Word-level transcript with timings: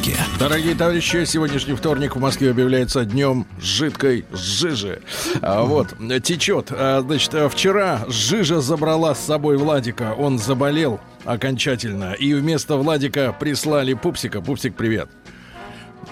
маяке. 0.00 0.16
Дорогие 0.38 0.74
товарищи, 0.74 1.24
сегодняшний 1.24 1.74
вторник 1.74 2.16
в 2.16 2.20
Москве 2.20 2.50
объявляется 2.50 3.04
днем 3.04 3.46
жидкой 3.60 4.24
жижи. 4.32 5.02
А, 5.42 5.62
вот, 5.62 5.88
течет. 6.22 6.68
А, 6.70 7.00
значит, 7.02 7.34
вчера 7.52 8.00
жижа 8.08 8.60
забрала 8.60 9.14
с 9.14 9.20
собой 9.20 9.56
Владика. 9.56 10.14
Он 10.16 10.38
заболел 10.38 11.00
окончательно. 11.24 12.12
И 12.14 12.32
вместо 12.34 12.76
Владика 12.76 13.34
прислали 13.38 13.94
Пупсика. 13.94 14.40
Пупсик, 14.40 14.74
привет. 14.74 15.08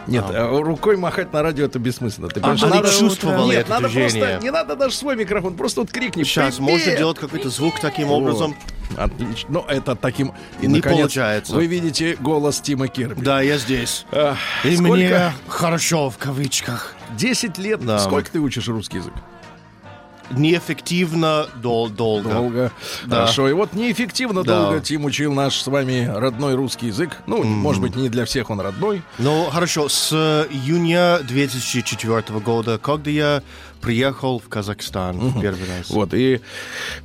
Нет, 0.06 0.24
а, 0.28 0.48
рукой 0.62 0.96
махать 0.96 1.32
на 1.32 1.42
радио 1.42 1.64
это 1.66 1.78
бессмысленно. 1.78 2.28
Ты 2.28 2.40
А, 2.40 2.42
понимаешь, 2.42 2.60
ты 2.60 2.66
надо- 2.68 2.90
чувствовал 2.90 3.48
Нет, 3.48 3.60
это 3.60 3.70
надо 3.70 3.88
движение. 3.88 4.24
просто, 4.26 4.44
не 4.44 4.50
надо 4.50 4.76
даже 4.76 4.94
свой 4.94 5.16
микрофон, 5.16 5.54
просто 5.54 5.80
вот 5.80 5.90
крикни. 5.90 6.22
Сейчас 6.24 6.56
«Привет!» 6.56 6.70
можно 6.72 6.96
делать 6.96 7.18
какой-то 7.18 7.48
звук 7.50 7.80
таким 7.80 8.10
образом. 8.10 8.54
Отлично. 8.96 9.48
Ну, 9.50 9.64
это 9.68 9.94
таким... 9.94 10.32
И, 10.60 10.66
Не 10.66 10.76
наконец, 10.76 10.98
получается. 11.00 11.54
Вы 11.54 11.66
видите 11.66 12.16
голос 12.20 12.60
Тима 12.60 12.88
Кирби. 12.88 13.20
Да, 13.20 13.40
я 13.40 13.58
здесь. 13.58 14.04
Ах, 14.12 14.38
И 14.64 14.74
сколько? 14.76 14.92
мне 14.94 15.32
хорошо 15.46 16.10
в 16.10 16.18
кавычках. 16.18 16.94
10 17.16 17.58
лет. 17.58 17.84
Да. 17.84 17.98
Сколько 17.98 18.30
ты 18.30 18.40
учишь 18.40 18.68
русский 18.68 18.98
язык? 18.98 19.12
Неэффективно 20.30 21.46
дол- 21.56 21.88
долго. 21.88 22.30
Долго. 22.30 22.72
Да. 23.06 23.16
Хорошо. 23.16 23.48
И 23.48 23.52
вот 23.52 23.72
неэффективно 23.74 24.42
Да. 24.44 24.60
долго 24.62 24.80
Тим 24.80 25.04
учил 25.04 25.32
наш 25.32 25.56
с 25.60 25.66
вами 25.66 26.10
родной 26.14 26.54
русский 26.54 26.86
язык. 26.88 27.16
Ну, 27.26 27.42
может 27.42 27.80
быть, 27.82 27.96
не 27.96 28.08
для 28.08 28.24
всех 28.24 28.50
он 28.50 28.60
родной. 28.60 29.02
Ну, 29.18 29.46
хорошо, 29.50 29.88
с 29.88 30.12
июня 30.50 31.20
2004 31.20 32.40
года, 32.40 32.78
когда 32.78 33.10
я 33.10 33.42
приехал 33.80 34.40
в 34.40 34.48
Казахстан 34.48 35.18
в 35.18 35.40
первый 35.40 35.62
раз. 35.68 35.88
Вот, 35.90 36.12
и, 36.12 36.40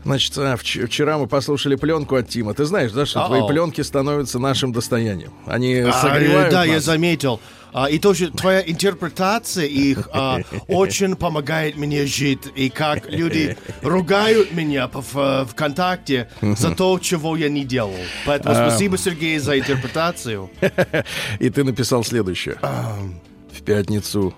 значит, 0.03 0.33
а, 0.38 0.55
вч- 0.55 0.86
вчера 0.88 1.17
мы 1.20 1.28
послушали 1.28 1.76
пленку 1.76 2.16
от 2.16 2.28
Тима. 2.30 2.53
Ты 2.53 2.66
знаешь, 2.66 2.92
да, 2.92 3.05
что 3.05 3.22
Ау. 3.22 3.28
твои 3.28 3.48
пленки 3.48 3.81
становятся 3.81 4.39
нашим 4.39 4.72
достоянием. 4.73 5.31
Они 5.45 5.76
А, 5.76 5.92
согревают 5.94 6.52
да, 6.52 6.64
я 6.64 6.76
нас. 6.76 6.83
заметил. 6.83 7.39
А, 7.74 7.90
и 7.90 7.98
тоже 8.00 8.30
твоя 8.32 8.62
интерпретация 8.62 9.66
их 9.66 10.10
а, 10.14 10.42
очень 10.68 11.16
помогает 11.16 11.76
мне 11.76 12.06
жить. 12.06 12.42
И 12.56 12.70
как 12.70 13.10
люди 13.10 13.58
ругают 13.82 14.52
меня 14.54 14.88
в- 14.94 15.46
ВКонтакте 15.50 16.30
за 16.42 16.76
то, 16.76 17.00
чего 17.00 17.36
я 17.36 17.50
не 17.50 17.66
делал. 17.66 17.96
Поэтому 18.26 18.56
спасибо, 18.56 18.98
Сергей, 18.98 19.38
за 19.40 19.60
интерпретацию. 19.60 20.50
И 21.40 21.50
ты 21.50 21.64
написал 21.64 22.04
следующее. 22.04 22.58
В 22.62 23.62
пятницу 23.64 24.34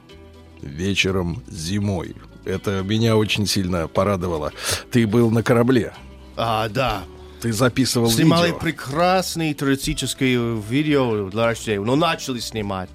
вечером 0.61 1.44
зимой. 1.47 2.16
Это 2.45 2.83
меня 2.83 3.17
очень 3.17 3.47
сильно 3.47 3.88
порадовало. 3.88 4.52
Ты 4.91 5.08
был 5.08 5.31
на 5.31 5.44
корабле. 5.44 5.94
А, 6.38 6.69
да. 6.69 7.03
Ты 7.41 7.53
записывал 7.53 8.09
Снимали 8.09 8.47
видео. 8.47 8.59
прекрасное 8.59 9.53
туристическое 9.53 10.55
видео 10.55 11.30
для 11.30 11.45
рождения. 11.45 11.80
Но 11.83 11.95
начали 11.95 12.39
снимать. 12.39 12.89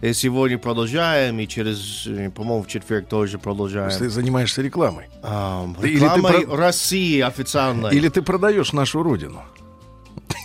И 0.00 0.12
сегодня 0.12 0.58
продолжаем. 0.58 1.38
И 1.38 1.46
через, 1.46 2.06
э, 2.06 2.30
по-моему, 2.30 2.62
в 2.64 2.68
четверг 2.68 3.08
тоже 3.08 3.38
продолжаем. 3.38 3.96
Ты 3.96 4.08
занимаешься 4.10 4.62
рекламой. 4.62 5.06
Ам, 5.22 5.76
Ты- 5.80 5.88
или 5.90 5.98
ты 5.98 6.04
рекламой 6.04 6.46
России 6.46 7.20
официально. 7.20 7.88
Или 7.88 8.08
ты 8.08 8.22
продаешь 8.22 8.72
нашу 8.72 9.02
родину. 9.02 9.42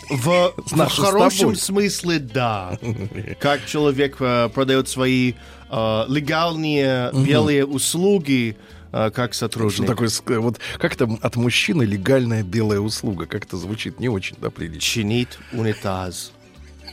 В, 0.09 0.53
в 0.57 0.89
хорошем 0.89 1.55
смысле, 1.55 2.19
да. 2.19 2.77
Как 3.39 3.65
человек 3.65 4.17
э, 4.19 4.49
продает 4.53 4.87
свои 4.87 5.33
э, 5.69 6.05
легальные 6.07 7.11
белые 7.25 7.65
услуги, 7.65 8.57
э, 8.91 9.09
как 9.11 9.33
Что 9.33 9.45
сотрудник. 9.45 9.87
такое, 9.87 10.07
ск- 10.09 10.39
вот 10.39 10.59
как 10.79 10.93
это 10.93 11.09
от 11.21 11.35
мужчины 11.35 11.83
легальная 11.83 12.43
белая 12.43 12.79
услуга? 12.79 13.25
Как 13.25 13.45
это 13.45 13.57
звучит 13.57 13.99
не 13.99 14.09
очень, 14.09 14.35
да, 14.39 14.49
прилично. 14.49 14.81
Чинить 14.81 15.37
унитаз. 15.53 16.31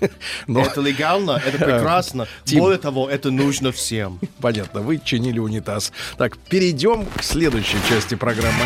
Но, 0.46 0.60
Это 0.60 0.80
легально, 0.80 1.40
это 1.44 1.58
прекрасно. 1.64 2.26
Тим. 2.44 2.60
Более 2.60 2.78
того, 2.78 3.08
это 3.08 3.30
нужно 3.30 3.70
всем. 3.72 4.18
понятно, 4.40 4.80
вы 4.80 4.98
чинили 5.02 5.38
унитаз. 5.38 5.92
Так, 6.18 6.36
перейдем 6.36 7.06
к 7.06 7.22
следующей 7.22 7.78
части 7.88 8.14
программы. 8.14 8.64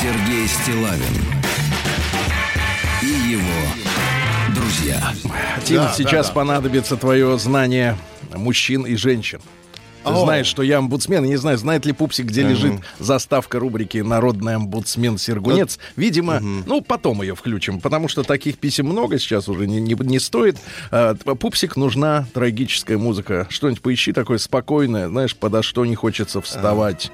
Сергей 0.00 0.46
Стилавин 0.46 1.37
Тим, 5.64 5.76
Да, 5.76 5.92
сейчас 5.96 6.26
да, 6.26 6.32
да. 6.32 6.34
понадобится 6.34 6.96
твое 6.96 7.38
знание 7.38 7.96
мужчин 8.34 8.84
и 8.86 8.94
женщин. 8.96 9.40
Ты 10.04 10.10
О. 10.14 10.24
знаешь, 10.24 10.46
что 10.46 10.62
я 10.62 10.78
омбудсмен. 10.78 11.24
Я 11.24 11.28
не 11.28 11.36
знаю, 11.36 11.58
знает 11.58 11.84
ли 11.84 11.92
Пупсик, 11.92 12.26
где 12.26 12.42
лежит 12.42 12.74
заставка 12.98 13.58
рубрики 13.58 13.98
«Народный 13.98 14.54
омбудсмен 14.54 15.18
Сергунец». 15.18 15.78
Видимо, 15.96 16.40
ну, 16.40 16.80
потом 16.80 17.20
ее 17.20 17.34
включим, 17.34 17.80
потому 17.80 18.08
что 18.08 18.22
таких 18.22 18.58
писем 18.58 18.86
много 18.86 19.18
сейчас 19.18 19.48
уже 19.48 19.66
не, 19.66 19.80
не, 19.80 19.94
не 19.94 20.18
стоит. 20.18 20.56
А, 20.90 21.14
Пупсик, 21.14 21.76
нужна 21.76 22.26
трагическая 22.32 22.96
музыка. 22.96 23.46
Что-нибудь 23.50 23.82
поищи 23.82 24.12
такое 24.12 24.38
спокойное, 24.38 25.08
знаешь, 25.08 25.36
подо 25.36 25.62
что 25.62 25.84
не 25.84 25.94
хочется 25.94 26.40
вставать. 26.40 27.10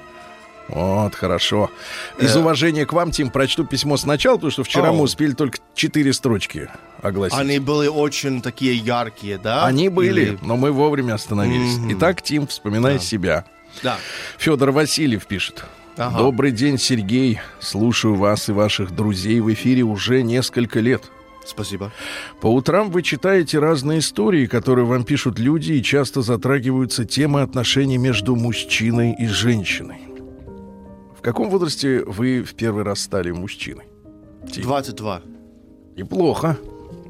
Вот, 0.67 1.13
хорошо. 1.13 1.69
Из 2.19 2.35
уважения 2.35 2.85
к 2.85 2.93
вам, 2.93 3.11
Тим, 3.11 3.29
прочту 3.29 3.65
письмо 3.65 3.97
сначала, 3.97 4.35
потому 4.35 4.51
что 4.51 4.63
вчера 4.63 4.91
мы 4.91 5.01
успели 5.01 5.33
только 5.33 5.59
четыре 5.75 6.11
строчки 6.11 6.69
огласить. 7.01 7.37
Они 7.37 7.59
были 7.59 7.87
очень 7.87 8.41
такие 8.41 8.75
яркие, 8.75 9.37
да? 9.37 9.65
Они 9.65 9.89
были, 9.89 10.21
Или- 10.21 10.39
но 10.41 10.57
мы 10.57 10.71
вовремя 10.71 11.13
остановились. 11.13 11.77
Итак, 11.95 12.21
Тим, 12.21 12.47
вспоминай 12.47 12.99
себя. 12.99 13.45
Да. 13.83 13.97
Федор 14.37 14.71
Васильев 14.71 15.27
пишет. 15.27 15.65
Ага. 15.97 16.17
Добрый 16.17 16.51
день, 16.51 16.77
Сергей. 16.77 17.39
Слушаю 17.59 18.15
вас 18.15 18.49
и 18.49 18.51
ваших 18.51 18.91
друзей 18.95 19.39
в 19.39 19.53
эфире 19.53 19.83
уже 19.83 20.23
несколько 20.23 20.79
лет. 20.79 21.03
Спасибо. 21.45 21.91
По 22.41 22.47
утрам 22.47 22.89
вы 22.89 23.03
читаете 23.03 23.59
разные 23.59 23.99
истории, 23.99 24.47
которые 24.47 24.85
вам 24.85 25.03
пишут 25.03 25.37
люди, 25.37 25.73
и 25.73 25.83
часто 25.83 26.21
затрагиваются 26.21 27.05
темы 27.05 27.41
отношений 27.41 27.97
между 27.97 28.35
мужчиной 28.35 29.15
и 29.17 29.27
женщиной. 29.27 29.99
В 31.25 31.27
каком 31.27 31.49
возрасте 31.49 32.03
вы 32.05 32.43
в 32.43 32.53
первый 32.53 32.83
раз 32.83 32.99
стали 32.99 33.31
мужчиной? 33.31 33.85
Тим. 34.51 34.61
22. 34.61 35.21
Неплохо. 35.97 36.55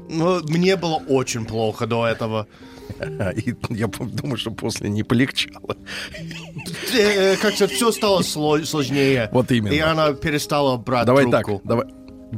Ну, 0.08 0.40
мне 0.48 0.76
было 0.76 1.02
очень 1.06 1.44
плохо 1.44 1.86
до 1.86 2.06
этого. 2.06 2.46
И 3.36 3.54
я 3.68 3.88
думаю, 3.88 4.38
что 4.38 4.52
после 4.52 4.88
не 4.88 5.02
полегчало. 5.02 5.76
Э, 6.94 7.34
э, 7.34 7.36
Как-то 7.36 7.68
все 7.68 7.92
стало 7.92 8.22
сло- 8.22 8.64
сложнее. 8.64 9.28
Вот 9.32 9.52
именно. 9.52 9.74
И 9.74 9.80
она 9.80 10.14
перестала 10.14 10.78
брать 10.78 11.04
Давай 11.04 11.24
трубку. 11.24 11.58
так, 11.58 11.66
давай. 11.66 11.86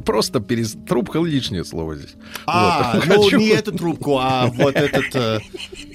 Просто 0.05 0.39
перес... 0.39 0.75
трубка 0.87 1.19
лишнее 1.19 1.63
слово 1.65 1.95
здесь. 1.95 2.15
А, 2.45 2.93
Вот. 2.95 3.05
ну 3.07 3.13
Хочу- 3.23 3.37
не 3.37 3.49
эту 3.49 3.71
трубку, 3.71 4.17
а 4.19 4.47
вот 4.47 4.75
этот 4.75 5.15
э, 5.15 5.39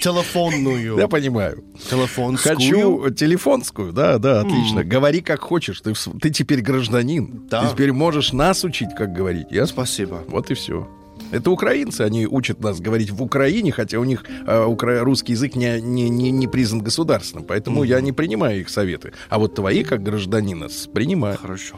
телефонную. 0.00 0.98
Я 0.98 1.08
понимаю. 1.08 1.64
Телефонскую. 1.90 2.56
Хочу 2.56 3.10
телефонскую, 3.10 3.92
да, 3.92 4.18
да, 4.18 4.40
отлично. 4.40 4.84
Говори 4.84 5.20
как 5.20 5.40
хочешь. 5.40 5.80
Ты, 5.80 5.92
ты 6.20 6.30
теперь 6.30 6.60
гражданин. 6.60 7.42
Да. 7.48 7.62
Ты 7.66 7.72
теперь 7.74 7.92
можешь 7.92 8.32
нас 8.32 8.64
учить, 8.64 8.90
как 8.96 9.12
говорить. 9.12 9.46
Я 9.50 9.66
Спасибо. 9.66 10.22
Вот 10.28 10.50
и 10.50 10.54
все. 10.54 10.88
Это 11.30 11.50
украинцы, 11.50 12.02
они 12.02 12.26
учат 12.26 12.60
нас 12.60 12.80
говорить 12.80 13.10
в 13.10 13.22
Украине, 13.22 13.72
хотя 13.72 13.98
у 13.98 14.04
них 14.04 14.24
э, 14.46 14.64
укра- 14.64 15.00
русский 15.02 15.32
язык 15.32 15.54
не, 15.56 15.80
не, 15.80 16.08
не, 16.08 16.30
не 16.30 16.46
признан 16.48 16.80
государственным, 16.82 17.44
поэтому 17.44 17.82
я 17.84 18.00
не 18.00 18.12
принимаю 18.12 18.60
их 18.60 18.68
советы. 18.68 19.12
А 19.28 19.38
вот 19.38 19.54
твои, 19.54 19.84
как 19.84 20.02
гражданина, 20.02 20.68
принимаю. 20.92 21.38
Хорошо. 21.38 21.76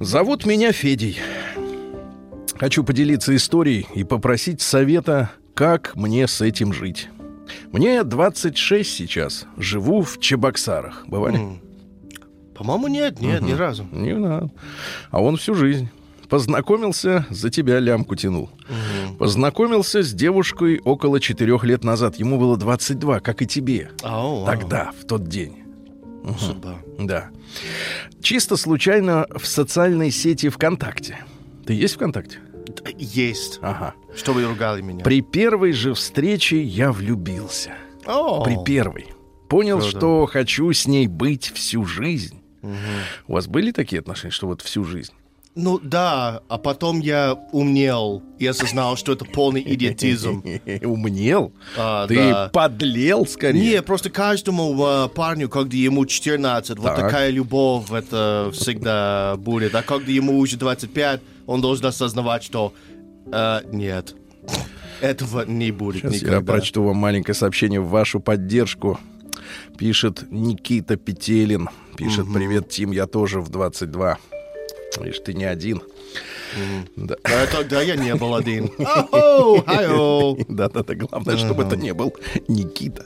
Зовут 0.00 0.46
меня 0.46 0.72
Федей. 0.72 1.20
Хочу 2.58 2.82
поделиться 2.84 3.36
историей 3.36 3.86
и 3.94 4.02
попросить 4.02 4.62
совета, 4.62 5.30
как 5.52 5.94
мне 5.94 6.26
с 6.26 6.40
этим 6.40 6.72
жить. 6.72 7.10
Мне 7.70 8.02
26 8.02 8.90
сейчас. 8.90 9.44
Живу 9.58 10.00
в 10.00 10.18
Чебоксарах. 10.18 11.04
Бывали? 11.06 11.60
По-моему, 12.54 12.88
нет, 12.88 13.20
нет, 13.20 13.42
ни 13.42 13.52
разу. 13.52 13.86
Не 13.92 14.14
надо. 14.14 14.50
А 15.10 15.20
он 15.20 15.36
всю 15.36 15.54
жизнь. 15.54 15.90
Познакомился, 16.30 17.26
за 17.28 17.50
тебя 17.50 17.78
лямку 17.78 18.16
тянул. 18.16 18.48
Познакомился 19.18 20.02
с 20.02 20.14
девушкой 20.14 20.80
около 20.82 21.20
четырех 21.20 21.62
лет 21.64 21.84
назад. 21.84 22.16
Ему 22.16 22.38
было 22.38 22.56
22, 22.56 23.20
как 23.20 23.42
и 23.42 23.46
тебе. 23.46 23.90
Ау, 24.02 24.40
ау. 24.40 24.46
Тогда, 24.46 24.92
в 24.98 25.04
тот 25.04 25.28
день. 25.28 25.59
Судьба. 26.38 26.80
Да. 26.98 27.30
Чисто 28.22 28.56
случайно 28.56 29.26
в 29.34 29.46
социальной 29.46 30.10
сети 30.10 30.48
ВКонтакте. 30.48 31.18
Ты 31.66 31.72
есть 31.74 31.94
ВКонтакте? 31.94 32.38
Есть. 32.98 33.58
Ага. 33.62 33.94
Чтобы 34.14 34.44
ругали 34.44 34.80
меня. 34.82 35.02
При 35.04 35.22
первой 35.22 35.72
же 35.72 35.94
встрече 35.94 36.62
я 36.62 36.92
влюбился. 36.92 37.74
О, 38.06 38.44
При 38.44 38.56
первой. 38.64 39.06
Понял, 39.48 39.78
Круто. 39.80 39.96
что 39.98 40.26
хочу 40.26 40.72
с 40.72 40.86
ней 40.86 41.06
быть 41.06 41.50
всю 41.54 41.84
жизнь. 41.84 42.40
У 43.26 43.32
вас 43.32 43.48
были 43.48 43.72
такие 43.72 44.00
отношения, 44.00 44.30
что 44.32 44.46
вот 44.46 44.60
всю 44.62 44.84
жизнь? 44.84 45.12
Ну 45.56 45.80
да, 45.80 46.42
а 46.48 46.58
потом 46.58 47.00
я 47.00 47.34
умнел 47.50 48.22
и 48.38 48.46
осознал, 48.46 48.96
что 48.96 49.12
это 49.12 49.24
полный 49.24 49.60
идиотизм. 49.60 50.44
Умнел? 50.84 51.52
А, 51.76 52.06
Ты 52.06 52.14
да. 52.16 52.50
подлел 52.52 53.26
скорее? 53.26 53.60
Не, 53.60 53.82
просто 53.82 54.10
каждому 54.10 54.76
э, 54.86 55.08
парню, 55.08 55.48
когда 55.48 55.76
ему 55.76 56.06
14, 56.06 56.78
вот 56.78 56.84
Так. 56.84 56.96
такая 56.96 57.30
любовь, 57.30 57.90
это 57.90 58.50
всегда 58.52 59.34
будет. 59.38 59.74
А 59.74 59.82
когда 59.82 60.10
ему 60.12 60.38
уже 60.38 60.56
25, 60.56 61.20
он 61.46 61.60
должен 61.60 61.86
осознавать, 61.86 62.44
что 62.44 62.72
э, 63.32 63.60
нет, 63.72 64.14
этого 65.00 65.44
не 65.46 65.72
будет 65.72 66.02
Сейчас 66.02 66.14
никогда. 66.14 66.36
я 66.36 66.42
прочту 66.42 66.84
вам 66.84 66.96
маленькое 66.96 67.34
сообщение 67.34 67.80
в 67.80 67.88
вашу 67.88 68.20
поддержку. 68.20 69.00
Пишет 69.76 70.30
Никита 70.30 70.96
Петелин. 70.96 71.68
Пишет, 71.96 72.26
привет, 72.32 72.68
Тим, 72.68 72.92
я 72.92 73.06
тоже 73.06 73.40
в 73.40 73.48
22. 73.48 74.16
Видишь, 74.98 75.20
ты 75.24 75.34
не 75.34 75.44
один. 75.44 75.82
Да. 76.96 77.16
Да, 77.22 77.46
тогда 77.46 77.80
я 77.82 77.94
не 77.96 78.14
был 78.16 78.34
один. 78.34 78.70
Да-да-да, 80.48 80.94
главное, 80.94 81.36
чтобы 81.36 81.62
это 81.62 81.76
не 81.76 81.94
был 81.94 82.14
Никита. 82.48 83.04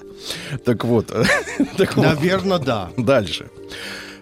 Так 0.64 0.84
вот, 0.84 1.10
вот. 1.96 1.96
Наверное, 1.96 2.58
да. 2.58 2.90
Дальше. 2.96 3.50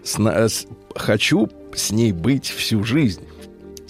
С- 0.03 0.67
хочу 0.97 1.49
с 1.75 1.91
ней 1.93 2.13
быть 2.13 2.47
всю 2.47 2.83
жизнь. 2.85 3.23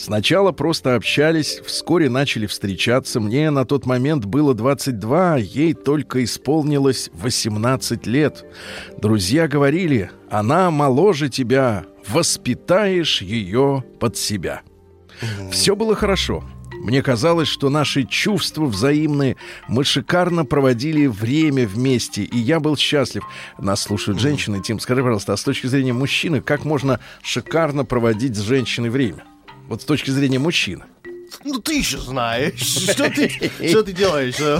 Сначала 0.02 0.50
просто 0.50 0.96
общались, 0.96 1.60
вскоре 1.64 2.10
начали 2.10 2.46
встречаться. 2.46 3.20
Мне 3.20 3.50
на 3.50 3.64
тот 3.64 3.86
момент 3.86 4.24
было 4.24 4.52
22, 4.52 5.36
ей 5.36 5.74
только 5.74 6.24
исполнилось 6.24 7.08
18 7.12 8.04
лет. 8.08 8.44
Друзья 8.98 9.46
говорили, 9.46 10.10
она 10.28 10.72
моложе 10.72 11.28
тебя, 11.28 11.84
воспитаешь 12.08 13.22
ее 13.22 13.84
под 14.00 14.16
себя. 14.16 14.62
Все 15.52 15.76
было 15.76 15.94
хорошо. 15.94 16.42
Мне 16.80 17.00
казалось, 17.00 17.46
что 17.46 17.70
наши 17.70 18.02
чувства 18.02 18.64
взаимны. 18.64 19.36
Мы 19.68 19.84
шикарно 19.84 20.44
проводили 20.44 21.06
время 21.06 21.64
вместе, 21.64 22.24
и 22.24 22.38
я 22.38 22.58
был 22.58 22.76
счастлив. 22.76 23.22
Нас 23.56 23.82
слушают 23.82 24.18
женщины. 24.18 24.60
Тим, 24.60 24.80
скажи, 24.80 25.00
пожалуйста, 25.00 25.34
а 25.34 25.36
с 25.36 25.44
точки 25.44 25.68
зрения 25.68 25.92
мужчины, 25.92 26.40
как 26.40 26.64
можно 26.64 26.98
шикарно 27.22 27.84
проводить 27.84 28.34
с 28.34 28.40
женщиной 28.40 28.90
время? 28.90 29.22
Вот 29.68 29.82
с 29.82 29.84
точки 29.84 30.10
зрения 30.10 30.38
мужчины. 30.38 30.84
Ну 31.44 31.58
ты 31.60 31.78
еще 31.78 31.98
знаешь, 31.98 32.60
что 32.60 33.10
ты, 33.10 33.28
что 33.68 33.82
ты 33.82 33.92
делаешь? 33.92 34.34
э? 34.38 34.58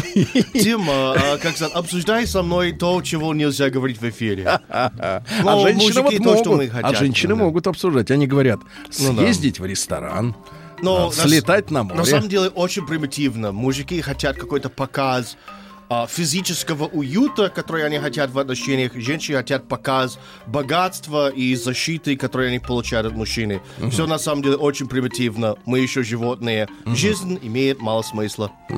Тим, 0.58 0.88
э, 0.88 1.38
как 1.38 1.54
сказать, 1.56 1.74
обсуждай 1.74 2.26
со 2.26 2.42
мной 2.42 2.72
то, 2.72 3.00
чего 3.02 3.34
нельзя 3.34 3.68
говорить 3.70 4.00
в 4.00 4.08
эфире. 4.08 4.60
а 4.68 5.22
Ну, 5.42 5.62
женщины 5.62 6.00
вот 6.02 6.04
мужики 6.04 6.24
то, 6.24 6.36
что 6.38 6.50
могут. 6.50 6.72
мы 6.72 6.78
а 6.78 6.82
хотят, 6.82 6.98
женщины 6.98 7.34
да. 7.34 7.40
могут 7.40 7.66
обсуждать. 7.66 8.10
Они 8.10 8.26
говорят, 8.26 8.60
Ну 9.00 9.12
да. 9.12 9.22
съездить 9.22 9.60
в 9.60 9.66
ресторан, 9.66 10.34
Но 10.80 10.96
а, 10.96 11.06
на 11.06 11.12
слетать 11.12 11.70
на 11.70 11.82
море. 11.82 11.98
На 11.98 12.04
самом 12.04 12.28
деле 12.28 12.48
очень 12.48 12.86
примитивно. 12.86 13.52
Мужики 13.52 14.00
хотят 14.00 14.36
какой-то 14.36 14.70
показ 14.70 15.36
а, 15.46 15.61
физического 16.08 16.86
уюта, 16.86 17.48
который 17.48 17.84
они 17.84 17.98
хотят 17.98 18.30
в 18.30 18.38
отношениях. 18.38 18.92
Женщины 18.94 19.38
хотят 19.38 19.68
показ 19.68 20.18
богатства 20.46 21.30
и 21.30 21.54
защиты, 21.54 22.16
которые 22.16 22.48
они 22.48 22.58
получают 22.58 23.06
от 23.06 23.14
мужчины. 23.14 23.60
Все 23.90 24.06
на 24.06 24.18
самом 24.18 24.42
деле 24.42 24.56
очень 24.56 24.88
примитивно. 24.88 25.56
Мы 25.64 25.80
еще 25.80 26.02
животные. 26.02 26.68
Жизнь 26.86 27.38
имеет 27.42 27.80
мало 27.80 28.02
смысла. 28.02 28.52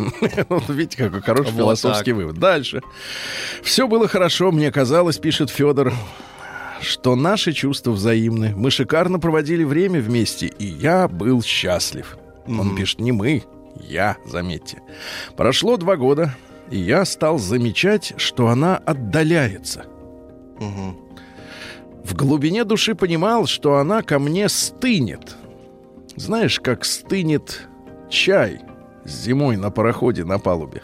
Видите, 0.68 0.96
какой 0.96 1.20
хороший 1.22 1.52
Вот 1.52 1.56
философский 1.56 2.12
так. 2.12 2.16
вывод. 2.16 2.38
Дальше. 2.38 2.80
Все 3.62 3.86
было 3.86 4.08
хорошо, 4.08 4.52
мне 4.52 4.70
казалось, 4.70 5.18
пишет 5.18 5.50
Федор, 5.50 5.92
что 6.80 7.16
наши 7.16 7.52
чувства 7.52 7.92
взаимны. 7.92 8.54
Мы 8.56 8.70
шикарно 8.70 9.18
проводили 9.18 9.64
время 9.64 10.00
вместе, 10.00 10.46
и 10.46 10.66
я 10.66 11.08
был 11.08 11.42
счастлив. 11.42 12.16
Он 12.46 12.76
пишет, 12.76 13.00
не 13.00 13.12
мы, 13.12 13.42
я, 13.80 14.16
заметьте. 14.26 14.82
Прошло 15.36 15.76
два 15.76 15.96
года, 15.96 16.34
и 16.70 16.78
я 16.78 17.04
стал 17.04 17.38
замечать, 17.38 18.14
что 18.16 18.48
она 18.48 18.76
отдаляется. 18.76 19.86
В 20.58 22.14
глубине 22.14 22.64
души 22.64 22.94
понимал, 22.94 23.46
что 23.46 23.78
она 23.78 24.02
ко 24.02 24.18
мне 24.18 24.48
стынет. 24.48 25.36
Знаешь, 26.16 26.60
как 26.60 26.84
стынет 26.84 27.68
чай 28.08 28.60
зимой 29.04 29.56
на 29.56 29.70
пароходе 29.70 30.24
на 30.24 30.38
палубе. 30.38 30.82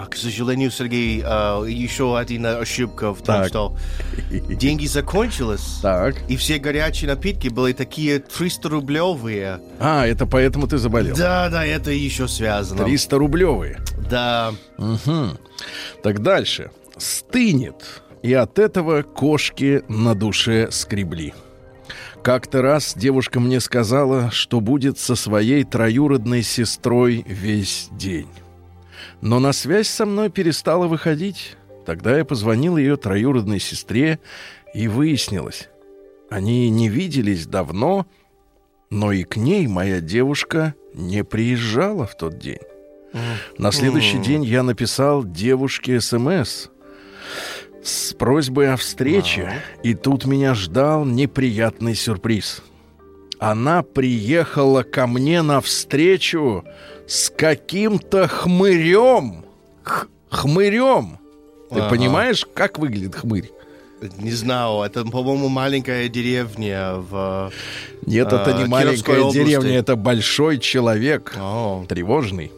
А, 0.00 0.06
к 0.06 0.16
сожалению, 0.16 0.70
Сергей, 0.70 1.22
а, 1.24 1.64
еще 1.64 2.16
одна 2.18 2.58
ошибка 2.58 3.12
в 3.12 3.18
том, 3.18 3.36
Так. 3.36 3.48
что 3.48 3.76
деньги 4.30 4.86
закончились. 4.86 5.78
Так. 5.82 6.14
И 6.28 6.36
все 6.36 6.58
горячие 6.58 7.10
напитки 7.10 7.48
были 7.48 7.72
такие 7.72 8.18
300-рублевые. 8.18 9.60
А, 9.80 10.06
это 10.06 10.26
поэтому 10.26 10.68
ты 10.68 10.78
заболел. 10.78 11.16
Да, 11.16 11.48
да, 11.48 11.64
это 11.66 11.90
еще 11.90 12.28
связано. 12.28 12.84
300 12.84 13.18
рублевые. 13.18 13.80
Да. 14.08 14.52
Мгм. 14.76 15.38
Так 16.02 16.22
дальше. 16.22 16.70
Стынет. 16.96 18.02
И 18.22 18.32
от 18.34 18.58
этого 18.58 19.02
кошки 19.02 19.82
на 19.88 20.14
душе 20.14 20.68
скребли. 20.70 21.34
Как-то 22.22 22.62
раз 22.62 22.94
девушка 22.96 23.40
мне 23.40 23.60
сказала, 23.60 24.30
что 24.30 24.60
будет 24.60 24.98
со 24.98 25.14
своей 25.16 25.64
троюродной 25.64 26.42
сестрой 26.42 27.24
весь 27.26 27.88
день. 27.92 28.28
Но 29.20 29.40
на 29.40 29.52
связь 29.52 29.88
со 29.88 30.06
мной 30.06 30.30
перестала 30.30 30.86
выходить. 30.86 31.56
Тогда 31.84 32.16
я 32.16 32.24
позвонил 32.24 32.76
ее 32.76 32.96
троюродной 32.96 33.60
сестре, 33.60 34.18
и 34.74 34.88
выяснилось. 34.88 35.68
Они 36.30 36.68
не 36.70 36.88
виделись 36.88 37.46
давно, 37.46 38.06
но 38.90 39.12
и 39.12 39.24
к 39.24 39.36
ней 39.36 39.66
моя 39.66 40.00
девушка 40.00 40.74
не 40.94 41.24
приезжала 41.24 42.06
в 42.06 42.16
тот 42.16 42.38
день. 42.38 42.58
На 43.56 43.72
следующий 43.72 44.18
день 44.18 44.44
я 44.44 44.62
написал 44.62 45.24
девушке 45.24 46.00
СМС 46.00 46.68
с 47.82 48.12
просьбой 48.12 48.72
о 48.72 48.76
встрече, 48.76 49.62
и 49.82 49.94
тут 49.94 50.26
меня 50.26 50.54
ждал 50.54 51.04
неприятный 51.04 51.94
сюрприз. 51.94 52.62
Она 53.38 53.82
приехала 53.82 54.82
ко 54.82 55.06
мне 55.06 55.42
навстречу 55.42 56.64
с 57.06 57.30
каким-то 57.30 58.26
хмырем. 58.28 59.44
Х- 59.82 60.06
хмырем. 60.30 61.18
Ты 61.70 61.80
Ага. 61.80 61.88
понимаешь, 61.90 62.46
как 62.54 62.78
выглядит 62.78 63.14
хмырь? 63.14 63.50
Не 64.18 64.30
знаю, 64.30 64.82
это, 64.82 65.04
по-моему, 65.04 65.48
маленькая 65.48 66.08
деревня 66.08 66.94
в... 66.96 67.50
Нет, 68.06 68.32
это 68.32 68.52
не 68.52 68.64
маленькая 68.64 68.96
Кировской 69.02 69.20
области. 69.20 69.38
деревня, 69.44 69.78
это 69.78 69.96
большой 69.96 70.58
человек. 70.58 71.34
О, 71.36 71.84
тревожный. 71.88 72.52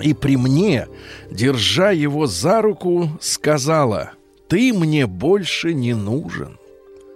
И 0.00 0.14
при 0.14 0.36
мне, 0.36 0.86
держа 1.30 1.90
его 1.92 2.26
за 2.26 2.60
руку, 2.62 3.08
сказала, 3.20 4.12
ты 4.48 4.72
мне 4.72 5.06
больше 5.06 5.74
не 5.74 5.94
нужен. 5.94 6.58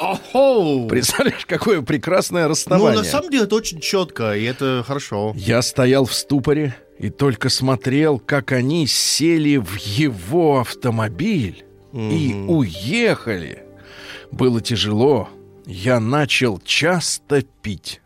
Охо! 0.02 0.86
Представляешь, 0.88 1.46
какое 1.46 1.80
прекрасное 1.82 2.44
Ну, 2.44 2.48
расставание. 2.50 2.98
на 2.98 3.04
самом 3.04 3.30
деле, 3.30 3.44
это 3.44 3.54
очень 3.54 3.80
четко, 3.80 4.36
и 4.36 4.44
это 4.44 4.84
хорошо. 4.86 5.32
Я 5.36 5.62
стоял 5.62 6.04
в 6.04 6.12
ступоре 6.14 6.74
и 6.98 7.08
только 7.10 7.48
смотрел, 7.48 8.18
как 8.18 8.52
они 8.52 8.86
сели 8.86 9.56
в 9.56 9.76
его 9.76 10.60
автомобиль 10.60 11.64
и 11.94 12.44
уехали. 12.48 13.64
Было 14.30 14.60
тяжело. 14.60 15.28
Я 15.66 16.00
начал 16.00 16.58
часто 16.64 17.42
пить. 17.62 18.00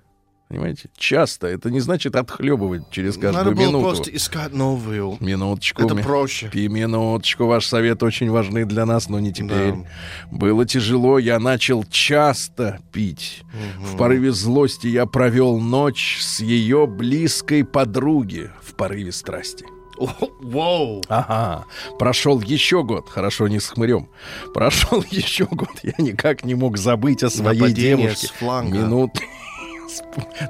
Понимаете? 0.49 0.89
Часто. 0.97 1.49
Это 1.49 1.71
не 1.73 1.81
значит 1.81 2.15
отхлебывать 2.15 2.89
через 2.91 3.15
каждую 3.15 3.33
Надо 3.45 3.51
было 3.51 3.67
минуту. 3.67 3.85
просто 3.85 4.15
искать 4.15 4.53
новую. 4.53 5.17
Минуточку. 5.19 5.83
Это 5.83 5.97
проще. 5.97 6.49
Пи 6.49 6.69
минуточку, 6.69 7.47
ваш 7.47 7.67
совет 7.67 8.03
очень 8.05 8.31
важны 8.31 8.65
для 8.65 8.87
нас, 8.87 9.09
но 9.09 9.19
не 9.19 9.33
теперь. 9.33 9.73
Да. 9.73 9.87
Было 10.31 10.65
тяжело, 10.65 11.19
я 11.19 11.41
начал 11.41 11.83
часто 11.85 12.79
пить. 12.93 13.43
В 13.81 13.97
порыве 13.97 14.31
злости 14.31 14.87
я 14.87 15.07
провел 15.07 15.59
ночь 15.59 16.19
с 16.21 16.39
ее 16.41 16.87
близкой 16.87 17.65
подруги 17.65 18.51
в 18.63 18.75
порыве 18.75 19.11
страсти. 19.11 19.65
Воу! 19.99 21.03
Ага. 21.09 21.65
Прошел 21.99 22.41
еще 22.41 22.85
год, 22.85 23.09
хорошо, 23.09 23.49
не 23.49 23.59
с 23.59 23.69
хмырем. 23.69 24.09
Прошел 24.55 25.03
еще 25.11 25.47
год, 25.47 25.71
я 25.83 25.95
никак 25.99 26.45
не 26.45 26.55
мог 26.55 26.77
забыть 26.77 27.23
о 27.23 27.31
своей 27.31 27.61
Нападение 27.61 27.97
девушке. 27.97 28.27
с 28.29 28.31
фланга. 28.31 28.79
Минут. 28.79 29.11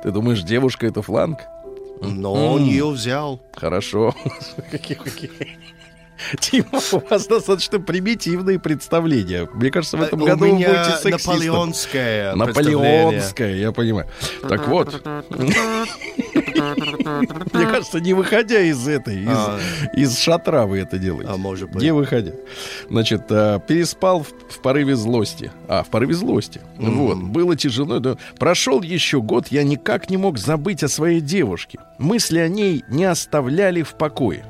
Ты 0.03 0.11
думаешь, 0.11 0.43
девушка 0.43 0.87
это 0.87 1.03
фланг? 1.03 1.41
Но 2.01 2.33
он 2.53 2.65
ее 2.65 2.89
взял. 2.91 3.41
Хорошо. 3.55 4.15
Тима, 6.41 6.81
у 6.93 6.99
вас 7.11 7.27
достаточно 7.27 7.79
примитивные 7.79 8.59
представления. 8.59 9.47
Мне 9.53 9.71
кажется, 9.71 9.99
в 9.99 10.03
этом 10.03 10.21
Э, 10.21 10.23
У 10.23 10.27
году 10.27 10.41
вы 10.41 10.53
меня 10.53 10.69
будете 10.69 10.97
сексистом. 11.03 11.35
наполеонское 11.35 12.33
представление. 12.35 12.77
Наполеонское, 13.07 13.55
я 13.57 13.73
понимаю. 13.73 14.09
Так 14.49 14.67
вот. 14.69 15.03
Мне 16.75 17.67
кажется, 17.67 18.01
не 18.01 18.15
выходя 18.15 18.61
из 18.61 18.87
этой, 18.89 19.23
из, 19.23 19.29
А. 19.29 19.59
из 19.95 20.19
шатра 20.19 20.67
вы 20.67 20.79
это 20.79 20.99
делаете. 20.99 21.31
А, 21.33 21.37
может 21.37 21.71
быть. 21.71 21.83
Не 21.83 21.93
выходя. 21.93 22.33
Значит, 22.89 23.23
а, 23.31 23.59
переспал 23.59 24.23
в, 24.23 24.29
в 24.49 24.61
порыве 24.61 24.97
злости. 24.97 25.51
А, 25.69 25.83
в 25.83 25.89
порыве 25.89 26.15
злости. 26.15 26.61
Вот. 26.79 27.19
Было 27.19 27.57
тяжело. 27.57 27.99
да. 27.99 28.17
Прошел 28.39 28.83
еще 28.83 29.21
год, 29.21 29.49
я 29.49 29.63
никак 29.65 30.11
не 30.11 30.17
мог 30.17 30.39
забыть 30.39 30.83
о 30.83 30.89
своей 30.89 31.21
девушке. 31.21 31.79
Мысли 31.99 32.39
о 32.39 32.49
ней 32.49 32.85
не 32.89 33.05
оставляли 33.05 33.83
в 33.83 33.95
покое. 33.95 34.45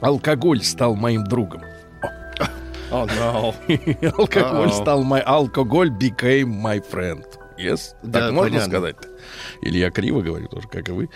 Алкоголь 0.00 0.62
стал 0.62 0.96
моим 0.96 1.24
другом. 1.24 1.62
Oh, 2.90 3.06
no. 3.18 3.54
Алкоголь 4.18 4.68
Uh-oh. 4.68 4.82
стал 4.82 5.02
мой... 5.02 5.20
Алкоголь 5.20 5.90
became 5.90 6.60
my 6.62 6.82
friend. 6.92 7.24
Yes? 7.58 7.94
Да, 8.02 8.20
так 8.20 8.32
можно 8.32 8.50
понятно. 8.50 8.68
сказать? 8.72 8.96
Или 9.62 9.78
я 9.78 9.90
криво 9.90 10.22
говорю 10.22 10.48
тоже, 10.48 10.68
как 10.68 10.88
и 10.88 10.92
вы. 10.92 11.08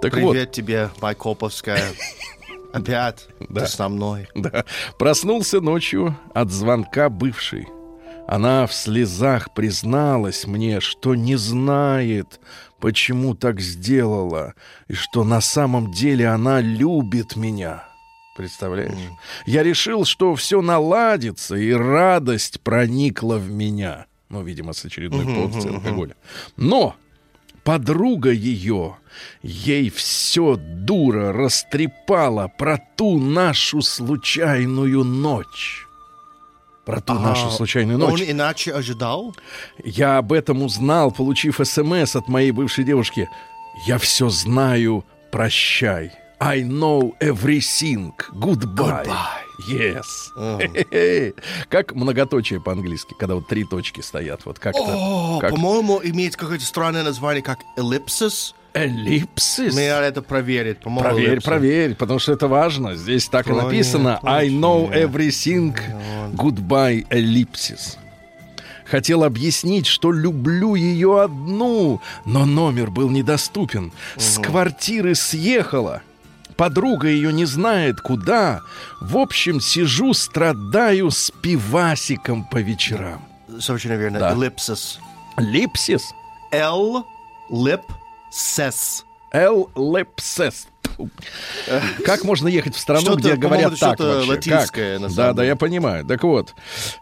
Так 0.00 0.16
вот, 0.16 0.32
Привет 0.32 0.52
тебе, 0.52 0.90
Майкоповская. 1.00 1.82
Опять 2.72 3.28
Да. 3.48 3.62
ты 3.62 3.66
со 3.66 3.88
мной. 3.88 4.28
Да. 4.34 4.64
Проснулся 4.98 5.60
ночью 5.60 6.16
от 6.34 6.50
звонка 6.50 7.08
бывшей. 7.10 7.66
Она 8.26 8.66
в 8.66 8.72
слезах 8.72 9.52
призналась 9.52 10.46
мне, 10.46 10.80
что 10.80 11.14
не 11.14 11.36
знает, 11.36 12.40
почему 12.80 13.34
так 13.34 13.60
сделала, 13.60 14.54
и 14.88 14.94
что 14.94 15.24
на 15.24 15.40
самом 15.40 15.92
деле 15.92 16.28
она 16.28 16.60
любит 16.60 17.36
меня. 17.36 17.84
Представляешь? 18.36 18.94
Я 19.44 19.62
решил, 19.62 20.06
что 20.06 20.34
все 20.36 20.62
наладится, 20.62 21.56
и 21.56 21.70
радость 21.72 22.62
проникла 22.62 23.34
в 23.36 23.50
меня. 23.50 24.06
Ну, 24.32 24.42
видимо, 24.42 24.72
с 24.72 24.84
очередной 24.84 25.26
порцией 25.26 25.74
алкоголя. 25.74 26.16
Но 26.56 26.96
подруга 27.64 28.30
ее 28.30 28.96
ей 29.42 29.90
все 29.90 30.56
дура 30.56 31.32
растрепала 31.34 32.48
про 32.58 32.78
ту 32.96 33.18
нашу 33.18 33.82
случайную 33.82 35.04
ночь. 35.04 35.86
Про 36.86 37.00
ту 37.02 37.12
нашу 37.14 37.48
А, 37.48 37.50
случайную 37.50 37.98
ночь. 37.98 38.22
Он 38.22 38.26
иначе 38.26 38.72
ожидал? 38.72 39.36
Я 39.84 40.16
об 40.16 40.32
этом 40.32 40.62
узнал, 40.62 41.12
получив 41.12 41.60
СМС 41.62 42.16
от 42.16 42.26
моей 42.28 42.52
бывшей 42.52 42.84
девушки. 42.84 43.28
Я 43.86 43.98
все 43.98 44.30
знаю, 44.30 45.04
прощай. 45.30 46.10
I 46.42 46.62
know 46.62 47.14
everything. 47.20 48.12
Goodbye. 48.34 49.06
Yes. 49.68 50.32
Хе-хе-хе. 50.36 51.34
Как 51.68 51.94
многоточие 51.94 52.60
по-английски, 52.60 53.14
когда 53.16 53.36
вот 53.36 53.46
три 53.46 53.62
точки 53.64 54.00
стоят. 54.00 54.44
Вот 54.44 54.58
как-то. 54.58 55.38
Как 55.40 55.50
по-моему, 55.50 56.00
имеет 56.02 56.34
какое-то 56.34 56.64
странное 56.64 57.04
название, 57.04 57.42
как 57.44 57.60
эллипсис. 57.76 58.56
эллипсис. 58.74 59.72
Мне 59.74 59.90
надо 59.90 60.06
это 60.06 60.22
проверить. 60.22 60.80
По-моему, 60.80 61.08
Проверь, 61.10 61.28
эллипсис. 61.28 61.44
проверь, 61.44 61.94
потому 61.94 62.18
что 62.18 62.32
это 62.32 62.48
важно. 62.48 62.96
Здесь 62.96 63.28
так 63.28 63.46
и 63.46 63.52
написано. 63.52 64.18
I 64.24 64.48
know 64.48 64.90
everything. 64.92 65.78
Goodbye, 66.32 67.06
эллипсис. 67.08 67.98
Хотел 68.84 69.22
объяснить, 69.22 69.86
что 69.86 70.10
люблю 70.10 70.74
ее 70.74 71.22
одну, 71.22 72.00
но 72.24 72.44
номер 72.46 72.90
был 72.90 73.10
недоступен. 73.10 73.92
С 74.16 74.38
квартиры 74.38 75.14
съехала. 75.14 76.02
Подруга 76.62 77.08
ее 77.08 77.32
не 77.32 77.44
знает 77.44 78.00
куда. 78.00 78.60
В 79.00 79.16
общем, 79.16 79.60
сижу, 79.60 80.14
страдаю 80.14 81.10
с 81.10 81.32
пивасиком 81.32 82.44
по 82.44 82.58
вечерам. 82.58 83.20
Совершенно 83.58 83.94
верно. 83.94 84.20
Да. 84.20 84.30
Эллипсис. 84.30 85.00
Липсис? 85.38 86.14
Л 86.52 87.04
лип 87.50 87.82
сес. 88.30 89.04
Эллипсис. 89.32 90.68
Как 92.04 92.24
можно 92.24 92.48
ехать 92.48 92.74
в 92.74 92.78
страну, 92.78 93.16
где 93.16 93.36
говорят 93.36 93.72
это 93.72 93.80
так 93.80 94.00
вообще? 94.00 94.50
Как? 94.50 95.14
Да, 95.14 95.32
да, 95.32 95.44
я 95.44 95.56
понимаю. 95.56 96.04
Так 96.04 96.22
вот, 96.24 96.54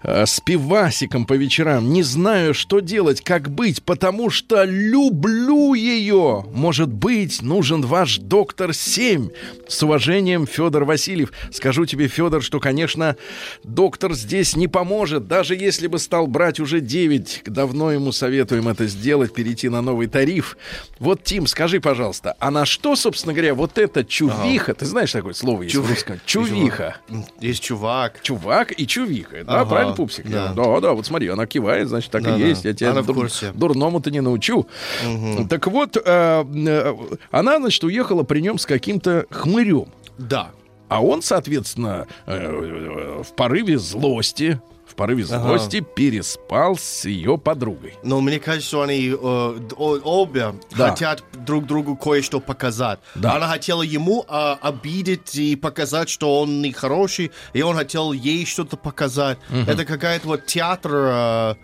э, 0.03 0.27
с 0.27 0.41
пивасиком 0.41 1.25
по 1.25 1.35
вечерам 1.35 1.93
не 1.93 2.03
знаю, 2.03 2.55
что 2.55 2.81
делать, 2.81 3.23
как 3.23 3.51
быть, 3.51 3.83
потому 3.83 4.31
что 4.31 4.65
люблю 4.65 5.75
ее. 5.75 6.45
Может 6.53 6.93
быть, 6.93 7.43
нужен 7.43 7.83
ваш 7.83 8.19
доктор 8.19 8.75
7. 8.75 9.31
С 9.69 9.83
уважением, 9.83 10.47
Федор 10.47 10.85
Васильев. 10.85 11.33
Скажу 11.53 11.87
тебе, 11.87 12.09
Федор, 12.09 12.43
что, 12.43 12.61
конечно, 12.61 13.17
доктор 13.65 14.15
здесь 14.15 14.57
не 14.57 14.69
поможет. 14.69 15.27
Даже 15.27 15.55
если 15.55 15.87
бы 15.87 15.99
стал 15.99 16.27
брать 16.27 16.61
уже 16.61 16.81
9, 16.81 17.43
давно 17.47 17.93
ему 17.93 18.13
советуем 18.13 18.69
это 18.69 18.87
сделать, 18.87 19.33
перейти 19.33 19.69
на 19.69 19.81
новый 19.81 20.07
тариф. 20.07 20.57
Вот, 20.99 21.23
Тим, 21.25 21.47
скажи, 21.47 21.81
пожалуйста, 21.81 22.37
а 22.39 22.51
на 22.51 22.65
что, 22.65 22.97
собственно 22.97 23.33
говоря, 23.33 23.55
вот 23.55 23.79
эта 23.91 24.05
чувиха, 24.05 24.75
ты 24.75 24.85
знаешь 24.87 25.13
такое 25.13 25.33
слово 25.33 25.63
есть 25.63 25.75
в 25.77 25.89
русском? 25.89 26.21
Чувиха. 26.27 26.97
Есть 27.41 27.63
чувак. 27.63 28.21
Чувак 28.23 28.73
и 28.79 28.87
чувиха. 28.87 29.45
Да, 29.45 29.61
Ага, 29.61 29.71
правильно, 29.71 29.95
пупсик? 29.95 30.29
да. 30.31 30.53
Да, 30.53 30.81
да, 30.81 30.93
вот 30.93 31.07
смотри, 31.07 31.29
она 31.29 31.47
кивает, 31.47 31.89
значит, 31.89 32.11
так 32.11 32.23
Да, 32.23 32.37
и 32.37 32.41
да. 32.41 32.47
есть. 32.47 32.65
Я 32.65 32.73
тебя 32.73 32.93
Она 32.93 33.03
в 33.03 33.07
дур- 33.07 33.17
курсе. 33.17 33.53
дурному-то 33.53 34.11
не 34.11 34.21
научу. 34.21 34.67
Так 35.49 35.67
вот, 35.67 35.97
э, 35.97 36.01
э, 36.05 36.95
она, 37.31 37.59
значит, 37.59 37.83
уехала 37.85 38.23
при 38.23 38.41
нем 38.41 38.59
с 38.59 38.67
каким-то 38.67 39.27
хмырем. 39.31 39.87
Да. 40.19 40.51
А 40.89 41.03
он, 41.03 41.23
соответственно, 41.23 42.07
э, 42.27 43.23
в 43.23 43.35
порыве 43.37 43.79
злости, 43.79 44.61
порыве 45.01 45.25
Ага. 45.31 45.39
злости 45.43 45.81
переспал 45.81 46.77
с 46.77 47.07
ее 47.07 47.39
подругой. 47.39 47.95
Но 48.03 48.21
мне 48.21 48.39
кажется, 48.39 48.69
что 48.69 48.83
они 48.83 49.09
э, 49.09 49.59
обе 49.79 50.53
Да. 50.77 50.91
хотят 50.91 51.25
друг 51.47 51.65
другу 51.65 51.97
кое-что 51.97 52.39
показать. 52.41 52.99
Да. 53.15 53.37
Она 53.37 53.49
хотела 53.49 53.81
ему 53.81 54.27
э, 54.29 54.57
обидеть 54.61 55.35
и 55.37 55.57
показать, 55.57 56.11
что 56.11 56.41
он 56.41 56.61
нехороший, 56.61 57.31
и 57.55 57.63
он 57.63 57.77
хотел 57.77 58.13
ей 58.13 58.45
что-то 58.45 58.77
показать. 58.77 59.39
Это 59.67 59.87
какая-то 59.87 60.29
вот 60.29 60.45
театр... 60.45 60.91
э, 60.95 61.55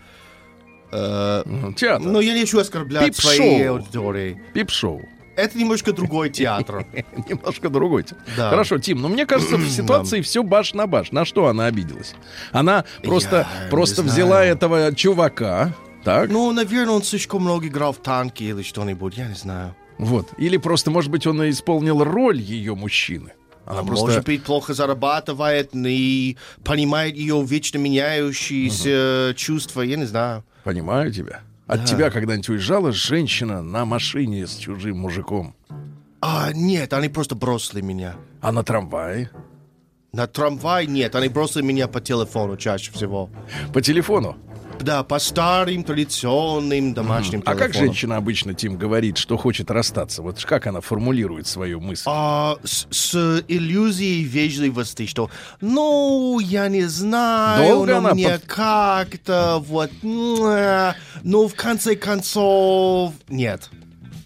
э, 0.92 1.42
Театр. 1.76 2.06
ну, 2.06 2.20
я 2.20 2.32
не 2.32 2.40
хочу 2.40 2.58
оскорблять 2.58 3.04
Пип-шоу. 3.16 3.32
своей 3.32 3.68
аудитории. 3.68 4.40
Пип-шоу. 4.54 5.02
Это 5.36 5.58
немножко 5.58 5.92
другой 5.92 6.30
театр. 6.30 6.86
Немножко 7.28 7.68
другой. 7.68 8.06
Да. 8.36 8.50
Хорошо, 8.50 8.78
Тим, 8.78 9.02
но 9.02 9.08
мне 9.08 9.26
кажется, 9.26 9.56
в 9.56 9.68
ситуации 9.70 10.20
все 10.22 10.42
баш 10.42 10.74
на 10.74 10.86
баш. 10.86 11.12
На 11.12 11.24
что 11.24 11.46
она 11.46 11.66
обиделась? 11.66 12.14
Она 12.52 12.84
просто, 13.02 13.46
Я 13.64 13.70
просто 13.70 14.02
взяла 14.02 14.36
знаю. 14.38 14.52
этого 14.52 14.94
чувака, 14.94 15.72
так? 16.04 16.30
Ну, 16.30 16.50
наверное, 16.52 16.94
он 16.94 17.02
слишком 17.02 17.42
много 17.42 17.66
играл 17.66 17.92
в 17.92 17.98
танки 17.98 18.42
или 18.44 18.62
что-нибудь, 18.62 19.16
я 19.16 19.28
не 19.28 19.34
знаю. 19.34 19.74
Вот. 19.98 20.28
Или 20.38 20.56
просто, 20.56 20.90
может 20.90 21.10
быть, 21.10 21.26
он 21.26 21.48
исполнил 21.50 22.02
роль 22.04 22.38
ее 22.40 22.74
мужчины. 22.74 23.32
Она 23.64 23.80
А 23.80 23.82
просто... 23.84 24.06
Может 24.06 24.24
быть, 24.24 24.44
плохо 24.44 24.74
зарабатывает 24.74 25.70
и 25.74 26.36
понимает 26.64 27.16
ее 27.16 27.42
вечно 27.44 27.78
меняющиеся 27.78 29.34
чувства, 29.36 29.82
я 29.82 29.96
не 29.96 30.04
знаю. 30.04 30.44
Понимаю 30.64 31.12
тебя. 31.12 31.40
От 31.66 31.84
тебя 31.84 32.10
когда-нибудь 32.10 32.48
уезжала 32.48 32.92
женщина 32.92 33.60
на 33.60 33.84
машине 33.84 34.46
с 34.46 34.56
чужим 34.56 34.98
мужиком? 34.98 35.54
А, 36.20 36.52
нет, 36.52 36.92
они 36.92 37.08
просто 37.08 37.34
бросили 37.34 37.80
меня. 37.80 38.14
А 38.40 38.52
на 38.52 38.62
трамвае? 38.62 39.30
На 40.12 40.26
трамвай 40.26 40.86
нет, 40.86 41.14
они 41.16 41.28
бросили 41.28 41.62
меня 41.62 41.88
по 41.88 42.00
телефону 42.00 42.56
чаще 42.56 42.92
всего. 42.92 43.30
По 43.74 43.82
телефону? 43.82 44.36
Да, 44.80 45.02
по 45.02 45.18
старым 45.18 45.82
традиционным 45.84 46.94
домашним 46.94 47.42
А 47.44 47.54
как 47.54 47.74
женщина 47.74 48.16
обычно, 48.16 48.54
Тим, 48.54 48.76
говорит, 48.76 49.18
что 49.18 49.36
хочет 49.36 49.70
расстаться? 49.70 50.22
Вот 50.22 50.42
как 50.44 50.66
она 50.66 50.80
формулирует 50.80 51.46
свою 51.46 51.80
мысль? 51.80 52.04
А, 52.06 52.56
с, 52.64 52.86
с 52.90 53.42
иллюзией 53.48 54.22
вежливости, 54.24 55.06
что, 55.06 55.30
ну, 55.60 56.38
я 56.40 56.68
не 56.68 56.84
знаю, 56.84 57.68
Долго 57.68 57.92
но 57.92 57.98
она 57.98 58.14
мне 58.14 58.30
под- 58.30 58.44
как-то, 58.46 59.58
вот, 59.66 59.90
м, 60.02 60.94
ну, 61.22 61.48
в 61.48 61.54
конце 61.54 61.96
концов, 61.96 63.14
нет. 63.28 63.70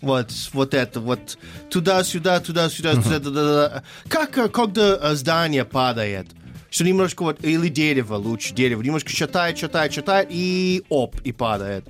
Вот, 0.03 0.31
вот 0.55 0.73
это, 0.75 0.99
вот, 1.01 1.39
туда-сюда, 1.69 2.41
туда-сюда, 2.41 2.95
туда-туда. 2.95 3.83
Как, 4.09 4.37
э, 4.39 4.49
когда 4.49 4.97
э, 5.01 5.15
здание 5.15 5.65
падает, 5.67 6.27
что 6.71 6.85
немножко 6.85 7.23
вот, 7.25 7.45
или 7.45 7.69
дерево, 7.69 8.15
лучше 8.15 8.55
дерево, 8.55 8.81
немножко 8.83 9.11
шатает, 9.11 9.59
шатает, 9.59 9.93
шатает, 9.93 10.29
и 10.31 10.83
оп, 10.89 11.17
и 11.25 11.33
падает. 11.33 11.85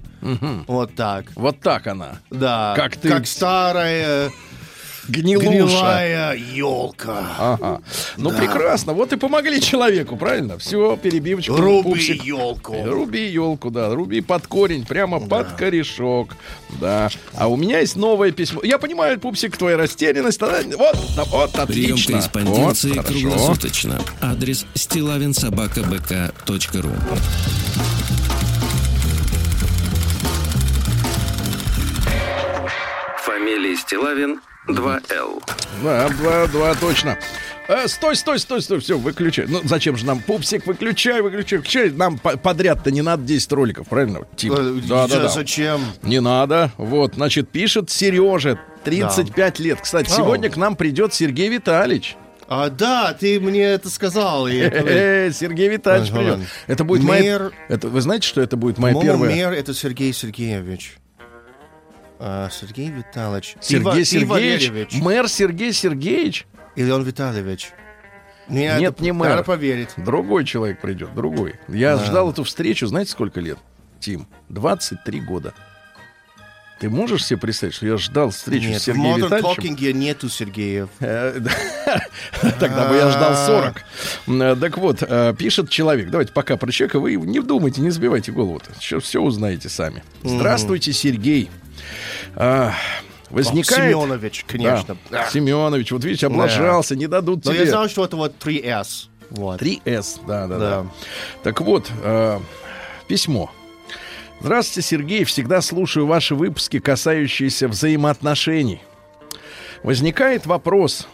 Вот 0.66 0.94
так. 0.94 1.26
Вот 1.36 1.60
так 1.60 1.86
она. 1.86 2.18
Да. 2.30 2.74
Как 2.76 2.96
ты- 2.96 3.08
Как 3.08 3.26
старая 3.26 4.30
Гнилуша. 5.08 5.48
гнилая 5.48 6.34
елка. 6.36 7.22
Ага. 7.38 7.80
Ну, 8.16 8.30
прекрасно. 8.30 8.92
Вот 8.92 9.12
и 9.12 9.16
помогли 9.16 9.60
человеку, 9.60 10.16
правильно? 10.16 10.58
Все, 10.58 10.96
перебивочку. 10.96 11.56
Руби 11.56 11.82
пупсик. 11.90 12.24
елку. 12.24 12.74
Руби 12.84 13.26
елку, 13.28 13.70
да, 13.70 13.94
руби 13.94 14.20
под 14.20 14.46
корень, 14.46 14.84
прямо 14.86 15.20
под 15.20 15.52
корешок, 15.52 16.36
да. 16.80 17.08
А 17.34 17.48
у 17.48 17.56
меня 17.56 17.80
есть 17.80 17.96
новое 17.96 18.30
письмо. 18.32 18.60
Я 18.62 18.78
понимаю, 18.78 19.18
пупсик, 19.18 19.56
твоя 19.56 19.76
растерянность. 19.76 20.38
тогда- 20.38 20.60
Вот, 20.76 20.96
да, 21.16 21.24
вот, 21.24 21.52
Прием 21.66 21.92
отлично. 21.94 22.12
корреспонденции 22.14 22.92
Вот, 22.92 23.06
круглосуточно. 23.06 24.00
Адрес 24.20 24.66
стилавинсобакабк.ру 24.74 26.90
Фамилия 33.24 33.76
Стилавин 33.76 34.40
2Л. 34.68 35.42
Да, 35.82 36.08
два, 36.10 36.46
два, 36.46 36.74
точно. 36.74 37.18
Э, 37.68 37.86
стой, 37.88 38.16
стой, 38.16 38.38
стой, 38.38 38.60
стой, 38.62 38.80
все, 38.80 38.98
выключай. 38.98 39.46
Ну, 39.48 39.60
зачем 39.64 39.96
же 39.96 40.04
нам, 40.04 40.20
пупсик, 40.20 40.66
выключай, 40.66 41.22
выключай, 41.22 41.58
выключай. 41.58 41.90
Нам 41.90 42.18
по- 42.18 42.36
подряд-то 42.36 42.90
не 42.90 43.00
надо 43.02 43.22
10 43.22 43.52
роликов, 43.52 43.88
правильно, 43.88 44.20
Тим? 44.36 44.52
Э, 44.52 44.80
Да, 44.88 45.06
да, 45.08 45.20
да. 45.20 45.28
Зачем? 45.28 45.80
Не 46.02 46.20
надо. 46.20 46.72
Вот, 46.76 47.14
значит, 47.14 47.48
пишет 47.48 47.90
Сережа, 47.90 48.58
35 48.84 49.60
лет. 49.60 49.80
Кстати, 49.80 50.10
Ау. 50.10 50.16
сегодня 50.16 50.50
к 50.50 50.56
нам 50.56 50.76
придет 50.76 51.14
Сергей 51.14 51.48
Витальевич. 51.48 52.16
А, 52.48 52.68
да, 52.68 53.12
ты 53.14 53.38
мне 53.38 53.62
это 53.62 53.88
сказал. 53.88 54.48
это- 54.48 54.76
Э, 54.76 55.30
Сергей 55.32 55.68
Витальевич 55.68 56.10
Ага. 56.10 56.18
придет. 56.18 56.38
Это 56.66 56.82
будет 56.84 57.04
моя... 57.04 57.22
Мэр- 57.38 57.52
Это, 57.68 57.88
вы 57.88 58.00
знаете, 58.00 58.26
что 58.26 58.40
это 58.40 58.56
будет 58.56 58.78
моя 58.78 59.00
первая... 59.00 59.30
мэр 59.30 59.52
это 59.52 59.72
Сергей 59.72 60.12
Сергеевич. 60.12 60.96
А, 62.22 62.48
Сергей 62.50 62.90
Витальевич. 62.90 63.56
Сергей 63.60 63.80
Ива- 63.92 64.04
Сергеевич, 64.04 64.68
Валерьевич. 64.68 64.94
мэр 65.00 65.26
Сергей 65.28 65.72
Сергеевич. 65.72 66.46
Или 66.76 66.90
он 66.90 67.02
Витальевич? 67.02 67.70
Нет, 68.48 68.78
Нет, 68.80 68.94
это- 68.94 69.02
не 69.02 69.12
мэр. 69.12 69.30
Надо 69.30 69.44
поверить. 69.44 69.90
Другой 69.96 70.44
человек 70.44 70.80
придет, 70.80 71.14
другой. 71.14 71.54
Я 71.68 71.96
ждал 71.96 72.30
эту 72.30 72.44
встречу, 72.44 72.86
знаете, 72.86 73.10
сколько 73.12 73.40
лет, 73.40 73.58
Тим? 74.00 74.26
23 74.50 75.20
года. 75.20 75.54
Ты 76.78 76.88
можешь 76.88 77.26
себе 77.26 77.38
представить, 77.38 77.74
что 77.74 77.86
я 77.86 77.98
ждал 77.98 78.30
встречу 78.30 78.68
Нет, 78.70 78.78
с 78.80 78.82
в 78.82 78.84
Сергеем 78.86 79.16
Modern 79.16 79.24
Витальевичем? 79.26 79.74
Talking 79.74 79.92
нету 79.92 80.28
Сергеев. 80.30 80.88
Э, 81.00 81.38
да. 81.40 82.00
Тогда 82.58 82.88
бы 82.88 82.96
я 82.96 83.10
ждал 83.10 83.36
40. 83.36 83.82
Э, 84.28 84.56
Так 84.58 84.78
вот, 84.78 85.02
э, 85.06 85.34
пишет 85.38 85.68
человек. 85.68 86.08
Давайте 86.10 86.32
пока 86.32 86.56
про 86.56 86.72
человека. 86.72 86.98
Вы 86.98 87.16
не 87.16 87.40
думайте, 87.40 87.82
не 87.82 87.90
сбивайте 87.90 88.32
голову-то. 88.32 88.70
Сейчас 88.80 89.02
все 89.04 89.20
узнаете 89.20 89.68
сами. 89.68 90.02
Здравствуйте, 90.24 90.94
Сергей. 90.94 91.50
А, 92.36 92.72
Возникает... 93.30 93.92
Семенович, 93.92 94.44
конечно. 94.46 94.96
Да, 95.08 95.28
Семенович, 95.30 95.92
вот 95.92 96.04
видите, 96.04 96.26
облажался, 96.26 96.96
не 96.96 97.06
дадут 97.06 97.44
Но 97.44 97.52
я 97.52 97.60
тебе. 97.60 97.70
знал, 97.70 97.88
что 97.88 98.04
это 98.04 98.16
вот 98.16 98.34
3S. 98.44 99.06
Вот. 99.30 99.62
3С, 99.62 100.20
да, 100.26 100.48
да, 100.48 100.58
да. 100.58 100.70
Да. 100.82 100.86
Так 101.44 101.60
вот, 101.60 101.88
э, 102.02 102.40
письмо. 103.06 103.50
Здравствуйте, 104.40 104.88
Сергей. 104.88 105.24
Всегда 105.24 105.60
слушаю 105.60 106.06
ваши 106.06 106.34
выпуски, 106.34 106.80
касающиеся 106.80 107.68
взаимоотношений. 107.68 108.82
Возникает 109.84 110.46
вопрос. 110.46 111.06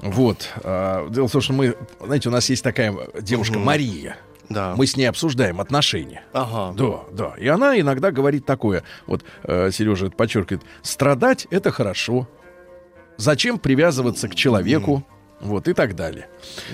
Вот. 0.00 0.48
э, 0.62 1.08
дело 1.10 1.28
в 1.28 1.32
том, 1.32 1.40
что 1.42 1.52
мы, 1.52 1.76
знаете, 2.02 2.30
у 2.30 2.32
нас 2.32 2.48
есть 2.48 2.64
такая 2.64 2.94
девушка 3.20 3.58
Мария. 3.58 4.16
Да. 4.50 4.74
Мы 4.76 4.86
с 4.86 4.96
ней 4.96 5.06
обсуждаем 5.06 5.60
отношения. 5.60 6.24
Ага. 6.32 6.74
Да, 6.76 7.00
да. 7.12 7.34
И 7.38 7.46
она 7.46 7.78
иногда 7.78 8.10
говорит 8.10 8.44
такое. 8.44 8.82
Вот 9.06 9.24
э, 9.44 9.70
Сережа 9.70 10.06
это 10.06 10.16
подчеркивает. 10.16 10.64
Страдать 10.82 11.46
это 11.50 11.70
хорошо. 11.70 12.28
Зачем 13.16 13.58
привязываться 13.58 14.28
к 14.28 14.34
человеку? 14.34 15.06
Вот 15.40 15.68
и 15.68 15.72
так 15.72 15.96
далее. 15.96 16.28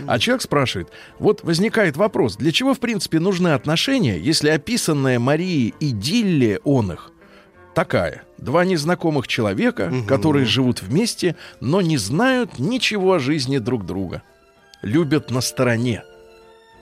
А 0.08 0.18
человек 0.18 0.42
спрашивает, 0.42 0.88
вот 1.20 1.44
возникает 1.44 1.96
вопрос, 1.96 2.36
для 2.36 2.50
чего, 2.50 2.74
в 2.74 2.80
принципе, 2.80 3.20
нужны 3.20 3.48
отношения, 3.48 4.18
если 4.18 4.48
описанная 4.48 5.20
Марией 5.20 5.72
идиллия 5.78 6.58
он 6.64 6.92
их 6.92 7.12
такая. 7.74 8.24
Два 8.38 8.64
незнакомых 8.64 9.28
человека, 9.28 9.92
которые 10.08 10.46
живут 10.46 10.82
вместе, 10.82 11.36
но 11.60 11.80
не 11.80 11.96
знают 11.98 12.58
ничего 12.58 13.12
о 13.12 13.18
жизни 13.18 13.58
друг 13.58 13.84
друга. 13.84 14.22
Любят 14.82 15.30
на 15.30 15.40
стороне. 15.40 16.02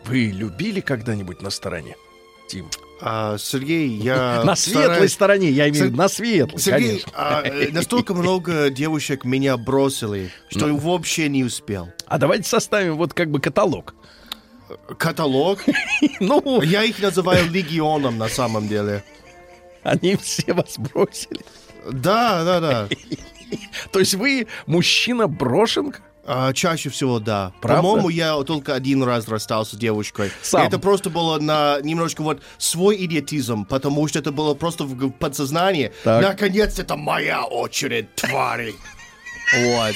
Вы 0.06 0.26
любили 0.26 0.80
когда-нибудь 0.80 1.40
на 1.42 1.50
стороне, 1.50 1.96
Тим? 2.48 2.68
А, 3.00 3.36
Сергей, 3.38 3.88
я 3.88 4.42
на 4.46 4.54
светлой 4.56 4.84
стараюсь- 4.84 5.12
стороне, 5.12 5.50
я 5.50 5.68
имею 5.68 5.84
в 5.84 5.86
виду, 5.88 5.96
на 5.96 6.08
светлой, 6.08 6.60
Сергей, 6.60 6.88
конечно. 6.90 7.12
а, 7.14 7.42
э, 7.42 7.70
настолько 7.72 8.14
много 8.14 8.70
девушек 8.70 9.24
меня 9.24 9.56
бросили, 9.56 10.30
что 10.48 10.68
я 10.68 10.74
вообще 10.74 11.28
не 11.28 11.44
успел. 11.44 11.90
А 12.06 12.18
давайте 12.18 12.48
составим 12.48 12.96
вот 12.96 13.14
как 13.14 13.30
бы 13.30 13.40
каталог. 13.40 13.94
Каталог. 14.98 15.60
Ну, 16.20 16.62
Я 16.62 16.84
их 16.84 17.00
называю 17.00 17.50
легионом 17.50 18.18
на 18.18 18.28
самом 18.28 18.68
деле. 18.68 19.02
они 19.82 20.16
все 20.16 20.52
вас 20.52 20.78
бросили. 20.78 21.40
Да, 21.90 22.44
да, 22.44 22.60
да. 22.60 22.88
То 23.92 23.98
есть 23.98 24.14
вы 24.14 24.46
мужчина 24.66 25.26
брошенка? 25.28 26.00
А, 26.26 26.52
чаще 26.52 26.88
всего, 26.88 27.18
да. 27.18 27.52
Правда? 27.60 27.82
По-моему, 27.82 28.08
я 28.08 28.42
только 28.44 28.74
один 28.74 29.02
раз 29.02 29.28
расстался 29.28 29.76
с 29.76 29.78
девушкой. 29.78 30.30
Сам? 30.42 30.66
Это 30.66 30.78
просто 30.78 31.10
было 31.10 31.38
на 31.38 31.78
немножко 31.82 32.22
вот 32.22 32.42
свой 32.58 33.04
идиотизм, 33.04 33.64
потому 33.66 34.06
что 34.08 34.18
это 34.18 34.32
было 34.32 34.54
просто 34.54 34.84
в 34.84 35.10
подсознании. 35.10 35.92
Так. 36.02 36.22
Наконец, 36.22 36.78
это 36.78 36.96
моя 36.96 37.44
очередь, 37.44 38.14
твари. 38.14 38.74
Вот. 39.54 39.94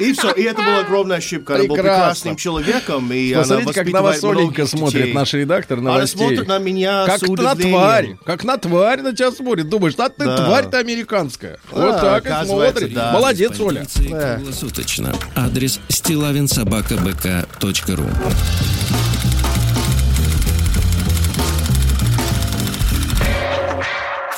И 0.00 0.12
все. 0.12 0.32
И 0.32 0.42
это 0.42 0.60
была 0.62 0.80
огромная 0.80 1.18
ошибка. 1.18 1.54
Она 1.54 1.64
была 1.64 1.76
прекрасным 1.78 2.34
человеком. 2.36 3.12
И 3.12 3.32
она 3.32 3.42
Посмотрите, 3.42 3.72
как 3.74 3.88
на 3.92 4.02
вас 4.02 4.24
Оленька 4.24 4.66
смотрит, 4.66 5.14
наш 5.14 5.32
редактор 5.34 5.78
Она 5.78 5.92
новостей. 5.94 6.18
смотрит 6.18 6.48
на 6.48 6.58
меня 6.58 7.06
как 7.06 7.18
с 7.18 7.22
на 7.28 7.54
тварь, 7.54 8.16
как 8.24 8.42
на 8.44 8.56
тварь 8.58 9.02
на 9.02 9.14
тебя 9.14 9.30
смотрит. 9.32 9.68
Думаешь, 9.68 9.94
а 9.98 10.08
ты 10.08 10.24
Да. 10.24 10.36
тварь-то 10.46 10.78
американская. 10.78 11.58
вот 11.70 12.00
так 12.00 12.26
и 12.26 12.46
смотрит. 12.46 12.92
да. 12.94 13.12
Молодец, 13.12 13.60
Оля. 13.60 13.86
Круглосуточно. 13.96 15.14
Адрес 15.36 15.78
стилавинсобакабк.ру 15.88 18.06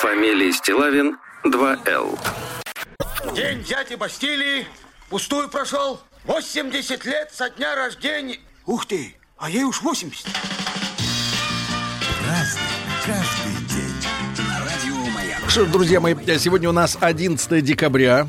Фамилия 0.01 0.53
Стилавин 0.53 1.16
2Л. 1.45 2.19
День 3.35 3.62
дяди 3.64 3.95
Бастилии 3.95 4.66
пустую 5.09 5.49
прошел. 5.49 6.01
80 6.25 7.05
лет 7.05 7.31
со 7.33 7.51
дня 7.51 7.75
рождения. 7.75 8.38
Ух 8.66 8.87
ты, 8.87 9.14
а 9.38 9.49
ей 9.49 9.64
уж 9.64 9.81
80. 9.83 10.27
Что 15.49 15.64
ж, 15.64 15.69
друзья 15.71 16.01
мои, 16.01 16.14
сегодня 16.38 16.69
у 16.69 16.73
нас 16.73 16.99
11 17.01 17.64
декабря, 17.64 18.27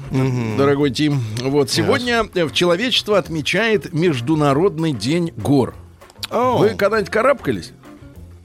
дорогой 0.58 0.92
Тим. 0.92 1.22
Вот 1.42 1.70
сегодня 1.72 2.24
э, 2.34 2.50
человечество 2.54 3.18
отмечает 3.18 3.92
Международный 3.92 4.94
день 4.94 5.34
гор. 5.36 5.74
О, 6.30 6.58
Вы 6.60 6.70
когда-нибудь 6.76 7.12
карабкались? 7.12 7.72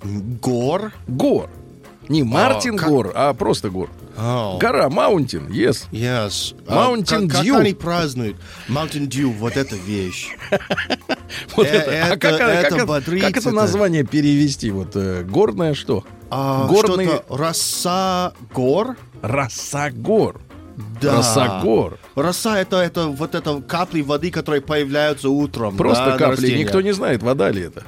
Гор? 0.03 0.92
Гор. 1.07 1.51
Не 2.09 2.23
Мартин 2.23 2.77
как- 2.79 2.88
Гор, 2.88 3.12
а 3.14 3.35
просто 3.35 3.68
гор. 3.71 3.90
О. 4.16 4.59
Гора, 4.61 4.88
Маунтин, 4.90 5.46
yes. 5.48 5.87
Yes. 5.90 6.55
Mountain 6.66 7.27
а, 7.27 7.31
как, 7.31 7.44
Dew. 7.44 7.53
Как 7.53 7.61
они 7.61 7.75
празднуют? 7.75 8.37
Mountain 8.68 9.09
Dew, 9.09 9.33
вот 9.33 9.57
эта 9.57 9.77
вещь. 9.77 10.29
Вот 11.57 11.66
Э, 11.66 11.70
это, 11.70 11.90
а 11.90 11.94
это- 11.94 12.18
как, 12.18 12.40
это 12.40 12.77
как, 12.77 12.87
бодрит, 12.87 13.22
как 13.22 13.31
это 13.38 13.48
это- 13.48 13.53
название 13.53 14.05
перевести? 14.05 14.70
Вот 14.70 14.94
э, 14.96 15.22
горное 15.25 15.72
что? 15.72 16.05
А, 16.31 16.66
Горный 16.66 17.07
Что-то 17.07 17.37
роса 17.37 18.33
гор? 18.53 18.96
Росогор. 19.22 20.40
Да. 21.01 21.16
Росогор. 21.18 21.98
Роса 22.14 22.59
это, 22.61 22.77
это 22.77 23.09
вот 23.09 23.35
это 23.35 23.61
капли 23.62 24.03
воды, 24.03 24.31
которые 24.31 24.61
появляются 24.61 25.31
утром. 25.31 25.77
Просто 25.77 26.05
да, 26.05 26.18
капли. 26.18 26.59
Никто 26.59 26.81
не 26.83 26.92
знает, 26.92 27.22
вода 27.22 27.51
ли 27.51 27.62
это. 27.62 27.85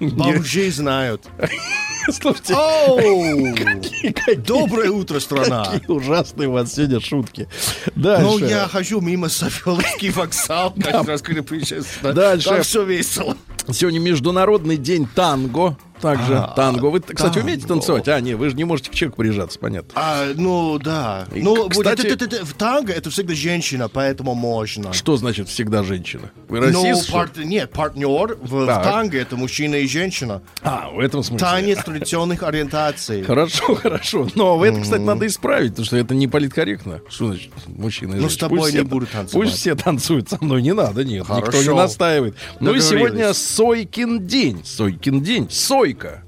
Бомжи 0.00 0.70
знают. 0.70 1.22
Слушайте, 2.10 2.54
Оу! 2.54 3.54
какие 3.54 4.34
Доброе 4.34 4.90
утро, 4.90 5.20
страна. 5.20 5.64
какие 5.64 5.90
ужасные 5.90 6.48
у 6.48 6.52
вас 6.52 6.74
сегодня 6.74 7.00
шутки. 7.00 7.48
Ну, 7.94 8.02
Дальше. 8.02 8.44
я 8.46 8.68
хожу 8.68 9.00
мимо 9.00 9.28
Савеловский 9.28 10.10
вокзал, 10.14 10.72
каждый 10.72 11.06
раз, 11.08 11.22
когда 11.22 11.42
приезжаю. 11.42 11.84
Дальше. 12.02 12.48
Там 12.48 12.62
все 12.62 12.84
весело. 12.84 13.36
Сегодня 13.72 14.00
Международный 14.00 14.76
день 14.76 15.08
танго. 15.14 15.76
Также 16.04 16.36
А, 16.36 16.48
танго. 16.54 16.86
Вы, 16.90 17.00
кстати, 17.00 17.38
умеете 17.38 17.66
танцевать? 17.66 18.06
А, 18.08 18.20
не, 18.20 18.34
вы 18.34 18.50
же 18.50 18.56
не 18.56 18.64
можете 18.64 18.90
к 18.90 18.94
человеку 18.94 19.16
прижаться, 19.22 19.58
понятно. 19.58 19.90
А, 19.94 20.26
ну, 20.34 20.78
да. 20.78 21.26
И, 21.34 21.40
ну, 21.40 21.66
кстати- 21.70 22.02
это- 22.06 22.26
это- 22.26 22.36
это- 22.36 22.44
в 22.44 22.52
танго 22.52 22.92
это 22.92 23.08
всегда 23.08 23.32
женщина, 23.34 23.88
поэтому 23.88 24.34
можно. 24.34 24.92
Что 24.92 25.16
значит 25.16 25.48
всегда 25.48 25.82
женщина? 25.82 26.30
Вы 26.48 26.60
Ну, 26.60 26.66
расист? 26.84 27.08
ли? 27.08 27.12
пар- 27.14 27.30
нет, 27.38 27.70
партнер 27.70 28.36
в, 28.42 28.64
в 28.66 28.66
танго 28.66 29.16
это 29.18 29.36
мужчина 29.36 29.76
и 29.76 29.86
женщина. 29.88 30.42
А, 30.62 30.90
в 30.90 30.98
этом 30.98 31.22
смысле. 31.22 31.46
Танец 31.46 31.82
традиционных 31.82 32.42
ориентаций. 32.42 33.22
Хорошо, 33.22 33.74
хорошо. 33.82 34.28
Но 34.34 34.62
это, 34.62 34.82
кстати, 34.82 35.00
надо 35.00 35.26
исправить, 35.26 35.70
потому 35.70 35.86
что 35.86 35.96
это 35.96 36.14
не 36.14 36.28
политкорректно. 36.28 37.00
Что 37.08 37.28
значит 37.28 37.50
мужчина 37.66 38.12
и 38.16 38.16
Ну, 38.16 38.28
с 38.28 38.32
женщина? 38.32 38.40
тобой 38.40 38.58
Пусть 38.60 38.72
не 38.74 38.78
все- 38.80 38.88
буду 38.88 39.06
танцевать. 39.06 39.32
Пусть 39.48 39.58
все 39.58 39.74
танцуют 39.74 40.28
со 40.28 40.36
мной, 40.44 40.60
не 40.60 40.74
надо, 40.74 41.02
нет, 41.02 41.20
никто 41.26 41.34
Хорошо. 41.34 41.62
не 41.72 41.74
настаивает. 41.78 42.34
Ну 42.60 42.74
и 42.74 42.80
сегодня 42.80 43.32
Сойкин 43.32 44.26
день. 44.26 44.60
Сойкин 44.64 45.22
день. 45.22 45.48
Сойка. 45.94 46.22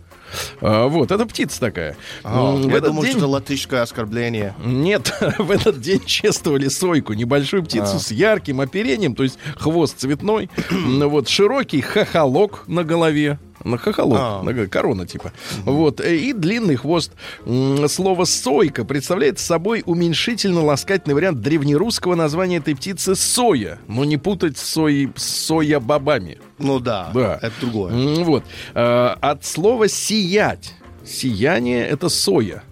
А, 0.60 0.88
вот, 0.88 1.12
это 1.12 1.24
птица 1.24 1.60
такая. 1.60 1.96
А, 2.24 2.50
в 2.56 2.68
я 2.68 2.76
этот 2.78 2.86
думал, 2.88 3.02
день- 3.02 3.10
что 3.12 3.18
это 3.20 3.26
латышское 3.28 3.82
оскорбление. 3.82 4.54
Нет, 4.64 5.14
в 5.38 5.50
этот 5.52 5.80
день 5.80 6.04
чествовали 6.04 6.68
сойку, 6.68 7.12
небольшую 7.12 7.62
птицу 7.64 7.96
А. 7.96 7.98
с 8.00 8.10
ярким 8.10 8.60
оперением, 8.60 9.14
то 9.14 9.22
есть 9.22 9.38
хвост 9.56 9.98
цветной, 9.98 10.50
ну 10.70 11.08
вот 11.08 11.28
широкий 11.28 11.80
хохолок 11.80 12.64
на 12.66 12.82
голове, 12.82 13.38
На 13.62 13.78
хохолок, 13.78 14.18
А. 14.20 14.42
на- 14.42 14.66
корона 14.66 15.06
типа. 15.06 15.32
Вот. 15.64 16.00
э, 16.00 16.16
И 16.16 16.32
длинный 16.32 16.74
хвост. 16.76 17.12
Слово 17.44 18.24
«сойка» 18.24 18.84
представляет 18.84 19.38
собой 19.38 19.82
уменьшительно-ласкательный 19.86 21.14
вариант 21.14 21.40
древнерусского 21.40 22.16
названия 22.16 22.56
этой 22.56 22.74
птицы 22.74 23.14
«соя». 23.14 23.78
Но 23.86 24.04
не 24.04 24.16
путать 24.18 24.58
с 24.58 24.62
соей, 24.62 25.08
с 25.14 25.22
соя-бобами. 25.46 26.38
Ну 26.58 26.80
да, 26.80 27.10
Да. 27.14 27.38
это 27.42 27.52
другое. 27.60 27.92
Вот. 28.24 28.44
Э, 28.74 29.14
От 29.20 29.44
слова 29.44 29.88
«сиять». 29.88 30.74
Сияние— 31.04 31.86
это 31.88 32.08
соя. 32.08 32.62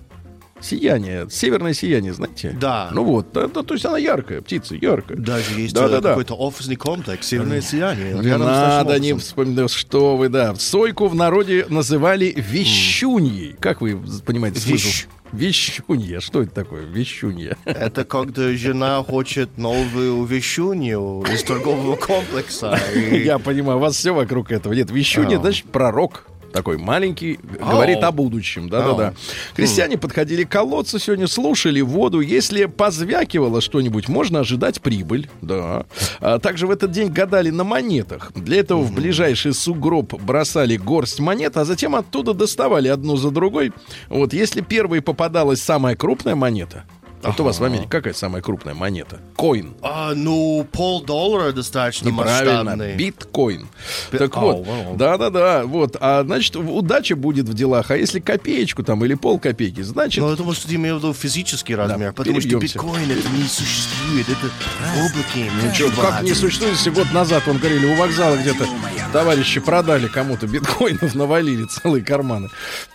Сияние, 0.61 1.29
северное 1.31 1.75
сияние, 1.75 2.15
знаете? 2.15 2.57
Да. 2.59 2.89
Ну 2.91 3.05
вот, 3.05 3.33
да, 3.35 3.49
да, 3.49 3.63
то 3.63 3.75
есть 3.75 3.85
она 3.85 3.99
яркая, 3.99 4.41
птица, 4.41 4.75
яркая. 4.75 5.19
Даже 5.19 5.61
есть 5.61 5.75
Да, 5.75 5.85
э, 5.85 5.89
да, 5.91 6.01
да. 6.01 6.09
какой-то 6.11 6.35
офисный 6.35 6.77
комплекс, 6.77 7.27
северное 7.27 7.61
сияние. 7.61 8.15
Не 8.15 8.39
надо 8.39 8.99
не 8.99 9.15
вспоминать, 9.15 9.71
что 9.71 10.17
вы, 10.17 10.31
да. 10.31 10.55
Сойку 10.55 11.07
в 11.09 11.15
народе 11.15 11.67
называли 11.69 12.33
вещуньей. 12.37 13.55
Как 13.61 13.83
вы 13.83 14.01
понимаете 14.25 14.59
смысл? 14.61 14.87
Вещ. 14.87 15.07
Вещунья. 15.35 16.21
Что 16.21 16.43
это 16.43 16.53
такое? 16.55 16.85
Вещунья. 16.85 17.57
Это 17.65 18.05
когда 18.05 18.53
жена 18.53 19.03
хочет 19.03 19.59
новую 19.59 20.25
вещунью 20.25 21.25
из 21.33 21.43
торгового 21.43 21.97
комплекса. 21.97 22.79
и- 22.95 23.25
Я 23.25 23.39
понимаю, 23.39 23.79
у 23.79 23.81
вас 23.81 23.97
все 23.97 24.15
вокруг 24.15 24.53
этого. 24.53 24.73
Нет, 24.73 24.91
вещунья, 24.91 25.39
А. 25.39 25.41
значит, 25.41 25.67
пророк. 25.67 26.27
Такой 26.55 26.79
маленький, 26.79 27.41
говорит 27.43 28.05
о 28.05 28.13
будущем. 28.13 28.69
Да-да-да. 28.69 29.13
Крестьяне 29.57 29.99
подходили 29.99 30.45
к 30.45 30.51
колодцу 30.51 31.01
сегодня, 31.01 31.27
слушали 31.27 31.81
воду. 31.81 32.21
Если 32.21 32.67
позвякивало 32.67 33.61
что-нибудь, 33.61 34.09
можно 34.09 34.39
ожидать 34.39 34.81
прибыль. 34.81 35.29
Да. 35.43 35.85
А 36.21 36.39
также 36.39 36.69
в 36.69 36.71
этот 36.71 36.93
день 36.93 37.09
гадали 37.09 37.51
на 37.51 37.65
монетах. 37.65 38.31
Для 38.37 38.61
этого 38.61 38.83
в 38.83 38.95
ближайший 38.95 39.53
сугроб 39.53 40.15
бросали 40.23 40.77
горсть 40.77 41.19
монет, 41.19 41.57
а 41.57 41.65
затем 41.65 41.97
оттуда 41.97 42.35
доставали 42.35 42.87
одну 42.87 43.17
за 43.17 43.33
другой. 43.33 43.73
Вот 44.09 44.33
если 44.33 44.61
первой 44.61 45.03
попадалась 45.03 45.61
самая 45.61 45.97
крупная 45.97 46.37
монета, 46.37 46.85
вот 47.31 47.41
у 47.41 47.45
вас 47.45 47.59
в 47.59 47.65
Америке 47.65 47.89
какая 47.89 48.15
самая 48.15 48.43
крупная 48.43 48.75
монета? 48.75 49.21
Коин. 49.37 49.75
А, 49.83 50.13
ну, 50.15 50.67
полдоллара 50.73 51.53
достаточно 51.53 52.09
Неправильно, 52.09 52.65
масштабный. 52.65 52.95
биткоин. 52.97 53.69
Би- 54.13 54.19
Так 54.19 54.37
Ау, 54.37 54.43
вот, 54.59 54.67
вау. 54.67 54.97
да-да-да, 54.97 55.65
вот, 55.65 55.97
а 56.01 56.23
значит, 56.25 56.57
в- 56.57 56.71
удача 56.75 57.17
будет 57.17 57.49
в 57.49 57.55
делах, 57.55 57.91
а 57.91 57.97
если 57.97 58.21
копеечку 58.21 58.83
там 58.83 59.05
или 59.05 59.15
полкопейки, 59.15 59.83
значит, 59.83 60.23
Но 60.23 60.31
я 60.31 60.37
думаю, 60.37 60.55
что 60.55 60.69
ты 60.69 60.75
имел 60.75 60.97
в 60.97 60.99
виду 60.99 61.15
физический 61.15 61.75
размер, 61.75 62.13
потому 62.13 62.41
что 62.41 62.49
перебьемся. 62.51 62.79
биткоин 62.79 63.11
это 63.11 63.29
не 63.31 63.45
существует, 63.49 64.27
это 64.29 64.51
облаки. 64.99 65.51
ну 65.63 65.73
чё, 65.73 65.91
как 66.01 66.23
не 66.23 66.35
существует, 66.35 66.75
если 66.75 66.91
год 66.91 67.13
назад, 67.13 67.43
он 67.49 67.59
говорили, 67.59 67.87
у 67.87 67.97
вокзала 67.97 68.37
где-то 68.37 68.67
товарищи 69.13 69.61
продали 69.61 70.09
кому-то 70.09 70.47
биткоинов, 70.47 71.15
навалили 71.15 71.65
целые 71.67 72.05
карманы. 72.05 72.49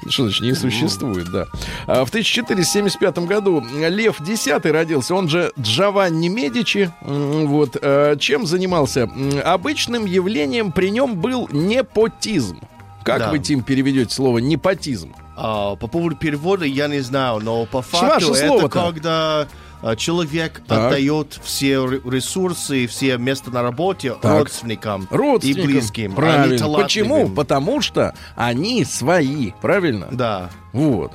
Что 0.09 0.23
значит, 0.23 0.41
не 0.41 0.53
существует, 0.53 1.29
да. 1.31 1.47
А 1.87 2.03
в 2.05 2.09
1475 2.09 3.19
году 3.19 3.65
Лев 3.89 4.18
X 4.19 4.47
родился, 4.63 5.15
он 5.15 5.27
же 5.29 5.51
Джованни 5.59 6.27
Медичи. 6.27 6.91
Вот. 7.01 7.77
э, 7.81 8.15
Чем 8.19 8.45
занимался? 8.45 9.09
Обычным 9.45 10.05
явлением 10.05 10.71
при 10.71 10.89
нем 10.89 11.15
был 11.17 11.47
непотизм. 11.51 12.59
Как 13.03 13.19
Да. 13.19 13.31
вы, 13.31 13.39
Тим, 13.39 13.63
переведете 13.63 14.13
слово 14.13 14.39
непотизм? 14.39 15.13
А, 15.35 15.75
по 15.75 15.87
поводу 15.87 16.15
перевода 16.17 16.65
я 16.65 16.87
не 16.87 16.99
знаю, 16.99 17.39
но 17.41 17.65
по 17.65 17.77
ваше 17.79 17.89
факту 17.91 18.33
это 18.33 18.47
слово-то. 18.47 18.69
когда 18.69 19.47
а, 19.81 19.95
человек 19.95 20.61
Так. 20.67 20.87
отдает 20.87 21.39
все 21.41 21.85
ре- 21.85 22.01
ресурсы, 22.05 22.85
все 22.87 23.17
места 23.17 23.49
на 23.49 23.61
работе 23.63 24.15
Так. 24.21 24.39
родственникам, 24.41 25.07
Родственникам. 25.09 25.63
и 25.63 25.67
близким. 25.67 26.05
Они 26.07 26.15
Правильно. 26.15 26.69
Почему? 26.73 27.29
Потому 27.29 27.79
что 27.79 28.13
они 28.35 28.83
свои. 28.83 29.51
Правильно? 29.61 30.07
Да. 30.11 30.49
Вот. 30.73 31.13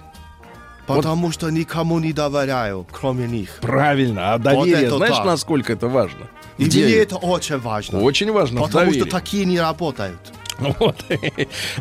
Потому 0.87 1.33
что 1.33 1.51
никому 1.51 1.99
не 1.99 2.13
доверяю, 2.13 2.87
кроме 2.91 3.27
них. 3.27 3.59
Правильно. 3.61 4.35
А 4.35 4.39
доверие, 4.39 4.85
это 4.85 4.97
знаешь, 4.97 5.17
так. 5.17 5.25
насколько 5.27 5.73
это 5.73 5.89
важно? 5.89 6.29
И 6.59 6.65
Где- 6.65 6.85
мне 6.85 6.95
это 6.95 7.17
очень 7.17 7.59
важно. 7.59 8.01
Очень 8.01 8.33
важно. 8.33 8.61
Потому 8.61 8.93
что 8.93 9.07
такие 9.07 9.45
не 9.45 9.59
работают. 9.59 10.19
Вот. 10.79 11.05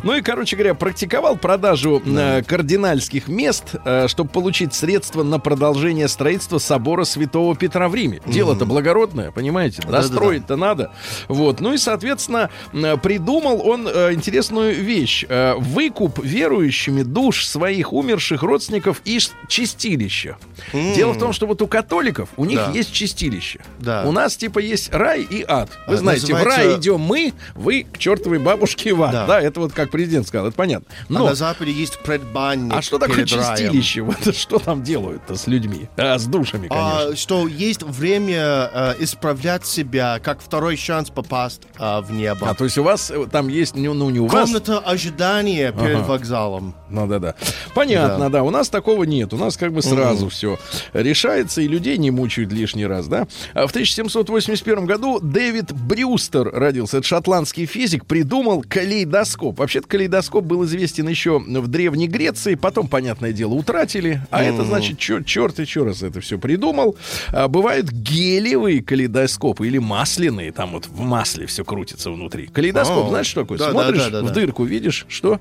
Ну 0.02 0.14
и, 0.16 0.20
короче 0.22 0.56
говоря, 0.56 0.74
практиковал 0.74 1.36
продажу 1.36 2.02
э, 2.04 2.42
кардинальских 2.42 3.28
мест, 3.28 3.74
э, 3.84 4.08
чтобы 4.08 4.30
получить 4.30 4.74
средства 4.74 5.22
на 5.22 5.38
продолжение 5.38 6.08
строительства 6.08 6.58
собора 6.58 7.04
Святого 7.04 7.54
Петра 7.56 7.88
в 7.88 7.94
Риме. 7.94 8.20
Дело-то 8.26 8.66
благородное, 8.66 9.30
понимаете? 9.30 9.82
Достроить-то 9.82 10.56
надо. 10.56 10.92
Вот. 11.28 11.60
Ну 11.60 11.72
и, 11.72 11.78
соответственно, 11.78 12.50
э, 12.72 12.96
придумал 12.96 13.66
он 13.66 13.88
э, 13.88 14.12
интересную 14.12 14.74
вещь. 14.74 15.24
Э, 15.28 15.54
Выкуп 15.56 16.22
верующими 16.24 17.02
душ 17.02 17.46
своих 17.46 17.92
умерших 17.92 18.42
родственников 18.42 19.00
из 19.04 19.32
чистилища. 19.48 20.36
Дело 20.72 21.12
в 21.12 21.18
том, 21.18 21.32
что 21.32 21.46
вот 21.46 21.62
у 21.62 21.66
католиков 21.66 22.28
у 22.36 22.44
них 22.44 22.58
Да. 22.58 22.70
есть 22.72 22.92
чистилище. 22.92 23.60
Да. 23.78 24.02
У 24.06 24.12
нас 24.12 24.36
типа 24.36 24.58
есть 24.58 24.92
рай 24.92 25.22
и 25.22 25.44
ад. 25.46 25.70
Вы 25.86 25.94
А, 25.94 25.96
знаете, 25.98 26.26
в 26.26 26.30
называется- 26.30 26.62
рай 26.68 26.78
идем 26.78 27.00
мы, 27.00 27.32
вы 27.54 27.86
к 27.90 27.98
чертовой 27.98 28.38
бабушке 28.38 28.63
в 28.66 29.02
ад. 29.02 29.12
Да. 29.12 29.26
Да. 29.26 29.40
это 29.40 29.60
вот 29.60 29.72
как 29.72 29.90
президент 29.90 30.26
сказал, 30.26 30.48
это 30.48 30.56
понятно. 30.56 30.86
А 31.08 31.12
Но, 31.12 31.26
на 31.26 31.34
Западе 31.34 31.72
есть 31.72 31.98
предбанник 32.00 32.74
а 32.74 32.82
что 32.82 32.98
такое 32.98 33.24
чистилище? 33.24 34.02
Вот 34.04 34.34
что 34.34 34.58
там 34.58 34.82
делают-то 34.82 35.36
с 35.36 35.46
людьми? 35.46 35.88
А, 35.96 36.18
с 36.18 36.26
душами, 36.26 36.68
конечно. 36.68 37.10
А, 37.12 37.16
что 37.16 37.46
есть 37.48 37.82
время 37.82 38.70
э, 38.72 38.94
исправлять 39.00 39.66
себя, 39.66 40.18
как 40.22 40.40
второй 40.40 40.76
шанс 40.76 41.10
попасть 41.10 41.62
э, 41.78 42.00
в 42.00 42.12
небо. 42.12 42.50
А, 42.50 42.54
то 42.54 42.64
есть 42.64 42.78
у 42.78 42.82
вас 42.82 43.10
э, 43.10 43.26
там 43.30 43.48
есть, 43.48 43.76
ну, 43.76 43.94
ну, 43.94 44.10
не 44.10 44.20
у 44.20 44.26
вас. 44.26 44.48
Комната 44.48 44.78
ожидания 44.78 45.72
перед 45.72 45.96
Ага. 45.96 46.04
вокзалом. 46.04 46.74
Ну 46.90 47.06
да, 47.06 47.18
да. 47.18 47.34
Понятно, 47.74 48.30
да. 48.30 48.42
У 48.42 48.50
нас 48.50 48.68
такого 48.68 49.04
нет. 49.04 49.32
У 49.32 49.36
нас 49.36 49.56
как 49.56 49.72
бы 49.72 49.82
сразу 49.82 50.28
все 50.28 50.58
решается, 50.92 51.60
и 51.60 51.68
людей 51.68 51.98
не 51.98 52.10
мучают 52.10 52.52
лишний 52.52 52.86
раз, 52.86 53.06
да. 53.06 53.26
А 53.54 53.66
в 53.66 53.70
1781 53.70 54.86
году 54.86 55.18
Дэвид 55.20 55.72
Брюстер 55.72 56.50
родился. 56.52 56.98
Это 56.98 57.06
шотландский 57.06 57.66
физик, 57.66 58.06
придумал 58.06 58.53
калейдоскоп. 58.62 59.58
Вообще-то 59.58 59.86
калейдоскоп 59.88 60.44
был 60.44 60.64
известен 60.64 61.08
еще 61.08 61.38
в 61.38 61.68
Древней 61.68 62.08
Греции, 62.08 62.54
потом, 62.54 62.88
понятное 62.88 63.32
дело, 63.32 63.54
утратили. 63.54 64.20
А 64.30 64.42
это 64.42 64.64
значит, 64.64 64.98
чер- 64.98 65.24
черт 65.24 65.58
еще 65.58 65.84
раз 65.84 66.02
это 66.02 66.20
все 66.20 66.38
придумал. 66.38 66.96
А, 67.32 67.48
бывают 67.48 67.90
гелевые 67.90 68.82
калейдоскопы 68.82 69.66
или 69.66 69.78
масляные, 69.78 70.52
там 70.52 70.72
вот 70.72 70.86
в 70.86 71.00
масле 71.00 71.46
все 71.46 71.64
крутится 71.64 72.10
внутри. 72.10 72.46
Калейдоскоп, 72.46 73.06
О, 73.06 73.08
знаешь, 73.08 73.26
что 73.26 73.42
такое? 73.42 73.58
да, 73.58 73.66
да, 73.66 73.72
Смотришь 73.72 74.02
да, 74.04 74.10
да, 74.10 74.22
в 74.22 74.26
да. 74.28 74.32
дырку, 74.34 74.64
видишь, 74.64 75.06
что? 75.08 75.40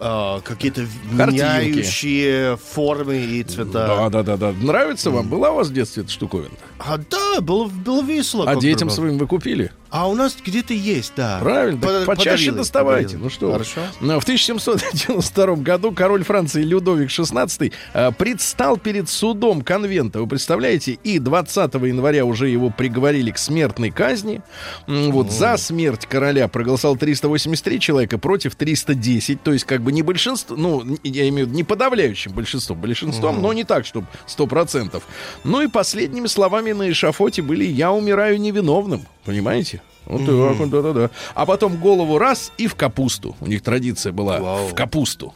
Э, 0.00 0.40
какие-то 0.44 0.86
Картинки. 1.16 1.40
меняющие 1.42 2.56
формы 2.56 3.16
и 3.16 3.42
цвета. 3.44 3.86
Да, 3.86 4.10
да, 4.10 4.22
да, 4.22 4.36
да. 4.36 4.52
Нравится 4.52 5.10
вам? 5.10 5.28
Была 5.28 5.52
у 5.52 5.56
вас 5.56 5.68
в 5.68 5.72
детстве 5.72 6.02
эта 6.02 6.10
штуковина? 6.12 6.50
А, 6.78 6.98
да, 6.98 7.40
было, 7.40 7.66
было 7.68 8.02
весело. 8.02 8.44
А 8.50 8.56
детям 8.56 8.88
бы. 8.88 8.94
своим 8.94 9.18
вы 9.18 9.26
купили? 9.26 9.70
А 9.96 10.08
у 10.08 10.16
нас 10.16 10.36
где-то 10.44 10.74
есть, 10.74 11.12
да. 11.14 11.38
Правильно, 11.40 11.80
Под- 11.80 12.06
почаще 12.06 12.30
подарили, 12.30 12.50
доставайте. 12.50 13.04
подарили. 13.16 13.22
Ну 13.22 13.30
что? 13.30 13.52
Хорошо. 13.52 13.80
В 14.00 14.24
1792 14.24 15.54
году 15.54 15.92
король 15.92 16.24
Франции 16.24 16.64
Людовик 16.64 17.10
XVI 17.10 17.72
э, 17.92 18.10
предстал 18.10 18.76
перед 18.76 19.08
судом 19.08 19.62
конвента. 19.62 20.18
Вы 20.18 20.26
представляете? 20.26 20.98
И 21.04 21.20
20 21.20 21.74
января 21.74 22.24
уже 22.24 22.48
его 22.48 22.70
приговорили 22.70 23.30
к 23.30 23.38
смертной 23.38 23.92
казни. 23.92 24.42
Вот 24.88 25.30
за 25.30 25.56
смерть 25.58 26.06
короля 26.06 26.48
проголосовал 26.48 26.96
383 26.96 27.78
человека 27.78 28.18
против 28.18 28.56
310. 28.56 29.44
То 29.44 29.52
есть 29.52 29.64
как 29.64 29.82
бы 29.82 29.92
не 29.92 30.02
большинство, 30.02 30.56
ну, 30.56 30.82
я 31.04 31.28
имею 31.28 31.46
в 31.46 31.50
виду 31.50 31.56
не 31.56 31.62
подавляющим 31.62 32.32
большинством, 32.32 32.80
большинством, 32.80 33.40
но 33.40 33.52
не 33.52 33.62
так, 33.62 33.86
чтобы 33.86 34.08
100%. 34.26 35.00
Ну 35.44 35.60
и 35.60 35.68
последними 35.68 36.26
словами 36.26 36.72
на 36.72 36.90
эшафоте 36.90 37.42
были 37.42 37.64
«Я 37.64 37.92
умираю 37.92 38.40
невиновным». 38.40 39.06
Понимаете? 39.24 39.82
Вот 40.06 40.26
так 40.26 40.34
вот, 40.34 40.70
да-да-да. 40.70 41.10
А 41.34 41.46
потом 41.46 41.76
голову 41.76 42.18
раз 42.18 42.52
и 42.58 42.66
в 42.66 42.74
капусту. 42.74 43.36
У 43.40 43.46
них 43.46 43.62
традиция 43.62 44.12
была 44.12 44.38
Вау. 44.38 44.68
в 44.68 44.74
капусту. 44.74 45.32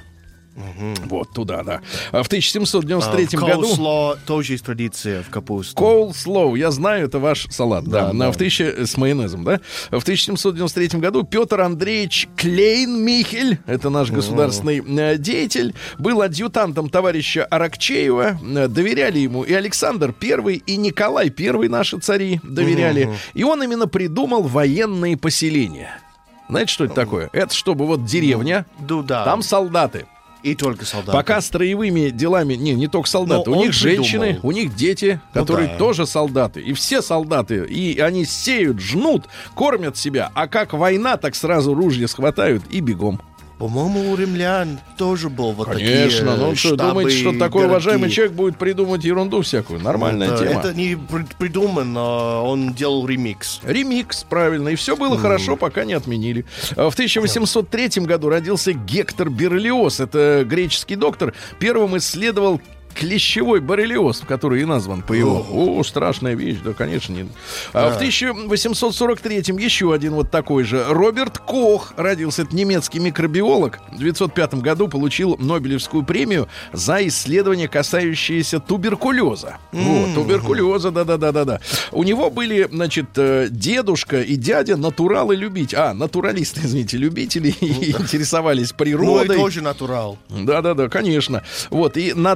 Вот 1.07 1.31
туда, 1.33 1.63
да. 1.63 1.81
А 2.13 2.23
в 2.23 2.27
А, 2.27 2.27
1793 2.27 3.27
в 3.39 3.41
году... 3.41 3.63
coleslaw 3.63 4.19
тоже 4.27 4.53
есть 4.55 4.65
традиция 4.65 5.23
в 5.23 5.31
капусту. 5.31 5.75
Коулслоу, 5.77 6.55
я 6.57 6.71
знаю, 6.71 7.07
это 7.07 7.19
ваш 7.19 7.47
салат, 7.51 7.85
да, 7.85 8.09
Да, 8.09 8.13
да. 8.13 8.33
в 8.33 8.37
тысяче, 8.37 8.87
с 8.87 8.97
майонезом, 8.97 9.45
да. 9.45 9.61
В 9.91 10.03
1793 10.03 10.99
году 11.01 11.23
Петр 11.23 11.61
Андреевич 11.61 12.29
Клейн-Михель, 12.37 13.59
это 13.67 13.91
наш 13.91 14.11
государственный 14.11 14.83
э, 14.87 15.17
деятель, 15.19 15.75
был 15.99 16.23
адъютантом 16.23 16.89
товарища 16.89 17.45
Аракчеева, 17.45 18.39
э, 18.43 18.69
доверяли 18.69 19.19
ему 19.21 19.43
и 19.45 19.53
Александр 19.53 20.15
I, 20.21 20.55
и 20.67 20.77
Николай 20.77 21.33
I, 21.37 21.69
наши 21.69 21.99
цари, 21.99 22.41
доверяли. 22.43 23.11
И 23.35 23.45
он 23.45 23.63
именно 23.63 23.87
придумал 23.87 24.43
военные 24.43 25.17
поселения. 25.17 26.01
Знаете, 26.49 26.73
что 26.73 26.85
это 26.85 26.95
такое? 26.95 27.29
Это 27.33 27.55
чтобы 27.55 27.87
вот 27.87 28.05
деревня, 28.05 28.65
Ну 28.89 29.03
да. 29.03 29.25
там 29.25 29.43
солдаты. 29.43 30.07
И 30.43 30.55
только 30.55 30.85
солдаты. 30.85 31.13
Пока 31.13 31.41
строевыми 31.41 32.11
делами, 32.11 32.55
не, 32.55 32.75
не 32.75 32.87
только 32.87 33.09
солдаты, 33.09 33.51
Но 33.51 33.57
у 33.57 33.59
он 33.59 33.65
них 33.67 33.73
женщины, 33.73 34.27
придумал. 34.35 34.49
у 34.49 34.53
них 34.53 34.75
дети, 34.75 35.21
Ну 35.35 35.41
которые 35.41 35.69
да. 35.69 35.77
тоже 35.77 36.07
солдаты. 36.07 36.61
И 36.61 36.73
все 36.75 37.03
солдаты, 37.03 37.65
и 37.65 37.99
они 37.99 38.25
сеют, 38.25 38.81
жнут, 38.81 39.25
кормят 39.55 39.97
себя. 39.97 40.31
А 40.35 40.47
как 40.47 40.73
война, 40.75 41.17
так 41.17 41.35
сразу 41.35 41.75
ружья 41.75 42.07
схватают 42.07 42.63
и 42.71 42.81
бегом. 42.81 43.21
По-моему, 43.59 44.13
у 44.13 44.17
римлян 44.17 44.79
тоже 44.97 45.29
был 45.29 45.51
вот 45.51 45.67
Конечно, 45.67 46.31
такие 46.33 46.47
ну 46.47 46.55
что, 46.55 46.77
думаете, 46.77 47.11
что 47.19 47.33
такой 47.33 47.63
городки. 47.63 47.67
уважаемый 47.67 48.11
человек 48.11 48.35
будет 48.35 48.57
придумать 48.57 49.03
ерунду 49.03 49.43
всякую? 49.43 49.81
Нормальная 49.81 50.29
Это- 50.29 50.39
тема. 50.47 50.61
Это 50.61 50.75
не 50.75 50.95
при- 50.97 51.27
придумано, 51.39 52.41
он 52.43 52.73
делал 52.75 53.05
ремикс. 53.07 53.61
Ремикс, 53.65 54.23
правильно. 54.25 54.69
И 54.69 54.77
все 54.77 54.97
было 54.97 55.19
хорошо, 55.19 55.57
пока 55.57 55.85
не 55.85 55.95
отменили. 55.95 56.45
В 56.77 56.95
1803 56.95 58.07
году 58.07 58.29
родился 58.29 58.73
Гектор 58.73 59.29
Берлиоз. 59.29 59.99
Это 59.99 60.45
греческий 60.49 60.95
доктор. 60.95 61.35
Первым 61.59 61.97
исследовал 61.99 62.61
клещевой 62.99 63.61
боррелиоз, 63.61 64.23
который 64.27 64.63
и 64.63 64.65
назван 64.65 65.03
по 65.03 65.13
его. 65.13 65.47
О, 65.51 65.83
страшная 65.85 66.35
вещь, 66.35 66.59
да, 66.65 66.73
конечно. 66.73 67.13
Не... 67.15 67.29
А 67.73 67.91
в 67.91 68.01
1843-м 68.03 69.57
еще 69.59 69.93
один 69.95 70.15
вот 70.15 70.31
такой 70.31 70.65
же. 70.65 70.85
Роберт 70.89 71.39
Кох 71.39 71.95
родился. 71.97 72.43
Это 72.43 72.55
немецкий 72.57 72.99
микробиолог. 72.99 73.79
В 73.93 73.95
1905 73.97 74.55
году 74.57 74.89
получил 74.89 75.37
Нобелевскую 75.39 76.05
премию 76.05 76.49
за 76.73 77.07
исследование, 77.07 77.69
касающееся 77.69 78.59
туберкулеза. 78.61 79.59
Вот, 79.73 80.15
туберкулеза, 80.15 80.91
да-да-да-да-да. 80.91 81.61
У 81.93 82.03
него 82.03 82.31
были, 82.31 82.69
значит, 82.71 83.07
э, 83.17 83.49
дедушка 83.51 84.21
и 84.23 84.35
дядя 84.37 84.77
натуралы 84.77 85.37
любить. 85.37 85.75
А, 85.75 85.95
натуралисты, 85.95 86.61
извините, 86.65 86.97
любители 86.97 87.49
и 87.61 87.91
интересовались 87.93 88.71
Ну, 88.73 88.77
природой. 88.77 89.37
тоже 89.37 89.63
натурал. 89.63 90.19
Да-да-да, 90.29 90.89
конечно. 90.89 91.43
Вот, 91.71 91.97
и 91.97 92.13
на 92.15 92.35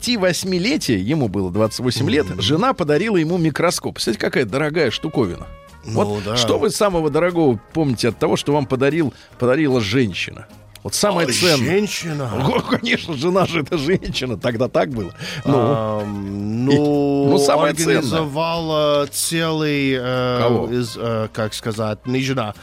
28-летие, 0.00 0.98
ему 0.98 1.28
было 1.28 1.50
28 1.50 2.10
лет, 2.10 2.26
жена 2.38 2.72
подарила 2.72 3.16
ему 3.16 3.38
микроскоп. 3.38 3.98
Кстати, 3.98 4.16
какая 4.16 4.44
дорогая 4.44 4.90
штуковина. 4.90 5.46
Ну, 5.84 6.04
вот 6.04 6.24
да. 6.24 6.36
что 6.36 6.58
вы 6.58 6.70
самого 6.70 7.10
дорогого 7.10 7.58
помните 7.72 8.08
от 8.08 8.18
того, 8.18 8.36
что 8.36 8.52
вам 8.52 8.66
подарил, 8.66 9.14
подарила 9.38 9.80
женщина? 9.80 10.46
Вот 10.82 10.94
самое 10.94 11.28
А, 11.28 11.32
ценное. 11.32 11.56
Женщина. 11.56 12.30
О, 12.48 12.60
конечно, 12.60 13.14
жена 13.14 13.46
же 13.46 13.60
это 13.60 13.76
женщина. 13.76 14.38
Тогда 14.38 14.68
так 14.68 14.90
было. 14.90 15.12
Ну, 15.44 15.54
Ам, 15.58 16.64
ну, 16.64 17.28
ну, 17.30 17.38
самое 17.38 17.74
ценное. 17.74 17.96
организовала 17.98 19.06
целый, 19.12 19.92
э, 19.98 20.38
Кого? 20.40 20.68
из, 20.70 20.96
э, 20.96 21.28
как 21.32 21.52
сказать, 21.52 22.06
не 22.06 22.22
жена. 22.22 22.54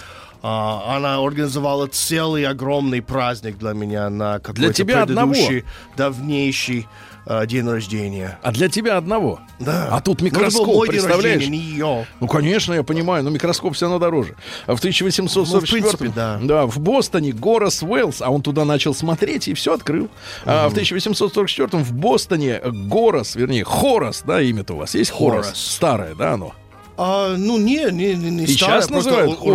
А, 0.41 0.95
она 0.97 1.17
организовала 1.17 1.87
целый 1.87 2.45
огромный 2.45 3.01
праздник 3.01 3.57
для 3.57 3.73
меня 3.73 4.09
на 4.09 4.39
какой-то 4.39 4.73
тебя 4.73 5.03
одного? 5.03 5.33
предыдущий, 5.33 5.65
давнейший 5.95 6.87
э, 7.27 7.45
день 7.47 7.67
рождения. 7.69 8.39
а 8.41 8.51
для 8.51 8.69
тебя 8.69 8.97
одного. 8.97 9.39
Да. 9.59 9.89
А 9.91 10.01
тут 10.01 10.21
Ну, 10.21 10.25
микроскоп, 10.27 10.67
день 10.67 10.87
представляешь? 10.91 11.35
рождения, 11.41 11.57
не 11.57 11.63
ее. 11.63 12.07
Ну, 12.19 12.27
конечно, 12.27 12.73
я 12.73 12.83
понимаю, 12.83 13.23
но 13.23 13.29
микроскоп 13.29 13.73
все 13.75 13.85
равно 13.85 13.99
дороже. 13.99 14.35
А 14.65 14.75
в 14.75 14.79
1844 14.79 15.81
Ну, 15.81 15.87
в 15.89 15.97
принципе, 15.97 16.47
да. 16.47 16.65
в 16.65 16.79
Бостоне 16.79 17.31
Горас 17.31 17.83
Уэллс, 17.83 18.21
а 18.21 18.29
он 18.29 18.41
туда 18.41 18.65
начал 18.65 18.93
смотреть 18.93 19.47
и 19.47 19.53
все 19.53 19.73
открыл. 19.73 20.09
А 20.45 20.69
в 20.69 20.71
1844 20.73 21.83
в 21.83 21.93
Бостоне 21.93 22.61
Горас, 22.63 23.35
вернее, 23.35 23.63
Хорас, 23.63 24.23
да, 24.25 24.41
имя-то 24.41 24.73
у 24.73 24.77
вас 24.77 24.95
есть? 24.95 25.11
Хорас. 25.11 25.45
Хорас. 25.47 25.59
Старое, 25.59 26.15
да, 26.15 26.33
оно? 26.33 26.53
А, 26.97 27.35
ну, 27.37 27.57
не, 27.57 27.85
не, 27.91 28.15
не, 28.15 28.43
И 28.45 28.47
старая, 28.47 28.81
сейчас 28.81 28.89
называют 28.89 29.37
у- 29.39 29.51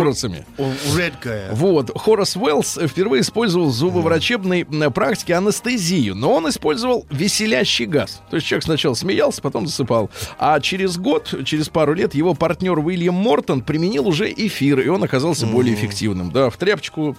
Редкая. 0.97 1.51
Вот, 1.51 1.91
Хорас 1.95 2.37
Уэллс 2.37 2.79
впервые 2.87 3.21
использовал 3.21 3.67
в 3.69 3.73
зубоврачебной 3.73 4.63
практике 4.93 5.35
анестезию, 5.35 6.15
но 6.15 6.33
он 6.33 6.47
использовал 6.49 7.05
веселящий 7.09 7.85
газ. 7.85 8.21
То 8.29 8.37
есть 8.37 8.47
человек 8.47 8.63
сначала 8.63 8.93
смеялся, 8.93 9.41
потом 9.41 9.67
засыпал. 9.67 10.09
А 10.39 10.59
через 10.61 10.97
год, 10.97 11.33
через 11.45 11.67
пару 11.69 11.93
лет, 11.93 12.15
его 12.15 12.33
партнер 12.33 12.77
Уильям 12.79 13.15
Мортон 13.15 13.61
применил 13.61 14.07
уже 14.07 14.31
эфир, 14.31 14.79
и 14.79 14.87
он 14.87 15.03
оказался 15.03 15.45
более 15.45 15.75
эффективным. 15.75 16.31
Да, 16.31 16.49
в 16.49 16.55
тряпочку 16.57 17.15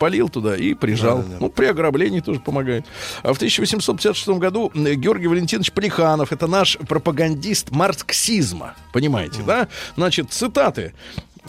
полил 0.00 0.28
туда 0.28 0.56
и 0.56 0.74
прижал. 0.74 1.18
Да-да-да. 1.18 1.36
Ну, 1.40 1.48
при 1.50 1.66
ограблении 1.66 2.20
тоже 2.20 2.40
помогает. 2.40 2.84
А 3.22 3.32
в 3.32 3.36
1856 3.36 4.38
году 4.38 4.72
м, 4.74 4.84
Георгий 5.00 5.26
Валентинович 5.28 5.70
Плеханов, 5.72 6.32
это 6.32 6.46
наш 6.48 6.76
пропагандист 6.88 7.70
марксизма, 7.70 8.74
понимаете, 8.92 9.40
да? 9.46 9.51
Значит, 9.96 10.32
цитаты. 10.32 10.94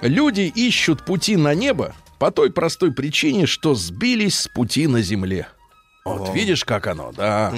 «Люди 0.01 0.51
ищут 0.53 1.05
пути 1.05 1.35
на 1.35 1.53
небо 1.53 1.93
по 2.19 2.31
той 2.31 2.51
простой 2.51 2.91
причине, 2.91 3.45
что 3.45 3.75
сбились 3.75 4.39
с 4.39 4.47
пути 4.47 4.87
на 4.87 5.01
земле». 5.01 5.47
Вот 6.05 6.35
видишь, 6.35 6.65
как 6.65 6.87
оно, 6.87 7.13
да. 7.15 7.53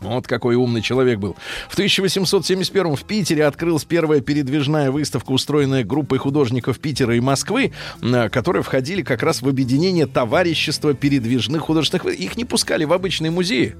Вот 0.00 0.26
какой 0.26 0.54
умный 0.54 0.80
человек 0.80 1.18
был. 1.18 1.36
В 1.68 1.74
1871 1.74 2.96
в 2.96 3.04
Питере 3.04 3.44
открылась 3.44 3.84
первая 3.84 4.20
передвижная 4.22 4.90
выставка, 4.90 5.32
устроенная 5.32 5.84
группой 5.84 6.18
художников 6.18 6.78
Питера 6.78 7.14
и 7.14 7.20
Москвы, 7.20 7.72
э, 8.00 8.28
которые 8.30 8.62
входили 8.62 9.02
как 9.02 9.22
раз 9.22 9.42
в 9.42 9.48
объединение 9.48 10.06
товарищества 10.06 10.94
передвижных 10.94 11.62
художественных. 11.62 12.18
Их 12.18 12.36
не 12.36 12.46
пускали 12.46 12.84
в 12.84 12.92
обычные 12.92 13.30
музеи. 13.30 13.76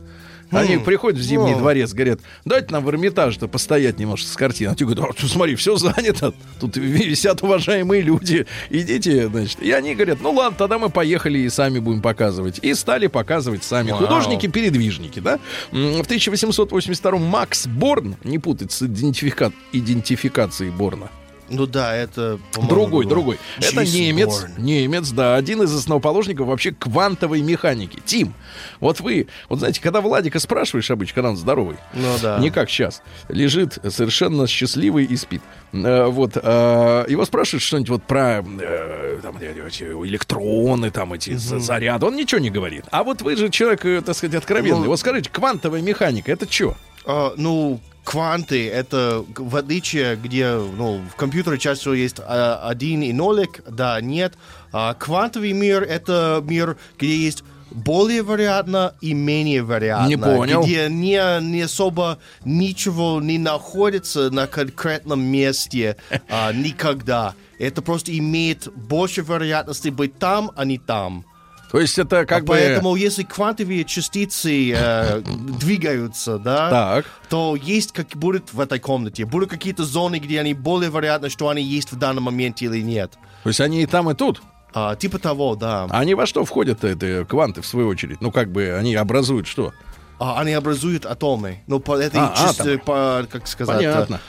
Они 0.50 0.78
приходят 0.78 1.18
в 1.18 1.22
Зимний 1.22 1.52
Ну. 1.52 1.58
дворец, 1.58 1.92
говорят, 1.92 2.20
дайте 2.44 2.72
нам 2.72 2.84
в 2.84 2.90
Эрмитаже-то 2.90 3.48
постоять 3.48 3.98
немножко 3.98 4.28
с 4.28 4.34
картиной. 4.36 4.72
А 4.72 4.74
те 4.76 4.84
говорят, 4.84 5.16
«А, 5.22 5.26
смотри, 5.26 5.54
все 5.56 5.76
занято. 5.76 6.32
Тут 6.60 6.76
висят 6.76 7.42
уважаемые 7.42 8.02
люди. 8.02 8.46
Идите, 8.70 9.28
значит. 9.28 9.62
И 9.62 9.70
они 9.72 9.94
говорят, 9.94 10.18
ну 10.22 10.32
ладно, 10.32 10.56
тогда 10.56 10.78
мы 10.78 10.88
поехали 10.90 11.38
и 11.38 11.48
сами 11.48 11.78
будем 11.78 12.00
показывать. 12.02 12.58
И 12.62 12.72
стали 12.74 13.06
показывать 13.08 13.64
сами. 13.64 13.90
Художники-передвижники, 13.90 15.20
да? 15.20 15.38
В 15.70 16.00
1882 16.00 17.18
Макс 17.18 17.66
Борн, 17.66 18.16
не 18.24 18.38
путать 18.38 18.72
с 18.72 18.82
идентифика- 18.82 19.52
идентификацией 19.72 20.70
Борна. 20.70 21.08
Ну 21.50 21.66
да, 21.66 21.94
это... 21.94 22.38
Другой, 22.68 23.04
был 23.04 23.10
другой. 23.10 23.38
Это 23.58 23.84
немец, 23.84 24.40
Борн. 24.40 24.52
немец, 24.58 25.10
да, 25.10 25.36
один 25.36 25.62
из 25.62 25.74
основоположников 25.74 26.46
вообще 26.46 26.72
квантовой 26.72 27.40
механики. 27.42 27.98
Тим, 28.04 28.34
вот 28.80 29.00
вы, 29.00 29.28
вот 29.48 29.58
знаете, 29.60 29.80
когда 29.80 30.00
Владика 30.00 30.38
спрашиваешь 30.40 30.90
обычно, 30.90 31.14
когда 31.14 31.30
он 31.30 31.36
здоровый, 31.36 31.76
Ну 31.94 32.08
да. 32.22 32.38
не 32.38 32.50
как 32.50 32.68
сейчас, 32.70 33.02
лежит 33.28 33.78
совершенно 33.88 34.46
счастливый 34.46 35.04
и 35.04 35.16
спит. 35.16 35.42
Э, 35.72 36.06
вот, 36.06 36.32
э, 36.36 37.04
его 37.08 37.24
спрашивают 37.24 37.62
что-нибудь 37.62 37.90
вот 37.90 38.02
про 38.02 38.44
э, 38.60 39.18
там, 39.22 39.36
эти 39.38 39.82
электроны, 39.84 40.90
там 40.90 41.12
эти 41.12 41.34
за- 41.34 41.58
заряды, 41.60 42.06
он 42.06 42.16
ничего 42.16 42.40
не 42.40 42.50
говорит. 42.50 42.84
А 42.90 43.02
вот 43.04 43.22
вы 43.22 43.36
же 43.36 43.48
человек, 43.50 43.84
э, 43.84 44.02
так 44.02 44.16
сказать, 44.16 44.36
откровенный. 44.36 44.80
Ну, 44.80 44.86
вот 44.86 45.00
скажите, 45.00 45.30
квантовая 45.30 45.80
механика, 45.82 46.32
это 46.32 46.50
что? 46.50 46.76
А, 47.06 47.32
ну, 47.36 47.80
кванты— 48.08 48.70
это 48.70 49.22
в 49.36 49.54
отличие, 49.54 50.16
где 50.16 50.54
ну, 50.54 51.02
в 51.12 51.14
компьютере 51.16 51.58
чаще 51.58 51.80
всего 51.80 51.94
есть 51.94 52.16
а, 52.20 52.58
один 52.66 53.02
и 53.02 53.12
нолик, 53.12 53.60
да, 53.68 54.00
нет. 54.00 54.32
А 54.72 54.94
квантовый 54.94 55.52
мир— 55.52 55.82
это 55.88 56.42
мир, 56.42 56.78
где 56.96 57.14
есть 57.14 57.44
более 57.70 58.22
вероятно 58.22 58.94
и 59.02 59.12
менее 59.12 59.58
вероятно. 59.58 60.06
Не 60.06 60.16
понял. 60.16 60.62
Где 60.62 60.88
не, 60.88 61.20
не 61.42 61.60
особо 61.60 62.18
ничего 62.46 63.20
не 63.20 63.36
находится 63.36 64.30
на 64.30 64.46
конкретном 64.46 65.20
месте 65.20 65.98
а, 66.30 66.54
никогда. 66.54 67.34
Это 67.58 67.82
просто 67.82 68.16
имеет 68.16 68.72
больше 68.74 69.20
вероятности 69.20 69.90
быть 69.90 70.18
там, 70.18 70.50
а 70.56 70.64
не 70.64 70.78
там. 70.78 71.26
То 71.70 71.80
есть 71.80 71.98
это 71.98 72.24
как 72.24 72.38
А 72.38 72.40
бы... 72.40 72.46
Поэтому, 72.48 72.96
если 72.96 73.24
квантовые 73.24 73.84
частицы 73.84 74.72
э, 74.72 75.20
двигаются, 75.20 76.38
да, 76.38 76.70
Так. 76.70 77.06
то 77.28 77.56
есть 77.56 77.92
как 77.92 78.08
будет 78.14 78.52
в 78.52 78.60
этой 78.60 78.78
комнате. 78.78 79.24
Будут 79.26 79.50
какие-то 79.50 79.84
зоны, 79.84 80.18
где 80.18 80.40
они 80.40 80.54
более 80.54 80.90
вероятно, 80.90 81.28
что 81.28 81.48
они 81.48 81.62
есть 81.62 81.92
в 81.92 81.96
данном 81.96 82.24
моменте 82.24 82.64
или 82.66 82.80
нет. 82.80 83.12
То 83.42 83.50
есть 83.50 83.60
они 83.60 83.82
и 83.82 83.86
там, 83.86 84.10
и 84.10 84.14
тут. 84.14 84.40
А, 84.72 84.96
типа 84.96 85.18
того, 85.18 85.56
да. 85.56 85.86
А 85.90 86.00
они 86.00 86.14
во 86.14 86.26
что 86.26 86.44
входят, 86.44 86.84
это 86.84 87.24
кванты, 87.26 87.62
в 87.62 87.66
свою 87.66 87.88
очередь? 87.88 88.20
Ну, 88.20 88.30
как 88.30 88.50
бы 88.50 88.74
они 88.74 88.94
образуют 88.94 89.46
что? 89.46 89.72
А, 90.18 90.40
они 90.40 90.52
образуют 90.52 91.06
атомы. 91.06 91.60
Ну, 91.66 91.80
по 91.80 91.96
этой 91.96 92.20
А, 92.20 92.34
чисто, 92.36 92.78
по, 92.78 93.26
как 93.30 93.46
сказать... 93.46 93.76
Понятно. 93.76 94.20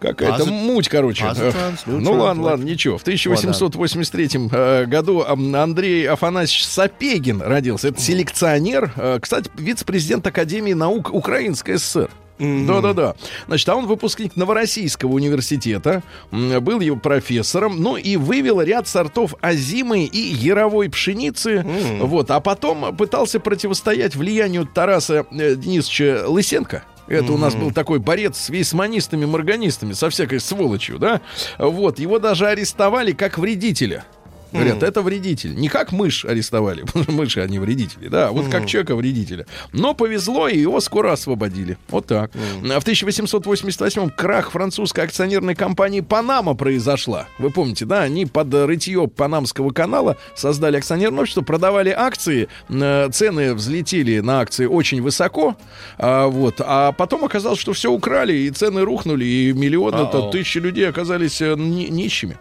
Какая-то 0.00 0.42
Азот- 0.42 0.50
муть, 0.50 0.88
короче. 0.88 1.24
азотранс, 1.24 1.82
ну 1.86 2.12
ладно, 2.14 2.42
ладно, 2.42 2.64
ничего. 2.64 2.98
В 2.98 3.02
1883 3.02 4.48
э, 4.52 4.86
году 4.86 5.22
Андрей 5.22 6.08
Афанасьевич 6.08 6.66
Сапегин 6.66 7.42
родился. 7.42 7.88
Это 7.88 8.00
селекционер, 8.00 8.92
э, 8.96 9.18
кстати, 9.20 9.50
вице-президент 9.56 10.26
Академии 10.26 10.72
наук 10.72 11.12
Украинской 11.12 11.78
ССР. 11.78 12.10
Да-да-да. 12.38 13.14
Значит, 13.46 13.68
а 13.68 13.76
он 13.76 13.86
выпускник 13.86 14.36
Новороссийского 14.36 15.12
университета, 15.12 16.02
был 16.30 16.80
его 16.80 16.96
профессором, 16.96 17.80
ну 17.80 17.96
и 17.96 18.16
вывел 18.16 18.60
ряд 18.60 18.88
сортов 18.88 19.34
озимой 19.40 20.04
и 20.04 20.18
яровой 20.18 20.90
пшеницы. 20.90 21.64
Вот, 22.00 22.30
а 22.30 22.40
потом 22.40 22.94
пытался 22.96 23.40
противостоять 23.40 24.16
влиянию 24.16 24.66
Тараса 24.66 25.26
э, 25.30 25.54
Денисовича 25.54 26.24
Лысенко. 26.26 26.84
Это 27.08 27.32
у 27.32 27.38
нас 27.38 27.54
был 27.54 27.70
такой 27.72 27.98
борец 27.98 28.36
с 28.36 28.48
вейсманистами, 28.48 29.24
морганистами, 29.24 29.92
со 29.92 30.10
всякой 30.10 30.40
сволочью, 30.40 30.98
да? 30.98 31.20
Вот, 31.58 31.98
его 31.98 32.18
даже 32.18 32.46
арестовали 32.46 33.12
как 33.12 33.38
вредителя. 33.38 34.04
Говорят, 34.52 34.82
это 34.82 35.02
вредитель. 35.02 35.54
Не 35.54 35.68
как 35.68 35.92
мышь 35.92 36.24
арестовали, 36.24 36.80
потому 36.86 37.02
что 37.04 37.12
мыши, 37.12 37.40
они 37.40 37.58
вредители, 37.58 38.08
да, 38.08 38.30
вот 38.30 38.48
как 38.48 38.66
человека 38.66 38.94
вредителя. 38.96 39.46
Но 39.72 39.94
повезло, 39.94 40.48
и 40.48 40.58
его 40.58 40.80
скоро 40.80 41.12
освободили. 41.12 41.76
Вот 41.88 42.06
так. 42.06 42.30
А 42.34 42.78
В 42.80 42.82
1888 42.82 44.10
крах 44.10 44.50
французской 44.50 45.04
акционерной 45.04 45.54
компании 45.54 46.00
«Панама» 46.00 46.54
произошла. 46.54 47.26
Вы 47.38 47.50
помните, 47.50 47.84
да? 47.84 48.02
Они 48.02 48.26
под 48.26 48.52
рытье 48.54 49.08
Панамского 49.08 49.70
канала 49.70 50.16
создали 50.34 50.76
акционерное 50.76 51.20
общество, 51.20 51.42
продавали 51.42 51.90
акции, 51.90 52.48
э, 52.68 53.08
цены 53.12 53.54
взлетели 53.54 54.20
на 54.20 54.40
акции 54.40 54.66
очень 54.66 55.02
высоко, 55.02 55.56
а, 55.98 56.26
вот, 56.28 56.56
а 56.58 56.92
потом 56.92 57.24
оказалось, 57.24 57.58
что 57.58 57.72
все 57.72 57.90
украли, 57.90 58.32
и 58.34 58.50
цены 58.50 58.82
рухнули, 58.82 59.24
и 59.24 59.52
миллионы, 59.52 59.96
А-о. 59.96 60.30
тысячи 60.30 60.58
людей 60.58 60.88
оказались 60.88 61.40
э, 61.40 61.54
ни- 61.56 61.88
нищими. 61.88 62.36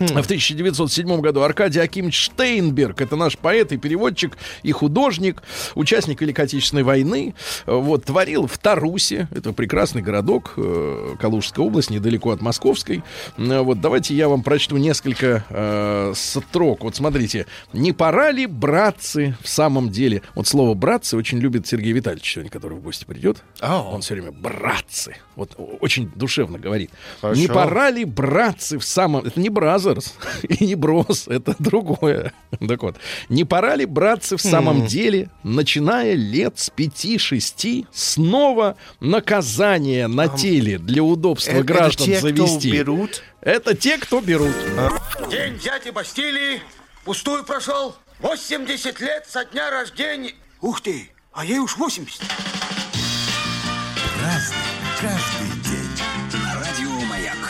В 0.00 0.24
1907 0.24 1.20
году 1.20 1.42
Аркадий 1.42 1.78
Акимович 1.78 2.18
Штейнберг, 2.18 3.02
это 3.02 3.16
наш 3.16 3.36
поэт 3.36 3.70
и 3.72 3.76
переводчик, 3.76 4.38
и 4.62 4.72
художник, 4.72 5.42
участник 5.74 6.22
Великой 6.22 6.46
Отечественной 6.46 6.84
войны, 6.84 7.34
э, 7.66 7.74
вот, 7.74 8.04
творил 8.06 8.46
в 8.46 8.56
Тарусе, 8.56 9.28
это 9.30 9.52
прекрасный 9.52 10.00
городок, 10.00 10.54
э, 10.56 11.16
Калужская 11.20 11.66
область, 11.66 11.90
недалеко 11.90 12.30
от 12.30 12.40
Московской. 12.40 13.02
Э, 13.36 13.60
Вот, 13.60 13.82
давайте 13.82 14.14
я 14.14 14.30
вам 14.30 14.42
прочту 14.42 14.78
несколько 14.78 15.44
э, 15.50 16.12
строк. 16.16 16.82
Вот 16.82 16.96
смотрите, 16.96 17.44
не 17.74 17.92
пора 17.92 18.30
ли, 18.30 18.46
братцы, 18.46 19.36
в 19.42 19.48
самом 19.50 19.90
деле, 19.90 20.22
вот 20.34 20.46
слово 20.48 20.72
братцы 20.72 21.14
очень 21.14 21.38
любит 21.40 21.66
Сергей 21.66 21.92
Витальевич 21.92 22.32
сегодня, 22.32 22.50
который 22.50 22.78
в 22.78 22.80
гости 22.80 23.04
придет. 23.04 23.42
Ау. 23.60 23.92
Он 23.92 24.00
все 24.00 24.14
время 24.14 24.32
братцы, 24.32 25.16
вот 25.36 25.56
очень 25.80 26.10
душевно 26.14 26.58
говорит. 26.58 26.90
Хорошо. 27.20 27.38
Не 27.38 27.48
пора 27.48 27.90
ли, 27.90 28.06
братцы, 28.06 28.78
в 28.78 28.84
самом... 28.84 29.26
Это 29.26 29.38
не 29.38 29.50
бразерс 29.94 30.14
и 30.42 30.66
не 30.66 30.74
брос, 30.74 31.26
это 31.28 31.54
другое. 31.58 32.32
Так 32.66 32.82
вот, 32.82 32.96
не 33.28 33.44
пора 33.44 33.76
ли, 33.76 33.84
братцы, 33.86 34.36
в 34.36 34.40
самом 34.42 34.86
деле, 34.86 35.30
начиная 35.42 36.14
лет 36.14 36.58
с 36.58 36.70
пяти-шести, 36.70 37.86
снова 37.92 38.76
наказание 39.00 40.06
на 40.06 40.28
теле 40.28 40.78
для 40.78 41.02
удобства 41.02 41.50
Это- 41.52 41.60
это 41.60 41.66
граждан 41.66 42.06
те, 42.06 42.18
кто 42.18 42.46
завести? 42.46 42.72
берут? 42.72 43.22
Это 43.40 43.74
те, 43.74 43.98
кто 43.98 44.20
берут. 44.20 44.54
День 45.30 45.58
дяди 45.58 45.90
Бастилии 45.90 46.60
пустую 47.04 47.44
прошел. 47.44 47.94
80 48.20 49.00
лет 49.00 49.26
со 49.28 49.44
дня 49.46 49.70
рождения. 49.70 50.34
Ух 50.60 50.82
ты, 50.82 51.10
а 51.32 51.44
ей 51.44 51.58
уж 51.58 51.76
80. 51.78 52.20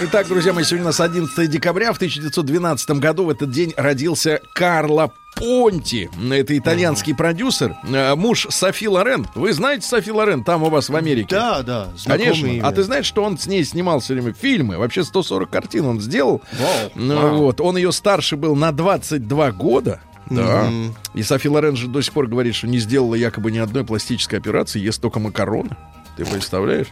Итак, 0.02 0.28
друзья 0.28 0.54
мои, 0.54 0.64
сегодня 0.64 0.84
у 0.84 0.88
нас 0.88 0.98
11 0.98 1.50
декабря. 1.50 1.92
В 1.92 1.96
1912 1.96 2.90
году 2.92 3.26
в 3.26 3.28
этот 3.28 3.50
день 3.50 3.74
родился 3.76 4.40
Карло 4.54 5.12
Понти. 5.36 6.08
Это 6.32 6.56
итальянский 6.56 7.14
продюсер, 7.14 7.76
э, 7.86 8.14
муж 8.14 8.46
Софи 8.48 8.88
Лорен. 8.88 9.26
Вы 9.34 9.52
знаете 9.52 9.86
Софи 9.86 10.10
Лорен 10.10 10.42
там 10.42 10.62
у 10.62 10.70
вас 10.70 10.88
в 10.88 10.96
Америке? 10.96 11.28
Да, 11.36 11.62
да, 11.62 11.88
Конечно. 12.06 12.46
имя. 12.46 12.66
А 12.66 12.72
ты 12.72 12.82
знаешь, 12.82 13.04
что 13.04 13.22
он 13.22 13.36
с 13.36 13.46
ней 13.46 13.62
снимал 13.62 14.00
все 14.00 14.14
время 14.14 14.32
фильмы? 14.32 14.78
Вообще 14.78 15.04
140 15.04 15.50
картин 15.50 15.84
он 15.84 16.00
сделал. 16.00 16.40
Вау. 16.58 16.92
Ну, 16.94 17.16
Вау. 17.16 17.36
Вот. 17.36 17.60
Он 17.60 17.76
ее 17.76 17.92
старше 17.92 18.36
был 18.36 18.56
на 18.56 18.72
22 18.72 19.52
года. 19.52 20.00
Да. 20.30 20.70
И 21.12 21.22
Софи 21.22 21.50
Лорен 21.50 21.76
же 21.76 21.88
до 21.88 22.00
сих 22.00 22.14
пор 22.14 22.26
говорит, 22.26 22.54
что 22.54 22.68
не 22.68 22.78
сделала 22.78 23.16
якобы 23.16 23.50
ни 23.50 23.58
одной 23.58 23.84
пластической 23.84 24.38
операции, 24.38 24.80
ест 24.80 25.02
только 25.02 25.20
макароны. 25.20 25.76
Ты 26.16 26.24
представляешь? 26.24 26.88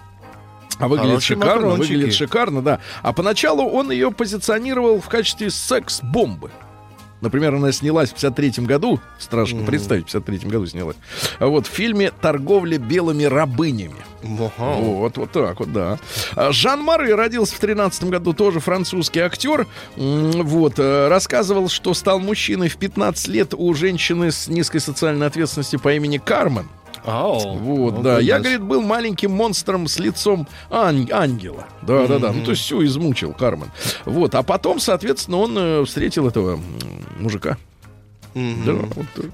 А 0.79 0.89
выглядит 0.89 1.11
Хорошие 1.11 1.37
шикарно, 1.37 1.55
макарончики. 1.55 1.93
выглядит 1.93 2.15
шикарно, 2.15 2.63
да. 2.63 2.81
А 3.03 3.13
поначалу 3.13 3.65
он 3.69 3.91
ее 3.91 4.11
позиционировал 4.11 5.01
в 5.01 5.09
качестве 5.09 5.51
секс-бомбы. 5.51 6.51
Например, 7.21 7.53
она 7.55 7.73
снялась 7.73 8.11
в 8.11 8.15
53 8.15 8.65
году, 8.65 9.01
страшно 9.19 9.65
представить, 9.65 10.05
в 10.05 10.13
53 10.13 10.49
году 10.49 10.67
снялась, 10.67 10.97
вот 11.41 11.67
в 11.67 11.71
фильме 11.71 12.13
«Торговля 12.13 12.79
белыми 12.79 13.25
рабынями». 13.25 13.97
Ага. 14.23 14.51
Вот, 14.59 15.17
вот 15.17 15.33
так 15.33 15.59
вот, 15.59 15.73
да. 15.73 15.99
А 16.37 16.53
Жан 16.53 16.81
Мары 16.83 17.15
родился 17.17 17.57
в 17.57 17.59
13 17.59 18.05
году, 18.05 18.35
тоже 18.35 18.61
французский 18.61 19.19
актер. 19.21 19.67
Вот, 19.97 20.75
э, 20.79 21.09
рассказывал, 21.09 21.69
что 21.69 21.93
стал 21.93 22.21
мужчиной 22.21 22.69
в 22.69 22.77
15 22.77 23.27
лет 23.29 23.53
у 23.53 23.75
женщины 23.75 24.31
с 24.31 24.47
низкой 24.47 24.79
социальной 24.79 25.27
ответственностью 25.27 25.81
по 25.81 25.93
имени 25.93 26.19
Кармен. 26.19 26.69
Ау. 27.09 27.57
Вот, 27.59 27.95
Oh, 27.95 28.03
да. 28.03 28.21
Я, 28.21 28.39
говорит, 28.39 28.61
был 28.63 28.83
маленьким 28.83 29.33
монстром 29.33 29.87
с 29.89 29.99
лицом 29.99 30.47
ань- 30.71 31.11
ангела. 31.11 31.67
Да, 31.83 32.07
да, 32.07 32.19
да. 32.19 32.33
Ну, 32.33 32.45
то 32.45 32.51
есть 32.51 32.63
все 32.63 32.85
измучил 32.85 33.33
Кармен. 33.33 33.71
Вот. 34.05 34.35
А 34.35 34.43
потом, 34.43 34.79
соответственно, 34.79 35.39
он 35.39 35.57
э, 35.57 35.85
встретил 35.85 36.29
этого 36.29 36.61
мужика. 37.19 37.57
Да, 38.35 38.73
вот 38.73 39.07
так. 39.17 39.25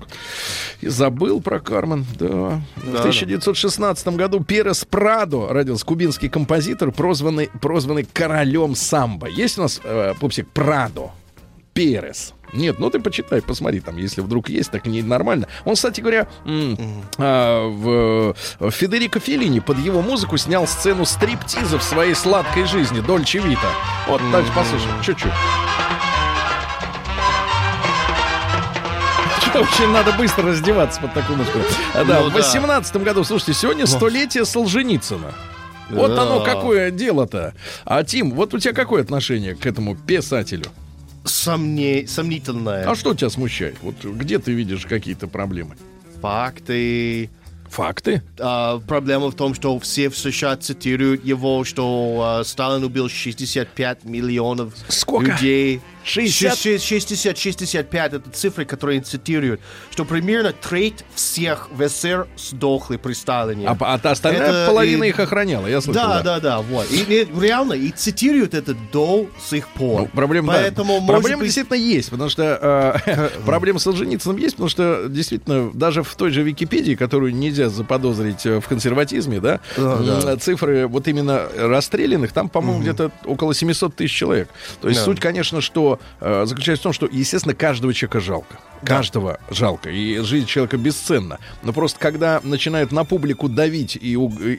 И 0.80 0.88
забыл 0.88 1.42
про 1.42 1.60
Кармен, 1.60 2.06
да. 2.18 2.62
В 2.76 2.92
Да, 2.92 2.98
1916 3.00 4.06
году 4.08 4.42
Перес 4.42 4.84
Прадо 4.84 5.48
родился, 5.48 5.84
кубинский 5.84 6.28
композитор, 6.28 6.90
прозванный, 6.92 7.50
прозванный 7.60 8.06
королем 8.10 8.74
самбо. 8.74 9.26
Есть 9.28 9.58
у 9.58 9.62
нас, 9.62 9.80
э, 9.84 10.14
пупсик, 10.20 10.48
Прадо? 10.50 11.10
Перес. 11.74 12.32
Нет, 12.54 12.78
ну 12.78 12.88
ты 12.88 13.00
почитай, 13.00 13.42
посмотри, 13.42 13.80
там, 13.80 13.96
если 13.96 14.20
вдруг 14.20 14.48
есть, 14.48 14.70
так 14.70 14.86
не 14.86 15.02
нормально. 15.02 15.48
Он, 15.64 15.74
кстати 15.74 16.00
говоря, 16.00 16.28
а, 17.18 17.68
в, 17.68 18.34
в 18.60 18.70
Федерико 18.70 19.18
Феллини 19.20 19.58
под 19.60 19.78
его 19.78 20.02
музыку 20.02 20.36
снял 20.36 20.66
сцену 20.66 21.04
стриптиза 21.04 21.78
в 21.78 21.82
своей 21.82 22.14
сладкой 22.14 22.64
жизни, 22.66 23.00
Дольче 23.00 23.40
Вита. 23.40 23.68
Вот, 24.08 24.20
дальше 24.30 24.52
послушаем, 24.54 25.02
чуть-чуть. 25.02 25.32
Что 29.40 29.60
очень 29.60 29.88
надо 29.90 30.12
быстро 30.12 30.44
раздеваться 30.48 31.00
под 31.00 31.12
такую 31.14 31.38
музыку. 31.38 31.58
А, 31.94 32.04
да, 32.04 32.20
Ну 32.20 32.30
в 32.30 32.32
да. 32.32 32.38
18 32.38 32.96
году, 32.96 33.24
слушайте, 33.24 33.54
сегодня 33.54 33.86
столетие 33.86 34.44
Солженицына. 34.44 35.32
Вот 35.90 36.14
Да. 36.14 36.22
оно 36.22 36.42
какое 36.42 36.90
дело-то. 36.90 37.52
А 37.84 38.02
Тим, 38.04 38.32
вот 38.32 38.54
у 38.54 38.58
тебя 38.58 38.72
какое 38.72 39.02
отношение 39.02 39.54
к 39.54 39.66
этому 39.66 39.96
писателю? 39.96 40.66
Сомне- 41.24 42.06
Сомнительное. 42.06 42.88
А 42.88 42.94
что 42.94 43.14
тебя 43.14 43.30
смущает? 43.30 43.76
Вот 43.82 43.96
где 44.04 44.38
ты 44.38 44.52
видишь 44.52 44.86
какие-то 44.86 45.26
проблемы? 45.26 45.76
Факты. 46.20 47.30
Факты? 47.70 48.22
А, 48.38 48.78
проблема 48.80 49.30
в 49.30 49.34
том, 49.34 49.52
что 49.54 49.78
все 49.80 50.08
в 50.08 50.16
США 50.16 50.56
цитируют 50.56 51.24
его, 51.24 51.64
что 51.64 52.38
а, 52.40 52.44
Сталин 52.44 52.84
убил 52.84 53.08
65 53.08 54.04
миллионов 54.04 54.74
Сколько? 54.88 55.32
людей. 55.32 55.80
60? 56.04 56.80
60, 56.82 57.38
65 57.38 58.12
это 58.12 58.30
цифры, 58.30 58.64
которые 58.64 59.00
цитируют, 59.00 59.60
что 59.90 60.04
примерно 60.04 60.52
треть 60.52 61.04
всех 61.14 61.68
в 61.72 61.86
СССР 61.88 62.26
сдохли 62.36 62.96
при 62.96 63.14
Сталине. 63.14 63.66
А, 63.66 63.76
а 63.80 63.98
та 63.98 64.10
остальная 64.12 64.42
Это 64.50 64.66
половина 64.68 65.04
и- 65.04 65.08
их 65.08 65.18
охраняла, 65.18 65.66
я 65.66 65.80
слышал. 65.80 66.02
Да, 66.02 66.22
да, 66.22 66.40
да, 66.40 66.60
вот. 66.60 66.90
И, 66.92 66.96
и 67.02 67.28
реально, 67.40 67.72
и 67.72 67.90
цитируют 67.90 68.54
это 68.54 68.74
до 68.92 69.26
сих 69.48 69.66
пор. 69.68 70.02
Ну, 70.02 70.06
проблема, 70.08 70.52
да. 70.52 70.58
Поэтому, 70.60 71.00
может 71.00 71.20
проблема 71.22 71.40
быть, 71.40 71.46
действительно 71.48 71.76
есть, 71.76 72.10
потому 72.10 72.28
что 72.30 73.00
э, 73.06 73.28
проблема 73.46 73.78
с 73.78 73.82
Солженицыным 73.84 74.36
есть, 74.36 74.56
потому 74.56 74.68
что 74.68 75.06
действительно 75.08 75.70
даже 75.72 76.02
в 76.02 76.14
той 76.16 76.30
же 76.30 76.42
Википедии, 76.42 76.94
которую 76.94 77.34
нельзя 77.34 77.68
заподозрить 77.70 78.44
э, 78.46 78.60
в 78.60 78.68
консерватизме, 78.68 79.40
да, 79.40 79.60
Да, 79.76 79.96
да. 79.96 80.36
цифры 80.36 80.86
вот 80.86 81.08
именно 81.08 81.48
расстрелянных, 81.56 82.32
там, 82.32 82.48
по-моему, 82.48 82.82
где-то 82.82 83.10
около 83.24 83.54
700 83.54 83.96
тысяч 83.96 84.14
человек. 84.14 84.48
То 84.80 84.88
есть 84.88 85.00
Да. 85.00 85.04
суть, 85.06 85.20
конечно, 85.20 85.60
что 85.60 85.93
э, 86.20 86.44
заключается 86.46 86.80
в 86.80 86.84
том, 86.84 86.92
что, 86.92 87.06
естественно, 87.10 87.54
каждого 87.54 87.92
человека 87.94 88.20
жалко. 88.20 88.58
Каждого 88.84 89.40
жалко. 89.50 89.90
И 89.90 90.18
жизнь 90.18 90.46
человека 90.46 90.76
бесценна. 90.76 91.38
Но 91.62 91.72
просто 91.72 91.98
когда 91.98 92.40
начинают 92.42 92.92
на 92.92 93.04
публику 93.04 93.48
давить 93.48 93.96
и 93.96 94.08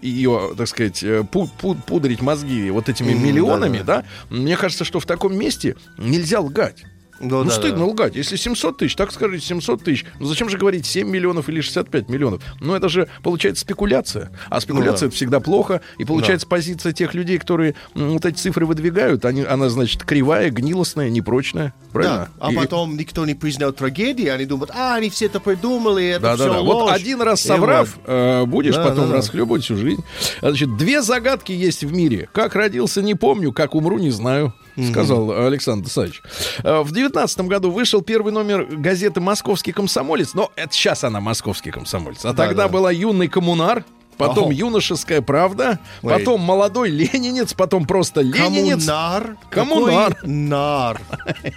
ее, 0.01 0.53
так 0.57 0.67
сказать, 0.67 1.03
э, 1.03 1.21
пу- 1.21 1.49
пу- 1.61 1.77
пудрить 1.85 2.21
мозги 2.21 2.69
вот 2.71 2.89
этими 2.89 3.13
Мгм, 3.13 3.25
миллионами, 3.25 3.77
да-да. 3.79 4.01
да, 4.29 4.35
мне 4.35 4.57
кажется, 4.57 4.83
что 4.85 4.99
в 4.99 5.05
таком 5.05 5.37
месте 5.37 5.75
нельзя 5.97 6.39
лгать. 6.39 6.83
Ну, 7.19 7.43
Ну, 7.43 7.43
да, 7.45 7.51
стыдно 7.51 7.79
да. 7.79 7.85
лгать. 7.85 8.15
Если 8.15 8.35
700 8.35 8.77
тысяч, 8.77 8.95
так 8.95 9.11
скажите 9.11 9.45
700 9.45 9.83
тысяч. 9.83 10.05
Ну, 10.19 10.25
зачем 10.25 10.49
же 10.49 10.57
говорить 10.57 10.85
7 10.85 11.07
миллионов 11.09 11.47
или 11.49 11.61
65 11.61 12.09
миллионов? 12.09 12.41
Ну, 12.59 12.75
это 12.75 12.89
же, 12.89 13.07
получается, 13.23 13.61
спекуляция. 13.61 14.31
А 14.49 14.59
спекуляция 14.59 14.91
Ну, 14.93 14.99
да. 14.99 15.05
это 15.07 15.15
всегда 15.15 15.39
плохо. 15.39 15.81
И 15.97 16.03
получается, 16.05 16.45
позиция 16.47 16.91
тех 16.91 17.13
людей, 17.13 17.37
которые 17.37 17.75
м, 17.95 18.09
вот 18.11 18.25
эти 18.25 18.35
цифры 18.37 18.65
выдвигают, 18.65 19.23
они, 19.25 19.43
она, 19.43 19.69
значит, 19.69 20.03
кривая, 20.03 20.49
гнилостная, 20.49 21.09
непрочная. 21.09 21.73
Правильно? 21.93 22.29
Да, 22.37 22.47
а 22.47 22.51
И- 22.51 22.55
потом 22.55 22.97
никто 22.97 23.25
не 23.25 23.33
признал 23.35 23.71
трагедии, 23.71 24.27
они 24.27 24.45
думают, 24.45 24.71
а, 24.75 24.95
они 24.95 25.09
все 25.09 25.27
это 25.27 25.39
придумали, 25.39 26.05
это 26.05 26.21
Да, 26.21 26.37
да, 26.37 26.43
все 26.43 26.53
да. 26.53 26.59
ложь. 26.59 26.83
Вот 26.83 26.91
один 26.93 27.21
раз 27.21 27.41
соврав, 27.41 27.95
вот. 27.95 28.03
э, 28.07 28.45
будешь 28.45 28.75
Да, 28.75 28.83
потом 28.83 29.05
да, 29.05 29.11
да. 29.11 29.15
расхлебывать 29.17 29.63
всю 29.63 29.77
жизнь. 29.77 30.03
Значит, 30.41 30.75
две 30.77 31.01
загадки 31.01 31.51
есть 31.53 31.83
в 31.83 31.93
мире. 31.93 32.27
Как 32.33 32.55
родился, 32.55 33.01
не 33.01 33.15
помню, 33.15 33.53
как 33.53 33.73
умру, 33.75 33.97
не 33.99 34.09
знаю. 34.11 34.53
Сказал 34.91 35.31
Александр 35.31 35.89
Саевич. 35.89 36.21
Э, 36.63 36.81
В 36.81 36.91
девятнадцатом 36.91 37.47
году 37.47 37.71
вышел 37.71 38.01
первый 38.01 38.33
номер 38.33 38.65
газеты 38.65 39.19
«Московский 39.21 39.71
комсомолец». 39.71 40.33
Но 40.33 40.51
это 40.55 40.73
сейчас 40.73 41.03
она 41.03 41.21
«Московский 41.21 41.71
комсомолец». 41.71 42.25
А 42.25 42.33
Да, 42.33 42.45
тогда 42.45 42.63
да. 42.63 42.69
была 42.69 42.91
«Юный 42.91 43.27
коммунар». 43.27 43.85
Потом 44.17 44.45
Ого. 44.45 44.51
юношеская 44.51 45.21
правда, 45.21 45.79
Ой. 46.01 46.13
потом 46.13 46.41
молодой 46.41 46.89
ленинец, 46.89 47.53
потом 47.53 47.85
просто 47.85 48.21
ленинец. 48.21 48.85
Коммунар. 48.85 49.37
Коммунар. 49.49 50.15
Какой 50.15 50.29
нар. 50.29 51.01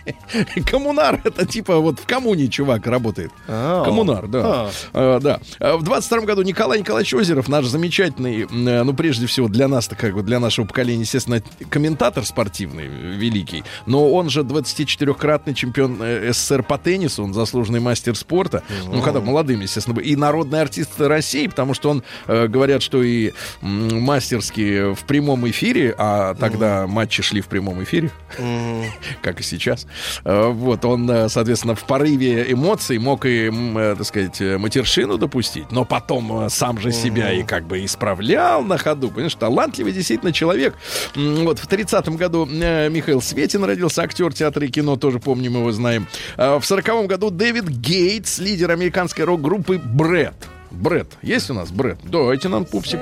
Коммунар 0.66 1.20
это 1.24 1.46
типа 1.46 1.76
вот 1.78 2.00
в 2.00 2.06
коммуне 2.06 2.48
чувак 2.48 2.86
работает. 2.86 3.30
А. 3.46 3.84
Коммунар, 3.84 4.26
да. 4.26 4.40
А. 4.44 4.70
А, 4.92 5.20
да. 5.20 5.40
А 5.60 5.76
В 5.76 5.82
22 5.82 6.20
году 6.20 6.42
Николай 6.42 6.78
Николаевич 6.80 7.14
Озеров, 7.14 7.48
наш 7.48 7.66
замечательный, 7.66 8.42
э, 8.42 8.82
ну 8.82 8.94
прежде 8.94 9.26
всего 9.26 9.48
для 9.48 9.68
нас, 9.68 9.88
как 9.88 10.14
бы 10.14 10.22
для 10.22 10.40
нашего 10.40 10.66
поколения, 10.66 11.02
естественно, 11.02 11.42
комментатор 11.70 12.24
спортивный, 12.24 12.86
э, 12.86 13.16
великий, 13.16 13.64
но 13.86 14.10
он 14.12 14.30
же 14.30 14.40
24-кратный 14.42 15.54
чемпион 15.54 15.98
э, 16.00 16.32
СССР 16.32 16.62
по 16.62 16.78
теннису, 16.78 17.24
он 17.24 17.34
заслуженный 17.34 17.80
мастер 17.80 18.16
спорта, 18.16 18.62
ну 18.86 19.02
когда 19.02 19.20
молодым, 19.20 19.60
естественно, 19.60 19.98
и 20.00 20.16
народный 20.16 20.60
артист 20.60 21.00
России, 21.00 21.46
потому 21.46 21.74
что 21.74 21.90
он, 21.90 22.02
говорят, 22.48 22.82
что 22.82 23.02
и 23.02 23.32
м, 23.62 24.00
мастерски 24.02 24.94
в 24.94 25.04
прямом 25.04 25.48
эфире, 25.50 25.94
а 25.98 26.34
тогда 26.34 26.86
матчи 26.86 27.22
шли 27.22 27.40
в 27.40 27.46
прямом 27.46 27.82
эфире, 27.84 28.10
как 29.22 29.40
и 29.40 29.42
сейчас. 29.42 29.86
Э, 30.24 30.48
Вот, 30.48 30.84
он, 30.84 31.10
э, 31.10 31.28
соответственно, 31.28 31.74
в 31.74 31.84
порыве 31.84 32.50
эмоций 32.52 32.98
мог 32.98 33.26
и, 33.26 33.50
э, 33.52 33.94
так 33.96 34.06
сказать, 34.06 34.40
матершину 34.40 35.18
допустить, 35.18 35.70
но 35.72 35.84
потом 35.84 36.48
сам 36.50 36.78
же 36.80 36.92
себя 36.92 37.32
и 37.32 37.42
как 37.42 37.66
бы 37.66 37.84
исправлял 37.84 38.62
на 38.62 38.78
ходу. 38.78 39.08
Понимаешь, 39.10 39.34
талантливый 39.34 39.92
действительно 39.92 40.32
человек. 40.32 40.74
Вот, 41.14 41.58
в 41.58 41.66
30-м 41.68 42.16
году 42.16 42.46
Михаил 42.46 43.20
Светин 43.22 43.64
родился, 43.64 44.02
актер 44.02 44.32
театра 44.32 44.66
и 44.66 44.68
кино, 44.70 44.96
тоже 44.96 45.18
помним 45.20 45.54
его, 45.54 45.70
знаем. 45.72 46.06
В 46.36 46.60
40-м 46.62 47.06
году 47.06 47.30
Дэвид 47.30 47.68
Гейтс, 47.68 48.38
лидер 48.38 48.70
американской 48.70 49.24
рок-группы 49.24 49.78
Брэд. 49.78 50.34
Брэд. 50.70 51.18
Есть 51.22 51.50
у 51.50 51.54
нас 51.54 51.70
Брэд? 51.70 51.98
Давайте 52.04 52.48
нам 52.48 52.64
пупсик. 52.64 53.00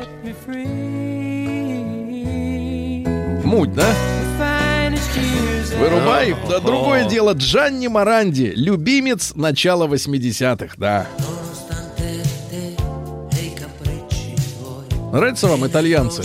Муть, 3.44 3.74
да? 3.74 3.86
Вырубай. 5.78 6.34
Да, 6.48 6.60
другое 6.60 7.08
дело. 7.08 7.32
Джанни 7.32 7.86
Маранди. 7.86 8.52
Любимец 8.54 9.32
начала 9.34 9.86
80-х, 9.86 10.74
да. 10.76 11.06
Нравятся 15.12 15.46
вам 15.46 15.66
итальянцы? 15.66 16.22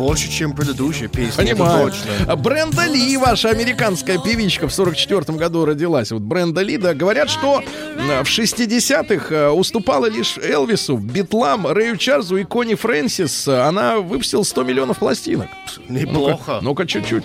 Больше, 0.00 0.30
чем 0.30 0.54
предыдущая 0.54 1.08
песня. 1.08 1.36
Понимаю. 1.36 1.90
точно. 1.90 2.10
А 2.26 2.34
Бренда 2.34 2.86
Ли, 2.86 3.18
ваша 3.18 3.50
американская 3.50 4.18
певичка, 4.18 4.66
в 4.66 4.72
44 4.72 5.36
году 5.36 5.66
родилась. 5.66 6.10
Вот 6.10 6.22
Бренда 6.22 6.62
Ли, 6.62 6.78
да, 6.78 6.94
говорят, 6.94 7.28
что 7.28 7.62
э, 7.62 8.22
в 8.24 8.26
60-х 8.26 9.34
э, 9.34 9.48
уступала 9.50 10.06
лишь 10.06 10.38
Элвису, 10.38 10.96
Битлам, 10.96 11.66
Рэю 11.66 11.98
Чарльзу 11.98 12.38
и 12.38 12.44
Кони 12.44 12.76
Фрэнсис. 12.76 13.46
Она 13.48 13.98
выпустила 13.98 14.42
100 14.42 14.62
миллионов 14.62 15.00
пластинок. 15.00 15.48
Неплохо. 15.90 16.60
Ну-ка, 16.60 16.60
ну-ка, 16.62 16.86
чуть-чуть. 16.86 17.24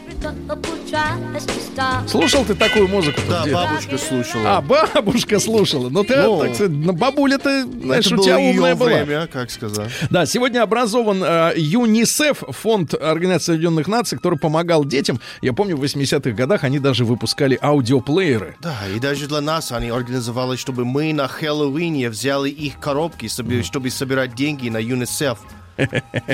Слушал 2.07 2.45
ты 2.45 2.55
такую 2.55 2.87
музыку? 2.87 3.21
Да, 3.29 3.45
бабушка 3.51 3.97
слушала. 3.97 4.57
А, 4.57 4.61
бабушка 4.61 5.39
слушала. 5.39 5.89
Ну, 5.89 6.03
ты, 6.03 6.15
Ну. 6.17 6.39
так 6.41 6.55
сказать, 6.55 6.71
ну, 6.75 6.93
бабуля-то, 6.93 7.63
знаешь, 7.83 8.05
это 8.05 8.15
у 8.15 8.23
тебя 8.23 8.37
умная 8.37 8.75
была. 8.75 8.89
время, 8.89 9.27
как 9.27 9.49
сказать. 9.49 9.89
Да, 10.09 10.25
сегодня 10.25 10.61
образован 10.61 11.23
э, 11.23 11.53
ЮНИСЕФ, 11.55 12.43
фонд 12.65 12.95
Организации 12.95 13.53
Объединенных 13.53 13.87
Наций, 13.87 14.17
который 14.17 14.39
помогал 14.39 14.85
детям. 14.85 15.19
Я 15.43 15.53
помню, 15.53 15.77
в 15.77 15.83
80-х 15.83 16.31
годах 16.31 16.63
они 16.63 16.79
даже 16.79 17.05
выпускали 17.05 17.59
аудиоплееры. 17.61 18.55
Да, 18.59 18.75
и 18.95 18.99
даже 18.99 19.27
для 19.27 19.41
нас 19.41 19.71
они 19.71 19.89
организовали, 19.89 20.55
чтобы 20.55 20.83
мы 20.83 21.13
на 21.13 21.27
Хэллоуине 21.27 22.09
взяли 22.09 22.49
их 22.49 22.79
коробки, 22.79 23.27
чтобы, 23.27 23.61
чтобы 23.61 23.91
собирать 23.91 24.33
деньги 24.33 24.69
на 24.69 24.77
ЮНИСЕФ. 24.79 25.37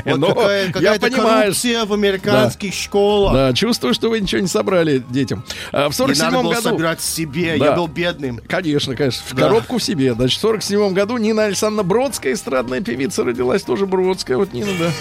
Вот 0.06 0.18
Но 0.20 0.28
какая, 0.36 0.68
я 0.68 0.72
какая-то 0.72 1.08
понимаю, 1.08 1.42
коррупция 1.42 1.86
в 1.86 1.94
американских 1.94 2.74
школах. 2.76 3.34
Да, 3.34 3.54
чувствую, 3.54 3.94
что 3.94 4.10
вы 4.10 4.22
ничего 4.22 4.40
не 4.40 4.48
собрали 4.48 5.04
детям. 5.10 5.44
А, 5.72 5.90
в 5.90 6.00
Не 6.00 6.06
надо 6.06 6.16
47 6.16 6.32
было 6.44 6.54
году... 6.54 6.62
собирать 6.62 7.02
себе, 7.02 7.58
Да. 7.58 7.66
я 7.66 7.72
был 7.74 7.88
бедным. 7.88 8.40
Конечно, 8.48 8.96
конечно, 8.96 9.24
в 9.28 9.34
Да. 9.34 9.42
коробку 9.48 9.80
в 9.80 9.84
себе. 9.84 10.14
Значит, 10.14 10.38
в 10.38 10.42
47 10.42 10.94
году 10.94 11.18
Нина 11.18 11.46
Александровна 11.46 11.84
Бродская, 11.84 12.34
эстрадная 12.34 12.82
певица, 12.82 13.24
родилась 13.26 13.64
тоже 13.64 13.86
Бродская. 13.88 14.38
Вот 14.38 14.54
Нина, 14.54 14.70
да. 14.80 14.92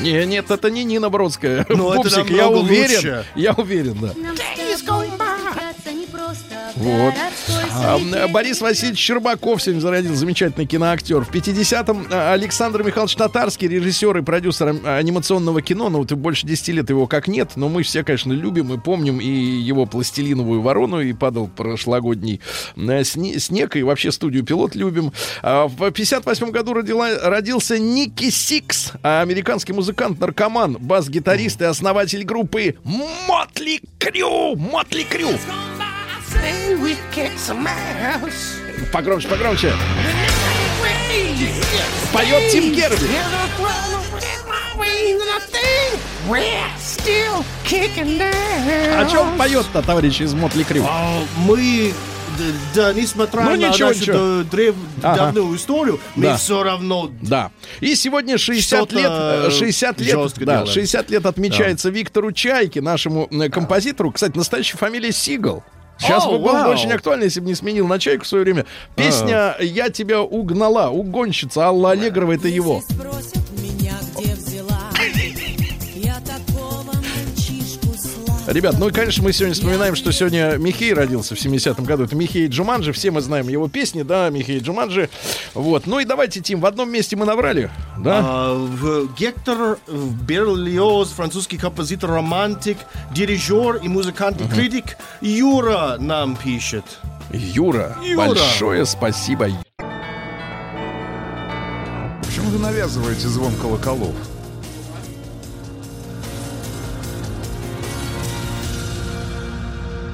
Не, 0.00 0.24
нет, 0.26 0.50
это 0.50 0.70
не 0.70 0.84
Нина 0.84 1.10
Бродская. 1.10 1.66
Ну, 1.68 1.92
это 1.92 2.02
Пупсик, 2.02 2.30
я 2.30 2.44
намного 2.44 2.64
уверен. 2.64 2.94
лучше. 2.96 3.24
Я 3.34 3.52
уверен, 3.52 3.98
да. 4.00 4.14
Вот. 6.80 7.14
А, 7.74 8.26
Борис 8.28 8.60
Васильевич 8.62 8.98
Щербаков 8.98 9.62
сегодня 9.62 9.80
зародил 9.80 10.14
замечательный 10.14 10.64
киноактер. 10.66 11.24
В 11.24 11.30
50-м 11.30 12.06
а, 12.10 12.32
Александр 12.32 12.82
Михайлович 12.82 13.14
Татарский, 13.16 13.68
режиссер 13.68 14.16
и 14.16 14.22
продюсер 14.22 14.68
ам- 14.68 14.80
анимационного 14.86 15.60
кино. 15.60 15.90
Ну, 15.90 15.98
вот 15.98 16.12
больше 16.12 16.46
10 16.46 16.68
лет 16.68 16.88
его 16.90 17.06
как 17.06 17.28
нет, 17.28 17.52
но 17.56 17.68
мы 17.68 17.82
все, 17.82 18.02
конечно, 18.02 18.32
любим 18.32 18.72
и 18.72 18.78
помним 18.78 19.20
и 19.20 19.26
его 19.28 19.84
«Пластилиновую 19.84 20.62
ворону», 20.62 21.00
и 21.02 21.12
«Падал 21.12 21.48
прошлогодний 21.48 22.40
э, 22.76 22.80
сне- 23.02 23.38
снег», 23.38 23.76
и 23.76 23.82
вообще 23.82 24.10
студию 24.10 24.42
«Пилот» 24.44 24.74
любим. 24.74 25.12
А 25.42 25.68
В 25.68 25.90
58 25.90 26.50
году 26.50 26.72
родила- 26.72 27.18
родился 27.28 27.78
Ники 27.78 28.30
Сикс, 28.30 28.92
а 29.02 29.20
американский 29.20 29.74
музыкант-наркоман, 29.74 30.78
бас-гитарист 30.80 31.60
и 31.60 31.64
основатель 31.64 32.24
группы 32.24 32.76
«Мотли 33.28 33.80
Крю». 33.98 34.56
«Мотли 34.56 35.02
Крю». 35.02 35.28
Погромче, 38.92 39.28
погромче. 39.28 39.72
Поет 42.12 42.52
Тим 42.52 42.72
Герби. 42.72 43.06
О 48.98 49.06
чем 49.10 49.36
поет-то, 49.38 49.82
товарищ 49.82 50.20
из 50.20 50.34
Мотли 50.34 50.64
Крю? 50.64 50.84
А 50.88 51.22
мы, 51.38 51.92
да, 52.74 52.92
несмотря 52.92 53.42
Ну, 53.42 53.50
на 53.52 53.56
ничего, 53.56 53.88
нашу 53.88 54.00
ничего. 54.00 54.42
древ- 54.50 54.74
Ага. 55.02 55.16
давнюю 55.32 55.56
историю, 55.56 56.00
мы 56.16 56.24
Да. 56.24 56.36
все 56.36 56.62
равно 56.62 57.10
Да. 57.22 57.50
И 57.80 57.94
сегодня 57.94 58.38
60 58.38 58.90
Что-то, 58.90 58.96
лет, 58.96 59.10
э, 59.10 59.46
э, 59.48 59.50
60 59.50 60.00
лет, 60.00 60.16
да, 60.38 60.44
делаем. 60.58 60.66
60 60.66 61.10
лет 61.10 61.26
отмечается 61.26 61.90
Виктору 61.90 62.32
Чайке, 62.32 62.80
нашему 62.80 63.28
э, 63.30 63.48
композитору. 63.48 64.10
Кстати, 64.12 64.36
настоящая 64.36 64.78
фамилия 64.78 65.12
Сигал. 65.12 65.64
Сейчас 66.00 66.24
О, 66.24 66.30
бы 66.30 66.38
было 66.38 66.52
бы 66.52 66.58
вау. 66.60 66.72
очень 66.72 66.90
актуально, 66.92 67.24
если 67.24 67.40
бы 67.40 67.46
не 67.46 67.54
сменил 67.54 67.86
на 67.86 67.98
Чайку 67.98 68.24
в 68.24 68.26
свое 68.26 68.42
время. 68.44 68.64
Песня 68.96 69.54
«Я 69.60 69.90
тебя 69.90 70.22
угнала», 70.22 70.88
угонщица 70.88 71.66
Алла 71.66 71.90
Аллегрова, 71.90 72.32
это 72.32 72.48
его. 72.48 72.82
Спросят 72.88 73.49
Ребят, 78.50 78.74
ну 78.80 78.88
и, 78.88 78.92
конечно, 78.92 79.22
мы 79.22 79.32
сегодня 79.32 79.54
вспоминаем, 79.54 79.94
что 79.94 80.10
сегодня 80.10 80.56
Михей 80.58 80.92
родился 80.92 81.36
в 81.36 81.38
70-м 81.38 81.84
году. 81.84 82.02
Это 82.02 82.16
Михей 82.16 82.48
Джуманджи, 82.48 82.92
все 82.92 83.12
мы 83.12 83.20
знаем 83.20 83.48
его 83.48 83.68
песни, 83.68 84.02
да, 84.02 84.28
Михей 84.28 84.58
Джуманджи. 84.58 85.08
Вот, 85.54 85.86
ну 85.86 86.00
и 86.00 86.04
давайте, 86.04 86.40
Тим, 86.40 86.58
в 86.58 86.66
одном 86.66 86.90
месте 86.90 87.14
мы 87.14 87.26
наврали, 87.26 87.70
да? 87.96 88.20
А, 88.24 88.54
в 88.54 89.14
Гектор 89.14 89.78
Берлиоз, 89.86 91.10
французский 91.10 91.58
композитор, 91.58 92.10
романтик, 92.10 92.78
дирижер 93.12 93.76
и 93.76 93.86
музыкант 93.86 94.40
и 94.40 94.48
критик 94.48 94.96
Юра 95.20 95.94
нам 96.00 96.34
пишет. 96.34 96.84
Юра, 97.32 97.96
Юра. 98.02 98.16
большое 98.16 98.84
спасибо. 98.84 99.46
Почему 102.24 102.50
вы 102.50 102.58
навязываете 102.58 103.28
звон 103.28 103.54
колоколов? 103.62 104.16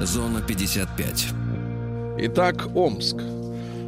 Зона 0.07 0.41
55. 0.41 1.27
Итак, 2.19 2.69
Омск. 2.75 3.17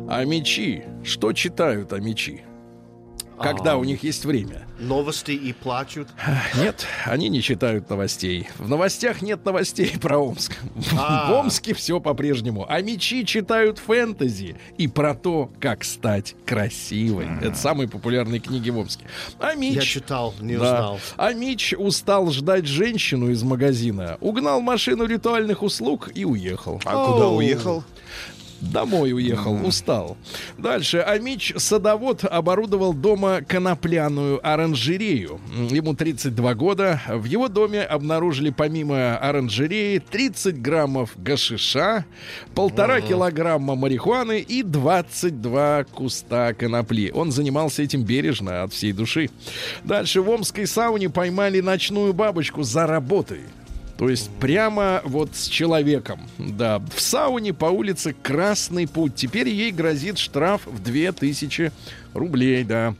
А 0.09 0.25
мечи? 0.25 0.83
Что 1.01 1.31
читают 1.31 1.93
о 1.93 1.99
мечи? 1.99 2.43
Когда 3.41 3.77
у 3.77 3.83
них 3.83 4.03
есть 4.03 4.25
время? 4.25 4.67
Новости 4.79 5.31
и 5.31 5.53
плачут. 5.53 6.07
Нет, 6.55 6.85
они 7.05 7.29
не 7.29 7.41
читают 7.41 7.89
новостей. 7.89 8.47
В 8.57 8.69
новостях 8.69 9.21
нет 9.21 9.43
новостей 9.45 9.93
про 10.01 10.17
Омск. 10.17 10.53
А. 10.97 11.29
В 11.29 11.35
Омске 11.35 11.73
все 11.73 11.99
по-прежнему. 11.99 12.65
А 12.69 12.81
мечи 12.81 13.25
читают 13.25 13.77
фэнтези 13.79 14.55
и 14.77 14.87
про 14.87 15.15
то, 15.15 15.51
как 15.59 15.83
стать 15.83 16.35
красивой. 16.45 17.27
Это 17.41 17.55
самые 17.55 17.87
популярные 17.87 18.39
книги 18.39 18.69
в 18.69 18.77
Омске. 18.77 19.05
А 19.39 19.55
Мич... 19.55 19.75
Я 19.75 19.81
читал, 19.81 20.33
не 20.39 20.55
узнал. 20.55 20.99
А 21.17 21.33
Мич 21.33 21.73
устал 21.77 22.29
ждать 22.31 22.65
женщину 22.65 23.29
из 23.29 23.43
магазина, 23.43 24.17
угнал 24.21 24.61
машину 24.61 25.05
ритуальных 25.05 25.63
услуг 25.63 26.09
и 26.13 26.25
уехал. 26.25 26.81
А 26.85 27.05
куда 27.05 27.27
уехал? 27.29 27.83
Домой 28.61 29.13
уехал, 29.13 29.65
устал. 29.65 30.17
Дальше. 30.57 30.99
Амич 30.99 31.53
садовод 31.57 32.25
оборудовал 32.25 32.93
дома 32.93 33.41
конопляную 33.47 34.39
оранжерею. 34.47 35.39
Ему 35.69 35.95
32 35.95 36.53
года. 36.55 37.01
В 37.07 37.25
его 37.25 37.47
доме 37.47 37.81
обнаружили 37.83 38.49
помимо 38.49 39.17
оранжереи 39.17 39.99
30 39.99 40.61
граммов 40.61 41.11
гашиша, 41.15 42.05
полтора 42.53 43.01
килограмма 43.01 43.75
марихуаны 43.75 44.39
и 44.39 44.63
22 44.63 45.85
куста 45.85 46.53
конопли. 46.53 47.11
Он 47.13 47.31
занимался 47.31 47.83
этим 47.83 48.03
бережно, 48.03 48.63
от 48.63 48.73
всей 48.73 48.91
души. 48.91 49.29
Дальше 49.83 50.21
в 50.21 50.29
Омской 50.29 50.67
сауне 50.67 51.09
поймали 51.09 51.61
ночную 51.61 52.13
бабочку 52.13 52.63
за 52.63 52.87
работой. 52.87 53.41
То 53.99 54.07
есть 54.07 54.31
прямо 54.39 55.01
вот 55.03 55.35
с 55.35 55.47
человеком. 55.49 56.21
Да, 56.37 56.79
в 56.95 57.01
сауне 57.01 57.53
по 57.53 57.65
улице 57.65 58.15
Красный 58.23 58.87
путь. 58.87 59.15
Теперь 59.15 59.49
ей 59.49 59.71
грозит 59.71 60.17
штраф 60.17 60.65
в 60.65 60.81
2000 60.81 61.73
рублей, 62.13 62.63
да. 62.63 62.95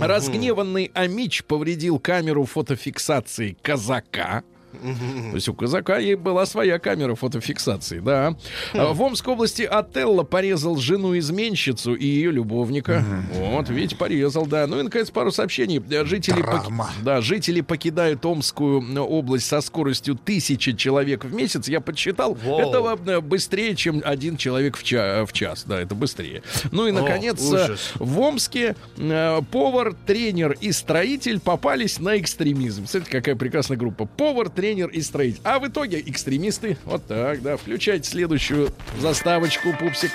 Разгневанный 0.00 0.90
Амич 0.94 1.44
повредил 1.44 1.98
камеру 1.98 2.46
фотофиксации 2.46 3.58
казака. 3.60 4.42
То 4.72 5.34
есть 5.34 5.48
у 5.48 5.54
казака 5.54 5.98
ей 5.98 6.14
была 6.14 6.46
своя 6.46 6.78
камера 6.78 7.14
фотофиксации, 7.14 8.00
да. 8.00 8.36
А 8.74 8.92
В 8.92 9.02
Омской 9.02 9.32
области 9.34 9.62
Отелло 9.62 10.22
порезал 10.24 10.76
жену-изменщицу 10.76 11.94
и 11.94 12.06
ее 12.06 12.30
любовника. 12.30 13.04
Вот, 13.34 13.68
видите, 13.70 13.96
порезал, 13.96 14.46
да. 14.46 14.66
Ну 14.66 14.80
и, 14.80 14.82
наконец, 14.82 15.10
пару 15.10 15.30
сообщений. 15.32 15.82
Э, 15.90 16.04
Жители, 16.04 16.42
пок- 16.42 16.62
Драма. 16.64 16.90
да, 17.02 17.20
жители 17.20 17.60
покидают 17.60 18.24
Омскую 18.24 18.82
э, 18.82 18.98
область 19.00 19.46
со 19.46 19.60
скоростью 19.60 20.14
тысячи 20.16 20.72
человек 20.72 21.24
в 21.24 21.32
месяц. 21.34 21.68
Я 21.68 21.80
подсчитал, 21.80 22.34
Воу. 22.34 22.60
это 22.60 23.10
э, 23.12 23.20
быстрее, 23.20 23.74
чем 23.74 24.02
один 24.04 24.36
человек 24.36 24.76
в, 24.76 24.82
ча- 24.84 25.24
в 25.26 25.32
час. 25.32 25.64
Да, 25.66 25.80
это 25.80 25.94
быстрее. 25.94 26.42
Ну 26.72 26.86
и, 26.86 26.92
наконец, 26.92 27.40
э, 27.52 27.64
ужас. 27.64 27.92
в 27.96 28.20
Омске 28.20 28.76
э, 28.96 29.40
повар, 29.50 29.94
тренер 30.06 30.56
и 30.60 30.72
строитель 30.72 31.40
попались 31.40 31.98
на 31.98 32.18
экстремизм. 32.18 32.86
Смотрите, 32.86 33.10
какая 33.18 33.34
прекрасная 33.36 33.76
группа. 33.76 34.04
Повар, 34.06 34.48
тренер 34.48 34.67
и 34.74 35.00
строитель. 35.00 35.40
А 35.44 35.58
в 35.58 35.68
итоге 35.68 36.00
экстремисты. 36.00 36.76
Вот 36.84 37.06
так, 37.06 37.42
да. 37.42 37.56
Включайте 37.56 38.08
следующую 38.08 38.70
заставочку, 38.98 39.74
пупсик. 39.78 40.12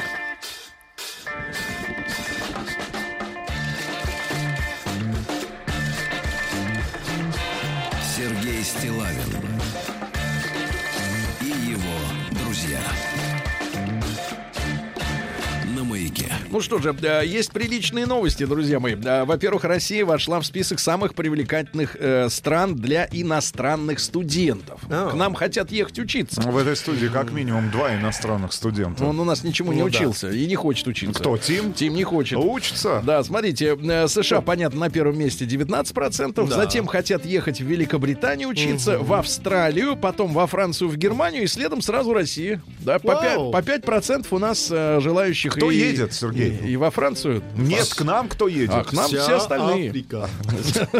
Ну 16.53 16.61
что 16.61 16.77
же, 16.77 16.95
э, 17.01 17.23
есть 17.25 17.51
приличные 17.51 18.05
новости, 18.05 18.45
друзья 18.45 18.79
мои. 18.79 18.93
Э, 18.93 19.23
Во-первых, 19.23 19.63
Россия 19.63 20.05
вошла 20.05 20.39
в 20.39 20.45
список 20.45 20.79
самых 20.79 21.15
привлекательных 21.15 21.97
э, 21.99 22.29
стран 22.29 22.75
для 22.75 23.07
иностранных 23.11 23.99
студентов. 23.99 24.79
А. 24.87 25.09
К 25.09 25.15
нам 25.15 25.33
хотят 25.33 25.71
ехать 25.71 25.97
учиться. 25.97 26.41
В 26.41 26.55
этой 26.55 26.75
студии 26.75 27.07
как 27.07 27.31
минимум 27.31 27.71
два 27.71 27.95
иностранных 27.95 28.53
студента. 28.53 29.03
Он 29.03 29.19
у 29.19 29.23
нас 29.23 29.43
ничему 29.43 29.73
не 29.73 29.81
Ну 29.81 29.89
да. 29.89 29.97
учился 29.97 30.29
и 30.29 30.45
не 30.45 30.53
хочет 30.53 30.85
учиться. 30.85 31.19
Кто, 31.19 31.39
Тим? 31.39 31.73
Тим 31.73 31.95
не 31.95 32.03
хочет. 32.03 32.37
Учится? 32.37 33.01
Да, 33.03 33.23
смотрите, 33.23 33.75
США, 34.07 34.41
понятно, 34.41 34.81
на 34.81 34.89
первом 34.91 35.17
месте 35.17 35.45
19%, 35.45 36.47
Да. 36.47 36.55
затем 36.55 36.85
хотят 36.85 37.25
ехать 37.25 37.61
в 37.61 37.65
Великобританию 37.65 38.47
учиться, 38.47 38.99
в 38.99 39.11
Австралию, 39.13 39.95
потом 39.95 40.33
во 40.33 40.45
Францию, 40.45 40.89
в 40.89 40.97
Германию 40.97 41.45
и 41.45 41.47
следом 41.47 41.81
сразу 41.81 42.13
Россия. 42.13 42.61
Да, 42.81 42.99
по, 42.99 43.15
Вау. 43.15 43.51
5, 43.51 43.83
по 43.83 43.91
5% 43.91 44.27
у 44.29 44.37
нас 44.37 44.67
э, 44.69 44.99
желающих 45.01 45.53
Кто 45.55 45.71
и, 45.71 45.77
едет, 45.77 46.13
Сергей? 46.13 46.42
И, 46.47 46.71
и 46.71 46.75
во 46.77 46.91
Францию. 46.91 47.43
Нет, 47.55 47.93
к 47.93 48.01
нам 48.01 48.27
кто 48.27 48.47
едет? 48.47 48.71
А 48.73 48.83
к 48.83 48.93
нам 48.93 49.07
Вся 49.07 49.23
все 49.23 49.37
остальные. 49.37 49.89
Африка. 49.89 50.29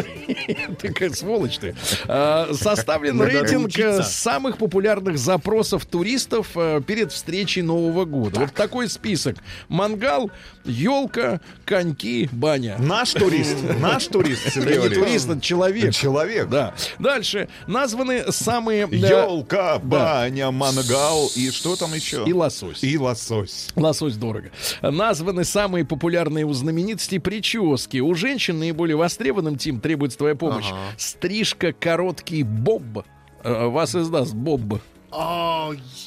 Ты 0.80 0.92
как 0.92 1.14
сволочь 1.16 1.58
ты. 1.58 1.74
А, 2.06 2.52
Составлен 2.52 3.20
рейтинг 3.20 3.78
э, 3.78 4.02
самых 4.02 4.58
популярных 4.58 5.18
запросов 5.18 5.86
туристов 5.86 6.48
э, 6.54 6.80
перед 6.86 7.12
встречей 7.12 7.62
Нового 7.62 8.04
года. 8.04 8.40
Вот 8.40 8.54
такой 8.54 8.88
список. 8.88 9.36
Мангал, 9.68 10.30
елка, 10.64 11.40
коньки, 11.64 12.28
баня. 12.32 12.76
Наш 12.78 13.12
турист. 13.12 13.56
Наш 13.80 14.06
турист, 14.06 14.56
не 14.56 14.88
турист, 14.88 15.28
это 15.28 15.40
человек. 15.40 15.94
Человек. 15.94 16.48
Да. 16.48 16.74
Дальше. 16.98 17.48
Названы 17.66 18.30
самые... 18.32 18.86
да, 18.86 19.24
Елка, 19.24 19.78
баня, 19.78 20.50
мангал 20.50 21.30
и 21.34 21.50
что 21.50 21.76
там 21.76 21.94
еще? 21.94 22.24
И 22.26 22.32
лосось. 22.32 22.82
И 22.82 22.98
лосось. 22.98 23.68
Лосось 23.76 24.16
дорого. 24.16 24.50
Названы 24.82 25.33
самые 25.42 25.84
популярные 25.84 26.44
у 26.44 26.52
знаменитостей 26.52 27.18
прически. 27.18 27.98
У 27.98 28.14
женщин 28.14 28.60
наиболее 28.60 28.96
востребованным, 28.96 29.56
Тим, 29.58 29.80
требуется 29.80 30.18
твоя 30.18 30.36
помощь. 30.36 30.70
Стрижка 30.96 31.72
короткий 31.72 32.44
боб. 32.44 33.04
Э, 33.42 33.66
Вас 33.66 33.96
издаст 33.96 34.34
боб. 34.34 34.80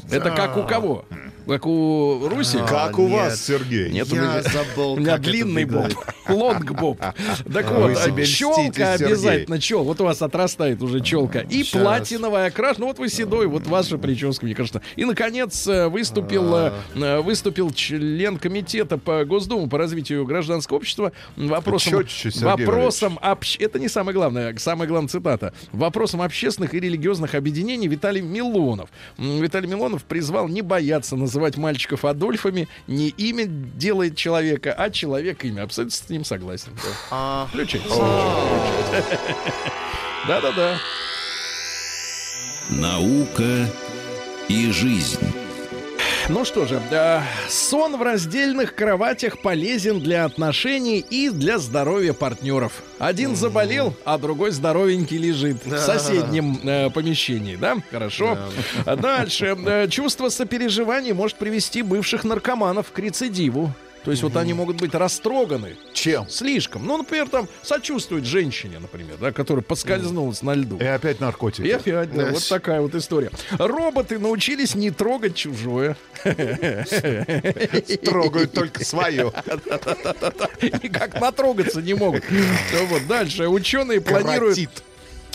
Это 0.09 0.31
как 0.31 0.55
у 0.55 0.63
кого? 0.63 1.05
Как 1.47 1.65
у 1.65 2.27
Руси? 2.27 2.57
Как 2.67 2.99
у 2.99 3.07
нет. 3.07 3.11
вас, 3.11 3.45
Сергей? 3.45 3.89
Нет, 3.89 4.11
у 4.11 4.15
Я 4.15 4.21
меня, 4.21 4.41
забыл, 4.43 4.93
у 4.93 4.97
меня 4.97 5.17
длинный 5.17 5.65
боб. 5.65 5.83
выглядит. 5.83 5.97
Лонг 6.27 6.71
боб. 6.73 6.99
Так 6.99 7.71
Вы 7.71 7.89
вот, 7.89 7.97
себе 7.97 8.25
челка 8.25 8.93
обязательно, 8.93 9.59
чел. 9.59 9.83
Вот 9.83 10.01
у 10.01 10.03
вас 10.03 10.21
отрастает 10.21 10.81
уже 10.81 10.99
челка. 10.99 11.39
И 11.41 11.63
платиновая 11.63 12.47
окрас. 12.47 12.77
Ну 12.77 12.87
вот 12.87 12.99
вы 12.99 13.07
седой, 13.09 13.47
вот 13.47 13.65
ваша 13.65 13.97
прическа, 13.97 14.45
мне 14.45 14.55
кажется. 14.55 14.81
И, 14.97 15.05
наконец, 15.05 15.65
э, 15.67 15.87
выступил, 15.87 16.53
А. 16.53 16.73
э, 16.95 17.21
выступил 17.21 17.71
член 17.71 18.37
комитета 18.37 18.97
по 18.97 19.23
Госдуму 19.23 19.67
по 19.67 19.77
развитию 19.77 20.25
гражданского 20.25 20.77
общества 20.77 21.13
вопросом... 21.37 22.03
Вопросом 22.41 23.19
Это 23.59 23.79
не 23.79 23.87
самое 23.87 24.13
главное. 24.13 24.55
Самая 24.57 24.87
главная 24.87 25.07
цитата. 25.09 25.53
Вопросом 25.71 26.21
общественных 26.21 26.73
и 26.73 26.79
религиозных 26.79 27.35
объединений 27.35 27.87
Виталий 27.87 28.21
Милонов. 28.21 28.89
Виталий 29.17 29.69
Милонов 29.69 30.03
призвал 30.03 30.47
не 30.49 30.61
бояться 30.61 31.15
называть 31.15 31.36
мальчиков 31.57 32.05
Адольфами. 32.05 32.67
Не 32.87 33.09
имя 33.09 33.45
делает 33.45 34.15
человека, 34.17 34.73
а 34.73 34.89
человек 34.89 35.43
имя. 35.45 35.63
Абсолютно 35.63 35.95
с 35.95 36.09
ним 36.09 36.23
согласен. 36.25 36.71
Да. 37.09 37.47
Включайте. 37.51 37.87
Да-да-да. 40.27 40.77
Наука 42.69 43.69
и 44.49 44.71
жизнь. 44.71 45.19
Ну 46.29 46.43
что 46.43 46.65
же, 46.65 46.81
э, 46.91 47.21
сон 47.47 47.95
в 47.95 48.01
раздельных 48.01 48.75
кроватях 48.75 49.39
полезен 49.41 50.01
для 50.01 50.25
отношений 50.25 50.99
и 50.99 51.29
для 51.29 51.57
здоровья 51.57 52.11
партнеров. 52.11 52.83
Один 52.99 53.37
заболел, 53.37 53.93
а 54.03 54.17
другой 54.17 54.51
здоровенький 54.51 55.17
лежит 55.17 55.65
в 55.65 55.77
соседнем 55.77 56.59
э, 56.63 56.89
помещении, 56.89 57.55
да? 57.55 57.77
Хорошо. 57.91 58.37
Дальше. 58.85 59.55
Э, 59.65 59.87
Чувство 59.87 60.27
сопереживания 60.27 61.13
может 61.13 61.37
привести 61.37 61.81
бывших 61.81 62.25
наркоманов 62.25 62.91
к 62.91 62.99
рецидиву. 62.99 63.71
То 64.07 64.11
есть 64.11 64.23
вот 64.23 64.37
они 64.37 64.53
могут 64.53 64.77
быть 64.77 64.95
растроганы 64.95 65.75
Чем? 65.91 66.29
слишком. 66.29 66.85
Ну, 66.85 66.97
например, 66.97 67.27
там 67.27 67.49
сочувствуют 67.61 68.23
женщине, 68.23 68.79
например, 68.79 69.17
да, 69.19 69.33
которая 69.33 69.61
поскользнулась 69.61 70.41
на 70.41 70.55
льду. 70.55 70.77
И 70.77 70.85
опять 70.85 71.19
наркотики. 71.19 71.67
И 71.67 71.71
опять, 71.71 72.13
да, 72.13 72.31
вот 72.31 72.47
такая 72.47 72.79
вот 72.79 72.95
история. 72.95 73.31
Роботы 73.59 74.17
научились 74.17 74.75
не 74.75 74.91
трогать 74.91 75.35
чужое. 75.35 75.97
Трогают 78.05 78.53
только 78.53 78.85
свое. 78.85 79.33
Никак 80.61 81.19
натрогаться 81.19 81.81
не 81.81 81.93
могут. 81.93 82.23
Вот 82.87 83.05
дальше. 83.07 83.49
Ученые 83.49 83.99
планируют... 83.99 84.57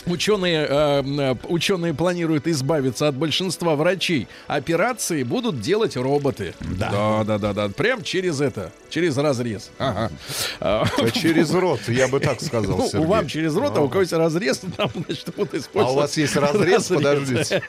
Ученые, 0.05 0.65
э, 0.69 1.03
э, 1.05 1.35
ученые 1.47 1.93
планируют 1.93 2.47
избавиться 2.47 3.07
от 3.07 3.15
большинства 3.15 3.75
врачей. 3.75 4.27
Операции 4.47 5.23
будут 5.23 5.61
делать 5.61 5.95
роботы. 5.95 6.53
Да, 6.59 7.23
да, 7.23 7.37
да, 7.37 7.53
да. 7.53 7.69
Прям 7.69 8.01
через 8.03 8.41
это, 8.41 8.71
через 8.89 9.17
разрез. 9.17 9.71
Ага. 9.77 10.11
А, 10.59 10.85
А 10.97 11.09
Через 11.11 11.51
рот, 11.53 11.79
я 11.87 12.07
бы 12.07 12.19
так 12.19 12.41
сказал, 12.41 12.77
Ну, 12.77 12.85
у 12.85 12.89
Сергей. 12.89 13.07
вам 13.07 13.27
через 13.27 13.55
рот, 13.55 13.77
а 13.77 13.81
у 13.81 13.89
кого-то 13.89 14.17
разрез, 14.17 14.61
там, 14.77 14.89
значит, 15.05 15.33
будут 15.35 15.53
А 15.53 15.57
использовать. 15.57 15.97
у 15.97 15.99
вас 16.01 16.17
есть 16.17 16.35
разрез? 16.35 16.87
Подождите. 16.87 17.61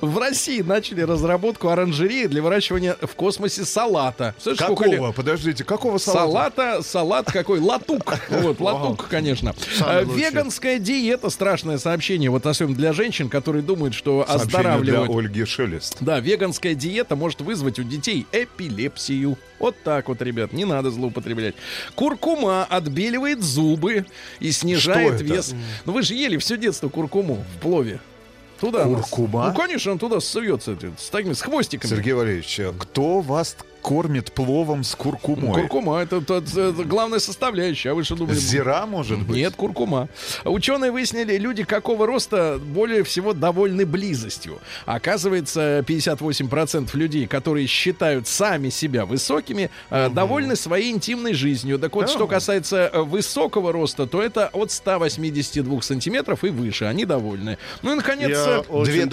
В 0.00 0.18
России 0.18 0.60
начали 0.60 1.02
разработку 1.02 1.68
оранжереи 1.68 2.26
для 2.26 2.42
выращивания 2.42 2.96
в 3.00 3.14
космосе 3.14 3.64
салата. 3.64 4.34
Слышишь? 4.38 4.64
Какого? 4.66 5.12
Подождите, 5.12 5.64
какого 5.64 5.98
салата? 5.98 6.18
Салата, 6.56 6.82
салат 6.82 7.32
какой? 7.32 7.60
Латук. 7.60 8.14
Вот, 8.30 8.60
латук, 8.60 9.08
конечно. 9.08 9.54
Э. 9.80 10.04
Веганская 10.04 10.78
диета, 10.78 11.30
страшное 11.48 11.78
сообщение, 11.78 12.28
вот 12.28 12.44
особенно 12.44 12.76
для 12.76 12.92
женщин, 12.92 13.30
которые 13.30 13.62
думают, 13.62 13.94
что 13.94 14.22
Сообщение 14.26 14.50
для 14.50 14.60
оздоравливают. 14.60 15.10
Ольги 15.16 15.44
Шелест. 15.46 15.96
Да, 16.00 16.20
веганская 16.20 16.74
диета 16.74 17.16
может 17.16 17.40
вызвать 17.40 17.78
у 17.78 17.84
детей 17.84 18.26
эпилепсию. 18.32 19.38
Вот 19.58 19.74
так 19.82 20.08
вот, 20.08 20.20
ребят, 20.20 20.52
не 20.52 20.66
надо 20.66 20.90
злоупотреблять. 20.90 21.54
Куркума 21.94 22.64
отбеливает 22.64 23.42
зубы 23.42 24.04
и 24.40 24.52
снижает 24.52 25.22
вес. 25.22 25.54
Ну 25.86 25.92
вы 25.92 26.02
же 26.02 26.12
ели 26.14 26.36
все 26.36 26.58
детство 26.58 26.90
куркуму 26.90 27.42
в 27.56 27.60
плове. 27.62 27.98
Туда. 28.60 28.84
Куркума? 28.84 29.48
Ну, 29.48 29.54
конечно, 29.54 29.92
он 29.92 29.98
туда 29.98 30.20
суется, 30.20 30.76
с 30.98 31.08
такими, 31.08 31.32
с 31.32 31.40
хвостиками. 31.40 31.90
Сергей 31.90 32.12
Валерьевич, 32.12 32.60
а 32.60 32.74
кто 32.78 33.20
вас 33.20 33.56
кормит 33.82 34.32
пловом 34.32 34.84
с 34.84 34.94
куркумой. 34.94 35.54
Куркума 35.62 35.98
это, 36.00 36.16
это- 36.16 36.34
это 36.44 36.84
главная 36.84 37.18
составляющая. 37.18 37.90
А 37.90 37.94
вы 37.94 38.04
что 38.04 38.16
думали? 38.16 38.36
Зира, 38.36 38.86
может 38.86 39.20
быть? 39.20 39.36
Нет, 39.36 39.54
куркума. 39.56 40.08
Ученые 40.44 40.90
выяснили, 40.90 41.36
люди 41.38 41.64
какого 41.64 42.06
роста 42.06 42.58
более 42.62 43.02
всего 43.04 43.32
довольны 43.32 43.86
близостью. 43.86 44.58
Оказывается, 44.86 45.82
58% 45.86 46.94
людей, 46.94 47.26
которые 47.26 47.66
считают 47.66 48.26
сами 48.26 48.68
себя 48.68 49.06
высокими, 49.06 49.70
э, 49.90 50.08
довольны 50.10 50.56
своей 50.56 50.92
интимной 50.92 51.32
жизнью. 51.34 51.78
Так 51.78 51.94
вот, 51.94 52.10
что 52.10 52.26
касается 52.26 52.90
э, 52.92 53.00
высокого 53.02 53.72
роста, 53.72 54.06
то 54.06 54.22
это 54.22 54.48
от 54.52 54.70
182 54.70 55.82
сантиметров 55.82 56.44
и 56.44 56.48
выше. 56.50 56.84
Они 56.84 57.04
довольны. 57.04 57.58
Ну 57.82 57.92
и, 57.92 57.94
наконец, 57.96 58.30
Я 58.30 58.64
э, 58.68 58.84
Две 58.84 59.06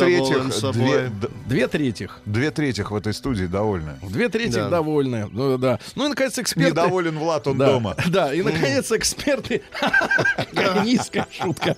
собой. 0.52 0.74
две, 0.74 1.12
две 1.48 1.68
трети. 1.68 2.10
две 2.26 2.52
трети 2.52 2.82
в 2.82 2.94
этой 2.96 3.14
студии 3.14 3.46
довольны. 3.46 3.94
Две 4.02 4.30
трети 4.30 4.55
Да. 4.56 4.70
довольны. 4.70 5.28
Ну, 5.32 5.58
да. 5.58 5.80
ну 5.96 6.06
и, 6.06 6.10
наконец, 6.10 6.38
эксперты... 6.38 6.72
Недоволен 6.72 7.18
Влад, 7.18 7.48
он 7.48 7.58
да, 7.58 7.68
дома. 7.68 7.96
Да, 8.08 8.34
и 8.34 8.42
наконец 8.42 8.92
эксперты. 8.92 9.62
Низкая 10.84 11.28
шутка. 11.32 11.76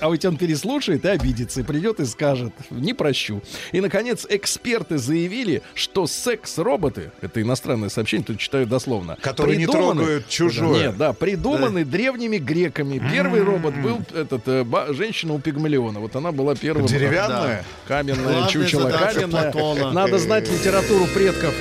А 0.00 0.10
ведь 0.10 0.24
он 0.24 0.36
переслушает 0.36 1.04
и 1.04 1.08
обидится, 1.08 1.60
и 1.60 1.64
придет 1.64 2.00
и 2.00 2.06
скажет: 2.06 2.52
не 2.70 2.94
прощу. 2.94 3.42
И 3.72 3.80
наконец 3.80 4.26
эксперты 4.28 4.98
заявили, 4.98 5.62
что 5.74 6.06
секс-роботы, 6.06 7.12
это 7.20 7.42
иностранное 7.42 7.88
сообщение, 7.88 8.26
тут 8.26 8.38
читаю 8.38 8.66
дословно. 8.66 9.16
Которые 9.20 9.56
не 9.56 9.66
трогают 9.66 10.28
чужое. 10.28 10.88
Нет, 10.88 10.96
да, 10.96 11.12
придуманы 11.12 11.84
древними 11.84 12.38
греками. 12.38 13.02
Первый 13.12 13.42
робот 13.42 13.74
был 13.76 14.00
этот 14.14 14.42
э, 14.46 14.64
женщина 14.90 15.34
у 15.34 15.38
Пигмалиона. 15.38 16.00
Вот 16.00 16.16
она 16.16 16.32
была 16.32 16.54
первым. 16.54 16.86
Деревянная? 16.86 17.64
Каменное 17.86 18.36
Главная 18.46 18.48
чучело, 18.50 18.90
каменное. 18.90 19.92
Надо 19.92 20.18
знать 20.18 20.50
литературу 20.50 21.06
предков. 21.06 21.54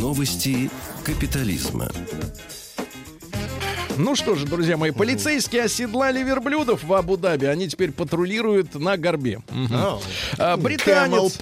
Новости 0.00 0.70
капитализма. 1.04 1.86
Ну 4.00 4.16
что 4.16 4.34
же, 4.34 4.46
друзья 4.46 4.76
мои, 4.78 4.92
полицейские 4.92 5.64
оседлали 5.64 6.22
верблюдов 6.22 6.84
в 6.84 6.94
Абу-Даби. 6.94 7.44
Они 7.44 7.68
теперь 7.68 7.92
патрулируют 7.92 8.74
на 8.74 8.96
горбе. 8.96 9.40
А, 10.38 10.56
британец... 10.56 11.36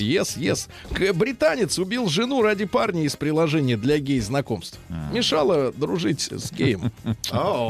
Yes, 0.00 0.36
yes. 0.36 1.12
Британец 1.12 1.78
убил 1.78 2.08
жену 2.08 2.42
ради 2.42 2.64
парня 2.64 3.04
из 3.04 3.14
приложения 3.14 3.76
для 3.76 3.98
гей-знакомств. 3.98 4.78
Мешала 5.12 5.72
дружить 5.72 6.28
с 6.32 6.52
геем. 6.52 6.90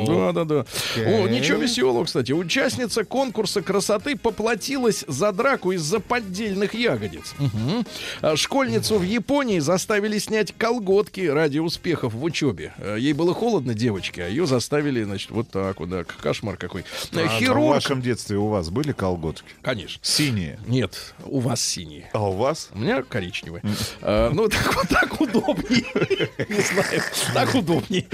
Да, 0.07 0.33
да, 0.33 0.45
да. 0.45 0.67
О, 0.97 1.29
ничего 1.29 1.59
веселого, 1.59 2.05
кстати. 2.05 2.33
Участница 2.33 3.05
конкурса 3.05 3.61
красоты 3.61 4.17
поплатилась 4.17 5.05
за 5.07 5.33
драку 5.33 5.73
из-за 5.73 6.01
поддельных 6.01 6.75
ягодиц. 6.75 7.35
А 8.23 8.37
Школьницу 8.37 8.99
в 8.99 9.03
Японии 9.03 9.59
заставили 9.59 10.19
снять 10.19 10.55
колготки 10.57 11.21
ради 11.21 11.59
успехов 11.59 12.15
в 12.15 12.25
учебе. 12.25 12.73
Э, 12.79 12.97
Ей 12.99 13.13
было 13.13 13.35
холодно, 13.35 13.75
девочке, 13.75 14.22
а 14.23 14.29
ее 14.29 14.47
заставили, 14.47 15.03
значит, 15.03 15.31
вот 15.31 15.49
так 15.51 15.81
вот, 15.81 15.89
да, 15.89 16.05
кошмар 16.05 16.57
какой. 16.57 16.83
Э, 17.13 17.25
А 17.25 17.29
в 17.29 17.39
Хирург... 17.39 17.75
вашем 17.75 18.03
детстве 18.03 18.37
у 18.37 18.49
вас 18.49 18.71
были 18.71 18.93
колготки? 18.93 19.45
Конечно. 19.63 20.01
Синие. 20.03 20.59
Нет, 20.67 21.15
у 21.25 21.41
вас 21.41 21.63
синие. 21.63 22.11
А 22.13 22.29
у 22.29 22.33
вас? 22.33 22.71
У 22.73 22.79
меня 22.79 23.03
коричневый. 23.03 23.63
А, 24.01 24.31
ну, 24.33 24.49
так, 24.49 24.75
вот 24.75 24.89
так 24.89 25.21
удобнее. 25.21 25.85
Не 26.49 26.61
знаю, 26.61 27.03
так 27.35 27.55
удобнее. 27.55 28.07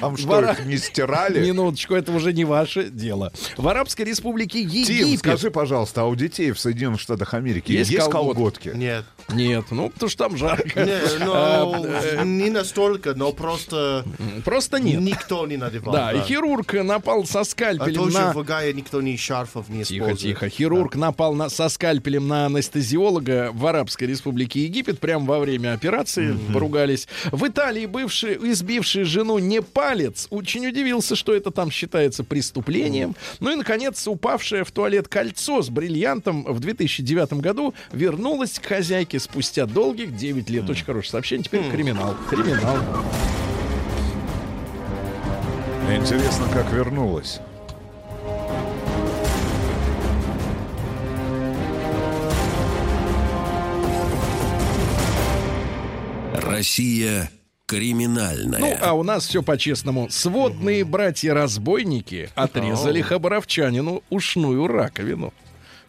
Вам 0.00 0.16
что, 0.16 0.54
в 0.54 0.66
не 0.66 0.76
стирали? 0.78 1.40
Минуточку, 1.40 1.94
это 1.94 2.12
уже 2.12 2.32
не 2.32 2.44
ваше 2.44 2.90
дело. 2.90 3.32
В 3.56 3.66
Арабской 3.68 4.02
Республике 4.02 4.60
Тим, 4.60 4.68
Египет... 4.70 5.18
скажи, 5.18 5.50
пожалуйста, 5.50 6.02
а 6.02 6.04
у 6.06 6.14
детей 6.14 6.52
в 6.52 6.60
Соединенных 6.60 7.00
Штатах 7.00 7.34
Америки 7.34 7.72
Есть 7.72 7.90
есть, 7.90 8.10
колготки? 8.10 8.72
Нет. 8.74 9.04
Нет, 9.28 9.66
ну, 9.70 9.90
потому 9.90 10.10
что 10.10 10.24
там 10.24 10.36
жарко. 10.36 10.84
Не, 10.84 11.00
А, 11.32 11.64
ну, 11.64 11.84
э, 11.86 12.24
не 12.24 12.50
настолько, 12.50 13.14
но 13.14 13.32
просто 13.32 14.04
Просто 14.44 14.80
нет. 14.80 15.00
Никто 15.20 15.46
не 15.46 15.56
надевал. 15.56 15.92
Да, 15.92 16.12
и 16.12 16.20
хирург 16.20 16.72
напал 16.74 17.24
со 17.24 17.40
А 17.40 17.44
скальпелем 17.44 17.94
тоже 17.94 18.18
на... 18.18 18.42
Гае 18.42 18.72
никто 18.72 19.00
ни 19.02 19.16
шарфов 19.16 19.68
не 19.68 19.84
Тихо, 19.84 20.14
тихо. 20.14 20.48
Хирург 20.48 20.96
напал 20.96 21.34
на, 21.34 21.48
со 21.48 21.68
скальпелем 21.68 22.26
на 22.26 22.46
анестезиолога 22.46 23.50
в 23.52 23.66
Арабской 23.66 24.04
Республике 24.04 24.64
Египет 24.64 24.98
прямо 24.98 25.26
во 25.26 25.38
время 25.38 25.74
операции. 25.74 26.36
Поругались. 26.52 27.06
В 27.30 27.46
Италии 27.46 27.86
бывший, 27.86 28.36
избивший 28.50 29.04
жену 29.04 29.38
непалец 29.38 30.26
очень 30.30 30.66
удивился, 30.66 31.16
что 31.16 31.34
это 31.34 31.50
там 31.50 31.70
считается 31.70 32.24
преступлением. 32.24 33.14
Ну 33.40 33.52
и, 33.52 33.56
наконец, 33.56 34.06
упавшее 34.06 34.64
в 34.64 34.70
туалет 34.70 35.08
кольцо 35.08 35.62
с 35.62 35.68
бриллиантом 35.68 36.44
в 36.44 36.60
2009 36.60 37.34
году 37.34 37.74
вернулось 37.92 38.58
к 38.58 38.66
хозяйке 38.66 39.20
спустя 39.20 39.66
долгих 39.66 40.16
9 40.16 40.50
лет. 40.50 40.68
Очень 40.68 40.84
хорошее 40.84 41.10
сообщение. 41.10 41.44
Теперь 41.44 41.70
криминал. 41.70 42.16
Криминал. 42.28 42.78
Интересно, 45.96 46.46
как 46.52 46.70
вернулась. 46.72 47.40
Россия 56.34 57.30
криминальная. 57.66 58.60
Ну, 58.60 58.76
а 58.80 58.92
у 58.94 59.02
нас 59.02 59.26
все 59.26 59.42
по-честному. 59.42 60.08
Сводные 60.10 60.84
братья-разбойники 60.84 62.30
отрезали 62.34 63.00
хабаровчанину 63.00 64.02
ушную 64.10 64.66
раковину. 64.66 65.32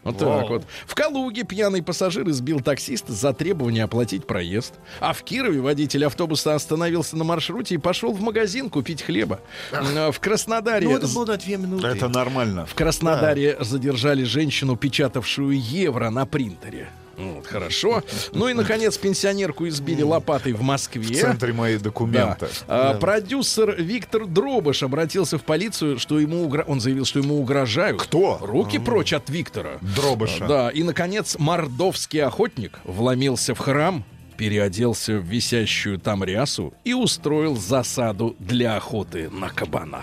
Вот 0.04 0.18
так 0.18 0.48
вот. 0.48 0.64
В 0.86 0.94
Калуге 0.94 1.44
пьяный 1.44 1.82
пассажир 1.82 2.28
избил 2.28 2.60
таксиста 2.60 3.12
за 3.12 3.32
требование 3.32 3.84
оплатить 3.84 4.26
проезд. 4.26 4.74
А 5.00 5.12
в 5.12 5.22
Кирове 5.22 5.60
водитель 5.60 6.04
автобуса 6.04 6.54
остановился 6.54 7.16
на 7.16 7.24
маршруте 7.24 7.76
и 7.76 7.78
пошел 7.78 8.12
в 8.12 8.20
магазин 8.20 8.68
купить 8.68 9.02
хлеба. 9.02 9.40
М, 9.70 10.10
В 10.12 10.18
Краснодаре... 10.18 10.88
Ну, 10.88 10.96
это 10.96 11.06
было 11.08 11.26
на 11.26 11.36
две 11.36 11.56
минуты. 11.56 11.86
Это 11.86 12.08
нормально. 12.08 12.66
в 12.66 12.74
Краснодаре 12.74 13.56
задержали 13.60 14.24
женщину, 14.24 14.76
печатавшую 14.76 15.58
евро 15.60 16.10
на 16.10 16.26
принтере. 16.26 16.88
Вот, 17.16 17.46
хорошо. 17.46 18.02
Ну 18.32 18.48
и, 18.48 18.54
наконец, 18.54 18.96
пенсионерку 18.98 19.68
избили 19.68 20.02
лопатой 20.02 20.52
в 20.52 20.62
Москве. 20.62 21.02
В 21.14 21.20
центре 21.20 21.52
мои 21.52 21.76
Да. 21.76 21.84
документы. 21.84 22.46
А, 22.68 22.94
Продюсер 22.98 23.74
Виктор 23.80 24.26
Дробыш 24.26 24.82
обратился 24.82 25.38
в 25.38 25.42
полицию, 25.42 25.98
что 25.98 26.18
ему 26.18 26.46
угро- 26.46 26.64
он 26.66 26.80
заявил, 26.80 27.04
что 27.04 27.18
ему 27.18 27.38
угрожают. 27.40 28.02
Кто? 28.02 28.38
Руки 28.40 28.78
прочь 28.78 29.12
от 29.12 29.28
Виктора. 29.30 29.72
Дробыша. 29.80 30.46
Да, 30.46 30.70
и, 30.70 30.82
наконец, 30.82 31.36
мордовский 31.38 32.22
охотник 32.22 32.78
вломился 32.84 33.54
в 33.54 33.58
храм, 33.58 34.04
переоделся 34.36 35.18
в 35.18 35.24
висящую 35.24 35.98
там 35.98 36.24
рясу 36.24 36.72
и 36.84 36.94
устроил 36.94 37.56
засаду 37.56 38.34
для 38.38 38.76
охоты 38.76 39.28
на 39.30 39.48
кабана. 39.50 40.02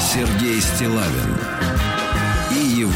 Сергей 0.00 0.60
Стилавин 0.60 1.38
и 2.52 2.80
его 2.80 2.90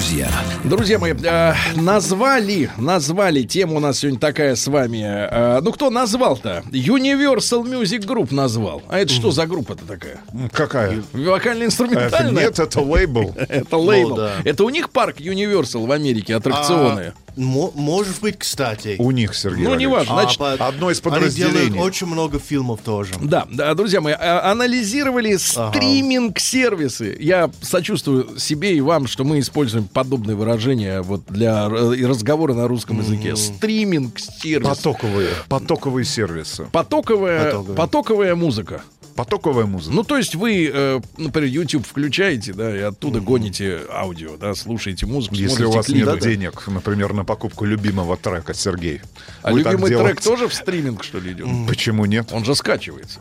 друзья. 0.00 0.30
Друзья 0.64 0.98
мои, 0.98 1.12
э, 1.12 1.52
назвали, 1.76 2.70
назвали, 2.78 3.42
тема 3.42 3.74
у 3.74 3.80
нас 3.80 3.98
сегодня 3.98 4.18
такая 4.18 4.54
с 4.56 4.66
вами. 4.66 5.02
э, 5.04 5.60
ну, 5.60 5.72
кто 5.72 5.90
назвал-то? 5.90 6.64
Universal 6.70 7.64
Music 7.64 8.06
Group 8.06 8.32
назвал. 8.32 8.82
А 8.88 8.98
это 8.98 9.12
что 9.12 9.30
за 9.30 9.46
группа-то 9.46 9.84
такая? 9.84 10.20
Какая? 10.52 11.00
Это, 11.00 11.02
Вокально-инструментальная? 11.12 12.44
нет, 12.44 12.58
это 12.58 12.80
лейбл. 12.80 13.34
Это 13.36 13.76
лейбл. 13.76 14.16
да. 14.16 14.32
Это 14.44 14.64
у 14.64 14.70
них 14.70 14.88
парк 14.88 15.20
Universal 15.20 15.86
в 15.86 15.92
Америке, 15.92 16.34
аттракционы. 16.34 17.12
А, 17.14 17.29
может 17.46 18.20
быть, 18.20 18.38
кстати. 18.38 18.96
У 18.98 19.10
них, 19.10 19.34
Сергей 19.34 19.64
Ну, 19.64 19.74
неважно. 19.74 20.14
Значит, 20.14 20.38
по- 20.38 20.52
одно 20.52 20.90
из 20.90 21.00
Они 21.04 21.10
делают 21.12 21.34
подразделений. 21.54 21.78
очень 21.80 22.06
много 22.06 22.38
фильмов 22.38 22.80
тоже. 22.84 23.12
Да, 23.20 23.46
да, 23.50 23.74
друзья 23.74 24.00
мои, 24.00 24.14
а- 24.18 24.50
анализировали 24.50 25.36
стриминг-сервисы. 25.36 27.16
Я 27.20 27.50
сочувствую 27.60 28.38
себе 28.38 28.74
и 28.76 28.80
вам, 28.80 29.06
что 29.06 29.24
мы 29.24 29.38
используем 29.40 29.86
подобные 29.88 30.36
выражения 30.36 31.02
вот 31.02 31.22
для 31.28 31.66
э, 31.70 32.06
разговора 32.06 32.54
на 32.54 32.68
русском 32.68 32.98
языке. 33.00 33.36
Стриминг-сервис. 33.36 34.66
Потоковые. 34.68 35.28
Потоковые 35.48 36.04
сервисы. 36.04 36.66
Потоковая, 36.72 37.44
Потоковая. 37.46 37.76
потоковая 37.76 38.34
музыка. 38.34 38.82
Потоковая 39.20 39.66
музыка. 39.66 39.94
Ну, 39.94 40.02
то 40.02 40.16
есть 40.16 40.34
вы, 40.34 40.70
э, 40.72 41.00
например, 41.18 41.50
YouTube 41.50 41.86
включаете, 41.86 42.54
да, 42.54 42.74
и 42.74 42.80
оттуда 42.80 43.20
гоните 43.20 43.80
аудио, 43.90 44.38
да, 44.38 44.54
слушаете 44.54 45.04
музыку, 45.04 45.34
Если 45.34 45.62
у 45.64 45.70
вас 45.70 45.86
клипы. 45.86 46.10
нет 46.10 46.20
денег, 46.20 46.66
например, 46.66 47.12
на 47.12 47.22
покупку 47.26 47.66
любимого 47.66 48.16
трека, 48.16 48.54
Сергей. 48.54 49.02
А 49.42 49.52
любимый 49.52 49.90
трек 49.90 50.22
тоже 50.22 50.48
в 50.48 50.54
стриминг, 50.54 51.04
что 51.04 51.18
ли, 51.18 51.32
идет? 51.32 51.46
Почему 51.68 52.06
нет? 52.06 52.32
Он 52.32 52.46
же 52.46 52.54
скачивается. 52.54 53.20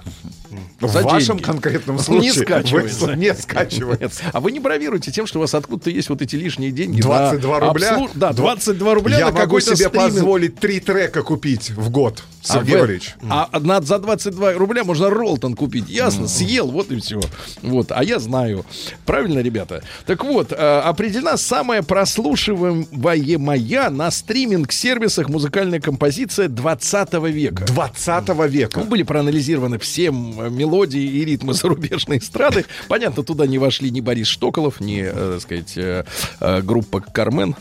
В 0.79 0.87
За 0.91 1.01
вашем 1.01 1.37
деньги. 1.37 1.43
конкретном 1.45 1.97
Не 1.97 2.01
случае 2.03 2.33
скачивается. 2.33 3.05
вы- 3.05 3.15
не 3.15 3.33
скачивается. 3.33 4.23
А 4.33 4.39
вы 4.39 4.51
не 4.51 4.59
бравируете 4.59 5.11
тем, 5.11 5.27
что 5.27 5.39
у 5.39 5.41
вас 5.41 5.53
откуда-то 5.53 5.89
есть 5.89 6.09
вот 6.09 6.21
эти 6.21 6.35
лишние 6.35 6.71
деньги? 6.71 7.01
22 7.01 7.59
на 7.59 7.67
рубля? 7.67 7.95
обслуж- 7.95 8.11
Да, 8.15 8.33
22 8.33 8.93
рубля 8.93 9.19
Я 9.19 9.25
на 9.27 9.31
могу 9.39 9.59
себе 9.59 9.75
стриминг. 9.75 9.93
позволить 9.95 10.55
три 10.59 10.79
трека 10.79 11.23
купить 11.23 11.71
в 11.71 11.89
год, 11.89 12.23
А 12.47 12.53
Сергей 12.53 12.75
вы- 12.75 12.81
Валерьевич. 12.81 13.15
А 13.29 13.49
на- 13.59 13.81
за 13.81 13.99
22 13.99 14.53
рубля 14.53 14.83
можно 14.83 15.09
Ролтон 15.09 15.55
купить. 15.55 15.89
Ясно, 15.89 16.27
съел, 16.27 16.67
вот 16.71 16.91
и 16.91 16.99
все. 16.99 17.19
Вот, 17.61 17.91
а 17.91 18.03
я 18.03 18.19
знаю. 18.19 18.65
Правильно, 19.05 19.39
ребята? 19.39 19.83
Так 20.05 20.23
вот, 20.23 20.51
э, 20.51 20.55
определена 20.55 21.37
самая 21.37 21.83
прослушиваемая 21.83 23.89
на 23.89 24.11
стриминг-сервисах 24.11 25.29
музыкальная 25.29 25.79
композиция 25.79 26.47
20 26.47 27.29
века. 27.29 27.65
20 27.65 28.47
века. 28.47 28.79
Ну, 28.79 28.85
были 28.85 29.03
проанализированы 29.03 29.79
все 29.79 30.11
м, 30.39 30.57
мелодии 30.57 31.01
и 31.01 31.25
ритмы 31.25 31.53
зарубежной 31.53 32.17
эстрады. 32.19 32.65
Понятно, 32.87 33.23
туда 33.23 33.47
не 33.47 33.57
вошли 33.57 33.91
ни 33.91 34.01
Борис 34.01 34.27
Штоколов, 34.27 34.79
ни, 34.79 35.01
э, 35.03 35.31
так 35.33 35.41
сказать, 35.41 35.73
э, 35.77 36.05
э, 36.39 36.61
группа 36.61 37.01
Кармен. 37.01 37.55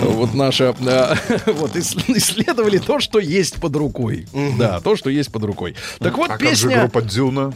Э, 0.00 0.06
Вот 0.06 0.34
наша. 0.34 0.74
э, 0.78 1.14
Вот, 1.52 1.76
ис- 1.76 2.02
исследовали 2.16 2.78
то, 2.78 3.00
что 3.00 3.18
есть 3.18 3.56
под 3.60 3.76
рукой. 3.76 4.26
Да, 4.58 4.80
то, 4.80 4.96
что 4.96 5.10
есть 5.10 5.30
под 5.32 5.44
рукой. 5.44 5.74
Так 5.98 6.16
вот, 6.16 6.30
А 6.30 6.38
как 6.38 6.42
же 6.42 6.68
песня... 6.68 6.80
группа 6.80 7.02
Дюна? 7.02 7.52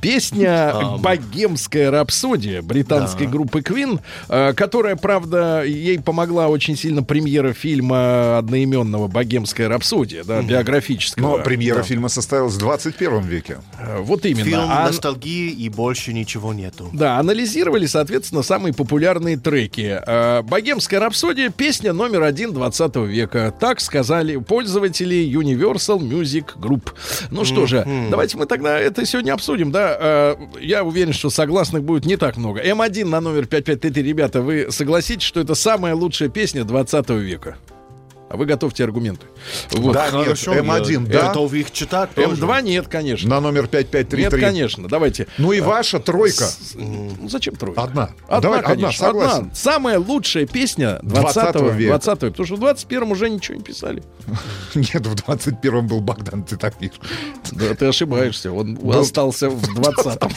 Песня 0.00 0.72
«Богемская 0.98 1.90
рапсодия» 1.90 2.62
британской 2.62 3.26
группы 3.26 3.60
Queen, 3.60 4.00
э, 4.28 4.52
которая, 4.54 4.96
правда, 4.96 5.62
ей 5.64 5.98
помогла 6.00 6.48
очень 6.48 6.76
сильно 6.76 7.02
премьера 7.02 7.52
фильма 7.52 8.38
одноименного 8.38 9.08
«Богемская 9.08 9.68
рапсодия», 9.68 10.24
да, 10.24 10.42
биографического. 10.42 11.38
Но 11.38 11.42
премьера 11.42 11.78
Да. 11.78 11.82
фильма 11.82 12.08
состоялась 12.08 12.54
в 12.54 12.58
21 12.58 13.22
веке. 13.24 13.58
Э, 13.78 13.98
Вот 14.00 14.24
именно. 14.24 14.44
Фильм 14.44 14.60
А- 14.68 14.86
ностальгии 14.86 15.50
и 15.50 15.68
больше 15.68 16.12
ничего 16.12 16.54
нету. 16.54 16.88
Да, 16.92 17.18
анализировали, 17.18 17.86
соответственно, 17.86 18.42
самые 18.42 18.72
популярные 18.72 19.36
треки. 19.36 20.00
Э, 20.06 20.42
«Богемская 20.42 21.00
рапсодия»— 21.00 21.50
песня 21.56 21.92
номер 21.92 22.22
один 22.22 22.52
20 22.52 23.06
века. 23.06 23.52
Так 23.58 23.80
сказали 23.80 24.36
пользователи 24.36 25.16
Universal 25.30 25.98
Music 25.98 26.56
Group. 26.56 26.92
Ну 27.30 27.44
что 27.44 27.66
же, 27.66 27.86
давайте 28.10 28.36
мы 28.38 28.46
тогда 28.46 28.78
это 28.78 29.04
сегодня 29.04 29.32
обсудим, 29.32 29.70
да? 29.70 29.89
Э, 29.98 30.36
Я 30.60 30.84
уверен, 30.84 31.12
что 31.12 31.30
согласных 31.30 31.82
будет 31.82 32.06
не 32.06 32.16
так 32.16 32.36
много. 32.36 32.60
М1 32.62 33.04
на 33.06 33.20
номер 33.20 33.46
5533, 33.46 34.02
ребята, 34.02 34.42
вы 34.42 34.68
согласитесь, 34.70 35.22
что 35.24 35.40
это 35.40 35.54
самая 35.54 35.94
лучшая 35.94 36.28
песня 36.28 36.64
20 36.64 37.10
века? 37.10 37.56
А 38.30 38.36
вы 38.36 38.46
готовьте 38.46 38.84
аргументы. 38.84 39.26
Вот. 39.72 39.92
Да, 39.92 40.08
нет, 40.12 40.22
Хорошо, 40.24 40.54
М1, 40.54 41.12
я 41.12 41.20
да. 41.20 41.28
готов 41.28 41.52
их 41.52 41.72
читать 41.72 42.14
тоже. 42.14 42.28
М2 42.40 42.62
нет, 42.62 42.86
конечно. 42.86 43.28
На 43.28 43.40
номер 43.40 43.62
Нет, 43.62 43.70
5533. 43.72 44.40
конечно. 44.40 44.88
Давайте. 44.88 45.26
Ну 45.36 45.50
и 45.50 45.60
ваша 45.60 45.98
тройка. 45.98 46.44
Ну, 46.74 47.28
зачем 47.28 47.56
тройка? 47.56 47.82
Одна. 47.82 48.10
Одна, 48.28 48.40
Давай, 48.40 48.58
одна, 48.60 48.74
конечно, 48.74 49.06
согласен. 49.06 49.38
одна. 49.38 49.54
Самая 49.54 49.98
лучшая 49.98 50.46
песня 50.46 51.00
20 51.02 51.34
20 51.34 51.54
века. 51.56 51.74
века. 51.74 51.98
20 51.98 52.22
века. 52.22 52.30
Потому 52.30 52.46
что 52.46 52.54
в 52.54 52.60
21 52.60 53.10
уже 53.10 53.30
ничего 53.30 53.56
не 53.56 53.64
писали. 53.64 54.02
Нет, 54.76 55.04
в 55.06 55.14
21-м 55.14 55.88
был 55.88 56.00
Богдан, 56.00 56.44
ты 56.44 56.56
так 56.56 56.78
пишешь. 56.78 57.00
Да, 57.50 57.74
ты 57.74 57.86
ошибаешься. 57.86 58.52
Он 58.52 58.78
остался 58.94 59.50
в 59.50 59.74
20 59.74 60.18
там, 60.20 60.30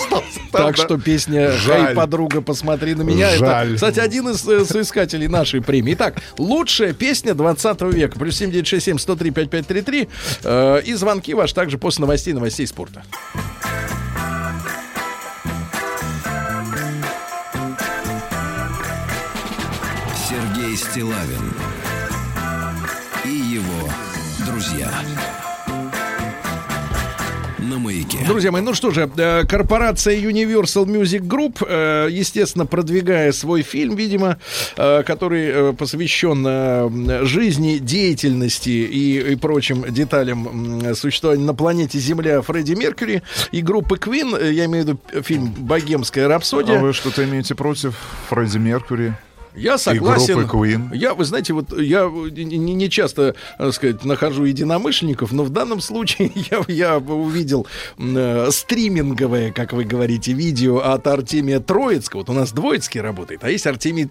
Так 0.51 0.75
да. 0.75 0.83
что 0.83 0.97
песня 0.99 1.51
Жаль. 1.51 1.85
«Хай, 1.85 1.95
подруга, 1.95 2.41
посмотри 2.41 2.95
на 2.95 3.03
меня» 3.03 3.29
кстати, 3.75 3.99
один 3.99 4.29
из 4.29 4.47
э, 4.47 4.65
соискателей 4.65 5.27
нашей 5.27 5.61
премии. 5.61 5.93
Итак, 5.93 6.21
лучшая 6.39 6.93
песня 6.93 7.35
20 7.35 7.82
века. 7.91 8.17
Плюс 8.17 8.35
7967 8.37 8.97
103 8.97 9.31
5533. 9.31 10.09
Э, 10.43 10.81
и 10.83 10.93
звонки 10.93 11.33
ваши 11.33 11.53
также 11.53 11.77
после 11.77 12.01
новостей, 12.01 12.33
новостей 12.33 12.67
спорта. 12.67 13.03
Сергей 20.29 20.75
Стилавин 20.77 21.62
На 27.73 27.79
маяке. 27.79 28.19
Друзья 28.27 28.51
мои, 28.51 28.61
ну 28.61 28.75
что 28.75 28.91
же, 28.91 29.09
э, 29.17 29.45
корпорация 29.45 30.15
Universal 30.15 30.85
Music 30.85 31.21
Group, 31.21 31.65
э, 31.67 32.07
естественно, 32.11 32.67
продвигая 32.67 33.31
свой 33.31 33.63
фильм, 33.63 33.95
видимо, 33.95 34.37
э, 34.77 35.01
который 35.01 35.73
посвящен 35.73 37.25
жизни, 37.25 37.79
деятельности 37.79 38.69
и, 38.69 39.31
и 39.33 39.35
прочим 39.35 39.91
деталям 39.91 40.93
существования 40.93 41.45
на 41.45 41.55
планете 41.55 41.97
Земля 41.97 42.43
Фредди 42.43 42.73
Меркьюри 42.73 43.23
и 43.51 43.61
группы 43.63 43.95
Queen, 43.95 44.37
э, 44.39 44.51
я 44.51 44.65
имею 44.65 44.85
в 44.85 44.87
виду 44.89 45.23
фильм 45.23 45.47
«Богемская 45.57 46.27
рапсодия». 46.27 46.77
А 46.77 46.79
вы 46.79 46.93
что-то 46.93 47.23
имеете 47.23 47.55
против 47.55 47.95
Фредди 48.29 48.59
Меркьюри? 48.59 49.15
Я 49.55 49.77
согласен. 49.77 50.35
группы 50.35 50.57
Queen. 50.57 50.95
Я, 50.95 51.13
вы 51.13 51.25
знаете, 51.25 51.53
вот 51.53 51.77
я 51.79 52.09
не, 52.09 52.57
не- 52.57 52.89
часто, 52.89 53.35
так 53.57 53.73
сказать, 53.73 54.03
нахожу 54.03 54.45
единомышленников, 54.45 55.31
но 55.31 55.43
в 55.43 55.49
данном 55.49 55.81
случае 55.81 56.31
я, 56.51 56.61
я 56.67 56.97
увидел 56.97 57.67
э, 57.97 58.49
стриминговое, 58.51 59.51
как 59.51 59.73
вы 59.73 59.83
говорите, 59.83 60.33
видео 60.33 60.79
от 60.79 61.05
Артемия 61.07 61.59
Троицкого. 61.59 62.19
Вот 62.21 62.29
у 62.29 62.33
нас 62.33 62.51
Двоицкий 62.51 63.01
работает, 63.01 63.43
а 63.43 63.49
есть 63.49 63.67
Артемий 63.67 64.09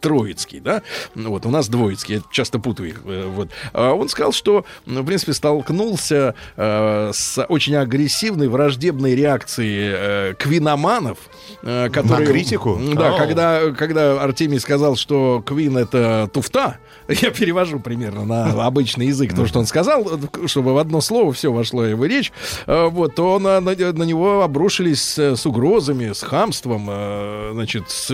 Троицкий, 0.00 0.60
да? 0.60 0.82
Вот, 1.14 1.46
у 1.46 1.50
нас 1.50 1.68
Двоицкий, 1.68 2.16
я 2.16 2.22
часто 2.30 2.58
путаю 2.58 2.90
их. 2.90 3.02
э, 3.04 3.26
Вот. 3.26 3.48
А 3.72 3.92
он 3.92 4.08
сказал, 4.08 4.32
что, 4.32 4.64
ну, 4.86 5.02
в 5.02 5.06
принципе, 5.06 5.32
столкнулся 5.32 6.34
э, 6.56 7.10
с 7.12 7.44
очень 7.48 7.74
агрессивной, 7.76 8.48
враждебной 8.48 9.14
реакцией 9.14 9.92
э, 9.94 10.34
квиноманов, 10.38 11.18
э, 11.62 11.88
которые... 11.90 12.26
критику? 12.26 12.78
Да, 12.94 13.14
О. 13.14 13.18
когда, 13.18 13.70
когда 13.72 14.22
Артемий 14.22 14.60
сказал, 14.60 14.96
что 14.96 15.42
Квин 15.44 15.76
это 15.76 16.30
туфта, 16.32 16.78
я 17.08 17.30
перевожу 17.30 17.80
примерно 17.80 18.24
на 18.24 18.66
обычный 18.66 19.06
язык 19.06 19.34
то, 19.34 19.46
что 19.46 19.58
он 19.58 19.66
сказал, 19.66 20.18
чтобы 20.46 20.74
в 20.74 20.78
одно 20.78 21.00
слово 21.00 21.32
все 21.32 21.52
вошло 21.52 21.84
его 21.84 22.04
речь, 22.06 22.32
вот, 22.66 23.14
то 23.14 23.38
на, 23.38 23.60
на, 23.60 23.74
на 23.74 24.02
него 24.02 24.42
обрушились 24.42 25.02
с, 25.02 25.36
с 25.36 25.46
угрозами, 25.46 26.12
с 26.12 26.22
хамством, 26.22 26.86
значит, 27.52 27.90
с, 27.90 28.10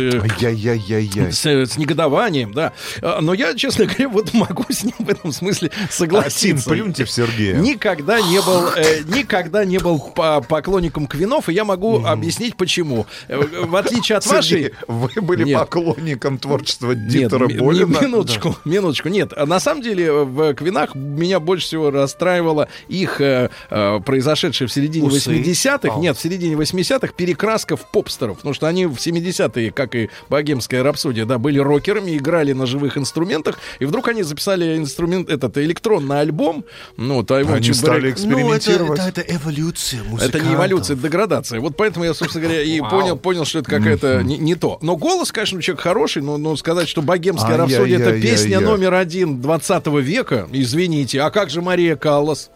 с, 1.33 1.72
с 1.73 1.79
негодованием, 1.79 2.53
да. 2.53 2.73
Э, 3.01 3.19
Но 3.21 3.35
я, 3.35 3.55
честно 3.55 3.87
говоря, 3.87 4.09
вот 4.09 4.33
могу 4.35 4.65
с 4.69 4.85
ним 4.85 4.95
в 4.99 5.09
этом 5.09 5.33
смысле 5.33 5.71
согласиться. 5.91 6.69
плюньте 6.71 7.05
в 7.05 7.11
Сергея. 7.11 7.57
Никогда 7.57 8.21
не 8.21 8.41
был, 8.41 8.69
э, 8.77 9.01
никогда 9.07 9.65
не 9.65 9.79
был 9.79 9.99
по- 9.99 10.41
поклонником 10.41 11.07
Квинов, 11.07 11.49
и 11.49 11.53
я 11.53 11.65
могу 11.65 12.05
объяснить 12.05 12.57
почему. 12.57 13.07
Э, 13.29 13.39
В 13.67 13.77
отличие 13.77 14.19
от 14.19 14.27
вашей, 14.27 14.49
Сергей, 14.65 14.73
вы 14.89 15.11
были 15.23 15.45
Нет. 15.45 15.59
поклонником 15.61 16.39
творчества 16.39 16.93
нет, 16.93 17.09
Дитера 17.09 17.47
ми- 17.47 17.59
Болина? 17.59 17.99
минуточку, 18.01 18.57
минуточку. 18.65 19.09
Нет, 19.09 19.33
а 19.37 19.47
на 19.47 19.61
самом 19.61 19.83
деле 19.83 20.13
в 20.13 20.55
Квинах 20.55 20.95
меня 20.95 21.41
больше 21.41 21.67
всего 21.67 21.91
расстраивало 21.91 22.69
их 22.89 23.21
э, 23.21 23.51
э, 23.71 24.01
произошедшее 24.05 24.69
в 24.69 24.73
середине 24.73 25.07
Усы? 25.09 25.31
80-х, 25.31 25.95
А. 25.97 25.99
нет, 25.99 26.17
в 26.17 26.21
середине 26.21 26.55
80-х 26.57 27.13
перекраска 27.15 27.77
в 27.77 27.91
попстеров, 27.91 28.37
потому 28.37 28.55
что 28.55 28.67
они 28.67 28.87
в 28.87 28.97
70-е, 28.97 29.71
как 29.71 29.95
и 29.95 30.11
богемская 30.29 30.83
рапсодия, 30.83 31.25
да, 31.25 31.39
были 31.39 31.59
рокерами, 31.63 32.17
играли 32.17 32.53
на 32.53 32.67
живых 32.67 32.99
инструментах, 32.99 33.59
и 33.79 33.85
вдруг 33.85 34.09
они 34.09 34.23
записали 34.23 34.77
инструмент, 34.77 35.31
этот 35.31 35.59
электронный 35.59 36.21
альбом, 36.21 36.65
ну, 36.97 37.23
Want 37.23 37.55
Они 37.55 37.73
стали 37.73 37.93
Back. 37.93 38.03
Ну, 38.03 38.09
это, 38.09 38.13
экспериментировать. 38.13 39.01
это, 39.01 39.21
это 39.21 39.37
эволюция 39.37 40.01
Это 40.01 40.11
музыкантов. 40.11 40.43
не 40.43 40.55
эволюция, 40.55 40.95
это 40.95 41.03
деградация. 41.03 41.61
Вот 41.61 41.77
поэтому 41.77 42.05
я, 42.05 42.15
собственно 42.15 42.45
говоря, 42.45 42.63
и 42.63 42.81
понял, 42.81 43.17
понял, 43.17 43.45
что 43.45 43.61
это 43.61 43.71
какая-то 43.71 44.23
не, 44.23 44.39
не 44.39 44.55
то. 44.55 44.79
Но 44.83 44.97
голос, 44.97 45.33
конечно, 45.33 45.59
у 45.59 45.61
человека 45.61 45.83
хороший, 45.83 46.23
но, 46.23 46.37
но 46.39 46.57
сказать, 46.57 46.89
что 46.89 47.03
богемская 47.03 47.57
рапсодия 47.57 47.99
это 47.99 48.21
песня 48.21 48.61
номер 48.61 48.95
один 48.95 49.41
20 49.41 49.87
века, 49.87 50.49
извините. 50.53 51.21
А 51.23 51.31
как 51.31 51.51
же 51.51 51.63
Мария 51.63 51.97
Каллас? 51.97 52.51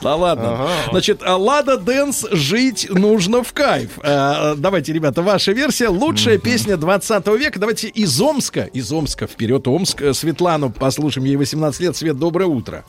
Да 0.00 0.14
ладно. 0.14 0.68
Значит, 0.90 1.22
а, 1.24 1.36
Лада 1.36 1.76
Дэнс 1.76 2.26
жить 2.30 2.86
нужно 2.88 3.42
в 3.42 3.52
кайф. 3.52 3.98
А, 4.02 4.54
Давайте, 4.56 4.92
ребята, 4.92 5.22
ваша 5.22 5.52
версия. 5.52 5.88
Лучшая 5.88 6.38
песня 6.38 6.76
20 6.76 7.26
века. 7.36 7.58
Давайте 7.58 7.88
из 7.88 8.20
Омска. 8.20 8.62
Из 8.72 8.92
Омска 8.92 9.26
вперед. 9.26 9.66
Омск. 9.66 10.00
Э, 10.02 10.12
Светлану 10.14 10.70
послушаем. 10.70 11.26
Ей 11.26 11.36
18 11.36 11.80
лет. 11.80 11.96
Свет, 11.96 12.16
доброе 12.16 12.46
утро. 12.46 12.84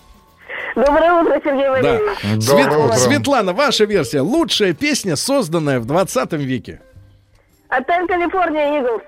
Доброе 0.75 1.13
утро, 1.13 1.41
Сергей 1.43 1.63
Да. 1.63 1.71
Валерьевич. 1.71 2.43
Свет- 2.43 2.45
Доброе 2.65 2.85
утро. 2.85 2.95
Светлана, 2.97 3.53
ваша 3.53 3.85
версия. 3.85 4.21
Лучшая 4.21 4.73
песня, 4.73 5.15
созданная 5.15 5.79
в 5.79 5.85
20 5.85 6.37
веке. 6.43 6.79
Отель 7.69 8.07
Калифорния 8.07 8.79
Иглс. 8.79 9.01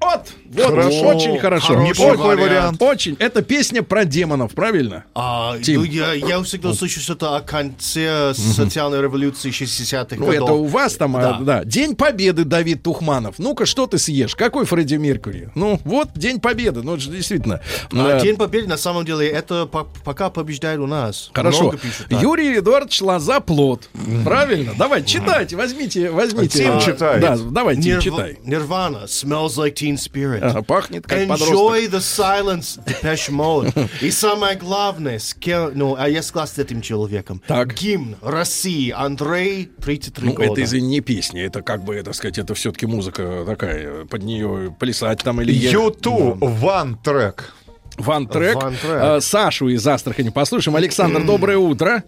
Вот, 0.00 0.28
вот, 0.46 0.66
Хорошо. 0.70 1.08
очень 1.08 1.38
хорошо. 1.38 1.74
Неплохой 1.82 2.36
вариант. 2.36 2.80
Очень. 2.80 3.16
Это 3.18 3.42
песня 3.42 3.82
про 3.82 4.04
демонов, 4.04 4.52
правильно? 4.54 5.04
А, 5.14 5.58
Тим. 5.58 5.80
ну, 5.80 5.84
я, 5.84 6.12
я 6.14 6.40
всегда 6.42 6.72
слышу 6.72 7.00
что-то 7.00 7.36
о 7.36 7.40
конце 7.40 8.32
социальной 8.34 9.02
революции 9.02 9.50
60-х 9.50 10.16
Ну, 10.16 10.26
годов. 10.26 10.34
это 10.44 10.52
у 10.52 10.64
вас 10.66 10.94
там, 10.94 11.16
а, 11.16 11.20
Да. 11.20 11.38
да. 11.40 11.64
День 11.64 11.96
Победы, 11.96 12.44
Давид 12.44 12.82
Тухманов. 12.82 13.34
Ну-ка, 13.38 13.66
что 13.66 13.86
ты 13.86 13.98
съешь? 13.98 14.34
Какой 14.36 14.64
Фредди 14.66 14.94
Меркьюри? 14.94 15.50
Ну, 15.54 15.80
вот 15.84 16.10
День 16.14 16.38
Победы. 16.40 16.82
Ну, 16.82 16.92
это 16.94 17.02
же 17.02 17.10
действительно. 17.10 17.60
А 17.92 18.18
э, 18.18 18.22
День 18.22 18.36
Победы, 18.36 18.68
на 18.68 18.76
самом 18.78 19.04
деле, 19.04 19.28
это 19.28 19.66
по- 19.66 19.88
пока 20.04 20.30
побеждает 20.30 20.78
у 20.78 20.86
нас. 20.86 21.30
Хорошо. 21.34 21.62
Много 21.64 21.78
пишут, 21.78 22.06
да. 22.08 22.20
Юрий 22.20 22.58
Эдуардович 22.58 23.02
Лоза 23.02 23.40
Плод. 23.40 23.88
Правильно? 24.24 24.74
Давай, 24.78 25.04
читайте, 25.04 25.56
возьмите, 25.56 26.10
возьмите. 26.10 26.58
Тим 26.60 26.76
А, 26.76 26.80
читает. 26.80 27.20
Да, 27.20 27.36
давай, 27.36 27.74
Тим, 27.76 27.96
Нирв- 27.98 28.02
читай. 28.02 28.38
Nirvana, 28.44 29.04
smells 29.06 29.56
like 29.56 29.74
teen 29.74 29.87
spirit. 29.96 30.40
Ага, 30.40 30.62
пахнет 30.62 31.06
как 31.06 31.26
подросток. 31.28 31.56
Enjoy 31.56 31.90
the 31.90 31.98
silence, 32.00 32.78
Depeche 32.84 33.30
Mode. 33.30 33.88
И 34.00 34.10
самое 34.10 34.56
главное, 34.56 35.18
с 35.18 35.34
кем- 35.34 35.72
ну, 35.74 35.96
а 35.98 36.08
я 36.08 36.22
согласен 36.22 36.54
с 36.56 36.58
этим 36.58 36.80
человеком. 36.82 37.42
Так. 37.46 37.74
Гимн 37.74 38.16
России, 38.22 38.90
Андрей, 38.90 39.70
33 39.82 40.26
Ну, 40.28 40.32
года. 40.34 40.52
это, 40.52 40.62
извини, 40.64 40.88
не 40.88 41.00
песня, 41.00 41.44
это 41.44 41.62
как 41.62 41.84
бы, 41.84 42.02
так 42.02 42.14
сказать, 42.14 42.38
это 42.38 42.54
все-таки 42.54 42.86
музыка 42.86 43.44
такая, 43.46 44.04
под 44.04 44.22
нее 44.22 44.74
плясать 44.78 45.20
там 45.22 45.40
или... 45.40 45.52
Юту, 45.52 46.36
ван 46.40 46.96
трек. 46.96 47.54
Ван 47.98 48.26
трек. 48.26 48.54
Ван 48.56 48.74
трек. 48.74 48.92
Э, 48.92 49.20
Сашу 49.20 49.68
из 49.68 49.86
Астрахани 49.86 50.30
послушаем. 50.30 50.76
Александр, 50.76 51.24
доброе 51.24 51.58
утро. 51.58 52.04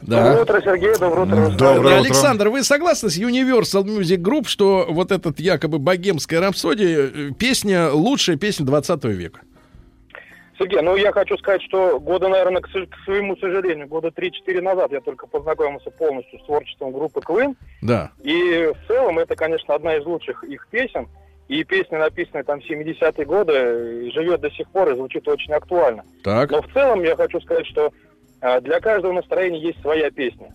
Доброе 0.00 0.34
Да. 0.34 0.42
утро, 0.42 0.60
Сергей, 0.62 0.94
доброе 0.98 1.26
утро. 1.26 1.36
Доброе 1.50 1.78
утро. 1.80 1.96
Александр, 1.98 2.48
вы 2.48 2.62
согласны 2.64 3.10
с 3.10 3.18
Universal 3.18 3.84
Music 3.84 4.18
Group, 4.18 4.46
что 4.46 4.86
вот 4.88 5.12
этот 5.12 5.38
якобы 5.38 5.78
богемская 5.78 6.40
рапсодия 6.40 7.10
э, 7.14 7.30
песня 7.38 7.90
лучшая 7.90 8.36
песня 8.36 8.64
20 8.66 9.04
века? 9.04 9.40
Сергей, 10.58 10.80
ну 10.80 10.96
я 10.96 11.12
хочу 11.12 11.36
сказать, 11.38 11.62
что 11.62 12.00
года, 12.00 12.28
наверное, 12.28 12.60
к, 12.60 12.66
к 12.68 13.04
своему 13.04 13.36
сожалению, 13.36 13.86
года 13.86 14.08
3-4 14.08 14.60
назад 14.60 14.90
я 14.90 15.00
только 15.00 15.28
познакомился 15.28 15.90
полностью 15.90 16.40
с 16.40 16.44
творчеством 16.46 16.90
группы 16.92 17.20
Queen. 17.20 17.54
Да. 17.80 18.10
И 18.24 18.72
в 18.72 18.88
целом 18.88 19.20
это, 19.20 19.36
конечно, 19.36 19.74
одна 19.74 19.96
из 19.96 20.04
лучших 20.04 20.42
их 20.44 20.66
песен. 20.68 21.06
И 21.48 21.64
песня, 21.64 21.98
написанная 21.98 22.44
там 22.44 22.60
в 22.60 22.70
70-е 22.70 23.24
годы, 23.24 24.10
живет 24.12 24.40
до 24.42 24.50
сих 24.50 24.68
пор 24.70 24.90
и 24.90 24.94
звучит 24.94 25.26
очень 25.26 25.52
актуально. 25.54 26.04
Так. 26.22 26.50
Но 26.50 26.60
в 26.60 26.72
целом 26.72 27.02
я 27.02 27.16
хочу 27.16 27.40
сказать, 27.40 27.66
что 27.66 27.90
э, 28.42 28.60
для 28.60 28.80
каждого 28.80 29.12
настроения 29.12 29.60
есть 29.60 29.80
своя 29.80 30.10
песня. 30.10 30.52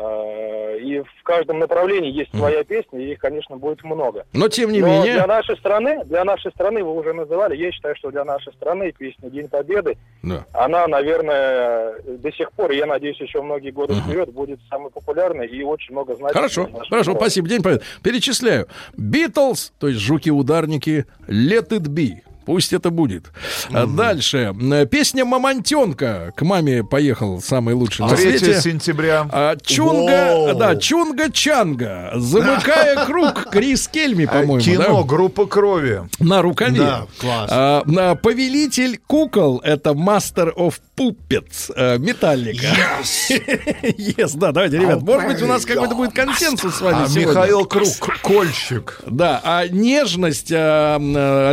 Э, 0.00 0.78
И 0.78 1.00
в 1.00 1.22
каждом 1.24 1.58
направлении 1.58 2.10
есть 2.10 2.30
своя 2.36 2.62
песня, 2.62 3.00
и 3.00 3.12
их, 3.12 3.18
конечно, 3.18 3.56
будет 3.56 3.82
много. 3.82 4.24
Но 4.32 4.48
тем 4.48 4.70
не 4.70 4.80
Но 4.80 4.86
менее... 4.86 5.14
для 5.14 5.26
нашей 5.26 5.56
страны, 5.56 6.04
для 6.04 6.24
нашей 6.24 6.52
страны, 6.52 6.84
вы 6.84 6.94
уже 6.94 7.12
называли, 7.12 7.56
я 7.56 7.72
считаю, 7.72 7.96
что 7.96 8.10
для 8.12 8.24
нашей 8.24 8.52
страны 8.52 8.92
песня 8.96 9.28
День 9.28 9.48
Победы, 9.48 9.98
Да. 10.22 10.44
она, 10.52 10.86
наверное, 10.86 11.94
до 12.06 12.32
сих 12.32 12.52
пор, 12.52 12.70
я 12.70 12.86
надеюсь, 12.86 13.20
еще 13.20 13.42
многие 13.42 13.70
годы 13.70 13.94
вперед 13.94 14.30
будет 14.32 14.60
самой 14.70 14.90
популярной 14.92 15.48
и 15.48 15.62
очень 15.64 15.92
много 15.94 16.14
значит. 16.14 16.36
Хорошо, 16.36 16.68
хорошо, 16.88 17.02
страны. 17.02 17.18
спасибо. 17.18 17.48
День 17.48 17.62
Победы. 17.62 17.82
Перечисляю. 18.02 18.68
Битлз, 18.96 19.72
то 19.80 19.88
есть 19.88 20.00
жуки-ударники, 20.00 21.06
Let 21.26 21.70
It 21.70 21.88
Be. 21.88 22.20
Пусть 22.48 22.72
это 22.72 22.88
будет. 22.88 23.26
А 23.74 23.84
Дальше. 23.84 24.54
Песня 24.90 25.26
«Мамонтенка». 25.26 26.32
К 26.34 26.40
маме 26.40 26.82
поехал 26.82 27.42
самый 27.42 27.74
лучший 27.74 28.06
на 28.06 28.16
3 28.16 28.38
свете. 28.38 28.60
сентября. 28.62 29.28
А, 29.30 29.54
Чунга, 29.62 30.32
Воу. 30.34 30.54
да, 30.54 30.72
Чунга-Чанга. 30.72 32.18
Замыкая 32.18 33.04
круг. 33.06 33.50
Крис 33.50 33.86
Кельми, 33.88 34.24
А, 34.24 34.28
по-моему, 34.28 34.60
Кино 34.60 35.02
да? 35.02 35.06
Группа 35.06 35.44
крови. 35.44 36.04
На 36.20 36.40
рукаве. 36.40 36.78
Да, 36.80 37.06
класс. 37.20 37.50
А, 37.52 37.82
на 37.84 38.14
повелитель 38.14 38.98
кукол 39.06 39.58
это 39.62 39.90
Master 39.90 40.50
of 40.56 40.76
Puppets 40.96 41.70
э, 41.76 41.98
Металлика. 41.98 42.66
Yes, 43.28 44.32
да, 44.36 44.52
давайте, 44.52 44.78
ребят. 44.78 45.02
Может 45.02 45.28
быть, 45.28 45.42
у 45.42 45.46
нас 45.46 45.64
какой-то 45.66 45.94
будет 45.94 46.12
консенсус 46.14 46.76
с 46.76 46.80
вами 46.80 47.04
А 47.04 47.08
сегодня. 47.08 47.28
Михаил 47.28 47.64
Круг, 47.66 47.88
Кольщик. 48.22 49.00
Да, 49.06 49.40
а 49.44 49.68
нежность 49.68 50.50
а, 50.52 50.96
м, 50.96 51.16
э, 51.16 51.48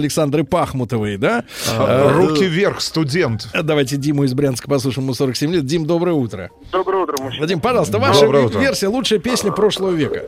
Пахмутовой, 0.85 1.17
да? 1.17 1.43
А, 1.77 2.13
Руки 2.13 2.45
вверх, 2.45 2.81
студент. 2.81 3.47
Э, 3.53 3.61
Давайте 3.63 3.97
Диму 3.97 4.23
из 4.23 4.33
Брянска 4.33 4.67
послушаем, 4.69 5.05
ему 5.05 5.13
47 5.13 5.51
лет. 5.53 5.65
Дим, 5.65 5.85
доброе 5.85 6.13
утро. 6.13 6.49
Доброе 6.71 7.03
утро, 7.03 7.15
мужчина. 7.21 7.41
Вадим, 7.41 7.59
пожалуйста, 7.59 7.99
ваша 7.99 8.21
Доброе 8.21 8.45
утро. 8.45 8.59
версия 8.59 8.87
лучшая 8.87 9.19
песня 9.19 9.51
прошлого 9.51 9.91
века. 9.91 10.25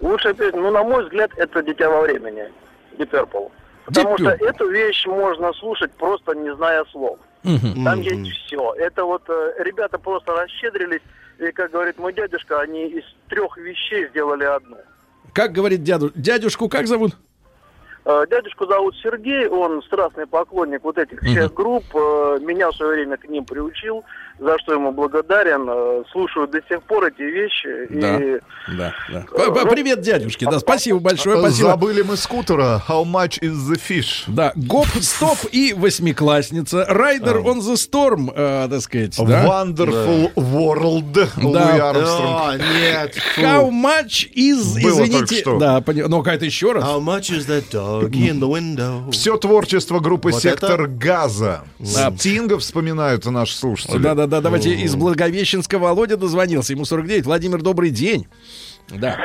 Лучшая 0.00 0.34
песня, 0.34 0.60
ну, 0.60 0.70
на 0.70 0.82
мой 0.82 1.04
взгляд, 1.04 1.30
это 1.36 1.62
«Дитя 1.62 1.88
во 1.88 2.02
времени» 2.02 2.44
Deep 2.98 3.10
Purple. 3.10 3.50
Потому 3.86 4.16
Deep 4.16 4.18
что 4.36 4.44
эту 4.46 4.70
вещь 4.70 5.06
можно 5.06 5.52
слушать 5.54 5.92
просто 5.92 6.34
не 6.34 6.54
зная 6.54 6.84
слов. 6.90 7.18
Там 7.42 8.00
есть 8.00 8.30
все. 8.46 8.74
Это 8.74 9.04
вот 9.04 9.22
э, 9.28 9.52
ребята 9.62 9.98
просто 9.98 10.32
расщедрились, 10.32 11.02
и, 11.38 11.52
как 11.52 11.70
говорит 11.70 11.98
мой 11.98 12.12
дядюшка, 12.12 12.60
они 12.60 12.86
из 12.88 13.04
трех 13.28 13.56
вещей 13.58 14.08
сделали 14.08 14.44
одну. 14.44 14.76
Как 15.32 15.52
говорит 15.52 15.82
дяду, 15.82 16.10
дядюшку, 16.14 16.68
как 16.68 16.86
зовут? 16.86 17.16
Э, 18.06 18.26
Дядюшку 18.30 18.66
зовут 18.66 18.94
Сергей, 19.02 19.48
он 19.48 19.82
страстный 19.82 20.26
поклонник 20.26 20.84
вот 20.84 20.98
этих 20.98 21.20
всех 21.20 21.54
групп. 21.54 21.84
Э, 21.94 22.38
Меня 22.40 22.70
в 22.70 22.76
свое 22.76 22.92
время 22.92 23.16
к 23.16 23.26
ним 23.28 23.44
приучил, 23.44 24.04
за 24.38 24.58
что 24.58 24.72
ему 24.74 24.92
благодарен. 24.92 25.66
Э, 25.68 26.02
Слушаю 26.12 26.46
до 26.48 26.58
сих 26.68 26.82
пор 26.82 27.04
эти 27.06 27.22
вещи. 27.22 27.86
Да. 27.90 28.16
И 28.18 28.40
Да, 28.76 28.94
да. 29.10 29.24
П- 29.30 29.66
Привет, 29.70 30.00
дядюшке. 30.00 30.46
Да, 30.50 30.58
спасибо 30.58 30.98
большое, 30.98 31.38
спасибо. 31.38 31.70
Забыли 31.70 32.02
мы 32.02 32.16
скутера. 32.16 32.82
How 32.88 33.04
much 33.04 33.38
is 33.40 33.54
the 33.70 33.78
fish? 33.80 34.24
Да, 34.26 34.52
гоп, 34.56 34.86
стоп 35.00 35.38
и 35.52 35.72
восьмиклассница. 35.74 36.84
Райдер 36.88 37.38
on 37.38 37.58
the 37.60 37.74
storm, 37.74 38.32
э, 38.34 38.68
так 38.70 38.80
сказать, 38.80 39.16
да? 39.18 39.44
Wonderful 39.46 40.32
World. 40.34 41.28
Луи 41.36 41.78
Армстронг. 41.78 42.40
О, 42.40 42.56
нет. 42.56 43.14
фу. 43.14 43.40
How 43.40 43.70
much 43.70 44.28
is, 44.34 44.82
Было 44.82 45.02
извините, 45.04 45.40
что. 45.40 45.58
да, 45.58 45.80
пони- 45.80 46.02
ну 46.02 46.18
какая-то 46.22 46.44
еще 46.44 46.72
раз. 46.72 46.84
How 46.84 47.00
much 47.00 47.30
is 47.30 47.46
that 47.48 47.70
doggy 47.70 48.28
in 48.30 48.40
the 48.40 48.48
window? 48.50 49.10
Все 49.12 49.36
творчество 49.36 50.00
группы 50.00 50.30
Вот 50.30 50.40
«Сектор 50.42 50.82
это- 50.82 50.86
газа». 50.90 51.62
Да. 51.78 52.12
Стинга 52.16 52.58
вспоминают 52.58 53.24
наши 53.26 53.54
слушатели. 53.56 53.98
Да, 53.98 54.14
да, 54.14 54.23
да, 54.26 54.40
давайте 54.40 54.70
из 54.74 54.94
Благовещенска 54.96 55.78
Володя 55.78 56.16
дозвонился. 56.16 56.72
Ему 56.72 56.84
49. 56.84 57.26
Владимир, 57.26 57.62
добрый 57.62 57.90
день. 57.90 58.26
Да. 58.88 59.16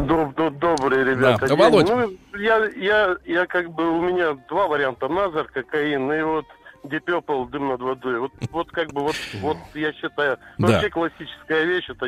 Добрый, 0.00 1.04
ребята. 1.04 1.46
Да. 1.46 1.56
Володь. 1.56 1.88
Ну, 1.88 2.12
я, 2.38 2.66
я, 2.76 3.16
я 3.26 3.46
как 3.46 3.70
бы, 3.70 3.98
у 3.98 4.02
меня 4.02 4.36
два 4.48 4.68
варианта. 4.68 5.08
Назар, 5.08 5.44
кокаин 5.44 6.10
и 6.12 6.22
вот 6.22 6.46
Purple, 6.84 7.50
дым 7.50 7.68
над 7.68 7.80
водой. 7.80 8.18
Вот, 8.20 8.32
вот 8.50 8.70
как 8.70 8.92
бы, 8.92 9.02
вот, 9.02 9.16
вот 9.40 9.56
я 9.74 9.92
считаю, 9.92 10.38
Да. 10.58 10.68
вообще 10.68 10.90
классическая 10.90 11.64
вещь, 11.64 11.84
это. 11.88 12.06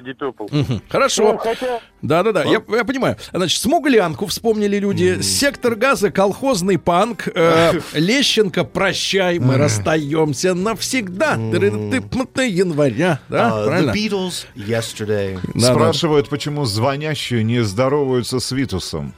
Мгм. 0.50 0.82
Хорошо. 0.88 1.32
Ну, 1.32 1.38
хотя, 1.38 1.80
Да, 2.02 2.22
да, 2.22 2.32
да, 2.32 2.44
я, 2.44 2.60
я 2.68 2.84
понимаю. 2.84 3.16
Значит, 3.32 3.60
Смуглянку 3.60 4.26
вспомнили 4.26 4.78
люди. 4.78 5.20
Сектор 5.22 5.74
газа, 5.74 6.10
колхозный 6.10 6.78
панк. 6.78 7.28
э, 7.34 7.80
Лещенко, 7.94 8.64
прощай, 8.64 9.38
мы 9.38 9.56
расстаемся 9.56 10.54
навсегда. 10.54 11.36
Ты 11.36 12.00
января. 12.48 13.20
Да, 13.28 13.50
the 13.50 13.66
правильно? 13.66 13.90
Beatles, 13.92 14.46
yesterday. 14.54 15.38
Спрашивают, 15.58 16.28
почему 16.28 16.64
звонящие 16.64 17.44
не 17.44 17.60
здороваются 17.62 18.40
с 18.40 18.50
Витусом. 18.52 19.14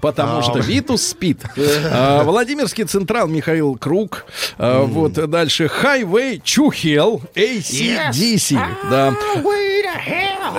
Потому 0.00 0.42
что 0.42 0.58
Витус 0.58 1.02
спит. 1.06 1.42
А, 1.96 2.22
Владимирский 2.24 2.84
Централ 2.84 3.28
Михаил 3.28 3.76
Круг. 3.76 4.26
А, 4.58 4.82
Вот 4.84 5.12
дальше. 5.12 5.68
Хайвей 5.68 6.40
Чухел 6.42 7.20
ACDC. 7.34 8.58
Да. 8.90 9.14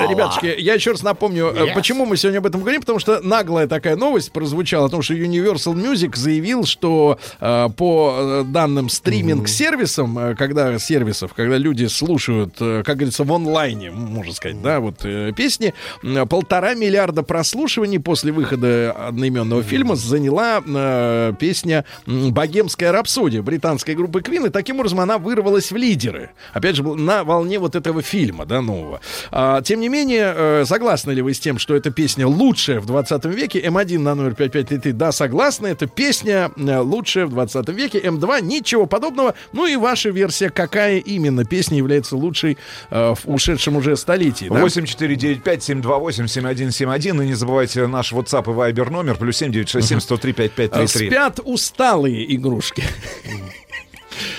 Ребятушки, 0.10 0.54
я 0.58 0.74
еще 0.74 0.92
раз 0.92 1.04
напомню, 1.04 1.48
э, 1.48 1.74
почему 1.74 2.06
мы 2.06 2.18
сегодня 2.18 2.40
об 2.40 2.46
этом 2.46 2.62
говорим, 2.62 2.82
потому 2.82 3.00
что 3.00 3.22
наглая 3.22 3.68
такая 3.68 3.96
новость 3.96 4.32
прозвучала 4.32 4.88
о 4.88 4.90
том, 4.90 5.02
что 5.02 5.14
Universal 5.14 5.74
Music 5.74 6.16
заявил, 6.16 6.66
что 6.66 7.18
э, 7.40 7.70
по 7.76 8.16
э, 8.18 8.44
данным 8.46 8.90
стриминг-сервисам, 8.90 10.18
э, 10.20 10.36
когда 10.36 10.78
сервисов, 10.80 11.34
когда 11.34 11.58
люди 11.58 11.86
слушают, 11.86 12.56
э, 12.60 12.84
как 12.86 12.98
говорится, 12.98 13.24
в 13.24 13.34
онлайне, 13.34 13.92
можно 13.92 14.34
сказать, 14.34 14.62
да, 14.62 14.80
вот 14.80 15.06
э, 15.06 15.32
песни, 15.36 15.74
э, 16.04 16.26
полтора 16.26 16.74
миллиарда 16.74 17.24
прослушиваний 17.24 18.00
после 18.00 18.32
выхода 18.32 18.68
одноименного 18.92 19.64
фильма 19.64 19.96
заняла 19.96 20.62
э, 20.66 21.34
песня 21.40 21.86
«Богемская 22.06 22.92
рапсодия» 22.92 23.42
британской 23.42 23.96
группы 23.96 24.20
Queen, 24.20 24.48
и 24.48 24.50
таким 24.50 24.80
образом 24.80 25.00
она 25.00 25.18
вырвалась 25.18 25.72
в 25.72 25.76
лидеры. 25.76 26.32
Опять 26.54 26.76
же, 26.76 26.84
на 26.84 27.24
волне 27.24 27.60
вот 27.60 27.76
этого 27.76 28.02
фильма, 28.02 28.46
да, 28.46 28.62
нового. 28.62 29.02
А, 29.32 29.62
тем 29.62 29.80
не 29.80 29.90
менее, 29.90 30.34
э, 30.36 30.64
согласны 30.66 31.12
ли 31.12 31.22
вы 31.22 31.34
с 31.34 31.40
тем, 31.40 31.58
что 31.58 31.76
эта 31.76 31.92
песня 31.92 32.28
лучшая 32.28 32.80
в 32.80 32.86
20 32.86 33.26
веке? 33.26 33.62
М1 33.62 34.00
на 34.00 34.16
номер 34.16 34.36
5533, 34.36 34.92
да, 34.94 35.12
согласны. 35.12 35.68
Это 35.68 35.88
песня 35.88 36.52
э, 36.56 36.80
лучшая 36.80 37.26
в 37.26 37.32
20 37.32 37.70
веке. 37.70 38.00
М2 38.00 38.42
ничего 38.42 38.86
подобного. 38.86 39.36
Ну 39.54 39.68
и 39.68 39.76
ваша 39.76 40.10
версия, 40.10 40.50
какая 40.50 40.98
именно 40.98 41.46
песня 41.46 41.78
является 41.78 42.16
лучшей 42.16 42.58
э, 42.90 43.16
в 43.16 43.22
ушедшем 43.26 43.78
уже 43.78 43.96
столетии? 43.96 44.48
да? 44.50 44.62
8495-728-7171. 44.62 47.24
И 47.24 47.28
не 47.28 47.34
забывайте 47.34 47.88
наш 47.88 48.14
WhatsApp 48.14 48.52
и 48.52 48.54
Viber 48.66 48.90
номер. 48.90 49.18
Плюс 49.18 49.38
7967 49.38 50.00
103 50.00 50.34
5533. 50.34 51.08
Спят 51.08 51.40
усталые 51.44 52.36
игрушки. 52.36 52.84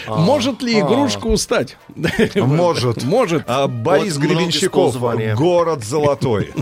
Может 0.08 0.62
ли 0.62 0.80
игрушка 0.80 1.26
устать? 1.26 1.76
Может. 2.34 3.04
Может. 3.04 3.44
А, 3.46 3.66
Борис 3.66 4.16
Гребенщиков. 4.16 4.96
Город 5.36 5.84
золотой. 5.84 6.52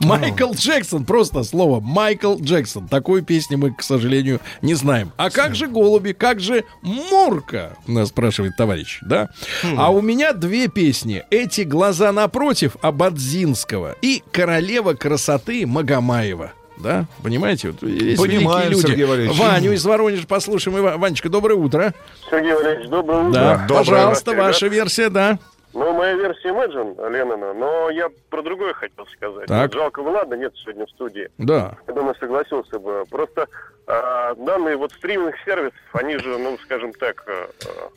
Майкл 0.00 0.52
Джексон, 0.52 1.04
просто 1.04 1.44
слово 1.44 1.80
Майкл 1.80 2.36
Джексон. 2.40 2.88
Такой 2.88 3.22
песни 3.22 3.56
мы, 3.56 3.72
к 3.72 3.82
сожалению, 3.82 4.40
не 4.62 4.74
знаем. 4.74 5.12
А 5.16 5.30
как 5.30 5.54
же 5.54 5.66
голуби, 5.66 6.12
как 6.12 6.40
же 6.40 6.64
Мурка? 6.82 7.76
Нас 7.86 8.08
спрашивает 8.08 8.56
товарищ, 8.56 8.98
да? 9.02 9.28
А 9.76 9.90
у 9.90 10.00
меня 10.00 10.32
две 10.32 10.68
песни. 10.68 11.22
Эти 11.30 11.62
глаза 11.62 12.12
напротив 12.12 12.76
Абадзинского 12.80 13.96
и 14.02 14.22
Королева 14.32 14.94
красоты 14.94 15.66
Магомаева. 15.66 16.52
Да, 16.78 17.06
понимаете? 17.22 17.70
Вот 17.70 17.82
есть 17.82 18.20
Понимаем, 18.22 18.70
люди. 18.70 18.82
Сергей 18.86 19.04
Валерьевич. 19.04 19.38
Ваню 19.38 19.72
из 19.72 19.84
Воронежа 19.84 20.26
послушаем. 20.26 20.76
Ива- 20.78 20.96
Ванечка, 20.98 21.28
доброе 21.28 21.54
утро. 21.54 21.94
Сергей 22.30 22.54
Валерьевич, 22.54 22.88
доброе 22.88 23.22
утро. 23.28 23.32
Да, 23.32 23.56
доброе 23.66 23.78
пожалуйста, 23.84 24.30
утро. 24.32 24.42
ваша 24.42 24.66
версия, 24.68 25.08
да. 25.08 25.38
Ну, 25.72 25.92
моя 25.92 26.14
версия 26.14 26.48
Imagine 26.48 27.10
Леннона, 27.10 27.52
но 27.52 27.90
я 27.90 28.08
про 28.30 28.42
другое 28.42 28.72
хотел 28.72 29.06
сказать. 29.14 29.46
Так. 29.46 29.72
Жалко, 29.74 30.02
Влада 30.02 30.36
нет 30.36 30.52
сегодня 30.62 30.86
в 30.86 30.90
студии. 30.90 31.28
Да. 31.36 31.76
Я 31.86 31.92
думаю, 31.94 32.14
согласился 32.18 32.78
бы. 32.78 33.04
Просто 33.10 33.46
а, 33.86 34.34
данные 34.36 34.76
вот 34.76 34.92
стриминг 34.92 35.34
сервисов, 35.44 35.78
они 35.92 36.16
же, 36.16 36.38
ну, 36.38 36.56
скажем 36.64 36.92
так, 36.94 37.22
а, 37.26 37.50
а, 37.66 37.90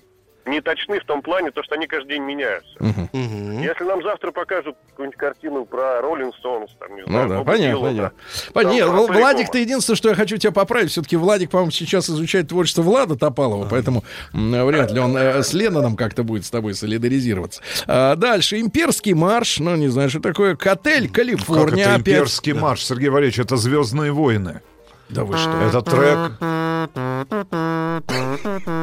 не 0.49 0.61
точны 0.61 0.99
в 0.99 1.05
том 1.05 1.21
плане, 1.21 1.51
то, 1.51 1.63
что 1.63 1.75
они 1.75 1.87
каждый 1.87 2.09
день 2.15 2.23
меняются. 2.23 2.69
Если 3.13 3.83
нам 3.83 4.01
завтра 4.03 4.31
покажут 4.31 4.75
какую-нибудь 4.89 5.17
картину 5.17 5.65
про 5.65 6.01
Роллинг 6.01 6.35
Стоунс, 6.35 6.71
там, 6.79 6.95
не 6.95 7.01
Ну 7.01 7.07
знаю, 7.07 7.29
да, 7.29 7.37
Боба 7.39 7.51
понятно, 7.51 7.81
понятно. 7.81 8.11
Понятно. 8.53 8.91
Вл- 8.93 9.13
Владик, 9.13 9.51
ты 9.51 9.59
единственное, 9.59 9.95
что 9.97 10.09
я 10.09 10.15
хочу 10.15 10.37
тебя 10.37 10.51
поправить. 10.51 10.91
Все-таки 10.91 11.15
Владик, 11.15 11.49
по-моему, 11.51 11.71
сейчас 11.71 12.09
изучает 12.09 12.47
творчество 12.49 12.81
Влада 12.81 13.15
Топалова, 13.15 13.67
поэтому 13.69 14.03
м, 14.33 14.65
вряд 14.65 14.91
ли 14.91 14.99
он 14.99 15.15
э, 15.17 15.43
с 15.43 15.53
Ленноном 15.53 15.95
как-то 15.95 16.23
будет 16.23 16.45
с 16.45 16.49
тобой 16.49 16.73
солидаризироваться. 16.73 17.61
А, 17.87 18.15
дальше. 18.15 18.59
Имперский 18.59 19.13
марш. 19.13 19.59
Ну, 19.59 19.75
не 19.75 19.87
знаю, 19.89 20.09
что 20.09 20.19
такое. 20.19 20.55
Котель, 20.55 21.07
Как 21.07 21.15
Калифорния. 21.15 21.83
это 21.85 21.95
опять. 21.95 22.07
имперский 22.15 22.53
марш, 22.53 22.85
Сергей 22.85 23.09
Валерьевич, 23.09 23.39
это 23.39 23.57
«Звездные 23.57 24.11
войны». 24.11 24.61
Да 25.09 25.23
вы 25.23 25.37
что? 25.37 25.49
Это 25.49 25.81
трек. 25.81 26.31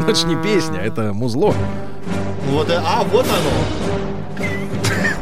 Это 0.03 0.14
ж 0.14 0.24
не 0.24 0.37
песня, 0.43 0.81
это 0.81 1.12
музло. 1.12 1.55
Вот, 2.51 2.68
а, 2.70 3.05
вот 3.05 3.27
оно. 3.27 3.51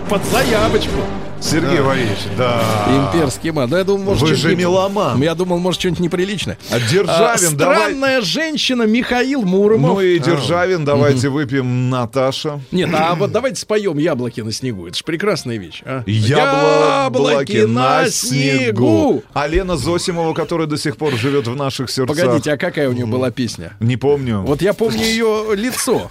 Под 0.09 0.25
заявочку. 0.25 1.01
Сергей 1.45 1.81
Валерьевич, 1.81 2.21
да. 2.39 2.63
Имперский 2.89 3.51
марш. 3.51 3.71
Да, 3.71 3.79
я 3.79 3.85
думал, 3.85 4.05
может, 4.05 4.23
Вы 4.29 4.35
же 4.35 4.57
меломан. 4.57 5.23
Я 5.23 5.35
думал, 5.35 5.59
может, 5.59 5.81
что-нибудь 5.81 6.01
неприличное. 6.01 6.57
А 6.71 6.81
Державин, 6.81 7.57
давай. 7.57 7.77
Странная 7.77 8.21
женщина 8.23 8.85
Михаил 8.85 9.43
Муромов. 9.43 9.91
Ну 9.97 10.01
и 10.01 10.19
Державин, 10.19 10.85
давайте 10.85 11.29
выпьем 11.29 11.91
Наташа. 11.91 12.61
Нет, 12.73 12.89
а 12.95 13.15
вот 13.15 13.31
давайте 13.31 13.61
споем 13.61 13.99
яблоки 13.99 14.41
на 14.41 14.53
снегу. 14.53 14.87
Это 14.87 14.97
же 14.97 15.05
прекрасная 15.05 15.59
вещь. 15.59 15.83
а. 15.85 16.03
Яблоки 16.07 17.65
на 17.67 18.09
снегу. 18.09 19.23
А 19.35 19.47
Лена 19.47 19.77
Зосимова, 19.77 20.33
которая 20.33 20.67
до 20.67 20.79
сих 20.79 20.97
пор 20.97 21.15
живет 21.15 21.47
в 21.47 21.55
наших 21.55 21.91
сердцах. 21.91 22.17
Погодите, 22.17 22.53
а 22.53 22.57
какая 22.57 22.89
у 22.89 22.93
нее 22.93 23.07
была 23.07 23.31
песня? 23.31 23.73
Не 23.81 23.97
помню. 23.97 24.41
Вот 24.41 24.63
я 24.63 24.73
помню 24.73 25.03
ее 25.05 25.45
лицо. 25.55 26.11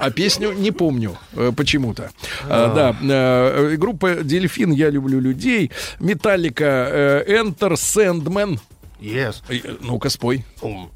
А 0.00 0.10
песню 0.10 0.52
не 0.52 0.70
помню 0.70 1.18
э, 1.34 1.52
почему-то. 1.54 2.10
А, 2.48 2.74
да, 2.74 2.96
э, 3.02 3.76
группа 3.76 4.14
Дельфин 4.24 4.70
Я 4.72 4.88
люблю 4.88 5.20
людей. 5.20 5.70
Металлика 5.98 6.88
э, 6.90 7.24
Enter 7.28 7.72
Sandman. 7.72 8.58
Yes. 8.98 9.42
Э, 9.50 9.76
Ну-ка, 9.82 10.08
спой. 10.08 10.46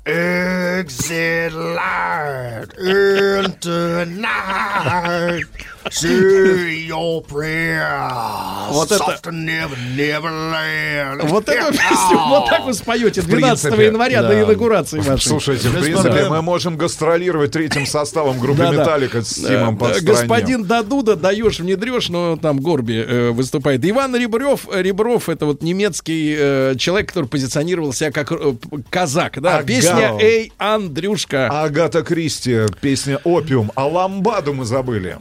Exit 0.06 1.52
light 1.52 2.70
into 2.78 4.06
night. 4.06 5.46
Say 5.90 6.86
your 6.88 7.24
prayers. 7.26 8.70
Вот 8.70 8.90
это- 8.90 9.30
never, 9.30 9.76
never. 9.96 11.26
Вот 11.26 11.48
эту 11.48 11.72
песню, 11.72 12.18
вот 12.28 12.46
так 12.48 12.64
вы 12.64 12.74
споете 12.74 13.22
12 13.22 13.62
принципе, 13.62 13.86
января 13.86 14.22
до 14.22 14.40
инаугурации 14.42 15.00
вашей. 15.00 15.28
Слушайте, 15.28 15.68
в 15.68 15.80
принципе, 15.80 16.28
мы 16.28 16.42
можем 16.42 16.76
гастролировать 16.76 17.52
третьим 17.52 17.86
составом 17.86 18.38
группы. 18.38 18.62
Металлика 18.62 19.22
с 19.22 19.34
Тимом 19.34 19.74
Э, 19.74 19.78
по 19.78 19.86
стране. 19.86 20.06
Господин 20.06 20.64
Дадуда, 20.64 21.16
даешь, 21.16 21.60
внедрешь, 21.60 22.08
но 22.08 22.36
там 22.36 22.58
Горби 22.60 23.04
э, 23.06 23.30
выступает. 23.30 23.84
Иван 23.84 24.16
Ребров, 24.16 24.66
Ребров, 24.72 25.28
это 25.28 25.46
вот 25.46 25.62
немецкий 25.62 26.34
э, 26.38 26.74
человек, 26.78 27.08
который 27.08 27.26
позиционировал 27.26 27.92
себя 27.92 28.10
как 28.10 28.32
э, 28.32 28.54
казак, 28.90 29.40
да. 29.40 29.58
Ага. 29.58 29.66
Песня 29.66 30.16
«Эй, 30.20 30.52
Андрюшка». 30.58 31.48
Агата 31.48 32.02
Кристи, 32.02 32.60
песня 32.80 33.18
«Опиум». 33.24 33.70
А 33.74 33.86
ламбаду 33.86 34.54
мы 34.54 34.64
забыли. 34.64 35.18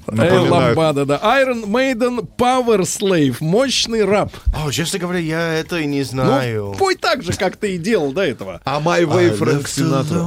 Напоминаю. 0.53 0.75
ламбада, 0.77 1.05
да. 1.05 1.19
Iron 1.41 1.65
Maiden 1.65 2.27
Power 2.37 2.79
Slave. 2.81 3.37
Мощный 3.41 4.05
раб. 4.05 4.31
О, 4.53 4.71
честно 4.71 4.99
говоря, 4.99 5.19
я 5.19 5.53
это 5.53 5.77
и 5.77 5.85
не 5.85 5.99
Ну, 5.99 6.05
знаю. 6.05 6.75
пой 6.77 6.95
так 6.95 7.23
же, 7.23 7.33
как 7.33 7.57
ты 7.57 7.75
и 7.75 7.77
делал 7.77 8.11
до 8.13 8.21
этого. 8.21 8.61
А 8.65 8.79
My 8.79 9.03
Way, 9.05 9.33
Фрэнк 9.35 9.67
Синатра. 9.67 10.19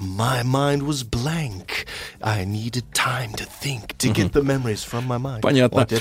My 0.00 0.42
mind 0.44 0.82
was 0.82 1.02
blank. 1.02 1.86
I 2.22 2.44
needed 2.44 2.84
time 2.94 3.32
to 3.34 3.44
think, 3.62 3.96
to 3.98 4.12
get 4.12 4.32
the 4.32 4.42
memories 4.42 4.82
from 4.84 5.06
my 5.06 5.18
mind. 5.18 5.42
Понятно. 5.42 5.80
What 5.80 5.88
did 5.88 6.00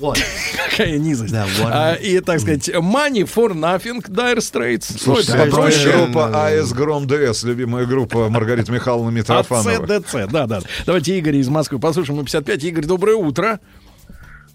А. 0.00 0.02
What? 0.04 0.18
Какая 0.70 0.98
низость. 0.98 1.32
Да, 1.32 1.46
А, 1.66 1.94
и, 1.94 2.20
так 2.20 2.40
сказать, 2.40 2.68
Money 2.68 3.22
for 3.24 3.52
Nothing, 3.52 4.02
Dire 4.08 4.38
Straits. 4.38 4.98
Слушайте, 4.98 5.34
Ну, 5.36 5.44
это 5.44 5.92
группа 6.06 6.46
АС 6.48 6.72
Гром 6.72 7.06
ДС, 7.06 7.44
любимая 7.44 7.86
группа 7.86 8.28
Маргариты 8.28 8.72
Михайловны 8.72 9.12
Митрофановой. 9.12 9.76
АЦДЦ, 9.76 10.30
да, 10.30 10.46
да. 10.46 10.60
Давайте 10.86 11.18
Игорь 11.18 11.36
из 11.36 11.48
Москвы 11.48 11.78
послушаем. 11.78 12.18
Мы 12.18 12.24
55. 12.24 12.64
Игорь, 12.64 12.84
доброе 12.86 13.16
утро. 13.16 13.60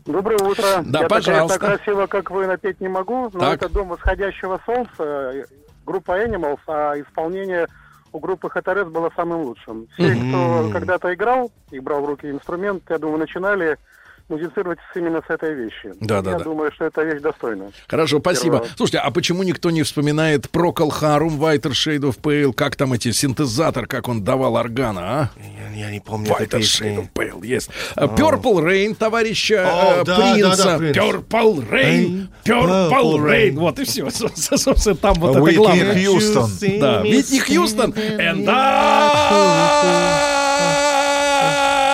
Доброе 0.05 0.39
утро. 0.39 0.83
Да, 0.85 1.01
Я 1.01 1.07
пожалуйста. 1.07 1.59
так 1.59 1.77
красиво, 1.79 2.07
как 2.07 2.31
вы, 2.31 2.47
напеть 2.47 2.79
не 2.79 2.87
могу, 2.87 3.29
но 3.33 3.39
Так. 3.39 3.55
это 3.63 3.69
«Дом 3.69 3.89
восходящего 3.89 4.59
солнца», 4.65 5.45
группа 5.85 6.11
Animals, 6.23 6.59
а 6.67 6.93
исполнение 6.99 7.67
у 8.13 8.19
группы 8.19 8.49
ХТРС 8.49 8.87
было 8.87 9.11
самым 9.17 9.41
лучшим. 9.41 9.87
Все, 9.97 10.15
кто 10.15 10.69
когда-то 10.71 11.13
играл 11.13 11.51
и 11.71 11.79
брал 11.79 12.01
в 12.01 12.05
руки 12.05 12.29
инструмент, 12.29 12.83
я 12.89 12.97
думаю, 12.99 13.19
начинали 13.19 13.77
музицировать 14.29 14.79
именно 14.95 15.21
с 15.25 15.29
этой 15.29 15.53
вещи. 15.53 15.93
Да, 16.01 16.21
да, 16.21 16.31
Я 16.31 16.37
да. 16.37 16.43
думаю, 16.43 16.71
что 16.73 16.85
эта 16.85 17.03
вещь 17.03 17.21
достойна. 17.21 17.71
Хорошо, 17.87 18.19
спасибо. 18.19 18.57
Первого. 18.59 18.75
Слушайте, 18.75 18.99
а 18.99 19.11
почему 19.11 19.43
никто 19.43 19.71
не 19.71 19.83
вспоминает 19.83 20.47
Procol 20.47 20.89
Harum, 20.89 21.37
Whiter 21.37 21.71
Shade 21.71 22.01
of 22.01 22.19
Pale, 22.21 22.53
как 22.53 22.75
там 22.75 22.93
эти 22.93 23.11
синтезатор, 23.11 23.87
как 23.87 24.07
он 24.07 24.23
давал 24.23 24.57
органа, 24.57 25.01
а? 25.01 25.29
Я, 25.73 25.85
я 25.85 25.91
не 25.91 25.99
помню 25.99 26.29
Whiter 26.29 26.59
Shade 26.59 26.97
of. 26.97 27.09
Pale, 27.13 27.45
есть. 27.45 27.69
А, 27.95 28.05
Purple 28.05 28.63
Rain, 28.63 28.95
товарища 28.95 29.65
О, 29.65 30.01
э, 30.01 30.03
да, 30.03 30.33
принца. 30.33 30.57
да, 30.57 30.71
да, 30.71 30.77
принц. 30.77 30.97
Purple 30.97 31.69
Rain, 31.69 32.27
Purple 32.43 32.89
Purple 32.89 33.17
Rain. 33.17 33.51
Rain. 33.51 33.59
Вот 33.59 33.79
и 33.79 33.85
все. 33.85 34.09
Собственно, 34.35 34.95
там 34.95 35.13
вот 35.15 35.35
это 35.37 35.55
главное. 35.55 35.93
Хьюстон. 35.93 36.51
Да, 36.79 37.01
Витни 37.01 37.39
Хьюстон. 37.39 37.91
And 37.91 38.45
I... 38.47 40.36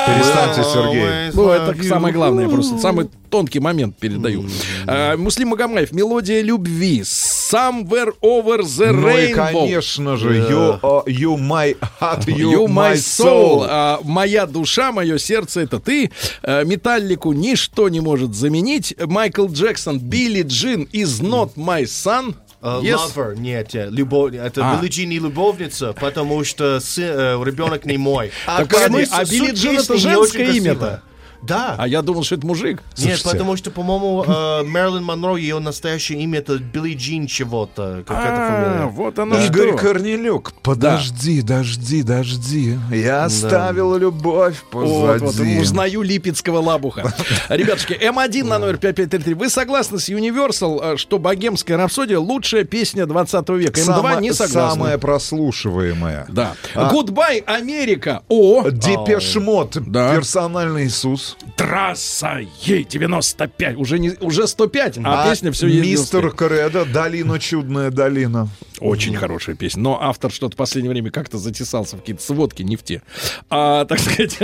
Перестаньте, 0.08 0.64
Сергей. 0.64 1.32
Ну, 1.34 1.50
это 1.50 1.84
самое 1.84 2.14
главное 2.14 2.48
просто. 2.50 2.78
Самый 2.78 3.10
тонкий 3.30 3.60
момент 3.60 3.96
передаю. 3.98 4.46
А, 4.88 5.18
Муслим 5.18 5.50
Магомаев. 5.50 5.92
Мелодия 5.92 6.42
любви. 6.42 7.02
Somewhere 7.02 8.14
over 8.22 8.62
the 8.62 8.92
Ну 8.92 9.10
и, 9.10 9.32
rainbow. 9.32 9.36
конечно 9.36 10.18
же, 10.18 10.30
you, 10.50 10.80
uh, 10.82 11.06
you 11.06 11.38
my 11.38 11.76
heart, 12.00 12.26
you, 12.26 12.52
You 12.52 12.68
my 12.68 12.94
soul. 12.94 13.62
soul. 13.62 13.68
А, 13.70 14.00
моя 14.04 14.46
душа, 14.48 14.92
мое 14.92 15.18
сердце 15.20 15.62
это 15.62 15.80
ты. 15.80 16.12
А, 16.42 16.64
Металлику 16.64 17.32
ничто 17.34 17.90
не 17.90 18.00
может 18.02 18.34
заменить. 18.36 18.96
Майкл 19.06 19.48
Джексон, 19.48 20.00
Билли 20.00 20.42
Джин 20.44 20.88
is 20.92 21.22
not 21.22 21.52
my 21.56 21.84
son. 21.84 22.34
Э, 22.64 22.80
Yes. 22.82 22.96
Lover, 23.14 23.36
нет, 23.38 23.74
нет, 23.74 23.92
любовь, 23.92 24.36
это 24.36 24.62
А. 24.64 24.78
Билли 24.78 24.90
Джин 24.90 25.10
не 25.10 25.20
любовница, 25.20 25.92
потому 25.94 26.46
что 26.46 26.80
сын, 26.80 27.04
э, 27.04 27.44
ребенок 27.44 27.86
не 27.86 27.98
мой. 27.98 28.32
Так, 28.46 28.70
погоди, 28.70 29.06
а 29.12 29.26
Билли 29.26 29.52
Джин 29.52 29.78
это 29.80 29.98
женское 29.98 30.50
имя-то? 30.52 31.04
Да. 31.44 31.76
А 31.78 31.88
я 31.88 32.02
думал, 32.02 32.24
что 32.24 32.36
это 32.36 32.46
мужик. 32.48 32.82
Нет, 32.98 33.22
потому 33.24 33.56
что, 33.58 33.70
по-моему, 33.72 34.24
э, 34.24 34.64
Мэрилин 34.64 35.04
Монро, 35.04 35.36
ее 35.36 35.60
настоящее 35.60 36.20
имя 36.22 36.40
это 36.40 36.58
Билли 36.58 36.94
Джин 36.96 37.28
чего-то. 37.28 38.04
А, 38.08 38.88
вот 38.88 39.20
оно 39.20 39.40
Игорь 39.44 39.70
что. 39.70 39.78
Корнелюк, 39.78 40.54
подожди, 40.64 41.42
дожди, 41.42 42.04
дожди. 42.04 42.78
Я 42.92 43.26
оставил 43.26 43.98
любовь 43.98 44.58
Вот, 44.72 44.86
вот, 44.88 45.20
позади. 45.22 45.60
узнаю 45.60 46.02
липецкого 46.02 46.60
лабуха. 46.60 47.14
Ребятушки, 47.50 47.94
М1 47.94 48.44
на 48.46 48.60
номер 48.60 48.78
5533. 48.78 49.34
Вы 49.34 49.50
согласны 49.50 50.00
с 50.00 50.10
Universal, 50.10 50.94
э, 50.94 50.98
что 50.98 51.20
«Богемская 51.20 51.78
рапсодия» 51.78 52.20
лучшая 52.20 52.64
песня 52.64 53.06
20 53.06 53.50
века? 53.50 53.80
М2 53.80 53.84
Сама- 53.84 54.16
не 54.22 54.34
согласны. 54.34 54.72
Самая 54.80 54.98
прослушиваемая. 54.98 56.26
Да. 56.30 56.54
А- 56.76 56.90
Goodbye, 56.90 57.40
Америка. 57.40 58.22
О, 58.30 58.70
Depeche 58.70 59.33
Mode, 59.33 59.78
Да. 59.88 60.16
персональный 60.16 60.86
Иисус. 60.86 61.33
Трасса 61.56 62.42
Е95. 62.66 63.76
Уже, 63.76 64.00
не, 64.00 64.12
уже 64.20 64.48
105, 64.48 65.00
а, 65.04 65.30
песня 65.30 65.52
все 65.52 65.68
Мистер 65.68 66.32
Кредо, 66.32 66.86
Долина, 66.86 67.40
чудная 67.40 67.92
долина. 67.92 68.50
Очень 68.80 69.16
хорошая 69.16 69.56
песня. 69.56 69.82
Но 69.82 70.02
автор 70.02 70.32
что-то 70.32 70.54
в 70.54 70.58
последнее 70.58 70.92
время 70.92 71.12
как-то 71.12 71.38
затесался 71.38 71.98
в 71.98 72.00
какие-то 72.00 72.24
сводки, 72.24 72.64
не 72.64 72.76
в 72.76 72.84
те. 72.84 73.02
А, 73.50 73.86
так 73.86 74.00
сказать, 74.00 74.38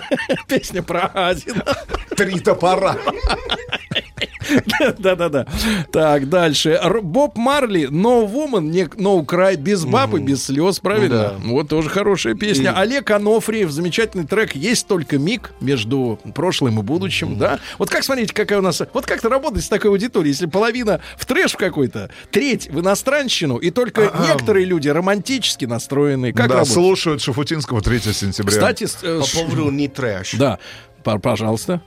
песня 0.48 0.82
про 0.82 1.10
Азина. 1.14 1.64
Три 2.16 2.40
топора. 2.40 2.96
Да-да-да. 4.98 5.46
Так, 5.92 6.28
дальше. 6.28 6.80
Боб 7.02 7.36
Марли, 7.36 7.88
No 7.88 8.30
Woman, 8.30 8.70
No 8.96 9.24
Cry, 9.24 9.56
без 9.56 9.84
бабы, 9.84 10.20
без 10.20 10.44
слез, 10.44 10.80
правильно? 10.80 11.34
Вот 11.44 11.68
тоже 11.68 11.88
хорошая 11.88 12.34
песня. 12.34 12.72
Олег 12.76 13.10
Анофриев, 13.10 13.70
замечательный 13.70 14.26
трек 14.26 14.54
«Есть 14.54 14.86
только 14.86 15.18
миг 15.18 15.52
между 15.60 16.18
прошлым 16.34 16.80
и 16.80 16.82
будущим», 16.82 17.38
да? 17.38 17.60
Вот 17.78 17.90
как, 17.90 18.04
смотрите, 18.04 18.32
какая 18.32 18.58
у 18.58 18.62
нас... 18.62 18.82
Вот 18.92 19.06
как-то 19.06 19.28
работать 19.28 19.64
с 19.64 19.68
такой 19.68 19.90
аудиторией, 19.90 20.32
если 20.32 20.46
половина 20.46 21.00
в 21.16 21.24
трэш 21.26 21.52
в 21.52 21.56
какой-то, 21.56 22.10
треть 22.30 22.68
в 22.68 22.80
иностранщину, 22.80 23.56
и 23.56 23.70
только 23.70 24.12
некоторые 24.28 24.66
люди 24.66 24.88
романтически 24.88 25.64
настроенные. 25.64 26.32
Как 26.32 26.48
да, 26.48 26.64
слушают 26.64 27.22
Шафутинского 27.22 27.80
3 27.80 28.00
сентября. 28.00 28.50
Кстати, 28.50 28.88
э, 29.02 29.20
По 29.20 29.26
поводу 29.26 29.70
не 29.70 29.88
трэш. 29.88 30.34
да, 30.34 30.58
пожалуйста. 31.02 31.80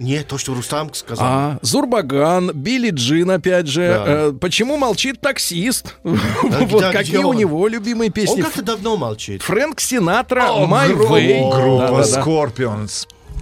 Нет, 0.00 0.26
то, 0.26 0.38
что 0.38 0.54
Рустам 0.54 0.92
сказал. 0.92 1.24
А, 1.26 1.58
Зурбаган, 1.62 2.50
Билли 2.52 2.90
Джин, 2.90 3.30
опять 3.30 3.68
же. 3.68 3.88
Да. 3.88 4.04
Э, 4.06 4.32
почему 4.32 4.76
молчит 4.76 5.20
таксист? 5.20 5.94
Вот 6.02 6.84
какие 6.92 7.18
у 7.18 7.28
он? 7.28 7.36
него 7.36 7.68
любимые 7.68 8.08
Он 8.08 8.12
песни. 8.12 8.42
как-то 8.42 8.62
давно 8.62 8.96
молчит. 8.96 9.42
Фрэнк 9.42 9.80
Синатра, 9.80 10.50
О, 10.50 10.66
My 10.66 10.92
группа- 10.92 11.20
Way. 11.20 11.40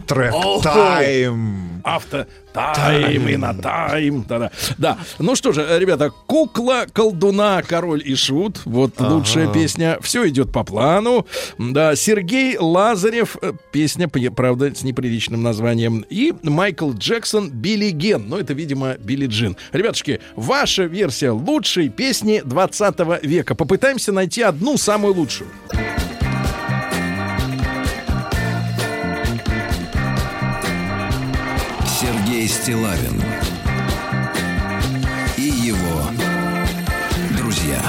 Трек 0.07 0.32
Time. 0.34 1.80
Авто 1.84 2.26
тайм 2.53 3.28
и 3.28 3.36
на 3.36 3.55
тайм. 3.55 4.24
Да-да. 4.28 4.50
Да. 4.78 4.98
Ну 5.18 5.34
что 5.34 5.53
же, 5.53 5.66
ребята, 5.78 6.11
кукла, 6.26 6.84
колдуна, 6.92 7.62
король 7.62 8.03
и 8.05 8.14
шут. 8.14 8.61
Вот 8.66 9.00
лучшая 9.00 9.50
песня. 9.53 9.98
Все 10.03 10.28
идет 10.28 10.53
по 10.53 10.62
плану. 10.64 11.26
Да, 11.59 11.96
Сергей 11.96 12.57
Лазарев. 12.59 13.36
э, 13.40 13.53
Песня, 13.72 14.09
правда, 14.09 14.74
с 14.74 14.82
неприличным 14.82 15.42
названием. 15.42 16.05
И 16.11 16.34
Майкл 16.42 16.92
Джексон 16.92 17.50
Билли 17.50 17.90
Ген. 17.90 18.28
Ну, 18.28 18.36
это, 18.36 18.53
видимо, 18.53 18.94
Билли 18.98 19.26
Джин. 19.26 19.57
Ребятушки, 19.72 20.20
ваша 20.36 20.84
версия 20.84 21.30
лучшей 21.30 21.88
песни 21.88 22.42
20 22.44 23.22
века. 23.24 23.55
Попытаемся 23.55 24.12
найти 24.12 24.42
одну 24.42 24.76
самую 24.76 25.14
лучшую. 25.14 25.48
Сергей 32.43 32.49
Стилавин 32.49 33.22
и 35.36 35.43
его 35.43 36.03
друзья. 37.38 37.80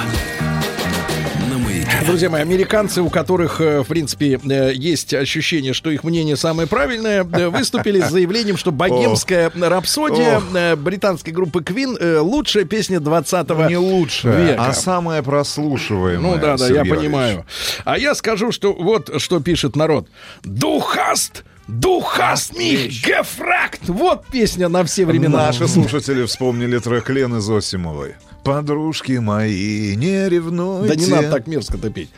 Друзья 2.06 2.30
мои, 2.30 2.41
американцы, 2.41 3.01
у 3.01 3.10
которых, 3.10 3.62
э, 3.62 3.82
в 3.82 3.88
принципе, 3.88 4.39
э, 4.43 4.74
есть 4.76 5.14
ощущение, 5.14 5.74
что 5.74 5.89
их 5.89 6.04
мнение 6.04 6.36
самое 6.36 6.68
правильное, 6.68 7.24
э, 7.24 7.49
выступили 7.49 8.01
с 8.01 8.12
заявлением, 8.12 8.58
что 8.58 8.72
богемская 8.72 9.51
рапсодия 9.56 10.39
э, 10.54 10.76
британской 10.76 11.34
группы 11.34 11.62
Queen 11.62 12.20
лучшая 12.20 12.66
песня 12.66 12.99
20 12.99 13.49
Не 13.70 13.78
лучшая, 13.78 14.51
века. 14.51 14.66
а 14.68 14.74
самая 14.74 15.24
прослушиваемая. 15.24 16.36
Ну 16.36 16.39
да, 16.39 16.58
да, 16.58 16.68
Сергей 16.68 16.76
я 16.76 16.82
Валерьевич. 16.82 17.06
понимаю. 17.06 17.45
А 17.86 17.97
я 17.97 18.14
скажу, 18.14 18.51
что 18.51 18.74
вот 18.74 19.20
что 19.20 19.39
пишет 19.39 19.76
народ. 19.76 20.10
Духаст! 20.43 21.43
Духаст 21.68 22.57
мих 22.57 22.89
гефракт! 23.05 23.82
Вот 23.88 24.26
песня 24.28 24.68
на 24.68 24.84
все 24.84 25.05
времена. 25.05 25.47
Наши 25.47 25.68
слушатели 25.68 26.26
вспомнили 26.26 26.78
трек 26.80 27.09
Лены 27.09 27.39
Зосимовой. 27.39 28.16
Подружки 28.43 29.14
мои, 29.14 29.95
не 29.95 30.28
ревнуйте. 30.28 30.88
Да 30.93 30.95
не 30.95 31.07
надо 31.07 31.32
так 31.32 31.47
мерзко-то 31.47 31.89
петь. 31.89 32.09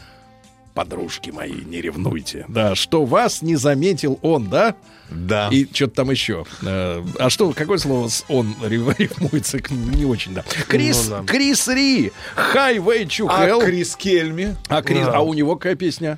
Подружки 0.73 1.29
мои, 1.29 1.53
не 1.53 1.79
ревнуйте. 1.79 2.45
Да, 2.49 2.75
что 2.75 3.05
вас 3.05 3.41
не 3.41 3.55
заметил 3.55 4.19
он, 4.21 4.49
да? 4.49 4.75
Да. 5.09 5.47
И 5.49 5.65
что-то 5.71 5.93
там 5.97 6.11
еще. 6.11 6.45
Э, 6.63 7.01
А 7.19 7.29
что, 7.29 7.53
какое 7.53 7.77
слово 7.77 8.09
с 8.09 8.25
он 8.27 8.55
рифмуется? 8.61 9.59
К- 9.59 9.69
Не 9.71 10.03
очень, 10.05 10.33
да. 10.33 10.43
Крис, 10.67 11.05
Ну 11.07 11.21
да. 11.21 11.23
Крис 11.23 11.67
Ри, 11.69 12.11
Highway 12.35 13.05
to 13.05 13.27
А. 13.29 13.63
Крис 13.63 13.95
Кельми? 13.95 14.55
А, 14.67 14.81
Крис- 14.81 15.07
а 15.07 15.21
у 15.21 15.33
него 15.33 15.55
какая 15.55 15.75
песня? 15.75 16.17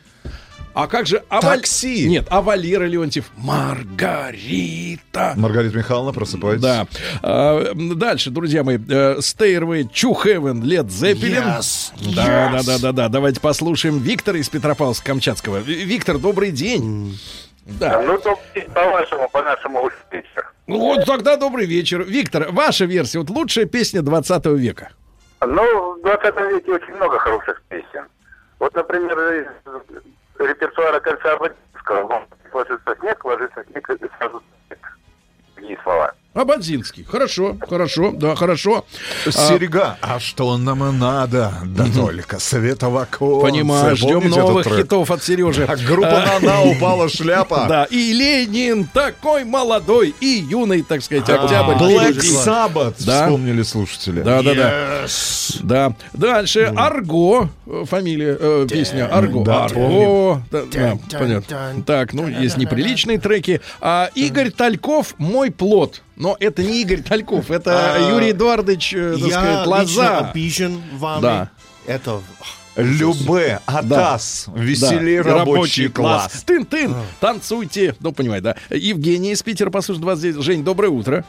А 0.80 0.86
как 0.88 1.08
же... 1.08 1.24
А 1.30 1.42
Валь- 1.42 1.58
Такси. 1.62 2.08
Нет, 2.08 2.28
а 2.30 2.40
Валера 2.44 2.84
Леонтьев? 2.86 3.32
Маргарита. 3.38 5.34
Маргарита 5.36 5.76
Михайловна, 5.76 6.14
просыпайтесь. 6.14 6.62
Да. 6.62 6.86
А, 7.24 7.72
дальше, 7.74 8.30
друзья 8.30 8.64
мои. 8.64 8.78
э, 8.78 9.18
Stairway 9.18 9.86
to 9.92 10.14
Heaven, 10.24 10.62
Led 10.62 10.86
Zeppelin. 10.90 11.58
Yes. 11.58 11.92
Да, 12.16 12.52
да, 12.52 12.62
да, 12.64 12.78
да, 12.80 12.92
да. 12.92 13.10
Давайте 13.10 13.42
послушаем 13.42 13.98
Виктора 13.98 14.38
из 14.38 14.50
Петропавловска-Камчатского. 14.52 15.62
Ви- 15.64 15.84
Виктор, 15.84 16.20
добрый 16.20 16.52
день. 16.52 17.18
Да. 17.66 18.00
Ну, 18.02 18.16
то 18.20 18.38
по-вашему, 18.76 19.28
по-нашему 19.30 19.90
вечер. 20.12 20.54
Ну 20.68 20.78
вот 20.78 21.06
тогда 21.06 21.38
добрый 21.38 21.66
вечер. 21.66 22.04
Виктор, 22.04 22.52
ваша 22.52 22.86
версия. 22.86 23.18
Вот 23.18 23.32
лучшая 23.32 23.66
песня 23.66 24.04
20 24.04 24.46
века. 24.46 24.90
Ну, 25.42 25.96
в 25.96 26.02
20 26.04 26.36
веке 26.52 26.72
очень 26.72 26.94
много 26.96 27.18
хороших 27.18 27.64
песен. 27.68 28.06
Вот, 28.60 28.76
например, 28.76 29.18
из 29.42 29.48
репертуара 30.40 31.00
кольца 31.00 31.34
Ободзинского. 31.34 32.28
Ложится 32.54 32.96
снег, 33.00 33.26
ложится 33.26 33.64
снег, 33.66 33.90
и 33.90 34.10
сразу 34.18 34.44
снег. 34.68 35.00
Такие 35.56 35.80
слова. 35.84 36.14
Абадзинский. 36.38 37.04
Хорошо, 37.04 37.58
хорошо, 37.68 38.12
да, 38.12 38.36
хорошо. 38.36 38.86
Серега, 39.26 39.98
а 40.02 40.20
что 40.20 40.56
нам 40.58 40.98
надо? 41.00 41.52
Да 41.66 41.86
только 41.94 42.40
света 42.40 42.90
в 42.90 42.98
оконце. 42.98 43.42
Понимаю, 43.42 43.96
ждем 43.96 44.30
новых 44.30 44.68
хитов 44.68 45.10
от 45.10 45.24
Сережи. 45.24 45.66
А 45.68 45.76
группа 45.76 46.24
«Нана» 46.42 46.62
упала 46.64 47.10
шляпа. 47.10 47.66
Да, 47.68 47.86
и 47.86 48.14
Ленин 48.14 48.86
такой 48.86 49.44
молодой 49.44 50.14
и 50.22 50.46
юный, 50.48 50.84
так 50.84 51.02
сказать, 51.04 51.28
октябрь. 51.28 51.74
Black 51.74 52.14
впереди. 52.14 52.36
Sabbath, 52.36 52.94
вспомнили 52.98 53.64
слушатели. 53.64 54.22
Да, 54.22 54.42
да, 54.42 54.54
да. 54.54 55.06
Да. 55.62 55.96
Дальше 56.14 56.72
Арго. 56.76 57.50
э, 57.66 57.84
Фамилия, 57.90 58.38
э, 58.40 58.68
песня 58.70 59.08
Арго. 59.12 59.44
Арго. 59.44 60.42
Понятно. 61.12 61.84
Так, 61.86 62.14
ну, 62.14 62.28
есть 62.28 62.58
неприличные 62.58 63.18
треки. 63.20 63.62
А 63.82 64.10
Игорь 64.14 64.52
Тальков 64.52 65.16
«Мой 65.18 65.52
плод». 65.52 66.04
Но 66.18 66.36
это 66.40 66.64
не 66.64 66.82
Игорь 66.82 67.02
Тальков, 67.02 67.52
это 67.52 67.96
А, 67.96 68.10
Юрий 68.12 68.32
Эдуардович, 68.32 68.94
э, 68.94 69.14
так 69.14 69.22
Я 69.30 69.40
сказать, 69.40 69.68
Лоза. 69.68 70.18
обижен 70.18 70.82
вами. 70.94 71.22
Да. 71.22 71.50
Это... 71.86 72.22
Любе, 72.76 73.60
Атас, 73.66 74.46
веселье 74.54 75.24
Да, 75.24 75.40
рабочий 75.40 75.90
класс. 75.90 76.44
Тын-тын, 76.46 76.94
танцуйте. 77.20 77.96
Ну, 78.00 78.12
понимаете, 78.12 78.44
да. 78.44 78.76
Евгений 78.76 79.32
из 79.32 79.42
Питера, 79.42 79.72
послушай, 79.72 80.00
29. 80.02 80.44
Жень, 80.44 80.64
доброе 80.64 80.90
утро. 80.90 81.26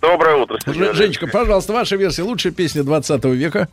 Доброе 0.00 0.36
утро, 0.36 0.58
Ж- 0.64 0.94
Женечка, 0.94 1.26
пожалуйста, 1.28 1.72
ваша 1.72 1.96
версия. 1.96 2.22
Лучшая 2.22 2.52
песня 2.52 2.82
20 2.84 3.24
века. 3.24 3.68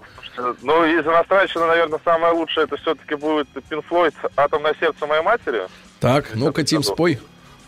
Ну, 0.62 0.86
из 0.86 1.06
иностранщины, 1.06 1.66
наверное, 1.66 2.00
самое 2.04 2.34
лучшее 2.34 2.66
это 2.66 2.78
все-таки 2.78 3.16
будет 3.16 3.48
Pink 3.70 3.84
Floyd 3.90 4.14
«Атомное 4.36 4.76
сердце 4.80 5.06
моей 5.06 5.24
матери». 5.24 5.64
Так, 6.00 6.32
ну-ка, 6.36 6.64
Тим, 6.64 6.82
спой. 6.84 7.20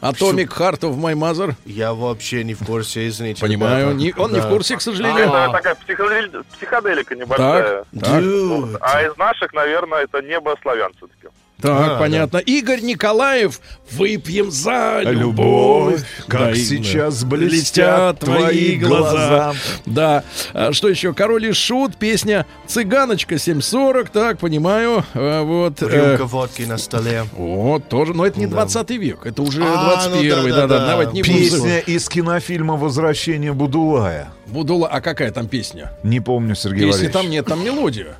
Atomic 0.01 0.47
Heart 0.49 0.79
of 0.81 0.97
My 0.97 1.13
Mother. 1.13 1.53
Я 1.65 1.93
вообще 1.93 2.43
не 2.43 2.53
в 2.53 2.65
курсе, 2.65 3.07
извините. 3.07 3.41
Понимаю. 3.41 3.93
Не- 3.93 4.13
он 4.17 4.31
не 4.33 4.39
в 4.39 4.43
Да. 4.43 4.49
курсе, 4.49 4.75
к 4.77 4.81
сожалению. 4.81 5.25
Это 5.25 5.45
А. 5.45 5.51
такая 5.51 5.75
психодели- 5.75 6.43
психоделика 6.57 7.15
небольшая. 7.15 7.83
Так, 7.93 8.03
так. 8.03 8.21
Dude. 8.23 8.77
А 8.81 9.03
из 9.03 9.15
наших, 9.17 9.53
наверное, 9.53 9.99
это 10.03 10.21
«Небо 10.21 10.55
славян» 10.61 10.91
все-таки. 10.97 11.27
Так, 11.61 11.91
А, 11.91 11.99
понятно. 11.99 12.37
Игорь 12.37 12.81
Николаев, 12.81 13.59
выпьем 13.91 14.49
за 14.51 15.01
любовь. 15.03 15.21
Любовь, 15.21 16.03
как 16.27 16.39
Да, 16.49 16.55
сейчас 16.55 17.21
да. 17.23 17.27
блестят 17.27 18.19
твои 18.19 18.75
глаза. 18.77 19.53
Да. 19.85 20.23
А 20.53 20.73
что 20.73 20.89
еще? 20.89 21.13
Король 21.13 21.45
и 21.47 21.51
Шут, 21.53 21.95
песня 21.97 22.45
«Цыганочка 22.67 23.35
740». 23.35 24.09
Так, 24.11 24.39
понимаю. 24.39 25.05
А, 25.13 25.43
Вот. 25.43 25.81
э, 25.83 25.87
Рюмка 26.09 26.25
водки 26.25 26.63
на 26.63 26.77
столе. 26.77 27.25
Вот, 27.33 27.87
тоже. 27.89 28.13
Но 28.13 28.25
это 28.25 28.39
не 28.39 28.47
20 28.47 28.89
век, 28.97 29.25
это 29.25 29.41
уже 29.41 29.63
А, 29.63 29.95
21 30.07 30.35
ну 30.37 30.43
да, 30.49 30.55
да, 30.55 30.57
да-да-да. 30.67 30.87
Давайте 30.87 31.11
не 31.13 31.23
Песня 31.23 31.79
из 31.79 32.07
кинофильма 32.09 32.75
«Возвращение 32.75 33.53
Будулая». 33.53 34.29
Будула, 34.47 34.87
а 34.87 34.99
какая 35.01 35.31
там 35.31 35.47
песня? 35.47 35.91
Не 36.03 36.19
помню, 36.19 36.55
Сергей 36.55 36.87
Если 36.87 37.05
Валерьевич. 37.07 37.13
там 37.13 37.29
нет, 37.29 37.45
там 37.45 37.63
мелодия. 37.63 38.15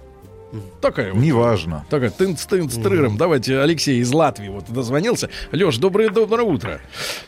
Такая 0.82 1.14
вот. 1.14 1.22
Неважно. 1.22 1.86
Такая 1.90 2.10
тынц 2.10 2.46
тынц 2.46 2.76
трыром. 2.76 3.18
Давайте 3.18 3.60
Алексей 3.60 4.00
из 4.00 4.12
Латвии 4.12 4.50
вот 4.50 4.66
дозвонился. 4.70 5.30
Леш, 5.52 5.78
доброе 5.78 6.10
доброе 6.10 6.44
утро. 6.44 6.80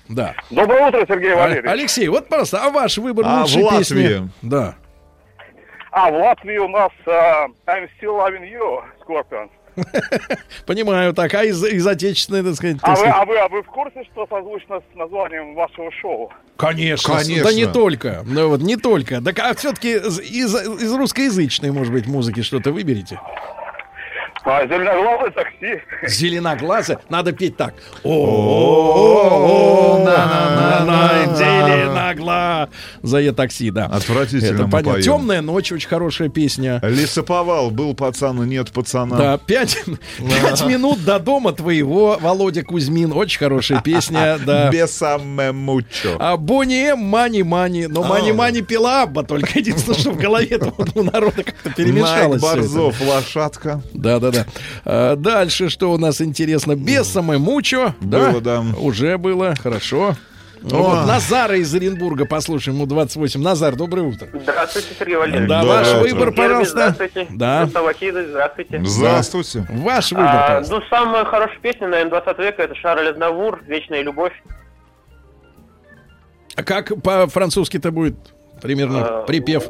Да. 0.09 0.35
Доброе 0.49 0.87
утро, 0.89 1.05
Сергей 1.07 1.33
А- 1.33 1.37
Валерьевич. 1.37 1.69
Алексей, 1.71 2.07
вот 2.09 2.27
просто, 2.27 2.63
а 2.63 2.69
ваш 2.69 2.97
выбор 2.97 3.25
А 3.27 3.41
лучшей 3.41 3.63
в 3.63 3.69
песни? 3.77 3.95
Латвии? 3.95 4.29
Да. 4.41 4.75
А, 5.91 6.09
в 6.09 6.15
Латвии 6.15 6.57
у 6.57 6.67
нас 6.67 6.91
а, 7.05 7.47
I'm 7.67 7.87
still 8.01 8.17
loving 8.17 8.49
you, 8.51 8.81
Scorpions. 9.07 9.49
Понимаю, 10.65 11.13
так, 11.13 11.33
а 11.33 11.43
из, 11.43 11.63
из 11.63 11.85
отечественной, 11.85 12.43
так 12.43 12.55
сказать, 12.55 12.77
А 12.81 12.87
так 12.87 12.97
вы, 12.97 12.97
сказать, 12.97 13.15
а, 13.15 13.25
вы, 13.25 13.37
а 13.37 13.47
вы 13.47 13.63
в 13.63 13.67
курсе, 13.67 14.03
что 14.11 14.27
созвучно 14.27 14.81
с 14.81 14.95
названием 14.95 15.55
вашего 15.55 15.91
шоу? 15.91 16.31
Конечно, 16.55 17.17
Конечно. 17.17 17.43
да 17.43 17.53
не 17.53 17.65
только, 17.65 18.23
ну 18.25 18.49
вот 18.49 18.61
не 18.61 18.77
только. 18.77 19.21
Так, 19.21 19.39
а 19.39 19.53
все-таки 19.55 19.93
из, 19.93 20.19
из, 20.19 20.55
из 20.55 20.93
русскоязычной, 20.93 21.71
может 21.71 21.91
быть, 21.91 22.07
музыки 22.07 22.41
что-то 22.41 22.71
выберите? 22.71 23.19
А, 24.45 24.65
зеленоглазое 24.67 25.31
такси. 25.31 25.81
Зеленоглазая, 26.07 26.99
надо 27.09 27.31
петь 27.31 27.55
так. 27.55 27.73
О, 28.03 30.01
на 30.03 30.85
на 30.85 30.85
на 30.85 31.35
зеленоглазое 31.35 33.31
такси, 33.33 33.71
да. 33.71 33.85
Отвратительно 33.85 34.69
понятно. 34.69 35.01
Темная 35.01 35.41
ночь, 35.41 35.71
очень 35.71 35.87
хорошая 35.87 36.29
песня. 36.29 36.79
Лесоповал. 36.83 37.71
Был 37.71 37.93
пацан 37.93 38.43
и 38.43 38.45
нет 38.47 38.71
пацана. 38.71 39.15
Да, 39.15 39.37
пять, 39.37 39.77
пять 40.17 40.65
минут 40.65 41.03
до 41.05 41.19
дома 41.19 41.53
твоего, 41.53 42.17
Володя 42.19 42.63
Кузьмин. 42.63 43.13
Очень 43.13 43.39
хорошая 43.39 43.81
песня, 43.81 44.37
да. 44.45 44.69
Бесаме 44.69 45.51
мучо. 45.51 46.17
А 46.19 46.35
Бонни 46.37 46.91
М, 46.91 46.99
Мани 46.99 47.43
Мани. 47.43 47.87
Но 47.87 48.03
Мани 48.03 48.31
Мани 48.33 48.61
пила 48.61 49.03
Абба, 49.03 49.23
только 49.23 49.47
единственное, 49.59 49.97
что 49.97 50.11
в 50.11 50.17
голове 50.17 50.59
у 50.95 51.03
народа 51.03 51.43
как-то 51.43 51.69
Найк 51.69 51.75
перемешалось. 51.77 52.43
это. 52.43 52.55
Борзов, 52.55 53.01
лошадка. 53.01 53.81
Да, 53.93 54.19
да, 54.19 54.31
да. 54.33 54.45
А, 54.85 55.15
дальше, 55.15 55.69
что 55.69 55.91
у 55.91 55.97
нас 55.97 56.19
интересно? 56.21 56.75
Без 56.75 57.07
самой 57.07 57.37
мучо. 57.37 57.95
Да? 58.01 58.31
Было, 58.31 58.41
да. 58.41 58.63
Уже 58.77 59.17
было, 59.17 59.55
хорошо. 59.55 60.15
Ну, 60.65 60.81
вот 60.81 61.05
Назара 61.05 61.57
из 61.57 61.73
Оренбурга, 61.75 62.25
послушаем, 62.25 62.77
ему 62.77 62.85
28. 62.85 63.41
Назар, 63.41 63.75
доброе 63.75 64.03
утро. 64.03 64.29
Здравствуйте, 64.33 64.87
Сергей 64.97 65.17
Валерьевич. 65.17 65.49
Да, 65.49 65.63
ваш 65.65 65.93
выбор, 65.95 66.31
пожалуйста. 66.33 66.91
Здравствуйте. 66.95 67.27
Да. 67.31 67.65
Здравствуйте. 67.65 68.81
Здравствуйте. 68.85 69.65
Ваш 69.69 70.11
выбор, 70.13 70.25
А, 70.25 70.63
ну, 70.69 70.79
самая 70.89 71.25
хорошая 71.25 71.59
песня, 71.59 71.89
наверное, 71.89 72.11
20 72.21 72.39
века 72.39 72.63
это 72.63 72.75
Шарль 72.75 73.09
Азнавур 73.09 73.61
«Вечная 73.67 74.01
любовь». 74.03 74.31
А 76.55 76.63
как 76.63 77.01
по-французски-то 77.01 77.91
будет 77.91 78.15
примерно 78.61 79.05
А, 79.05 79.23
припев? 79.23 79.69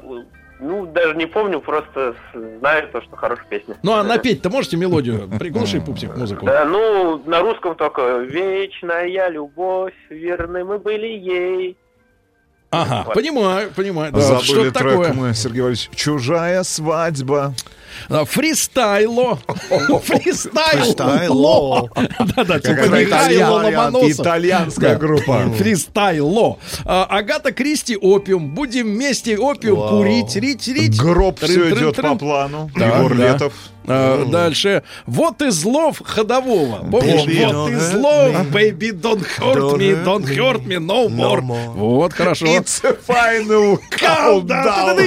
Ну, 0.64 0.86
даже 0.86 1.16
не 1.16 1.26
помню, 1.26 1.60
просто 1.60 2.16
знаю 2.60 2.88
то, 2.92 3.02
что 3.02 3.16
хорошая 3.18 3.46
песня. 3.50 3.76
Ну, 3.84 3.94
а 3.94 4.04
напеть-то 4.04 4.50
можете 4.50 4.78
мелодию? 4.78 5.30
Приглуши, 5.38 5.82
пупсик, 5.82 6.16
музыку. 6.16 6.46
Да, 6.46 6.64
ну, 6.66 7.22
на 7.26 7.42
русском 7.42 7.76
только 7.76 8.20
«Вечная 8.20 9.30
любовь, 9.30 9.94
верны 10.10 10.64
мы 10.64 10.80
были 10.80 11.08
ей». 11.08 11.78
Ага, 12.70 13.12
понимаю, 13.14 13.72
понимаю. 13.76 14.12
Да, 14.12 14.20
Забыли 14.20 14.44
что 14.44 14.62
трек 14.72 14.74
такое? 14.74 15.14
мы, 15.14 15.34
Сергей 15.36 15.62
Валерьевич. 15.62 15.90
Чужая 15.96 16.64
свадьба. 16.64 17.54
А, 18.10 18.26
Фристайло. 18.26 19.40
Фристайло. 20.04 21.90
Да-да, 22.36 22.60
типа 22.60 22.88
Михаила 22.88 23.64
Ломоносов. 23.64 24.10
итальянская 24.20 24.98
группа. 24.98 25.50
Фристайло. 25.58 26.58
А, 26.86 27.06
Агата 27.06 27.52
Кристи 27.52 27.96
опиум. 27.96 28.50
Будем 28.50 28.94
вместе 28.94 29.38
опиум 29.38 29.90
курить, 29.90 30.36
рить, 30.36 30.68
рить. 30.68 30.98
Гроб 31.00 31.40
все 31.42 31.70
идет 31.72 31.96
по 31.96 32.16
плану. 32.16 32.70
Егор. 32.76 33.14
Летов. 33.14 33.54
А, 33.88 34.26
Дальше. 34.26 34.84
Вот 35.06 35.42
и 35.42 35.50
злов 35.50 36.02
ходового. 36.04 36.86
Помнишь? 36.90 37.26
Baby, 37.26 37.54
вот 37.54 37.70
и 37.72 37.76
злов. 37.76 38.36
Baby, 38.52 38.92
don't 38.92 39.26
hurt 39.38 39.58
Don't 39.58 39.78
me. 39.78 40.04
Don't 40.04 40.26
hurt 40.26 40.66
me 40.66 40.78
no 40.80 41.10
more. 41.10 41.42
more. 41.42 41.74
Вот, 41.74 42.14
хорошо. 42.14 42.46
It's 42.46 42.84
a 42.84 42.94
final 42.94 43.80
countdown. 43.90 44.98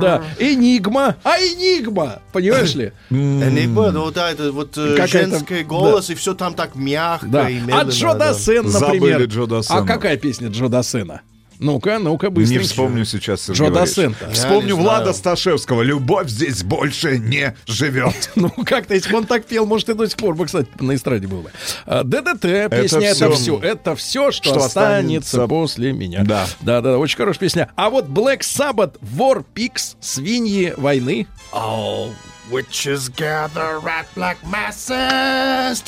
Да. 0.00 0.22
Энигма. 0.38 1.16
А 1.22 1.38
энигма. 1.38 2.20
Понимаешь 2.32 2.74
ли? 2.74 2.92
Энигма, 3.10 3.90
ну 3.90 4.10
да, 4.10 4.30
это 4.30 4.52
вот 4.52 4.76
э, 4.76 5.06
женский 5.06 5.62
голос, 5.64 6.10
и 6.10 6.14
все 6.14 6.34
там 6.34 6.54
так 6.54 6.74
мягко 6.74 7.26
и 7.26 7.36
А 7.36 7.48
медленно. 7.50 7.90
Джо 7.90 8.12
да. 8.14 8.28
Дассен, 8.28 8.68
Забыли 8.68 8.98
например. 8.98 9.22
Джо 9.24 9.46
Дассена. 9.46 9.80
А 9.80 9.84
какая 9.86 10.16
песня 10.16 10.48
Джо 10.48 10.68
Дассена? 10.68 11.22
Ну-ка, 11.62 11.98
ну-ка, 11.98 12.26
Не 12.26 12.32
быстренько. 12.32 12.64
вспомню 12.64 13.04
сейчас, 13.04 13.42
Сергей 13.42 13.66
Джо. 13.68 13.72
Дассен-то. 13.72 14.30
Вспомню 14.32 14.74
не 14.76 14.82
Влада 14.82 15.04
знаю. 15.04 15.14
Сташевского. 15.14 15.82
Любовь 15.82 16.28
здесь 16.28 16.62
больше 16.64 17.18
не 17.18 17.54
живет. 17.66 18.30
Ну, 18.34 18.50
как-то, 18.66 18.94
если 18.94 19.12
бы 19.12 19.18
он 19.18 19.26
так 19.26 19.44
пел, 19.46 19.64
может, 19.66 19.88
и 19.88 19.94
до 19.94 20.08
сих 20.08 20.16
пор 20.16 20.34
бы, 20.34 20.46
кстати, 20.46 20.68
на 20.80 20.94
эстраде 20.96 21.28
был 21.28 21.42
бы. 21.42 21.52
А, 21.86 22.02
ДДТ, 22.02 22.42
песня 22.70 23.08
«Это 23.08 23.30
все». 23.30 23.58
Это 23.60 23.94
все, 23.94 24.32
что, 24.32 24.48
Что 24.50 24.64
останется, 24.64 25.36
останется 25.42 25.46
после 25.48 25.92
меня. 25.92 26.24
Да. 26.24 26.46
Да, 26.60 26.80
да, 26.80 26.98
очень 26.98 27.16
хорошая 27.16 27.40
песня. 27.40 27.70
А 27.76 27.90
вот 27.90 28.06
Black 28.06 28.40
Sabbath, 28.40 28.94
War 29.16 29.44
Pigs, 29.54 29.94
свиньи 30.00 30.74
войны. 30.76 31.26
All 31.52 32.10
witches 32.50 33.08
gather 33.16 33.80
at 33.84 34.06
black 34.16 34.36
masses. 34.44 35.82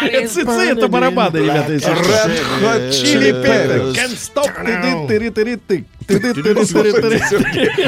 Это 0.00 0.88
барабаны, 0.88 1.38
ребята. 1.38 1.72
Red 1.72 2.40
Hot 2.62 2.90
Chili 2.90 3.32
Peppers. 3.42 3.94
Can't 3.94 4.16
Stop. 4.16 4.50
Тыры-тыры-тыры-тыры. 4.62 5.82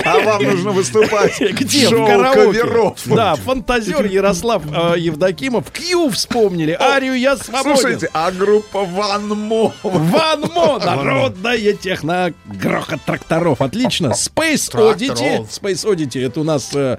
А 0.04 0.18
вам 0.20 0.42
нужно 0.44 0.70
выступать 0.70 1.40
Где? 1.40 1.86
в 1.88 1.90
В 1.90 1.90
шоу 1.90 2.06
караоке. 2.06 2.62
Да, 3.06 3.34
фантазер 3.34 4.04
Ярослав 4.06 4.62
Евдокимов. 4.96 5.70
Кью 5.72 6.10
вспомнили. 6.10 6.76
Арию 6.78 7.18
я 7.18 7.36
свободен. 7.36 7.76
Слушайте, 7.76 8.08
а 8.12 8.30
группа 8.30 8.84
Ван 8.84 9.28
Мо. 9.28 9.72
Ван 9.82 10.42
Мо, 10.52 10.78
народная 10.78 11.72
техно, 11.72 12.32
грохот 12.46 13.00
тракторов. 13.04 13.60
Отлично. 13.60 14.12
Space. 14.14 14.70
Oddity. 14.72 15.46
Space 15.48 15.84
Oddity, 15.84 16.24
это 16.24 16.40
у 16.40 16.44
нас... 16.44 16.72
О, 16.74 16.98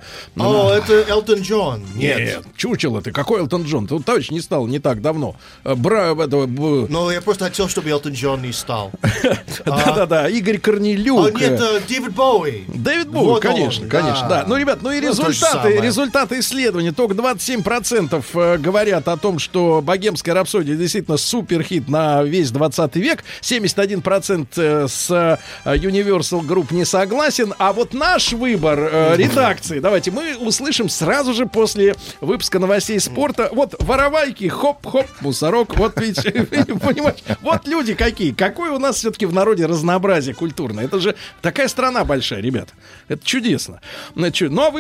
это 0.74 1.06
Элтон 1.08 1.40
Джон. 1.40 1.86
Нет, 1.96 2.44
чучело 2.58 3.02
ты. 3.02 3.12
Какой 3.12 3.35
Элтон 3.38 3.64
Джон? 3.64 3.88
Тут 3.88 4.06
товарищ 4.06 4.30
не 4.32 4.42
стал 4.42 4.68
не 4.68 4.80
так 4.80 5.02
давно. 5.02 5.36
Э, 5.64 5.76
Бра... 5.76 6.12
этого, 6.12 6.46
б- 6.46 6.88
Но 6.90 7.12
я 7.12 7.22
просто 7.22 7.46
хотел, 7.46 7.68
чтобы 7.70 7.90
Элтон 7.90 8.14
Джон 8.14 8.42
не 8.42 8.52
стал. 8.54 8.92
Да-да-да, 9.66 10.30
Игорь 10.30 10.58
Корнелюк. 10.60 11.28
О, 11.28 11.32
нет, 11.32 11.60
э, 11.60 11.82
Дэвид 11.88 12.14
Боуи. 12.14 12.64
Дэвид 12.68 13.10
Боуи, 13.10 13.40
конечно, 13.42 13.88
конечно, 13.88 14.28
да. 14.30 14.46
Ну, 14.48 14.56
ребят, 14.56 14.80
ну 14.82 14.92
и 14.92 15.00
Ну, 15.02 15.10
результаты, 15.10 15.80
результаты 15.80 16.40
исследования. 16.40 16.92
Только 16.92 17.16
27% 17.16 18.24
э, 18.34 18.58
говорят 18.58 19.08
о 19.08 19.18
том, 19.18 19.40
что 19.40 19.82
«Богемская 19.82 20.34
рапсодия» 20.36 20.76
действительно 20.76 21.18
суперхит 21.18 21.90
на 21.90 22.24
весь 22.24 22.52
20 22.52 22.96
век. 22.96 23.24
71% 23.42 24.48
э, 24.58 24.88
с 24.88 25.10
э, 25.12 25.38
Universal 25.76 26.42
Group 26.46 26.74
не 26.74 26.86
согласен. 26.86 27.54
А 27.58 27.74
вот 27.74 27.94
наш 27.94 28.34
выбор 28.34 28.80
э, 28.92 29.16
редакции, 29.18 29.80
давайте 29.80 30.12
мы 30.12 30.36
услышим 30.38 30.90
сразу 30.90 31.34
же 31.34 31.46
после 31.46 31.96
выпуска 32.22 32.60
новостей 32.60 33.00
спорта. 33.00 33.25
Вот 33.52 33.76
воровайки, 33.80 34.48
хоп-хоп, 34.48 35.08
мусорок. 35.22 35.76
Вот 35.78 36.00
ведь, 36.00 36.24
понимаешь, 36.82 37.24
вот 37.42 37.68
люди 37.68 37.94
какие. 37.96 38.32
Какое 38.32 38.72
у 38.72 38.80
нас 38.80 38.98
все-таки 38.98 39.26
в 39.26 39.34
народе 39.34 39.66
разнообразие 39.66 40.36
культурное. 40.36 40.86
Это 40.86 41.00
же 41.00 41.16
такая 41.42 41.68
страна 41.68 42.04
большая, 42.06 42.42
ребят. 42.42 42.70
Это 43.08 43.26
чудесно. 43.26 43.82
Значит, 44.16 44.52
ну 44.52 44.62
а 44.64 44.70
вы... 44.72 44.80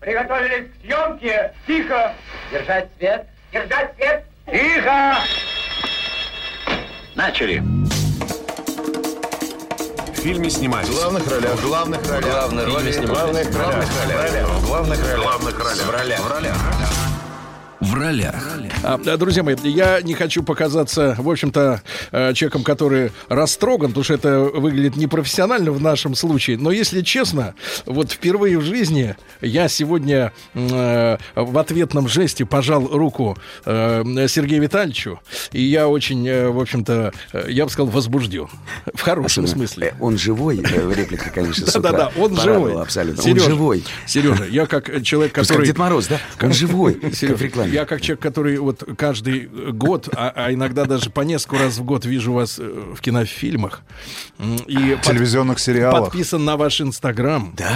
Приготовились 0.00 0.70
к 0.70 0.84
съемке. 0.84 1.52
Тихо. 1.66 2.14
Держать 2.52 2.88
свет. 2.98 3.26
Держать 3.52 3.94
свет. 3.96 4.24
Тихо. 4.46 5.16
Начали. 7.14 7.58
В 7.60 8.03
фильме 10.24 10.48
снимались. 10.48 10.88
В 10.88 10.94
главных 10.94 11.30
ролях. 11.30 11.52
В 11.52 11.66
главных 11.66 12.08
ролях. 12.08 12.32
Главные 12.32 12.66
роли 12.66 12.92
снимались. 12.92 13.46
В 13.46 13.52
главных 13.52 13.98
ролях. 13.98 14.48
В 14.48 14.66
главных 14.66 14.98
ролях. 14.98 15.18
В 15.18 15.22
главных 15.22 15.58
ролях. 15.58 15.86
В 15.86 15.90
ролях. 15.90 16.20
В 16.20 16.28
ролях. 16.28 16.56
в 16.56 16.70
ролях. 16.70 17.03
А, 18.82 18.98
да, 18.98 19.16
друзья 19.16 19.42
мои, 19.42 19.56
я 19.62 20.02
не 20.02 20.14
хочу 20.14 20.42
показаться, 20.42 21.14
в 21.18 21.28
общем-то, 21.30 21.80
э, 22.12 22.34
человеком, 22.34 22.62
который 22.64 23.12
растроган, 23.28 23.88
потому 23.88 24.04
что 24.04 24.14
это 24.14 24.40
выглядит 24.40 24.96
непрофессионально 24.96 25.70
в 25.72 25.80
нашем 25.80 26.14
случае. 26.14 26.58
Но 26.58 26.70
если 26.70 27.02
честно, 27.02 27.54
вот 27.86 28.10
впервые 28.12 28.58
в 28.58 28.62
жизни 28.62 29.14
я 29.40 29.68
сегодня 29.68 30.32
э, 30.54 31.16
в 31.34 31.58
ответном 31.58 32.08
жесте 32.08 32.44
пожал 32.44 32.86
руку 32.88 33.38
э, 33.64 34.02
Сергею 34.28 34.62
Витальевичу, 34.62 35.20
и 35.52 35.62
я 35.62 35.88
очень, 35.88 36.26
э, 36.26 36.48
в 36.50 36.60
общем-то, 36.60 37.12
э, 37.32 37.46
я 37.48 37.64
бы 37.64 37.70
сказал, 37.70 37.90
возбужден. 37.90 38.48
В 38.92 39.00
хорошем 39.00 39.44
Особенно, 39.44 39.66
смысле. 39.66 39.94
э, 39.96 40.02
Он 40.02 40.18
живой, 40.18 40.58
э, 40.58 40.92
реплика, 40.94 41.30
конечно. 41.30 41.66
Да-да-да, 41.72 42.12
он 42.18 42.36
живой. 42.36 42.74
Абсолютно. 42.80 43.22
Сережа, 43.22 43.44
Он 43.44 43.50
живой. 43.50 43.84
Сережа, 44.06 44.44
я 44.44 44.66
как 44.66 45.02
человек, 45.02 45.32
который... 45.32 45.58
как 45.58 45.66
Дед 45.66 45.78
Мороз, 45.78 46.06
да? 46.08 46.18
Он 46.42 46.52
живой, 46.52 47.00
Серёж, 47.12 47.38
в 47.38 47.42
рекламе. 47.42 47.72
Я 47.72 47.83
как 47.84 48.00
человек, 48.00 48.22
который 48.22 48.58
вот 48.58 48.84
каждый 48.96 49.46
год, 49.72 50.08
а, 50.12 50.32
а 50.34 50.52
иногда 50.52 50.84
даже 50.84 51.10
по 51.10 51.20
несколько 51.22 51.58
раз 51.64 51.78
в 51.78 51.84
год 51.84 52.04
вижу 52.04 52.32
вас 52.32 52.58
э, 52.58 52.94
в 52.94 53.00
кинофильмах. 53.00 53.82
И 54.66 54.96
под- 54.96 55.02
телевизионных 55.02 55.58
сериалах. 55.58 56.04
Подписан 56.04 56.44
на 56.44 56.56
ваш 56.56 56.80
Инстаграм, 56.80 57.54
Да? 57.56 57.72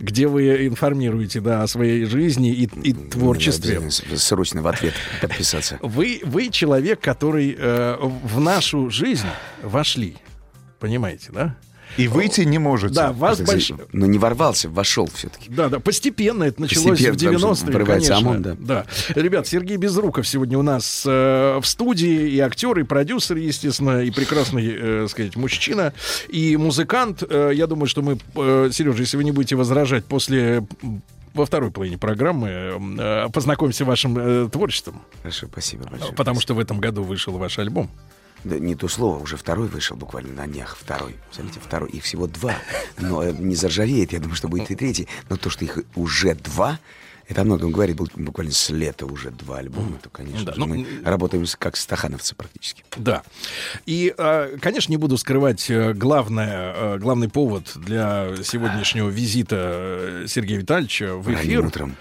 где 0.00 0.26
вы 0.26 0.66
информируете 0.66 1.40
да, 1.40 1.62
о 1.62 1.66
своей 1.66 2.04
жизни 2.04 2.52
и, 2.52 2.64
и 2.82 2.92
творчестве. 2.92 3.80
Надо 3.80 4.18
Срочно 4.18 4.62
в 4.62 4.66
ответ 4.66 4.94
подписаться. 5.20 5.78
Вы, 5.82 6.20
вы 6.24 6.48
человек, 6.48 7.00
который 7.00 7.56
э, 7.58 7.96
в 8.00 8.40
нашу 8.40 8.90
жизнь 8.90 9.26
вошли. 9.62 10.16
Понимаете, 10.78 11.30
да? 11.32 11.56
И 11.96 12.08
выйти 12.08 12.42
не 12.42 12.58
можете. 12.58 12.94
Да, 12.94 13.12
вас 13.12 13.38
Так 13.38 13.46
больш... 13.46 13.66
сказать, 13.66 13.86
Но 13.92 14.06
не 14.06 14.18
ворвался, 14.18 14.68
вошел 14.68 15.08
все-таки. 15.12 15.50
Да, 15.50 15.68
да, 15.68 15.80
постепенно 15.80 16.44
это 16.44 16.60
началось 16.60 16.98
Постепенно, 16.98 17.14
в 17.14 17.40
потому 17.40 17.54
что 17.54 17.66
90-е, 17.66 17.74
врывается 17.74 18.12
конечно. 18.14 18.30
ОМОН, 18.30 18.56
да. 18.60 18.86
Ребят, 19.14 19.46
Сергей 19.46 19.76
Безруков 19.76 20.26
сегодня 20.26 20.58
у 20.58 20.62
нас 20.62 21.04
э, 21.06 21.58
в 21.60 21.66
студии, 21.66 22.30
и 22.30 22.38
актер, 22.40 22.78
и 22.78 22.82
продюсер, 22.82 23.36
естественно, 23.36 24.02
и 24.02 24.10
прекрасный, 24.10 24.72
э, 24.74 25.06
сказать, 25.08 25.36
мужчина, 25.36 25.92
и 26.28 26.56
музыкант. 26.56 27.22
Э, 27.28 27.50
я 27.54 27.66
думаю, 27.66 27.86
что 27.86 28.02
мы, 28.02 28.18
э, 28.36 28.70
Сережа, 28.72 29.00
если 29.00 29.16
вы 29.16 29.24
не 29.24 29.32
будете 29.32 29.56
возражать 29.56 30.04
после 30.04 30.64
во 31.34 31.46
второй 31.46 31.70
половине 31.70 31.98
программы 31.98 32.48
э, 32.98 33.28
познакомимся 33.32 33.84
с 33.84 33.86
вашим 33.86 34.18
э, 34.18 34.48
творчеством, 34.50 35.00
Хорошо, 35.22 35.46
спасибо 35.50 35.84
большое. 35.88 36.12
потому 36.12 36.40
что 36.40 36.54
в 36.54 36.58
этом 36.58 36.78
году 36.78 37.02
вышел 37.02 37.32
ваш 37.38 37.58
альбом. 37.58 37.90
Да, 38.44 38.58
не 38.58 38.74
то 38.74 38.88
слово, 38.88 39.18
уже 39.22 39.36
второй 39.36 39.68
вышел 39.68 39.96
буквально 39.96 40.32
на 40.32 40.46
днях. 40.46 40.76
Второй. 40.78 41.16
Смотрите, 41.30 41.60
второй. 41.60 41.90
Их 41.90 42.04
всего 42.04 42.26
два. 42.26 42.54
Но 42.98 43.22
э, 43.22 43.32
не 43.32 43.54
заржавеет, 43.54 44.12
я 44.12 44.18
думаю, 44.18 44.36
что 44.36 44.48
будет 44.48 44.70
и 44.70 44.74
третий. 44.74 45.08
Но 45.28 45.36
то, 45.36 45.48
что 45.50 45.64
их 45.64 45.78
уже 45.94 46.34
два, 46.34 46.78
это 47.32 47.42
о 47.42 47.44
многом 47.44 47.72
говорит. 47.72 47.96
Был 47.96 48.08
буквально 48.14 48.52
с 48.52 48.70
лета 48.70 49.06
уже 49.06 49.30
два 49.30 49.58
альбома. 49.58 49.98
То, 50.02 50.08
конечно, 50.10 50.44
Да, 50.46 50.52
же, 50.54 50.60
ну, 50.60 50.66
мы 50.66 50.86
работаем 51.04 51.44
как 51.58 51.76
стахановцы 51.76 52.34
практически. 52.34 52.84
Да. 52.96 53.22
И, 53.86 54.14
э, 54.16 54.56
конечно, 54.60 54.92
не 54.92 54.96
буду 54.96 55.18
скрывать 55.18 55.68
э, 55.70 55.92
главное, 55.92 56.74
э, 56.76 56.98
главный 56.98 57.28
повод 57.28 57.72
для 57.74 58.30
сегодняшнего 58.44 59.08
визита 59.08 59.56
э, 59.58 60.24
Сергея 60.28 60.58
Витальевича 60.58 61.14
в 61.16 61.26
эфир. 61.32 61.36
Ранним 61.58 61.66
утром. 61.66 61.96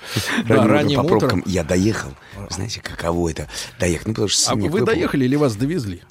Да, 0.47 0.55
ранним, 0.55 0.71
ранним 0.71 0.99
утром 0.99 1.09
по 1.11 1.19
пробкам 1.19 1.43
я 1.45 1.63
доехал. 1.63 2.11
Знаете, 2.49 2.81
каково 2.81 3.29
это? 3.29 3.47
Доехать. 3.79 4.07
Ну, 4.07 4.13
потому 4.13 4.29
что 4.29 4.51
А 4.51 4.55
вы 4.55 4.69
выпал. 4.69 4.85
доехали 4.87 5.25
или 5.25 5.35
вас 5.35 5.55
довезли? 5.55 6.01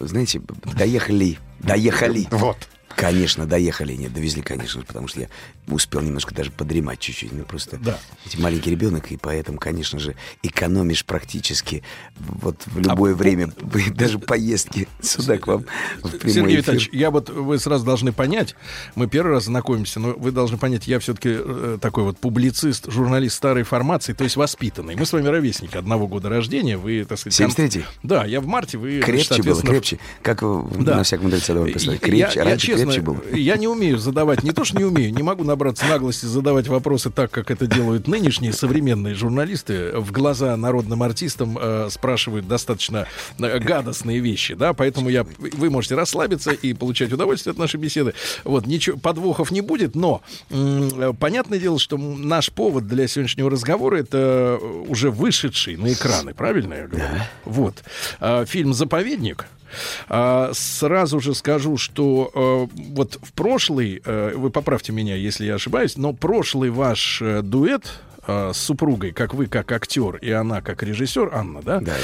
Знаете, 0.00 0.40
доехали. 0.76 1.38
Доехали. 1.60 2.26
Вот. 2.30 2.56
Конечно, 3.00 3.46
доехали. 3.46 3.94
Нет, 3.94 4.12
довезли, 4.12 4.42
конечно, 4.42 4.82
потому 4.82 5.08
что 5.08 5.20
я 5.20 5.28
успел 5.68 6.00
немножко 6.02 6.34
даже 6.34 6.50
подремать 6.50 6.98
чуть-чуть. 7.00 7.32
Ну, 7.32 7.44
просто 7.44 7.78
Да. 7.78 7.98
маленький 8.38 8.70
ребенок, 8.70 9.10
и 9.10 9.16
поэтому, 9.16 9.58
конечно 9.58 9.98
же, 9.98 10.14
экономишь 10.42 11.04
практически 11.04 11.82
вот 12.18 12.56
в 12.66 12.78
А 12.78 12.80
любое 12.80 13.14
время, 13.14 13.52
даже 13.94 14.18
поездки 14.18 14.86
сюда 15.00 15.38
к 15.38 15.46
вам 15.46 15.64
в 16.02 16.10
прямой 16.10 16.32
Сергей 16.32 16.46
эфир. 16.54 16.58
Витальевич, 16.60 16.88
я 16.92 17.10
вот 17.10 17.30
вы 17.30 17.58
сразу 17.58 17.84
должны 17.84 18.12
понять, 18.12 18.54
мы 18.94 19.06
первый 19.08 19.32
раз 19.32 19.44
знакомимся, 19.44 19.98
но 20.00 20.10
вы 20.12 20.30
должны 20.32 20.58
понять, 20.58 20.86
я 20.86 20.98
все-таки 20.98 21.38
такой 21.80 22.04
вот 22.04 22.18
публицист, 22.18 22.90
журналист 22.90 23.36
старой 23.36 23.62
формации, 23.62 24.12
то 24.12 24.24
есть 24.24 24.36
воспитанный. 24.36 24.96
Мы 24.96 25.06
с 25.06 25.12
вами 25.12 25.26
ровесники 25.28 25.76
одного 25.76 26.06
года 26.06 26.28
рождения, 26.28 26.76
вы, 26.76 27.04
так 27.04 27.18
сказать... 27.18 27.38
кон- 27.54 27.64
73-й? 27.66 27.84
Да, 28.02 28.24
я 28.24 28.40
в 28.40 28.46
марте, 28.46 28.76
вы... 28.76 29.00
значит, 29.02 29.04
Крепче 29.06 29.28
было, 29.28 29.34
соответственно, 29.36 29.72
крепче. 29.72 29.98
Как 30.22 30.42
вы 30.42 30.84
Да. 30.84 30.96
на 30.96 31.02
всяком 31.04 31.26
мудреце 31.26 31.54
давно? 31.54 31.68
Я- 31.68 31.98
Крепче, 31.98 32.38
я, 32.40 32.44
раньше 32.44 32.66
честно, 32.66 32.89
крепче 32.90 33.00
было. 33.02 33.36
Я 33.36 33.56
не 33.56 33.68
умею 33.68 33.98
задавать, 33.98 34.42
не 34.42 34.52
то 34.52 34.64
что 34.64 34.78
не 34.78 34.84
умею, 34.84 35.12
не 35.14 35.22
могу 35.22 35.44
набраться 35.44 35.86
наглости 35.86 36.26
задавать 36.26 36.68
вопросы 36.68 37.10
так, 37.10 37.30
как 37.30 37.50
это 37.50 37.66
делают 37.66 38.08
нынешние 38.08 38.52
современные 38.52 39.14
журналисты. 39.14 39.92
В 39.96 40.12
глаза 40.12 40.56
народным 40.56 41.02
артистам 41.02 41.58
э, 41.60 41.88
спрашивают 41.90 42.48
достаточно 42.48 43.06
э, 43.38 43.58
гадостные 43.58 44.20
вещи, 44.20 44.54
да, 44.54 44.72
поэтому 44.72 45.08
я, 45.08 45.26
вы 45.38 45.70
можете 45.70 45.94
расслабиться 45.94 46.50
и 46.50 46.72
получать 46.72 47.12
удовольствие 47.12 47.52
от 47.52 47.58
нашей 47.58 47.78
беседы. 47.78 48.14
Вот, 48.44 48.66
ничего, 48.66 48.98
подвохов 48.98 49.50
не 49.50 49.60
будет, 49.60 49.94
но 49.94 50.22
м, 50.50 50.88
э, 50.88 51.12
понятное 51.18 51.58
дело, 51.58 51.78
что 51.78 51.96
наш 51.96 52.50
повод 52.50 52.86
для 52.86 53.06
сегодняшнего 53.08 53.50
разговора 53.50 53.96
это 53.96 54.58
уже 54.88 55.10
вышедший 55.10 55.76
на 55.76 55.92
экраны, 55.92 56.34
правильно 56.34 56.74
я 56.74 56.86
говорю? 56.86 57.04
Вот. 57.44 57.82
А, 58.20 58.44
фильм 58.44 58.72
«Заповедник». 58.74 59.46
А, 60.08 60.50
сразу 60.54 61.20
же 61.20 61.34
скажу, 61.34 61.76
что 61.76 62.30
э, 62.34 62.80
вот 62.92 63.18
в 63.22 63.32
прошлый, 63.32 64.02
э, 64.04 64.32
вы 64.36 64.50
поправьте 64.50 64.92
меня, 64.92 65.14
если 65.14 65.46
я 65.46 65.54
ошибаюсь, 65.54 65.96
но 65.96 66.12
прошлый 66.12 66.70
ваш 66.70 67.22
э, 67.22 67.42
дуэт 67.42 67.84
э, 68.26 68.52
с 68.52 68.58
супругой, 68.58 69.12
как 69.12 69.34
вы 69.34 69.46
как 69.46 69.70
актер 69.72 70.16
и 70.16 70.30
она 70.30 70.60
как 70.60 70.82
режиссер, 70.82 71.30
Анна, 71.32 71.62
да? 71.62 71.80
Да. 71.80 71.94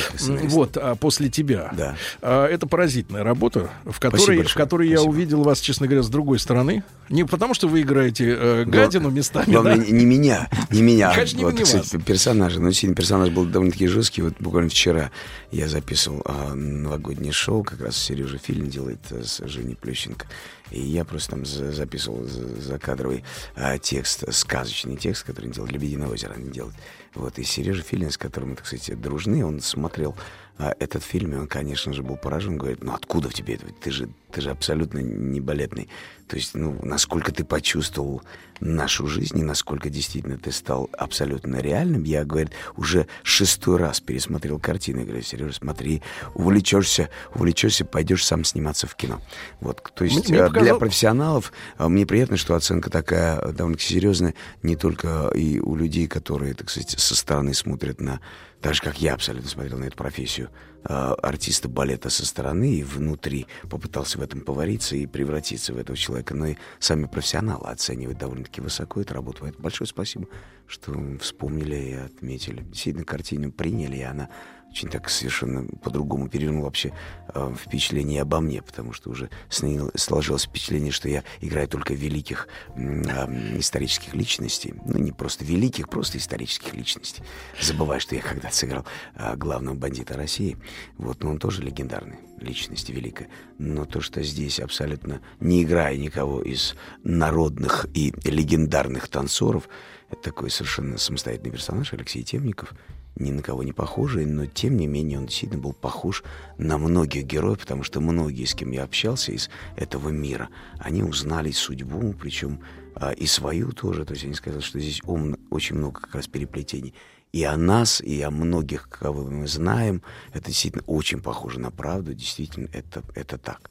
Вот, 0.44 0.76
а 0.76 0.94
после 0.94 1.28
тебя. 1.28 1.70
Да. 1.76 1.96
А, 2.22 2.46
это 2.46 2.66
поразительная 2.66 3.24
работа, 3.24 3.70
в 3.84 3.98
которой, 4.00 4.42
в 4.42 4.54
которой 4.54 4.88
я 4.88 5.02
увидел 5.02 5.42
вас, 5.42 5.60
честно 5.60 5.86
говоря, 5.86 6.02
с 6.02 6.08
другой 6.08 6.38
стороны. 6.38 6.84
Не 7.08 7.24
потому, 7.24 7.54
что 7.54 7.68
вы 7.68 7.82
играете 7.82 8.36
э, 8.38 8.64
гадину 8.64 9.10
местами, 9.10 9.52
Главное, 9.52 9.76
да? 9.76 9.84
не, 9.84 9.92
не 9.92 10.04
меня, 10.04 10.48
не 10.70 10.82
меня. 10.82 11.12
Конечно, 11.14 11.38
не 11.38 11.44
вот, 11.44 11.54
не 11.54 11.62
кстати, 11.62 11.96
вас. 11.96 12.04
персонажа. 12.04 12.60
Но 12.60 12.68
действительно, 12.68 12.96
персонаж 12.96 13.30
был 13.30 13.44
довольно-таки 13.44 13.86
жесткий. 13.86 14.22
Вот 14.22 14.34
буквально 14.40 14.70
вчера 14.70 15.10
я 15.52 15.68
записывал 15.68 16.22
а, 16.24 16.54
новогоднее 16.54 17.32
шоу, 17.32 17.62
как 17.62 17.80
раз 17.80 17.96
Сережа 17.96 18.38
Филин 18.38 18.68
делает 18.68 19.00
а, 19.10 19.22
с 19.22 19.40
Женей 19.46 19.76
Плющенко. 19.76 20.26
И 20.70 20.80
я 20.80 21.04
просто 21.04 21.30
там 21.30 21.44
за- 21.46 21.72
записывал 21.72 22.24
за- 22.24 22.60
закадровый 22.60 23.24
а, 23.54 23.78
текст, 23.78 24.24
сказочный 24.32 24.96
текст, 24.96 25.24
который 25.24 25.46
он 25.46 25.52
делал 25.52 25.68
«Лебединое 25.68 26.08
озеро» 26.08 26.34
они 26.34 26.50
делают. 26.50 26.74
Вот, 27.14 27.38
и 27.38 27.44
Сережа 27.44 27.82
Филин, 27.82 28.10
с 28.10 28.18
которым 28.18 28.50
мы, 28.50 28.56
так 28.56 28.66
сказать, 28.66 29.00
дружны, 29.00 29.44
он 29.44 29.60
смотрел 29.60 30.14
а, 30.58 30.74
этот 30.78 31.04
фильм, 31.04 31.32
и 31.34 31.36
он, 31.36 31.46
конечно 31.46 31.92
же, 31.92 32.02
был 32.02 32.16
поражен. 32.16 32.56
Говорит, 32.56 32.82
ну 32.82 32.94
откуда 32.94 33.28
в 33.28 33.34
тебе 33.34 33.54
это? 33.54 33.66
Ты 33.80 33.90
же, 33.90 34.08
ты 34.32 34.40
же 34.40 34.50
абсолютно 34.50 34.98
не 34.98 35.40
балетный. 35.40 35.88
То 36.28 36.36
есть, 36.36 36.54
ну, 36.54 36.78
насколько 36.82 37.32
ты 37.32 37.44
почувствовал 37.44 38.22
нашу 38.60 39.06
жизнь 39.06 39.38
и 39.38 39.42
насколько 39.42 39.90
действительно 39.90 40.38
ты 40.38 40.50
стал 40.50 40.88
абсолютно 40.96 41.56
реальным. 41.56 42.04
Я, 42.04 42.24
говорит, 42.24 42.50
уже 42.76 43.06
шестой 43.22 43.76
раз 43.76 44.00
пересмотрел 44.00 44.58
картины. 44.58 45.04
Говорю, 45.04 45.22
Сережа, 45.22 45.52
смотри, 45.52 46.02
увлечешься, 46.34 47.10
увлечешься, 47.34 47.84
пойдешь 47.84 48.24
сам 48.24 48.44
сниматься 48.44 48.86
в 48.86 48.96
кино. 48.96 49.20
Вот, 49.60 49.92
то 49.94 50.04
есть 50.04 50.28
Мне 50.28 50.38
э, 50.38 50.46
показал- 50.46 50.62
для 50.62 50.74
профессионалов 50.76 51.52
э, 51.78 51.86
мне 51.86 52.06
приятно, 52.06 52.36
что 52.36 52.54
оценка 52.54 52.90
такая 52.90 53.38
э, 53.38 53.52
довольно-таки 53.52 53.92
серьезная 53.92 54.34
не 54.62 54.76
только 54.76 55.30
и 55.34 55.60
у 55.60 55.76
людей, 55.76 56.08
которые, 56.08 56.54
так 56.54 56.70
сказать, 56.70 56.90
со 56.90 57.14
стороны 57.14 57.54
смотрят 57.54 58.00
на, 58.00 58.20
так 58.60 58.74
же, 58.74 58.82
как 58.82 59.00
я 59.00 59.14
абсолютно 59.14 59.48
смотрел 59.48 59.78
на 59.78 59.84
эту 59.84 59.96
профессию, 59.96 60.50
э, 60.84 60.92
артиста 60.92 61.68
балета 61.68 62.10
со 62.10 62.24
стороны 62.24 62.76
и 62.76 62.82
внутри 62.82 63.46
попытался 63.68 64.18
в 64.18 64.22
этом 64.22 64.40
повариться 64.40 64.96
и 64.96 65.06
превратиться 65.06 65.72
в 65.72 65.78
этого 65.78 65.96
человека, 65.96 66.34
но 66.34 66.46
и 66.46 66.56
сами 66.78 67.06
профессионалы 67.06 67.68
оценивают 67.68 68.18
довольно-таки 68.18 68.60
высоко 68.60 69.00
эту 69.00 69.14
работу. 69.14 69.38
Поэтому 69.42 69.62
большое 69.62 69.88
спасибо, 69.88 70.26
что 70.66 70.94
вспомнили 71.20 71.76
и 71.76 71.92
отметили. 71.94 72.62
Действительно, 72.62 73.04
картину 73.04 73.52
приняли, 73.52 73.96
и 73.96 74.02
она 74.02 74.30
очень 74.76 74.90
так 74.90 75.08
совершенно 75.08 75.66
по-другому 75.82 76.28
перевернул 76.28 76.64
вообще 76.64 76.92
э, 77.32 77.54
впечатление 77.58 78.20
обо 78.20 78.40
мне, 78.40 78.60
потому 78.60 78.92
что 78.92 79.08
уже 79.08 79.30
сны- 79.48 79.90
сложилось 79.96 80.44
впечатление, 80.44 80.92
что 80.92 81.08
я 81.08 81.24
играю 81.40 81.66
только 81.66 81.94
великих 81.94 82.46
а, 82.76 83.26
исторических 83.58 84.14
личностей. 84.14 84.74
Ну, 84.84 84.98
не 84.98 85.12
просто 85.12 85.46
великих, 85.46 85.88
просто 85.88 86.18
исторических 86.18 86.74
личностей. 86.74 87.22
Забывая, 87.58 88.00
что 88.00 88.16
я 88.16 88.20
когда-то 88.20 88.54
сыграл 88.54 88.84
а, 89.14 89.34
главного 89.34 89.76
бандита 89.76 90.14
России. 90.14 90.58
Вот, 90.98 91.22
но 91.22 91.30
он 91.30 91.38
тоже 91.38 91.62
легендарный, 91.62 92.18
личность 92.38 92.90
великая. 92.90 93.28
Но 93.58 93.86
то, 93.86 94.02
что 94.02 94.22
здесь 94.22 94.60
абсолютно 94.60 95.22
не 95.40 95.62
играя 95.62 95.96
никого 95.96 96.42
из 96.42 96.76
народных 97.02 97.86
и 97.94 98.12
легендарных 98.24 99.08
танцоров, 99.08 99.70
это 100.10 100.20
такой 100.20 100.50
совершенно 100.50 100.98
самостоятельный 100.98 101.52
персонаж 101.52 101.94
Алексей 101.94 102.22
Темников– 102.22 102.74
ни 103.16 103.30
на 103.30 103.42
кого 103.42 103.62
не 103.62 103.72
похожий, 103.72 104.26
но 104.26 104.46
тем 104.46 104.76
не 104.76 104.86
менее 104.86 105.18
он 105.18 105.26
действительно 105.26 105.60
был 105.60 105.72
похож 105.72 106.22
на 106.58 106.78
многих 106.78 107.24
героев, 107.24 107.60
потому 107.60 107.82
что 107.82 108.00
многие, 108.00 108.44
с 108.44 108.54
кем 108.54 108.70
я 108.70 108.84
общался 108.84 109.32
из 109.32 109.50
этого 109.76 110.10
мира, 110.10 110.48
они 110.78 111.02
узнали 111.02 111.50
судьбу, 111.50 112.14
причем 112.20 112.60
а, 112.94 113.12
и 113.12 113.26
свою 113.26 113.72
тоже. 113.72 114.04
То 114.04 114.12
есть 114.12 114.24
они 114.24 114.34
сказали, 114.34 114.62
что 114.62 114.78
здесь 114.78 115.02
ум- 115.04 115.36
очень 115.50 115.76
много 115.76 116.00
как 116.00 116.14
раз 116.14 116.26
переплетений 116.28 116.94
и 117.32 117.42
о 117.44 117.56
нас, 117.56 118.00
и 118.00 118.20
о 118.22 118.30
многих, 118.30 118.88
кого 118.88 119.24
мы 119.24 119.46
знаем. 119.46 120.02
Это 120.32 120.46
действительно 120.46 120.84
очень 120.86 121.20
похоже 121.20 121.60
на 121.60 121.70
правду. 121.70 122.14
Действительно, 122.14 122.68
это, 122.72 123.02
это 123.14 123.36
так. 123.38 123.70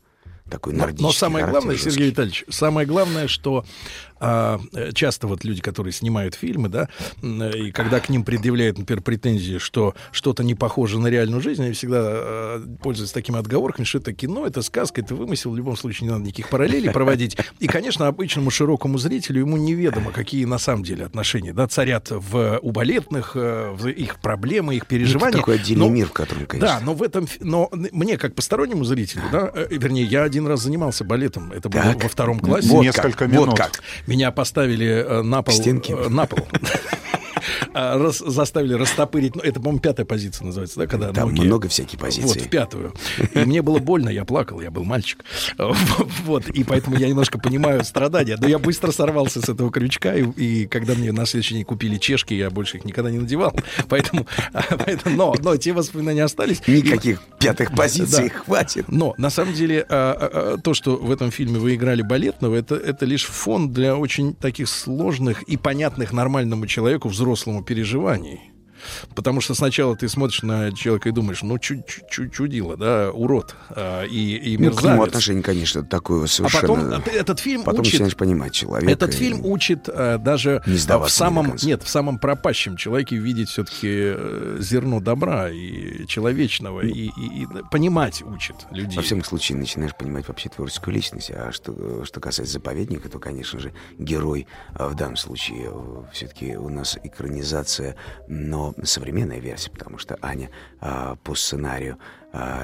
Такой 0.49 0.73
Но, 0.73 0.81
нордический 0.81 1.07
но 1.07 1.11
самое 1.11 1.45
характер 1.45 1.61
главное, 1.61 1.75
жесткий. 1.75 1.91
Сергей 1.91 2.09
Витальевич, 2.11 2.45
самое 2.49 2.85
главное, 2.85 3.27
что 3.27 3.65
а, 4.19 4.59
э, 4.73 4.91
часто 4.93 5.27
вот 5.27 5.43
люди, 5.43 5.61
которые 5.61 5.91
снимают 5.93 6.35
фильмы, 6.35 6.69
да, 6.69 6.89
э, 7.21 7.51
и 7.57 7.71
когда 7.71 7.99
к 7.99 8.09
ним 8.09 8.23
предъявляют, 8.23 8.77
например, 8.77 9.01
претензии, 9.01 9.57
что 9.57 9.93
что-то 10.11 10.43
не 10.43 10.55
похоже 10.55 10.99
на 10.99 11.07
реальную 11.07 11.41
жизнь, 11.41 11.63
они 11.63 11.73
всегда 11.73 12.01
э, 12.03 12.65
пользуются 12.81 13.13
такими 13.13 13.37
отговорками, 13.39 13.85
что 13.85 13.97
это 13.99 14.13
кино, 14.13 14.45
это 14.47 14.61
сказка, 14.61 15.01
это 15.01 15.15
вымысел, 15.15 15.51
в 15.51 15.57
любом 15.57 15.75
случае 15.77 16.07
не 16.07 16.13
надо 16.13 16.25
никаких 16.25 16.49
параллелей 16.49 16.91
проводить. 16.91 17.37
И, 17.59 17.67
конечно, 17.67 18.07
обычному 18.07 18.49
широкому 18.51 18.97
зрителю 18.97 19.41
ему 19.41 19.57
неведомо, 19.57 20.11
какие 20.11 20.45
на 20.45 20.57
самом 20.59 20.83
деле 20.83 21.05
отношения, 21.05 21.53
да, 21.53 21.67
царят 21.67 22.07
в, 22.09 22.59
у 22.61 22.71
балетных, 22.71 23.35
в 23.35 23.87
их 23.87 24.19
проблемы, 24.21 24.75
их 24.75 24.87
переживания. 24.87 25.29
Это 25.29 25.37
такой 25.39 25.55
отдельный 25.55 25.87
Но- 25.87 25.91
мир, 25.93 26.07
в 26.07 26.13
котором, 26.13 26.45
конечно. 26.45 26.79
Да, 26.79 26.85
но 26.85 26.93
в 26.93 27.03
этом, 27.03 27.27
но 27.41 27.69
мне 27.71 28.17
как 28.17 28.33
постороннему 28.35 28.83
зрителю, 28.85 29.23
да, 29.31 29.51
вернее, 29.69 30.03
я 30.05 30.23
один 30.23 30.47
раз 30.47 30.61
занимался 30.61 31.03
балетом, 31.03 31.51
это 31.51 31.69
было 31.69 31.83
Так. 31.83 32.03
во 32.03 32.09
втором 32.09 32.39
классе. 32.39 32.69
Вот 32.69 32.85
как, 32.85 32.95
Несколько 32.95 33.25
Вот 33.25 33.31
минут. 33.33 33.57
как. 33.57 33.81
Меня 34.15 34.31
поставили 34.31 34.87
э, 35.05 35.21
на 35.23 35.41
пол. 35.43 35.53
стенке? 35.53 35.93
э, 35.93 36.07
На 36.07 36.25
пол. 36.25 36.39
А, 37.73 37.97
раз- 37.97 38.19
заставили 38.25 38.73
растопырить, 38.73 39.35
ну, 39.35 39.41
это, 39.41 39.59
по-моему, 39.59 39.79
пятая 39.79 40.05
позиция 40.05 40.45
называется, 40.45 40.79
да, 40.79 40.87
когда 40.87 41.11
Там 41.11 41.29
ноги- 41.33 41.45
много 41.45 41.67
всяких 41.67 41.99
позиций. 41.99 42.27
Вот, 42.27 42.37
в 42.41 42.49
пятую. 42.49 42.93
И 43.33 43.39
мне 43.39 43.61
было 43.61 43.79
больно, 43.79 44.09
я 44.09 44.25
плакал, 44.25 44.61
я 44.61 44.71
был 44.71 44.83
мальчик. 44.83 45.23
Вот, 46.25 46.47
и 46.49 46.63
поэтому 46.63 46.97
я 46.97 47.07
немножко 47.07 47.37
понимаю 47.39 47.83
страдания. 47.83 48.37
Но 48.39 48.47
я 48.47 48.59
быстро 48.59 48.91
сорвался 48.91 49.41
с 49.41 49.49
этого 49.49 49.71
крючка, 49.71 50.15
и, 50.15 50.23
и 50.31 50.67
когда 50.67 50.93
мне 50.93 51.11
на 51.11 51.25
следующий 51.25 51.55
день 51.55 51.63
купили 51.65 51.97
чешки, 51.97 52.33
я 52.33 52.49
больше 52.49 52.77
их 52.77 52.85
никогда 52.85 53.11
не 53.11 53.19
надевал. 53.19 53.53
Поэтому, 53.89 54.25
поэтому 54.53 55.15
но, 55.15 55.35
но 55.41 55.57
те 55.57 55.73
воспоминания 55.73 56.23
остались. 56.23 56.61
И- 56.67 56.81
Никаких 56.81 57.21
пятых 57.39 57.73
позиций 57.75 58.29
Да. 58.29 58.35
хватит. 58.39 58.85
но 58.87 59.13
на 59.17 59.29
самом 59.29 59.53
деле 59.53 59.85
а, 59.89 60.55
а, 60.55 60.57
то, 60.57 60.73
что 60.73 60.95
в 60.95 61.11
этом 61.11 61.31
фильме 61.31 61.59
вы 61.59 61.75
играли 61.75 62.01
балетного, 62.01 62.55
это, 62.55 62.75
это 62.75 63.05
лишь 63.05 63.25
фон 63.25 63.71
для 63.71 63.95
очень 63.95 64.33
таких 64.33 64.67
сложных 64.69 65.43
и 65.43 65.57
понятных 65.57 66.11
нормальному 66.13 66.67
человеку 66.67 67.09
взрослому 67.35 67.63
переживаний. 67.63 68.54
Потому 69.15 69.41
что 69.41 69.53
сначала 69.55 69.95
ты 69.95 70.07
смотришь 70.09 70.41
на 70.43 70.71
человека 70.73 71.09
и 71.09 71.11
думаешь, 71.11 71.41
ну, 71.43 71.57
чу- 71.57 71.83
чу- 71.87 72.01
чу- 72.09 72.29
чудило, 72.29 72.77
да, 72.77 73.11
урод 73.11 73.55
а, 73.69 74.03
и, 74.03 74.35
и 74.35 74.57
Ну, 74.57 74.71
к 74.71 74.81
нему 74.81 74.91
мерзавец. 74.93 75.07
отношение, 75.07 75.43
конечно, 75.43 75.83
такое 75.83 76.25
а 76.25 76.27
совершенно... 76.27 76.61
потом 76.61 77.13
э, 77.13 77.17
этот 77.17 77.39
фильм 77.39 77.63
Потом 77.63 77.81
учит... 77.81 77.93
начинаешь 77.93 78.15
понимать 78.15 78.53
человека. 78.53 78.91
Этот 78.91 79.13
и- 79.13 79.17
фильм 79.17 79.45
учит 79.45 79.87
э, 79.87 80.17
даже 80.17 80.61
Не 80.65 80.73
э, 80.73 80.77
сдаваться 80.77 81.15
в 81.15 81.17
самом 81.17 81.55
нет 81.63 81.83
в 81.83 81.89
самом 81.89 82.19
пропащем 82.19 82.77
человеке 82.77 83.15
видеть 83.15 83.49
все-таки 83.49 84.13
зерно 84.61 84.99
добра 84.99 85.49
и 85.49 86.05
человечного 86.07 86.81
и, 86.81 86.89
и- 87.07 87.09
и 87.43 87.47
понимать 87.71 88.21
учит 88.21 88.55
людей. 88.71 88.97
Во 88.97 89.01
всяком 89.01 89.23
случае, 89.23 89.57
начинаешь 89.57 89.95
понимать 89.95 90.27
вообще 90.27 90.49
творческую 90.49 90.93
личность. 90.93 91.31
А 91.33 91.51
что, 91.51 92.03
что 92.05 92.19
касается 92.19 92.53
заповедника, 92.53 93.09
то, 93.09 93.19
конечно 93.19 93.59
же, 93.59 93.73
герой 93.97 94.47
а, 94.73 94.89
в 94.89 94.95
данном 94.95 95.17
случае 95.17 95.71
все-таки 96.13 96.55
у 96.55 96.69
нас 96.69 96.97
экранизация, 97.03 97.95
но 98.27 98.73
современная 98.83 99.39
версия, 99.39 99.71
потому 99.71 99.97
что 99.97 100.17
Аня 100.21 100.49
а, 100.81 101.15
по 101.23 101.35
сценарию 101.35 101.97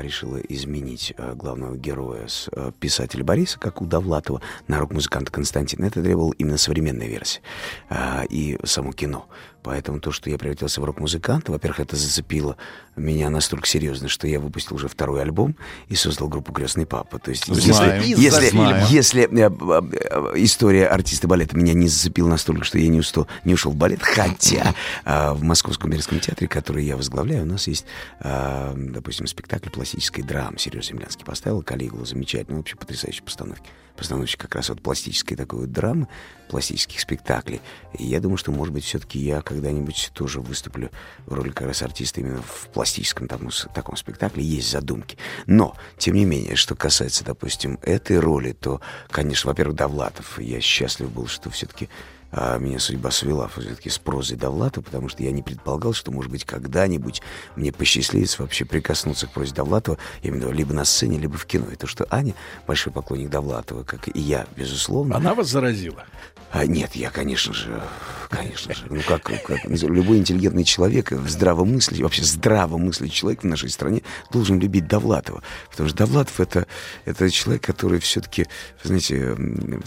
решила 0.02 0.38
изменить 0.38 1.14
а, 1.18 1.34
главного 1.34 1.78
героя 1.78 2.28
с 2.28 2.50
а, 2.52 2.72
писателя 2.72 3.24
Бориса, 3.24 3.60
как 3.60 3.82
у 3.82 3.86
Довлатова, 3.86 4.42
на 4.68 4.80
рок-музыканта 4.80 5.32
Константина. 5.32 5.86
Это 5.86 6.02
требовало 6.02 6.34
именно 6.38 6.58
современная 6.58 7.08
версия 7.08 7.42
а, 7.90 8.24
и 8.30 8.58
само 8.64 8.92
кино. 8.92 9.28
Поэтому 9.64 10.00
то, 10.00 10.12
что 10.12 10.30
я 10.30 10.38
превратился 10.38 10.82
в 10.82 10.86
рок-музыканта, 10.86 11.52
во-первых, 11.52 11.82
это 11.82 11.96
зацепило 11.96 12.58
меня 12.96 13.30
настолько 13.30 13.68
серьезно, 13.68 14.10
что 14.10 14.28
я 14.28 14.40
выпустил 14.40 14.76
уже 14.76 14.88
второй 14.88 15.22
альбом 15.22 15.56
и 15.88 15.96
создал 15.96 16.28
группу 16.30 16.52
«Крестный 16.52 16.86
папа». 16.88 17.20
То 17.20 17.30
есть, 17.30 17.46
Знаем. 17.46 18.02
если, 18.02 18.22
если, 18.24 18.50
Знаем. 18.50 18.88
если, 18.90 19.24
э, 19.24 19.50
э, 19.50 19.82
э, 20.10 20.34
история 20.38 20.88
артиста 20.88 21.28
балета 21.28 21.56
меня 21.56 21.74
не 21.74 21.88
зацепила 21.88 22.28
настолько, 22.28 22.64
что 22.64 22.80
я 22.80 22.88
не, 22.88 23.00
усто- 23.00 23.28
не 23.46 23.54
ушел 23.54 23.72
в 23.72 23.76
балет, 23.76 24.02
хотя 24.02 24.74
в 25.06 25.44
Московском 25.44 25.92
Березском 25.92 26.20
театре, 26.20 26.48
который 26.48 26.84
я 26.84 26.98
возглавляю, 26.98 27.44
у 27.44 27.46
нас 27.46 27.68
есть, 27.68 27.86
допустим, 28.20 29.28
спектакль 29.28 29.61
пластической 29.70 30.24
драмы. 30.24 30.58
Сереж 30.58 30.88
Землянский 30.88 31.26
поставил 31.26 31.62
Калигулу, 31.62 32.06
замечательно, 32.06 32.58
вообще 32.58 32.76
потрясающие 32.76 33.24
постановки. 33.24 33.70
Постановщик 33.96 34.42
как 34.42 34.56
раз 34.56 34.70
вот 34.70 34.82
пластической 34.82 35.38
такой 35.38 35.62
вот 35.62 35.72
драмы, 35.72 36.08
пластических 36.50 37.00
спектаклей. 37.00 37.62
И 38.00 38.06
я 38.06 38.20
думаю, 38.20 38.38
что, 38.38 38.52
может 38.52 38.74
быть, 38.74 38.84
все-таки 38.84 39.20
я 39.20 39.42
когда-нибудь 39.42 40.12
тоже 40.14 40.40
выступлю 40.40 40.90
в 41.26 41.34
роли 41.34 41.50
как 41.50 41.68
раз 41.68 41.84
артиста 41.84 42.22
именно 42.22 42.42
в 42.42 42.70
пластическом 42.74 43.28
там, 43.28 43.50
таком 43.76 43.96
спектакле. 43.98 44.44
Есть 44.44 44.72
задумки. 44.72 45.18
Но, 45.46 45.76
тем 45.98 46.16
не 46.16 46.26
менее, 46.26 46.56
что 46.56 46.76
касается, 46.76 47.24
допустим, 47.24 47.78
этой 47.84 48.20
роли, 48.20 48.54
то, 48.54 48.82
конечно, 49.10 49.50
во-первых, 49.50 49.76
Довлатов. 49.76 50.40
Я 50.40 50.62
счастлив 50.62 51.12
был, 51.12 51.28
что 51.28 51.50
все-таки 51.50 51.90
а, 52.32 52.58
меня 52.58 52.80
судьба 52.80 53.12
свела 53.12 53.48
все-таки 53.50 53.90
с 53.90 53.98
прозой 53.98 54.38
Довлатова, 54.38 54.84
потому 54.84 55.10
что 55.10 55.24
я 55.24 55.32
не 55.32 55.42
предполагал, 55.42 55.94
что, 55.94 56.12
может 56.12 56.32
быть, 56.32 56.46
когда-нибудь 56.46 57.22
мне 57.56 57.72
посчастливится 57.72 58.42
вообще 58.42 58.66
прикоснуться 58.66 59.28
к 59.28 59.32
прозе 59.32 59.54
Довлатова, 59.54 59.98
именно 60.24 60.50
либо 60.50 60.74
на 60.74 60.86
сцене, 60.86 61.20
либо 61.20 61.38
в 61.38 61.46
кино. 61.46 61.66
И 61.72 61.76
то, 61.76 61.88
что 61.88 62.08
Аня 62.10 62.34
большой 62.68 62.94
поклонник 62.94 63.30
Довлатова, 63.30 63.84
как 63.84 64.08
и 64.16 64.20
я, 64.20 64.48
безусловно. 64.56 65.18
Она 65.18 65.36
вас 65.36 65.50
заразила. 65.50 66.06
А, 66.52 66.66
нет, 66.66 66.96
я, 66.96 67.10
конечно 67.10 67.54
же, 67.54 67.82
конечно 68.30 68.74
же, 68.74 68.86
ну 68.90 69.02
как, 69.08 69.24
как 69.24 69.64
любой 69.66 70.18
интеллигентный 70.18 70.66
человек, 70.66 71.12
здравомыслящий, 71.12 72.04
вообще 72.04 72.24
здравомыслящий 72.24 73.16
человек 73.16 73.44
в 73.44 73.46
нашей 73.46 73.70
стране 73.70 74.02
должен 74.32 74.60
любить 74.60 74.86
Довлатова. 74.86 75.44
Потому 75.70 75.88
что 75.88 75.98
Довлатов 76.00 76.42
это, 76.42 76.68
это 77.06 77.30
человек, 77.30 77.64
который 77.64 78.00
все-таки, 78.00 78.48
знаете, 78.84 79.38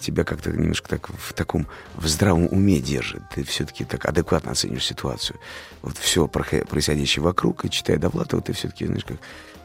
тебя 0.01 0.25
как-то 0.25 0.53
немножко 0.53 0.89
так 0.89 1.11
в 1.11 1.35
таком, 1.35 1.67
в 1.97 2.09
здравом 2.09 2.49
уме 2.51 2.81
держит. 2.81 3.23
Ты 3.35 3.45
все-таки 3.45 3.85
так 3.85 4.07
адекватно 4.07 4.53
оценишь 4.53 4.87
ситуацию. 4.87 5.39
Вот 5.83 5.99
все 5.99 6.29
происходящее 6.29 7.23
вокруг, 7.23 7.67
и 7.67 7.71
читая 7.71 7.99
Довлатова, 7.99 8.43
ты 8.43 8.55
все-таки, 8.55 8.87
знаешь, 8.87 9.05
как 9.05 9.19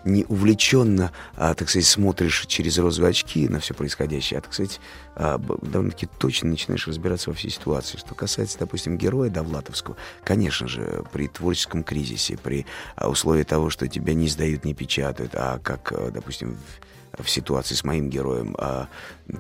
не 0.04 0.26
увлеченно, 0.26 1.12
а, 1.36 1.54
так 1.54 1.70
сказать, 1.70 1.88
смотришь 1.88 2.46
через 2.48 2.78
розовые 2.78 3.12
очки 3.12 3.48
на 3.48 3.60
все 3.60 3.74
происходящее, 3.74 4.40
а, 4.40 4.42
так 4.42 4.54
сказать, 4.54 4.80
а, 5.16 5.38
довольно-таки 5.38 6.08
точно 6.18 6.50
начинаешь 6.50 6.88
разбираться 6.88 7.30
во 7.30 7.36
всей 7.36 7.52
ситуации. 7.52 7.98
Что 7.98 8.16
касается, 8.16 8.60
допустим, 8.60 8.98
героя 8.98 9.30
Довлатовского, 9.30 9.98
конечно 10.24 10.68
же, 10.68 11.04
при 11.12 11.28
творческом 11.28 11.84
кризисе, 11.84 12.38
при 12.38 12.66
а, 12.96 13.10
условии 13.10 13.44
того, 13.44 13.70
что 13.70 13.88
тебя 13.88 14.14
не 14.14 14.28
издают, 14.28 14.66
не 14.66 14.74
печатают, 14.74 15.32
а 15.36 15.60
как, 15.60 15.92
а, 15.92 16.12
допустим, 16.12 16.56
в 16.56 16.90
в 17.18 17.30
ситуации 17.30 17.76
с 17.76 17.84
моим 17.84 18.10
героем, 18.10 18.56
а 18.58 18.88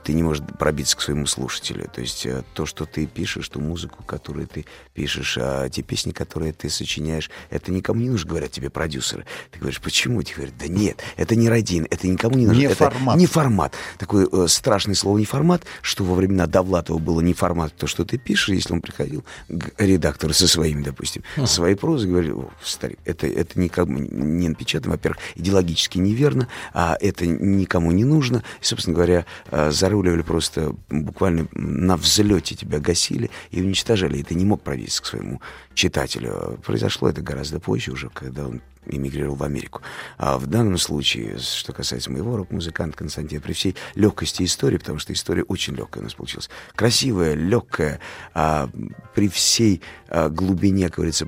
ты 0.03 0.13
не 0.13 0.23
можешь 0.23 0.43
пробиться 0.57 0.97
к 0.97 1.01
своему 1.01 1.25
слушателю. 1.25 1.89
То 1.93 2.01
есть 2.01 2.25
э, 2.25 2.43
то, 2.53 2.65
что 2.65 2.85
ты 2.85 3.05
пишешь, 3.05 3.47
ту 3.49 3.59
музыку, 3.59 4.03
которую 4.03 4.47
ты 4.47 4.65
пишешь, 4.93 5.37
а 5.39 5.69
те 5.69 5.81
песни, 5.81 6.11
которые 6.11 6.53
ты 6.53 6.69
сочиняешь, 6.69 7.29
это 7.49 7.71
никому 7.71 8.01
не 8.01 8.09
нужно, 8.09 8.29
говорят 8.29 8.51
тебе 8.51 8.69
продюсеры. 8.69 9.25
Ты 9.51 9.59
говоришь, 9.59 9.81
почему? 9.81 10.21
Тебе 10.23 10.35
говорят, 10.37 10.57
да 10.57 10.67
нет, 10.67 11.01
это 11.17 11.35
не 11.35 11.49
родин, 11.49 11.87
это 11.89 12.07
никому 12.07 12.35
не 12.35 12.45
нужно. 12.45 12.59
Не 12.59 12.65
это 12.65 12.75
формат. 12.75 13.17
Не 13.17 13.25
формат. 13.25 13.73
Такое 13.97 14.27
э, 14.31 14.47
страшное 14.47 14.95
слово 14.95 15.17
не 15.17 15.25
формат, 15.25 15.63
что 15.81 16.03
во 16.03 16.15
времена 16.15 16.45
Довлатова 16.47 16.97
было 16.97 17.21
не 17.21 17.33
формат, 17.33 17.73
то, 17.75 17.87
что 17.87 18.05
ты 18.05 18.17
пишешь, 18.17 18.49
если 18.49 18.73
он 18.73 18.81
приходил 18.81 19.23
к 19.47 19.71
редактору 19.77 20.33
со 20.33 20.47
своими, 20.47 20.83
допустим, 20.83 21.23
со 21.35 21.47
своей 21.47 21.75
прозой, 21.75 22.09
говорил, 22.09 22.39
«О, 22.41 22.51
старик, 22.63 22.99
это, 23.05 23.27
это 23.27 23.59
никому 23.59 23.97
не 23.99 24.49
напечатано, 24.49 24.93
во-первых, 24.93 25.19
идеологически 25.35 25.97
неверно, 25.97 26.47
а 26.73 26.97
это 26.99 27.25
никому 27.25 27.91
не 27.91 28.03
нужно. 28.03 28.43
И, 28.61 28.65
собственно 28.65 28.95
говоря, 28.95 29.25
э, 29.51 29.71
заруливали 29.79 30.21
просто 30.21 30.75
буквально 30.89 31.47
на 31.53 31.97
взлете 31.97 32.55
тебя 32.55 32.79
гасили 32.79 33.31
и 33.51 33.61
уничтожали. 33.61 34.17
И 34.17 34.23
ты 34.23 34.35
не 34.35 34.45
мог 34.45 34.61
пробиться 34.61 35.01
к 35.01 35.05
своему 35.05 35.41
читателю. 35.73 36.59
Произошло 36.65 37.09
это 37.09 37.21
гораздо 37.21 37.59
позже 37.59 37.91
уже, 37.91 38.09
когда 38.09 38.47
он 38.47 38.61
эмигрировал 38.85 39.35
в 39.35 39.43
Америку. 39.43 39.81
А 40.17 40.37
в 40.37 40.47
данном 40.47 40.77
случае, 40.77 41.37
что 41.37 41.73
касается 41.73 42.11
моего 42.11 42.35
рок-музыканта 42.37 42.97
Константина, 42.97 43.41
при 43.41 43.53
всей 43.53 43.75
легкости 43.95 44.43
истории, 44.43 44.77
потому 44.77 44.99
что 44.99 45.13
история 45.13 45.43
очень 45.43 45.75
легкая 45.75 46.01
у 46.01 46.03
нас 46.05 46.13
получилась, 46.13 46.49
красивая, 46.75 47.35
легкая, 47.35 47.99
а, 48.33 48.69
при 49.15 49.29
всей 49.29 49.81
а, 50.07 50.29
глубине, 50.29 50.87
как 50.87 50.95
говорится, 50.95 51.27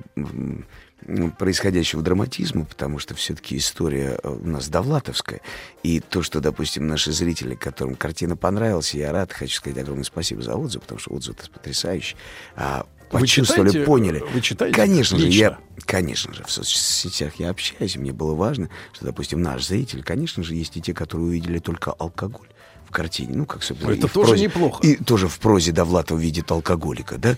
происходящего 1.38 2.02
драматизма, 2.02 2.66
потому 2.66 3.00
что 3.00 3.16
все-таки 3.16 3.58
история 3.58 4.20
э, 4.24 4.30
у 4.30 4.48
нас 4.48 4.70
довлатовская, 4.70 5.42
и 5.84 6.00
то, 6.00 6.22
что, 6.22 6.40
допустим, 6.40 6.88
наши 6.88 7.12
зрители, 7.12 7.56
которым 7.56 7.96
картина 7.96 8.36
понравилась, 8.38 8.94
я 8.94 9.12
рад, 9.12 9.34
хочу 9.34 9.56
сказать 9.56 9.78
огромное 9.80 10.04
спасибо 10.04 10.42
за 10.42 10.56
отзыв, 10.56 10.82
потому 10.84 11.00
что 11.00 11.12
отзыв 11.14 11.36
потрясающий, 11.52 12.16
а, 12.56 12.86
Вы 13.12 13.22
почувствовали, 13.22 13.70
читаете, 13.70 13.86
поняли. 13.86 14.24
вы 14.34 14.42
читаете 14.42 14.76
Конечно 14.76 15.18
же, 15.18 15.26
лично? 15.26 15.40
я, 15.40 15.58
конечно 15.86 16.34
же, 16.34 16.44
в 16.44 16.52
соцсетях 16.52 17.34
я 17.38 17.50
общаюсь, 17.50 17.96
и 17.96 18.00
мне 18.00 18.14
было 18.14 18.36
важно, 18.36 18.70
что, 18.94 19.06
допустим, 19.06 19.42
наш 19.42 19.66
зритель, 19.66 20.04
конечно 20.04 20.44
же, 20.44 20.54
есть 20.56 20.78
и 20.78 20.82
те, 20.82 20.94
которые 20.94 21.28
увидели 21.30 21.60
только 21.60 21.92
алкоголь 21.92 22.48
в 22.88 22.92
картине, 22.92 23.34
ну, 23.36 23.46
как, 23.46 23.64
собственно, 23.64 23.92
Это 23.94 24.08
тоже 24.08 24.34
прозе- 24.34 24.44
неплохо. 24.44 24.86
И 24.86 24.96
тоже 24.98 25.28
в 25.28 25.40
прозе 25.40 25.72
Довлатов 25.72 26.20
видит 26.20 26.52
алкоголика, 26.52 27.18
да? 27.18 27.38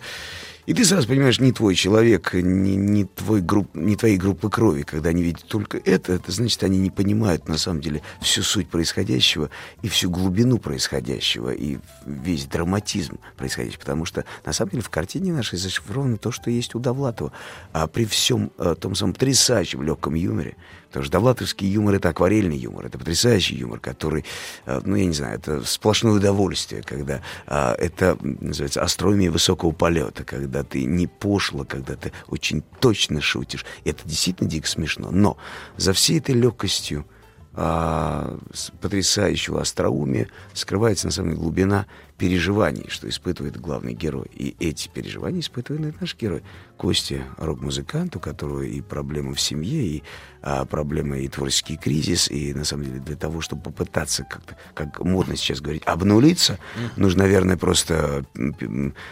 И 0.65 0.73
ты 0.73 0.85
сразу 0.85 1.07
понимаешь, 1.07 1.39
не 1.39 1.51
твой 1.51 1.75
человек, 1.75 2.33
не, 2.33 2.75
не, 2.75 3.03
твой 3.03 3.41
групп, 3.41 3.69
не 3.73 3.97
твоей 3.97 4.17
группы 4.17 4.49
крови. 4.49 4.83
Когда 4.83 5.09
они 5.09 5.21
видят 5.21 5.45
только 5.45 5.77
это, 5.77 6.13
это 6.13 6.31
значит, 6.31 6.63
они 6.63 6.77
не 6.77 6.89
понимают 6.89 7.49
на 7.49 7.57
самом 7.57 7.81
деле 7.81 8.01
всю 8.21 8.43
суть 8.43 8.69
происходящего 8.69 9.49
и 9.81 9.89
всю 9.89 10.09
глубину 10.09 10.59
происходящего, 10.59 11.49
и 11.51 11.79
весь 12.05 12.45
драматизм 12.45 13.19
происходящего. 13.35 13.81
Потому 13.81 14.05
что, 14.05 14.23
на 14.45 14.53
самом 14.53 14.71
деле, 14.71 14.83
в 14.83 14.89
картине 14.89 15.33
нашей 15.33 15.57
зашифровано 15.57 16.17
то, 16.17 16.31
что 16.31 16.49
есть 16.49 16.75
у 16.75 16.79
Довлатова. 16.79 17.33
А 17.73 17.87
при 17.87 18.05
всем 18.05 18.51
э, 18.57 18.75
том 18.79 18.95
самом 18.95 19.13
потрясающем 19.13 19.83
легком 19.83 20.13
юморе, 20.13 20.55
Потому 20.93 21.05
что 21.05 21.11
довлатовский 21.13 21.67
юмор— 21.67 21.95
это 21.95 22.09
акварельный 22.09 22.55
юмор, 22.55 22.85
это 22.85 22.99
потрясающий 22.99 23.55
юмор, 23.55 23.79
который, 23.79 24.25
э, 24.67 24.79
ну, 24.85 24.95
я 24.95 25.05
не 25.07 25.13
знаю, 25.13 25.39
это 25.39 25.65
сплошное 25.65 26.13
удовольствие, 26.13 26.83
когда 26.83 27.21
а, 27.47 27.73
это, 27.79 28.15
называется, 28.21 28.83
астрономия 28.83 29.31
высокого 29.31 29.71
полета, 29.71 30.23
когда 30.23 30.61
ты 30.61 30.83
не 30.83 31.07
пошло, 31.07 31.65
когда 31.65 31.95
ты 31.95 32.11
очень 32.27 32.61
точно 32.79 33.21
шутишь. 33.21 33.65
Это 33.85 34.07
действительно 34.07 34.47
дико 34.47 34.67
смешно. 34.67 35.09
Но 35.09 35.35
за 35.77 35.93
всей 35.93 36.19
этой 36.19 36.35
легкостью, 36.35 37.07
а, 37.55 38.39
потрясающего 38.81 39.61
остроумия 39.61 40.27
скрывается, 40.53 41.07
на 41.07 41.11
самом 41.11 41.29
деле, 41.31 41.41
глубина 41.41 41.85
переживаний, 42.17 42.85
что 42.89 43.07
испытывает 43.07 43.59
главный 43.59 43.93
герой. 43.93 44.27
И 44.33 44.55
эти 44.59 44.87
переживания 44.87 45.41
испытывает 45.41 45.99
наш 46.01 46.15
герой. 46.15 46.41
Костя— 46.77 47.23
рок-музыкант, 47.37 48.15
у 48.15 48.19
которого 48.19 48.61
и 48.61 48.81
проблемы 48.81 49.35
в 49.35 49.41
семье, 49.41 49.83
и 49.83 50.03
а, 50.41 50.65
проблемы, 50.65 51.19
и 51.19 51.27
творческий 51.27 51.77
кризис, 51.77 52.29
и, 52.31 52.53
на 52.53 52.65
самом 52.65 52.85
деле, 52.85 52.99
для 52.99 53.15
того, 53.15 53.41
чтобы 53.41 53.61
попытаться 53.61 54.23
как-то, 54.23 54.57
как 54.73 54.99
модно 55.01 55.35
сейчас 55.35 55.61
говорить, 55.61 55.83
обнулиться, 55.85 56.57
нужно, 56.95 57.23
наверное, 57.23 57.57
просто 57.57 58.25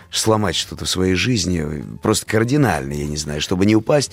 сломать 0.10 0.56
что-то 0.56 0.86
в 0.86 0.90
своей 0.90 1.16
жизни, 1.16 1.86
просто 2.02 2.26
кардинально, 2.26 2.94
я 2.94 3.06
не 3.06 3.18
знаю, 3.18 3.40
чтобы 3.40 3.66
не 3.66 3.76
упасть, 3.76 4.12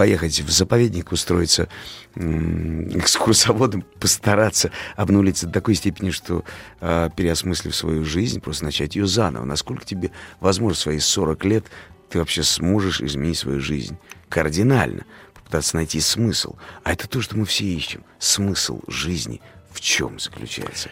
поехать 0.00 0.40
в 0.40 0.50
заповедник, 0.50 1.12
устроиться 1.12 1.68
экскурсоводом, 2.14 3.82
постараться 3.82 4.70
обнулиться 4.96 5.46
до 5.46 5.52
такой 5.52 5.74
степени, 5.74 6.10
что 6.10 6.42
э, 6.80 7.10
переосмыслив 7.14 7.76
свою 7.76 8.06
жизнь, 8.06 8.40
просто 8.40 8.64
начать 8.64 8.96
ее 8.96 9.06
заново. 9.06 9.44
Насколько 9.44 9.84
тебе 9.84 10.10
возможно 10.40 10.74
в 10.74 10.78
свои 10.78 11.00
40 11.00 11.44
лет 11.44 11.66
ты 12.08 12.18
вообще 12.18 12.42
сможешь 12.42 13.02
изменить 13.02 13.36
свою 13.36 13.60
жизнь 13.60 13.98
кардинально, 14.30 15.04
попытаться 15.34 15.76
найти 15.76 16.00
смысл. 16.00 16.54
А 16.82 16.94
это 16.94 17.06
то, 17.06 17.20
что 17.20 17.36
мы 17.36 17.44
все 17.44 17.66
ищем. 17.66 18.02
Смысл 18.18 18.80
жизни 18.88 19.42
в 19.70 19.82
чем 19.82 20.18
заключается? 20.18 20.88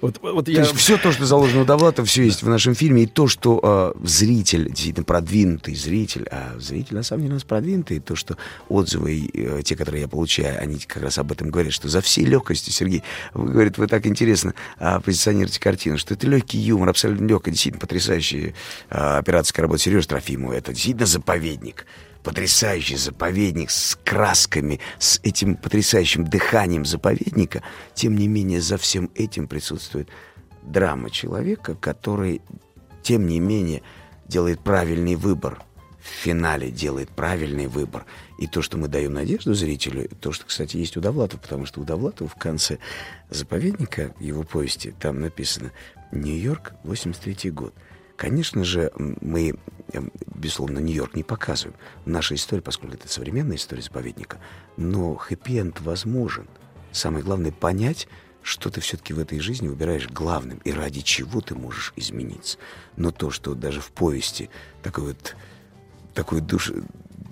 Вот, 0.00 0.18
вот 0.22 0.48
я... 0.48 0.56
То 0.56 0.60
есть 0.62 0.76
все 0.76 0.96
то, 0.96 1.12
что 1.12 1.26
заложено 1.26 1.62
у 1.62 1.64
Довлатова, 1.64 2.06
все 2.06 2.24
есть 2.24 2.42
в 2.42 2.48
нашем 2.48 2.74
фильме. 2.74 3.02
И 3.02 3.06
то, 3.06 3.28
что 3.28 3.94
э, 3.96 4.06
зритель, 4.06 4.68
действительно 4.68 5.04
продвинутый 5.04 5.74
зритель, 5.74 6.26
а 6.30 6.58
зритель 6.58 6.96
на 6.96 7.02
самом 7.02 7.22
деле 7.22 7.32
у 7.32 7.36
нас 7.36 7.44
продвинутый, 7.44 7.98
и 7.98 8.00
то, 8.00 8.16
что 8.16 8.36
отзывы, 8.68 9.30
э, 9.32 9.62
те, 9.64 9.76
которые 9.76 10.02
я 10.02 10.08
получаю, 10.08 10.60
они 10.60 10.78
как 10.78 11.02
раз 11.02 11.18
об 11.18 11.32
этом 11.32 11.50
говорят, 11.50 11.72
что 11.72 11.88
за 11.88 12.00
всей 12.00 12.24
легкостью, 12.24 12.72
Сергей, 12.72 13.02
вы, 13.34 13.52
говорит, 13.52 13.78
вы 13.78 13.86
так 13.86 14.06
интересно 14.06 14.54
э, 14.78 15.00
позиционируете 15.00 15.60
картину, 15.60 15.98
что 15.98 16.14
это 16.14 16.26
легкий 16.26 16.58
юмор, 16.58 16.88
абсолютно 16.88 17.26
легкий, 17.26 17.50
действительно 17.50 17.80
потрясающая 17.80 18.54
э, 18.90 19.18
операторская 19.18 19.62
работа 19.62 19.82
Сережи 19.82 20.08
Трофимова. 20.08 20.52
Это 20.54 20.72
действительно 20.72 21.06
заповедник 21.06 21.86
потрясающий 22.22 22.96
заповедник 22.96 23.70
с 23.70 23.96
красками, 24.04 24.80
с 24.98 25.20
этим 25.22 25.56
потрясающим 25.56 26.24
дыханием 26.24 26.84
заповедника, 26.84 27.62
тем 27.94 28.16
не 28.16 28.28
менее 28.28 28.60
за 28.60 28.76
всем 28.76 29.10
этим 29.14 29.48
присутствует 29.48 30.08
драма 30.62 31.10
человека, 31.10 31.74
который, 31.74 32.42
тем 33.02 33.26
не 33.26 33.40
менее, 33.40 33.82
делает 34.26 34.60
правильный 34.60 35.16
выбор. 35.16 35.62
В 36.00 36.06
финале 36.06 36.70
делает 36.70 37.10
правильный 37.10 37.66
выбор. 37.66 38.06
И 38.38 38.46
то, 38.46 38.62
что 38.62 38.78
мы 38.78 38.88
даем 38.88 39.12
надежду 39.12 39.52
зрителю, 39.52 40.08
то, 40.20 40.32
что, 40.32 40.46
кстати, 40.46 40.78
есть 40.78 40.96
у 40.96 41.00
Довлатова, 41.00 41.40
потому 41.40 41.66
что 41.66 41.80
у 41.80 41.84
Довлатова 41.84 42.28
в 42.28 42.36
конце 42.36 42.78
заповедника, 43.28 44.14
его 44.18 44.42
повести, 44.42 44.94
там 44.98 45.20
написано 45.20 45.72
«Нью-Йорк, 46.10 46.72
83 46.84 47.50
год». 47.50 47.74
Конечно 48.20 48.64
же, 48.64 48.92
мы, 48.98 49.54
эм, 49.94 50.12
безусловно, 50.26 50.78
Нью-Йорк 50.78 51.14
не 51.14 51.22
показываем 51.22 51.74
в 52.04 52.10
нашей 52.10 52.36
истории, 52.36 52.60
поскольку 52.60 52.94
это 52.94 53.08
современная 53.08 53.56
история 53.56 53.80
заповедника, 53.80 54.38
но 54.76 55.14
хэппи-энд 55.14 55.80
возможен. 55.80 56.46
Самое 56.92 57.24
главное— 57.24 57.50
понять, 57.60 58.08
что 58.42 58.68
ты 58.68 58.82
все-таки 58.82 59.14
в 59.14 59.20
этой 59.20 59.40
жизни 59.40 59.68
выбираешь 59.68 60.06
главным 60.06 60.58
и 60.64 60.70
ради 60.70 61.00
чего 61.00 61.40
ты 61.40 61.54
можешь 61.54 61.94
измениться. 61.96 62.58
Но 62.94 63.10
то, 63.10 63.30
что 63.30 63.54
даже 63.54 63.80
в 63.80 63.90
повести 63.90 64.50
такой 64.82 65.04
вот 65.04 65.34
такой 66.12 66.42
душ, 66.42 66.72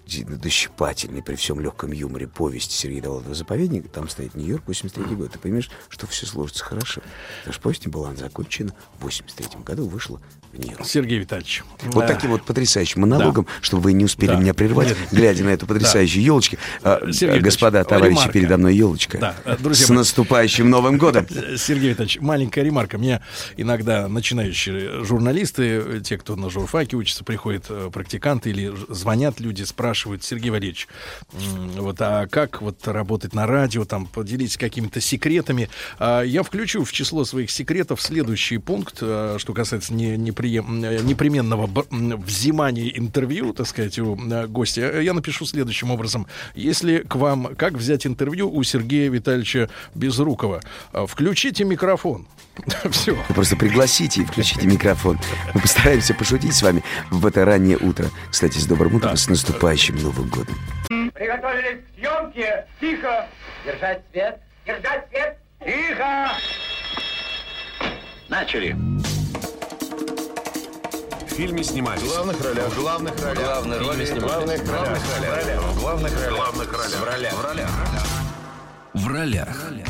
дощипательный 0.08 1.22
при 1.22 1.34
всем 1.34 1.60
легком 1.60 1.92
юморе 1.92 2.26
повесть 2.26 2.72
Сергея 2.72 3.02
Довлатова 3.02 3.34
«Заповедник», 3.34 3.90
там 3.90 4.08
стоит 4.08 4.34
Нью-Йорк, 4.34 4.66
83 4.66 5.16
год. 5.16 5.32
Ты 5.32 5.38
понимаешь, 5.38 5.70
что 5.88 6.06
все 6.06 6.24
сложится 6.24 6.64
хорошо. 6.64 7.02
Потому 7.40 7.52
что 7.52 7.62
повесть 7.62 7.86
была 7.88 8.14
закончена 8.14 8.74
в 8.98 9.04
83 9.04 9.60
году, 9.64 9.86
вышла 9.86 10.20
Нью-Йорк. 10.58 10.86
Сергей 10.86 11.18
Витальевич. 11.18 11.62
Вот 11.82 12.06
да. 12.06 12.14
таким 12.14 12.30
вот 12.30 12.42
потрясающим 12.42 13.02
монологом, 13.02 13.44
да. 13.44 13.50
чтобы 13.60 13.84
вы 13.84 13.92
не 13.92 14.04
успели 14.04 14.30
да. 14.30 14.36
меня 14.36 14.54
прервать, 14.54 14.88
Нет. 14.88 14.98
глядя 15.12 15.44
на 15.44 15.50
эту 15.50 15.66
потрясающую 15.66 16.22
да. 16.22 16.26
елочку. 16.26 16.56
А, 16.82 17.00
Сергей 17.12 17.40
Господа, 17.40 17.84
товарищи, 17.84 18.16
ремарка. 18.16 18.32
передо 18.32 18.58
мной 18.58 18.76
елочка. 18.76 19.18
Да. 19.18 19.34
Э, 19.44 19.56
друзья, 19.58 19.86
С 19.86 19.90
наступающим 19.90 20.68
Новым 20.68 20.98
годом! 20.98 21.26
Сергей 21.56 21.90
Витальевич, 21.90 22.18
маленькая 22.20 22.62
ремарка. 22.62 22.98
Мне 22.98 23.22
иногда 23.56 24.08
начинающие 24.08 25.04
журналисты, 25.04 26.00
те, 26.04 26.18
кто 26.18 26.36
на 26.36 26.50
журфаке 26.50 26.96
учатся, 26.96 27.24
приходят 27.24 27.66
э, 27.68 27.90
практиканты 27.92 28.50
или 28.50 28.72
звонят 28.88 29.40
люди, 29.40 29.62
спрашивают, 29.62 30.24
Сергей 30.24 30.50
Валерьевич, 30.50 30.88
вот, 31.76 31.96
а 32.00 32.26
как 32.26 32.60
вот 32.62 32.86
работать 32.86 33.34
на 33.34 33.46
радио, 33.46 33.84
там, 33.84 34.06
поделитесь 34.06 34.56
какими-то 34.56 35.00
секретами. 35.00 35.68
А 35.98 36.22
я 36.22 36.42
включу 36.42 36.84
в 36.84 36.92
число 36.92 37.24
своих 37.24 37.50
секретов 37.50 38.00
следующий 38.00 38.58
пункт, 38.58 38.98
э, 39.00 39.36
что 39.38 39.52
касается 39.52 39.94
не, 39.94 40.16
не 40.16 40.32
непременного 40.48 41.68
взимания 41.90 42.88
интервью, 42.88 43.52
так 43.52 43.66
сказать, 43.66 43.98
у 43.98 44.16
э, 44.16 44.46
гостя, 44.46 45.00
я 45.00 45.12
напишу 45.12 45.46
следующим 45.46 45.90
образом. 45.90 46.26
Если 46.54 46.98
к 46.98 47.16
вам, 47.16 47.54
как 47.56 47.74
взять 47.74 48.06
интервью 48.06 48.50
у 48.50 48.62
Сергея 48.62 49.10
Витальевича 49.10 49.68
Безрукова, 49.94 50.60
э, 50.92 51.06
включите 51.08 51.64
микрофон. 51.64 52.26
Все. 52.90 53.14
Вы 53.14 53.34
просто 53.34 53.56
пригласите 53.56 54.22
и 54.22 54.24
включите 54.24 54.66
микрофон. 54.66 55.18
Мы 55.54 55.60
постараемся 55.60 56.14
пошутить 56.14 56.54
с 56.54 56.62
вами 56.62 56.82
в 57.10 57.26
это 57.26 57.44
раннее 57.44 57.76
утро. 57.76 58.10
Кстати, 58.30 58.58
с 58.58 58.66
добрым 58.66 58.94
утром, 58.96 59.12
да. 59.12 59.16
с 59.16 59.28
наступающим 59.28 59.96
Новым 59.96 60.28
годом. 60.28 60.54
Приготовились 60.88 61.80
к 61.84 61.98
съемке. 61.98 62.66
Тихо. 62.80 63.28
Держать 63.64 64.02
свет. 64.12 64.40
Держать 64.66 65.08
свет. 65.10 65.38
Тихо. 65.64 66.30
Начали 68.28 68.76
фильме 71.38 71.62
снимались? 71.62 72.02
В 72.02 72.08
главных 72.08 72.44
ролях. 72.44 72.68
В 72.68 72.80
главных 72.80 73.22
ролях. 73.22 73.64
Роли 73.64 74.04
снимались. 74.04 74.60
Главных 74.60 74.60
ролях. 74.68 75.62
В 75.62 75.80
главных 75.80 76.12
ролях. 76.12 76.36
Главных 76.36 76.72
ролях. 76.72 77.00
В 77.00 77.04
ролях. 77.04 77.32
В 78.92 79.06
ролях. 79.06 79.48
В 79.54 79.68
ролях. 79.68 79.88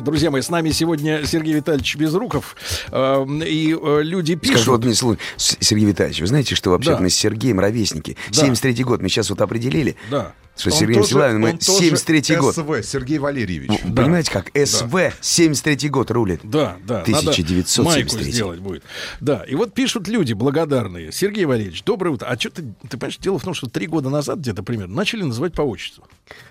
Друзья 0.00 0.30
мои, 0.30 0.42
с 0.42 0.50
нами 0.50 0.70
сегодня 0.70 1.24
Сергей 1.24 1.54
Витальевич 1.54 1.96
Безруков. 1.96 2.56
Э, 2.90 3.24
и 3.46 3.74
э, 3.74 4.00
люди 4.02 4.34
пишут... 4.34 4.56
Скажу 4.56 4.74
одну 4.74 4.92
слово. 4.92 5.16
Сергей 5.38 5.86
Витальевич, 5.86 6.20
вы 6.20 6.26
знаете, 6.26 6.54
что 6.54 6.70
вообще 6.70 6.90
да. 6.90 6.98
мы 6.98 7.08
с 7.08 7.16
Сергеем 7.16 7.58
ровесники? 7.58 8.18
Да. 8.30 8.46
73-й 8.46 8.84
год 8.84 9.00
мы 9.00 9.08
сейчас 9.08 9.30
вот 9.30 9.40
определили. 9.40 9.96
Да. 10.10 10.34
Что 10.60 10.70
Сергей 10.70 10.96
мы 10.96 11.50
73-й 11.52 12.36
год. 12.36 12.54
СВ, 12.54 12.82
Сергей 12.84 13.18
Валерьевич. 13.18 13.70
Да. 13.84 14.02
Понимаете 14.02 14.30
как? 14.30 14.50
СВ, 14.54 14.92
да. 14.92 15.12
73-й 15.20 15.88
год 15.88 16.10
рулит. 16.10 16.40
Да, 16.42 16.76
да. 16.84 17.00
1973 17.00 17.84
майку 17.84 18.18
сделать 18.30 18.60
будет. 18.60 18.84
Да, 19.20 19.42
и 19.48 19.54
вот 19.54 19.72
пишут 19.72 20.08
люди 20.08 20.34
благодарные. 20.34 21.12
Сергей 21.12 21.46
Валерьевич, 21.46 21.82
доброе 21.84 22.10
утро. 22.10 22.26
А 22.26 22.38
что 22.38 22.50
ты, 22.50 22.74
ты 22.88 22.98
понимаешь, 22.98 23.18
дело 23.18 23.38
в 23.38 23.42
том, 23.42 23.54
что 23.54 23.68
три 23.68 23.86
года 23.86 24.10
назад 24.10 24.38
где-то 24.38 24.62
примерно 24.62 24.94
начали 24.94 25.22
называть 25.22 25.54
по 25.54 25.62
отчеству. 25.62 26.04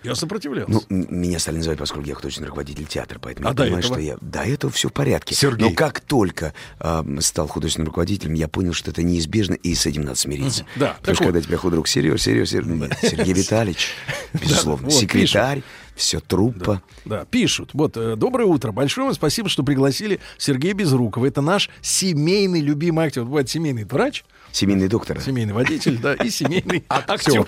Я 0.04 0.16
сопротивлялся. 0.16 0.72
Ну, 0.72 0.84
меня 0.90 1.40
стали 1.40 1.58
называть, 1.58 1.78
поскольку 1.78 2.08
я 2.08 2.16
художественный 2.16 2.48
руководитель 2.48 2.86
театра, 2.86 3.20
поэтому 3.22 3.48
а 3.48 3.52
я 3.52 3.56
понимаю, 3.56 3.80
этого? 3.80 3.96
что 3.96 4.02
я... 4.02 4.18
До 4.22 4.40
этого 4.40 4.74
все 4.74 4.90
в 4.90 4.94
порядке. 4.94 5.36
Сергей. 5.36 5.70
Но 5.70 5.76
как 5.76 6.00
только 6.00 6.54
э, 6.80 7.04
стал 7.20 7.48
художественным 7.48 7.88
руководителем, 7.88 8.34
я 8.34 8.48
понял, 8.48 8.74
что 8.74 8.92
это 8.92 9.04
неизбежно, 9.04 9.54
и 9.54 9.76
с 9.76 9.86
этим 9.86 10.04
надо 10.04 10.18
смириться. 10.18 10.66
Да. 10.76 10.96
Потому 11.00 11.16
что 11.16 11.24
вот. 11.26 11.34
когда 11.34 11.48
тебя 11.48 11.58
худрук 11.58 11.88
Сереж, 11.88 12.22
Сереж, 12.22 12.50
Сереж, 12.50 12.66
Сергей 13.02 13.34
Витальевич, 13.34 13.90
безусловно, 14.34 14.90
секретарь, 14.90 15.64
все 15.96 16.20
труппа. 16.20 16.82
Да, 17.06 17.18
да, 17.18 17.26
пишут. 17.26 17.72
Вот, 17.74 17.98
э, 17.98 18.16
доброе 18.16 18.46
утро. 18.46 18.72
Большое 18.72 19.06
вам 19.08 19.14
спасибо, 19.14 19.50
что 19.50 19.64
пригласили 19.64 20.20
Сергея 20.38 20.74
Безрукова. 20.74 21.26
Это 21.26 21.42
наш 21.42 21.70
семейный 21.82 22.62
любимый 22.62 23.06
актер. 23.06 23.22
Вот 23.22 23.28
бывает 23.30 23.50
семейный 23.50 23.84
врач. 23.84 24.24
Семейный 24.52 24.88
доктор. 24.88 25.20
Семейный 25.22 25.54
водитель, 25.54 25.98
да, 25.98 26.14
и 26.16 26.30
семейный 26.30 26.84
актер. 26.90 27.46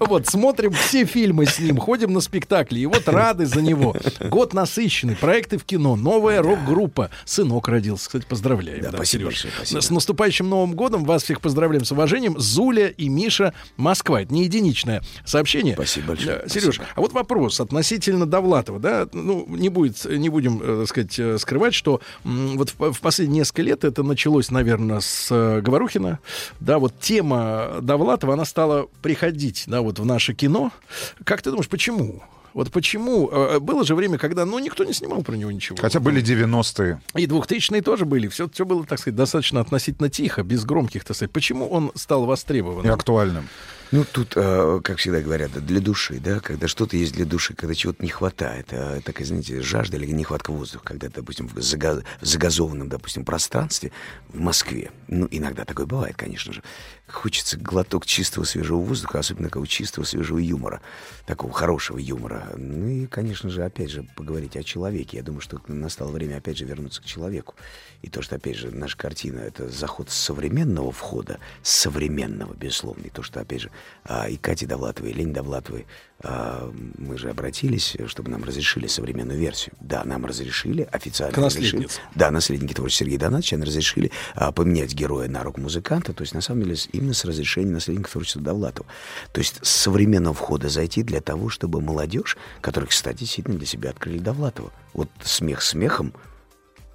Вот, 0.00 0.26
смотрим 0.26 0.72
все 0.72 1.04
фильмы 1.04 1.46
с 1.46 1.58
ним, 1.58 1.78
ходим 1.78 2.12
на 2.12 2.20
спектакли, 2.20 2.80
и 2.80 2.86
вот 2.86 3.08
рады 3.08 3.46
за 3.46 3.62
него. 3.62 3.94
Год 4.20 4.52
насыщенный, 4.52 5.16
проекты 5.16 5.58
в 5.58 5.64
кино, 5.64 5.96
новая 5.96 6.42
рок-группа. 6.42 7.10
Сынок 7.24 7.68
родился, 7.68 8.06
кстати, 8.06 8.26
поздравляем. 8.26 8.82
Да, 8.82 8.90
спасибо 8.92 9.22
Серёж. 9.22 9.24
большое, 9.24 9.52
спасибо. 9.56 9.80
С 9.80 9.90
наступающим 9.90 10.48
Новым 10.48 10.74
годом, 10.74 11.04
вас 11.04 11.22
всех 11.22 11.40
поздравляем 11.40 11.84
с 11.84 11.92
уважением. 11.92 12.38
Зуля 12.38 12.88
и 12.88 13.08
Миша, 13.08 13.54
Москва. 13.76 14.22
Это 14.22 14.32
не 14.32 14.44
единичное 14.44 15.02
сообщение. 15.24 15.74
Спасибо 15.74 16.08
большое. 16.08 16.42
Э, 16.44 16.48
Сереж, 16.48 16.80
а 16.94 17.00
вот 17.00 17.12
вопрос 17.12 17.60
относительно 17.60 18.26
Довлатова, 18.26 18.78
да, 18.78 19.08
ну, 19.12 19.46
не 19.48 19.68
будет, 19.68 20.04
не 20.04 20.28
будем, 20.28 20.60
э, 20.62 20.80
так 20.80 20.88
сказать, 20.88 21.18
э, 21.18 21.38
скрывать, 21.38 21.74
что 21.74 22.00
вот 22.24 22.70
в, 22.78 22.92
в 22.92 23.00
последние 23.00 23.40
несколько 23.40 23.62
лет 23.62 23.84
это 23.84 24.02
началось, 24.02 24.50
наверное, 24.50 25.00
с 25.00 25.28
э, 25.30 25.60
Говорухина, 25.60 26.18
да, 26.60 26.78
вот 26.78 26.98
тема 27.00 27.76
Довлатова, 27.82 28.34
она 28.34 28.44
стала 28.44 28.88
приходить, 29.02 29.64
да, 29.66 29.75
вот 29.82 29.98
в 29.98 30.04
наше 30.04 30.34
кино. 30.34 30.72
Как 31.24 31.42
ты 31.42 31.50
думаешь, 31.50 31.68
почему? 31.68 32.22
Вот 32.54 32.72
почему? 32.72 33.28
Э, 33.30 33.58
Было 33.60 33.84
же 33.84 33.94
время, 33.94 34.16
когда, 34.16 34.46
ну, 34.46 34.58
никто 34.58 34.84
не 34.84 34.94
снимал 34.94 35.22
про 35.22 35.36
него 35.36 35.50
ничего. 35.52 35.76
Хотя 35.78 36.00
были 36.00 36.22
90-е. 36.22 37.00
И 37.14 37.26
2000-е 37.26 37.82
тоже 37.82 38.06
были. 38.06 38.28
Все, 38.28 38.48
все 38.48 38.64
было, 38.64 38.86
так 38.86 38.98
сказать, 38.98 39.14
достаточно 39.14 39.60
относительно 39.60 40.08
тихо, 40.08 40.42
без 40.42 40.64
громких, 40.64 41.04
так 41.04 41.16
сказать. 41.16 41.32
Почему 41.32 41.68
он 41.68 41.92
стал 41.94 42.24
востребованным? 42.24 42.86
И 42.86 42.88
актуальным. 42.88 43.46
Ну, 43.92 44.04
тут, 44.10 44.32
э, 44.36 44.80
как 44.82 44.96
всегда 44.98 45.20
говорят, 45.20 45.52
для 45.64 45.80
души, 45.80 46.18
да, 46.18 46.40
когда 46.40 46.66
что-то 46.66 46.96
есть 46.96 47.12
для 47.14 47.24
души, 47.24 47.54
когда 47.54 47.74
чего-то 47.74 48.02
не 48.02 48.08
хватает, 48.08 48.68
э, 48.70 49.00
такая, 49.04 49.26
знаете, 49.26 49.60
жажда 49.60 49.96
или 49.98 50.06
нехватка 50.06 50.50
воздуха, 50.50 50.84
когда, 50.86 51.08
допустим, 51.08 51.48
в 51.48 51.60
загазованном, 52.22 52.88
допустим, 52.88 53.24
пространстве 53.24 53.92
в 54.28 54.40
Москве, 54.40 54.90
ну, 55.06 55.28
иногда 55.30 55.64
такое 55.64 55.86
бывает, 55.86 56.16
конечно 56.16 56.52
же, 56.52 56.62
хочется 57.08 57.56
глоток 57.56 58.06
чистого 58.06 58.44
свежего 58.44 58.78
воздуха, 58.78 59.18
особенно 59.18 59.48
такого 59.48 59.66
чистого 59.66 60.04
свежего 60.04 60.38
юмора, 60.38 60.80
такого 61.24 61.52
хорошего 61.52 61.98
юмора. 61.98 62.52
Ну 62.56 62.88
и, 62.88 63.06
конечно 63.06 63.48
же, 63.48 63.64
опять 63.64 63.90
же, 63.90 64.06
поговорить 64.16 64.56
о 64.56 64.62
человеке. 64.62 65.18
Я 65.18 65.22
думаю, 65.22 65.40
что 65.40 65.60
настало 65.68 66.10
время, 66.10 66.36
опять 66.36 66.58
же, 66.58 66.64
вернуться 66.64 67.02
к 67.02 67.04
человеку. 67.04 67.54
И 68.02 68.08
то, 68.08 68.22
что, 68.22 68.36
опять 68.36 68.56
же, 68.56 68.70
наша 68.70 68.96
картина— 68.96 69.38
это 69.40 69.68
заход 69.68 70.10
современного 70.10 70.92
входа, 70.92 71.38
современного, 71.62 72.54
безусловно. 72.54 73.04
И 73.04 73.10
то, 73.10 73.22
что, 73.22 73.40
опять 73.40 73.62
же, 73.62 73.70
а, 74.04 74.28
и 74.28 74.36
Кате 74.36 74.66
Довлатовой, 74.66 75.10
и 75.10 75.14
Лене 75.14 75.32
Довлатовой, 75.32 75.86
а, 76.15 76.15
мы 76.22 77.18
же 77.18 77.28
обратились, 77.28 77.94
чтобы 78.06 78.30
нам 78.30 78.42
разрешили 78.42 78.86
современную 78.86 79.38
версию. 79.38 79.74
Да, 79.80 80.02
нам 80.04 80.24
разрешили, 80.24 80.88
официально 80.90 81.34
К 81.34 81.38
разрешили. 81.38 81.88
Да, 82.14 82.30
наследники 82.30 82.72
творчества 82.72 83.04
Сергея 83.04 83.20
Донатовича 83.20 83.58
разрешили 83.58 84.10
а, 84.34 84.50
поменять 84.50 84.94
героя 84.94 85.28
на 85.28 85.42
руку 85.42 85.60
музыканта, 85.60 86.14
то 86.14 86.22
есть, 86.22 86.34
на 86.34 86.40
самом 86.40 86.62
деле, 86.64 86.76
именно 86.92 87.12
с 87.12 87.24
разрешения 87.24 87.70
наследников 87.70 88.12
творчества 88.12 88.40
Довлатова. 88.40 88.88
То 89.32 89.40
есть, 89.40 89.58
с 89.62 89.68
современного 89.68 90.34
входа 90.34 90.68
зайти 90.68 91.02
для 91.02 91.20
того, 91.20 91.50
чтобы 91.50 91.82
молодежь, 91.82 92.38
которая, 92.62 92.88
кстати, 92.88 93.18
действительно 93.20 93.58
для 93.58 93.66
себя 93.66 93.90
открыли 93.90 94.18
Довлатова. 94.18 94.72
Вот 94.94 95.10
смех 95.22 95.60
смехом, 95.60 96.14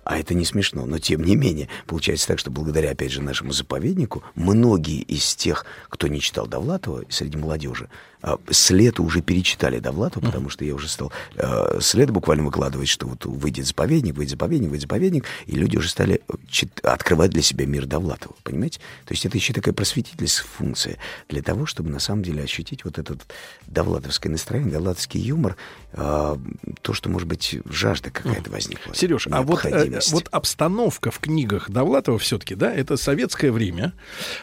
а 0.04 0.18
это 0.18 0.34
не 0.34 0.46
смешно, 0.46 0.86
но 0.86 0.98
тем 0.98 1.24
не 1.24 1.36
менее, 1.36 1.70
получается 1.86 2.28
так, 2.28 2.40
что 2.40 2.50
благодаря, 2.50 2.92
опять 2.92 3.12
же, 3.12 3.22
нашему 3.22 3.52
заповеднику, 3.52 4.24
многие 4.34 5.02
из 5.02 5.36
тех, 5.36 5.66
кто 5.90 6.08
не 6.08 6.20
читал 6.20 6.48
Довлатова 6.48 7.06
среди 7.10 7.38
молодежи, 7.38 7.88
а, 8.22 8.38
с 8.50 8.70
лета 8.70 9.02
уже 9.02 9.22
перечитали 9.22 9.80
Довлатова, 9.80 10.26
потому 10.26 10.50
что 10.50 10.64
я 10.66 10.76
уже 10.76 10.88
стал 10.88 11.12
э, 11.36 11.80
с 11.80 11.94
лета 11.94 12.14
буквально 12.14 12.44
выкладывать, 12.44 12.88
что 12.88 13.08
вот 13.08 13.26
выйдет 13.26 13.66
заповедник, 13.66 14.16
выйдет 14.16 14.32
заповедник, 14.32 14.70
выйдет 14.70 14.84
заповедник, 14.84 15.26
и 15.46 15.56
люди 15.56 15.78
уже 15.78 15.90
стали 15.90 16.22
э, 16.28 16.34
чит- 16.50 16.80
открывать 16.84 17.32
для 17.32 17.42
себя 17.42 17.66
мир 17.66 17.86
Довлатова, 17.86 18.36
понимаете? 18.44 18.80
То 19.06 19.14
есть 19.14 19.26
это 19.26 19.38
еще 19.38 19.54
такая 19.54 19.74
просветительская 19.74 20.50
функция 20.58 20.98
для 21.30 21.42
того, 21.42 21.66
чтобы 21.66 21.90
на 21.90 22.00
самом 22.00 22.24
деле 22.24 22.44
ощутить 22.44 22.86
вот 22.86 23.00
этот 23.00 23.22
довлатовское 23.68 24.32
настроение, 24.32 24.72
довлатовский 24.72 25.20
юмор, 25.20 25.58
э, 25.94 26.38
то, 26.82 26.94
что, 26.94 27.10
может 27.10 27.28
быть, 27.28 27.58
жажда 27.66 28.12
какая-то 28.12 28.52
возникла. 28.52 28.94
Сереж, 28.94 29.28
а 29.32 29.42
вот, 29.42 29.66
э, 29.66 30.00
вот 30.12 30.28
обстановка 30.32 31.12
в 31.12 31.20
книгах 31.20 31.70
Довлатова 31.70 32.20
все-таки, 32.20 32.56
да, 32.56 32.74
это 32.74 32.98
советское 32.98 33.52
время 33.52 33.94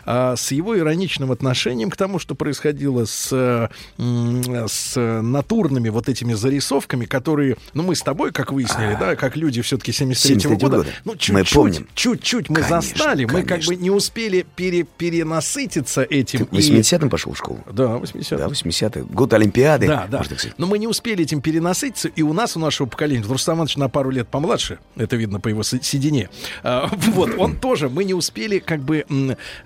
а, 0.05 0.37
с 0.37 0.53
его 0.53 0.79
ироничным 0.79 1.31
отношением 1.33 1.91
к 1.91 1.97
тому, 1.97 2.19
что 2.19 2.35
происходило 2.35 3.05
с, 3.05 3.68
с 3.99 4.97
натурными 5.23 5.89
вот 5.89 6.09
этими 6.09 6.35
зарисовками, 6.35 7.05
которые, 7.07 7.57
ну, 7.74 7.82
мы 7.82 7.95
с 7.95 8.03
тобой, 8.03 8.32
как 8.32 8.53
выяснили, 8.53 8.97
да, 8.99 9.16
как 9.16 9.36
люди 9.36 9.62
все-таки 9.62 9.93
73 9.93 10.36
73-го 10.36 10.57
года, 10.57 10.77
года. 10.78 10.89
ну, 11.05 11.12
Мы 11.12 11.19
чуть-чуть, 11.45 11.86
чуть-чуть 11.95 12.49
мы 12.49 12.57
Конечно, 12.57 12.81
застали, 12.81 13.24
мы 13.24 13.40
как 13.40 13.49
конечно. 13.49 13.74
бы 13.74 13.81
не 13.82 13.90
успели 13.90 14.47
пере- 14.57 14.85
перенасытиться 14.85 16.03
этим. 16.03 16.47
В 16.47 16.53
80-м 16.53 17.11
пошел 17.11 17.32
в 17.32 17.39
школу? 17.39 17.61
Да, 17.70 17.97
80 17.99 18.39
Да, 18.39 18.47
80-й. 18.47 19.03
Год 19.03 19.32
Олимпиады. 19.32 19.86
Да, 19.86 20.07
да. 20.11 20.19
можно. 20.19 20.36
Но 20.59 20.66
мы 20.66 20.78
не 20.78 20.86
успели 20.86 21.23
этим 21.24 21.40
перенасытиться, 21.40 22.09
и 22.09 22.23
у 22.23 22.32
нас, 22.32 22.57
у 22.57 22.61
нашего 22.61 22.86
поколения, 22.86 23.24
Рустам 23.28 23.57
Иванович 23.57 23.77
на 23.77 23.89
пару 23.89 24.11
лет 24.11 24.28
помладше, 24.28 24.78
это 24.97 25.16
видно 25.16 25.40
по 25.40 25.49
его 25.49 25.62
седине, 25.62 26.31
А, 26.62 26.89
вот, 26.93 27.31
он 27.39 27.57
тоже, 27.57 27.89
мы 27.89 28.05
не 28.05 28.15
успели 28.15 28.59
как 28.59 28.81
бы 28.82 29.05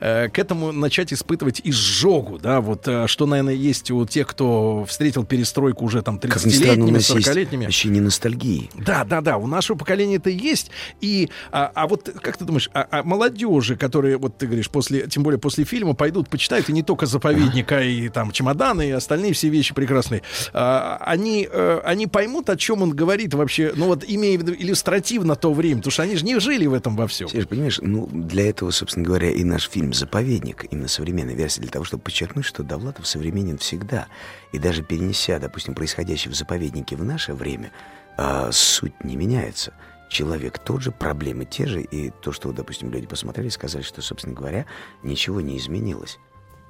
э, 0.01 0.29
к 0.29 0.39
этому 0.39 0.73
начать 0.73 1.13
испытывать 1.13 1.61
изжогу, 1.65 2.39
да, 2.39 2.61
вот, 2.61 2.87
э, 2.89 3.07
что, 3.07 3.27
наверное, 3.27 3.55
есть 3.55 3.91
у 3.93 4.07
тех, 4.07 4.27
кто 4.27 4.85
встретил 4.87 5.25
перестройку 5.25 5.85
уже 5.85 6.03
там 6.03 6.19
Как 6.19 6.45
ни 6.45 6.51
странно, 6.51 6.85
у 6.85 6.89
30-летними, 6.89 6.91
нас 6.93 7.11
есть 7.11 7.29
40-летними. 7.29 7.67
ощущение 7.67 8.03
ностальгии. 8.03 8.71
Да, 8.75 9.05
да, 9.05 9.21
да, 9.21 9.37
у 9.37 9.47
нашего 9.47 9.77
поколения 9.77 10.17
это 10.17 10.31
есть. 10.31 10.71
И, 11.01 11.31
а, 11.51 11.71
а 11.75 11.87
вот 11.87 12.11
как 12.21 12.37
ты 12.37 12.45
думаешь, 12.45 12.71
а, 12.75 12.87
а 12.91 13.03
молодежи, 13.03 13.77
которые, 13.77 14.17
вот 14.17 14.39
ты 14.39 14.47
говоришь, 14.47 14.71
после, 14.71 15.07
тем 15.07 15.23
более 15.23 15.39
после 15.39 15.65
фильма, 15.65 15.95
пойдут, 15.95 16.29
почитают, 16.29 16.69
и 16.69 16.73
не 16.73 16.83
только 16.83 17.07
заповедника, 17.07 17.83
и 17.83 18.09
там 18.09 18.31
чемоданы, 18.33 18.89
и 18.89 18.91
остальные 18.91 19.33
все 19.33 19.49
вещи 19.49 19.75
прекрасные, 19.75 20.23
а, 20.53 20.99
они, 21.01 21.49
э, 21.51 21.81
они 21.85 22.07
поймут, 22.07 22.51
о 22.51 22.57
чем 22.57 22.83
он 22.83 22.91
говорит 22.91 23.35
вообще, 23.35 23.73
ну 23.75 23.87
вот 23.87 24.05
имея 24.07 24.39
в 24.39 24.43
виду 24.43 24.55
иллюстративно 24.55 25.37
то 25.37 25.53
время, 25.53 25.77
потому 25.79 25.93
что 25.93 26.03
они 26.03 26.17
же 26.17 26.25
не 26.25 26.39
жили 26.41 26.67
в 26.67 26.75
этом 26.75 26.97
во 26.97 27.07
всем. 27.07 27.29
Сереж, 27.29 27.49
понимаешь, 27.49 27.79
ну, 27.83 28.09
для 28.13 28.49
этого, 28.49 28.71
собственно 28.71 29.05
говоря, 29.07 29.31
и 29.31 29.45
наш 29.45 29.69
фильм 29.69 29.93
«Заповедник», 29.93 30.67
именно 30.71 30.89
современная 30.89 31.35
версия, 31.35 31.61
для 31.61 31.71
того, 31.71 31.85
чтобы 31.85 32.03
подчеркнуть, 32.03 32.45
что 32.45 32.63
Довлатов 32.63 33.07
современен 33.07 33.59
всегда. 33.59 33.82
И 34.53 34.59
даже 34.59 34.83
перенеся, 34.83 35.39
допустим, 35.39 35.75
происходящее 35.75 36.33
в 36.33 36.37
«Заповеднике» 36.37 36.97
в 36.97 37.05
наше 37.05 37.35
время, 37.35 37.73
а, 38.17 38.51
суть 38.53 39.05
не 39.05 39.17
меняется. 39.17 39.73
Человек 40.09 40.59
тот 40.59 40.83
же, 40.83 40.91
проблемы 40.91 41.47
те 41.47 41.67
же, 41.67 41.81
и 41.81 42.11
то, 42.11 42.33
что, 42.33 42.53
допустим, 42.53 42.91
люди 42.91 43.07
посмотрели, 43.07 43.49
сказали, 43.49 43.83
что, 43.83 44.03
собственно 44.03 44.35
говоря, 44.35 44.67
ничего 45.03 45.41
не 45.41 45.57
изменилось. 45.57 46.19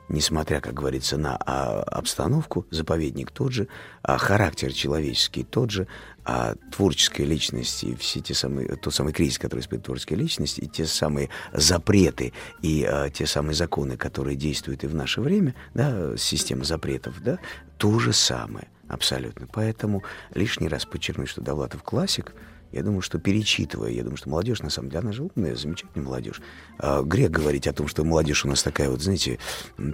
Несмотря, 0.09 0.61
как 0.61 0.75
говорится, 0.75 1.17
на 1.17 1.37
а, 1.37 1.83
обстановку, 1.83 2.67
заповедник 2.71 3.31
тот 3.31 3.53
же, 3.53 3.69
а 4.03 4.19
характер 4.19 4.73
человеческий 4.73 5.43
тот 5.43 5.71
же, 5.71 5.89
а 6.25 6.55
творческая 6.71 7.25
личность 7.25 7.85
и 7.85 7.95
все 7.97 8.21
те 8.21 8.35
самые, 8.35 8.77
тот 8.77 8.95
самый 8.95 9.13
кризис, 9.13 9.39
который 9.39 9.61
испытывает 9.61 9.87
творческая 9.87 10.17
личность, 10.17 10.59
и 10.59 10.69
те 10.69 10.87
самые 10.87 11.31
запреты, 11.53 12.33
и 12.63 12.85
а, 12.85 13.11
те 13.11 13.27
самые 13.27 13.55
законы, 13.55 13.97
которые 13.97 14.37
действуют 14.37 14.85
и 14.85 14.87
в 14.87 14.95
наше 14.95 15.21
время, 15.21 15.55
да, 15.75 16.17
система 16.17 16.65
запретов, 16.65 17.21
да, 17.23 17.39
то 17.77 17.99
же 17.99 18.13
самое 18.13 18.69
абсолютно. 18.89 19.49
Поэтому 19.53 20.05
лишний 20.35 20.69
раз 20.69 20.85
подчеркнуть, 20.85 21.29
что 21.29 21.41
Довлатов 21.41 21.83
классик, 21.83 22.35
я 22.73 22.83
думаю, 22.83 23.03
что 23.03 23.19
перечитывая, 23.19 23.91
я 23.91 24.03
думаю, 24.03 24.17
что 24.17 24.31
молодежь, 24.31 24.61
на 24.61 24.71
самом 24.71 24.89
деле, 24.89 25.01
она 25.01 25.13
же 25.13 25.23
умная, 25.23 25.55
замечательная 25.55 26.05
молодежь. 26.05 26.41
А, 26.79 27.03
грех 27.03 27.31
говорить 27.31 27.67
о 27.67 27.73
том, 27.73 27.87
что 27.87 28.03
молодежь 28.03 28.45
у 28.45 28.49
нас 28.49 28.63
такая 28.63 28.89
вот, 28.89 29.03
знаете, 29.03 29.39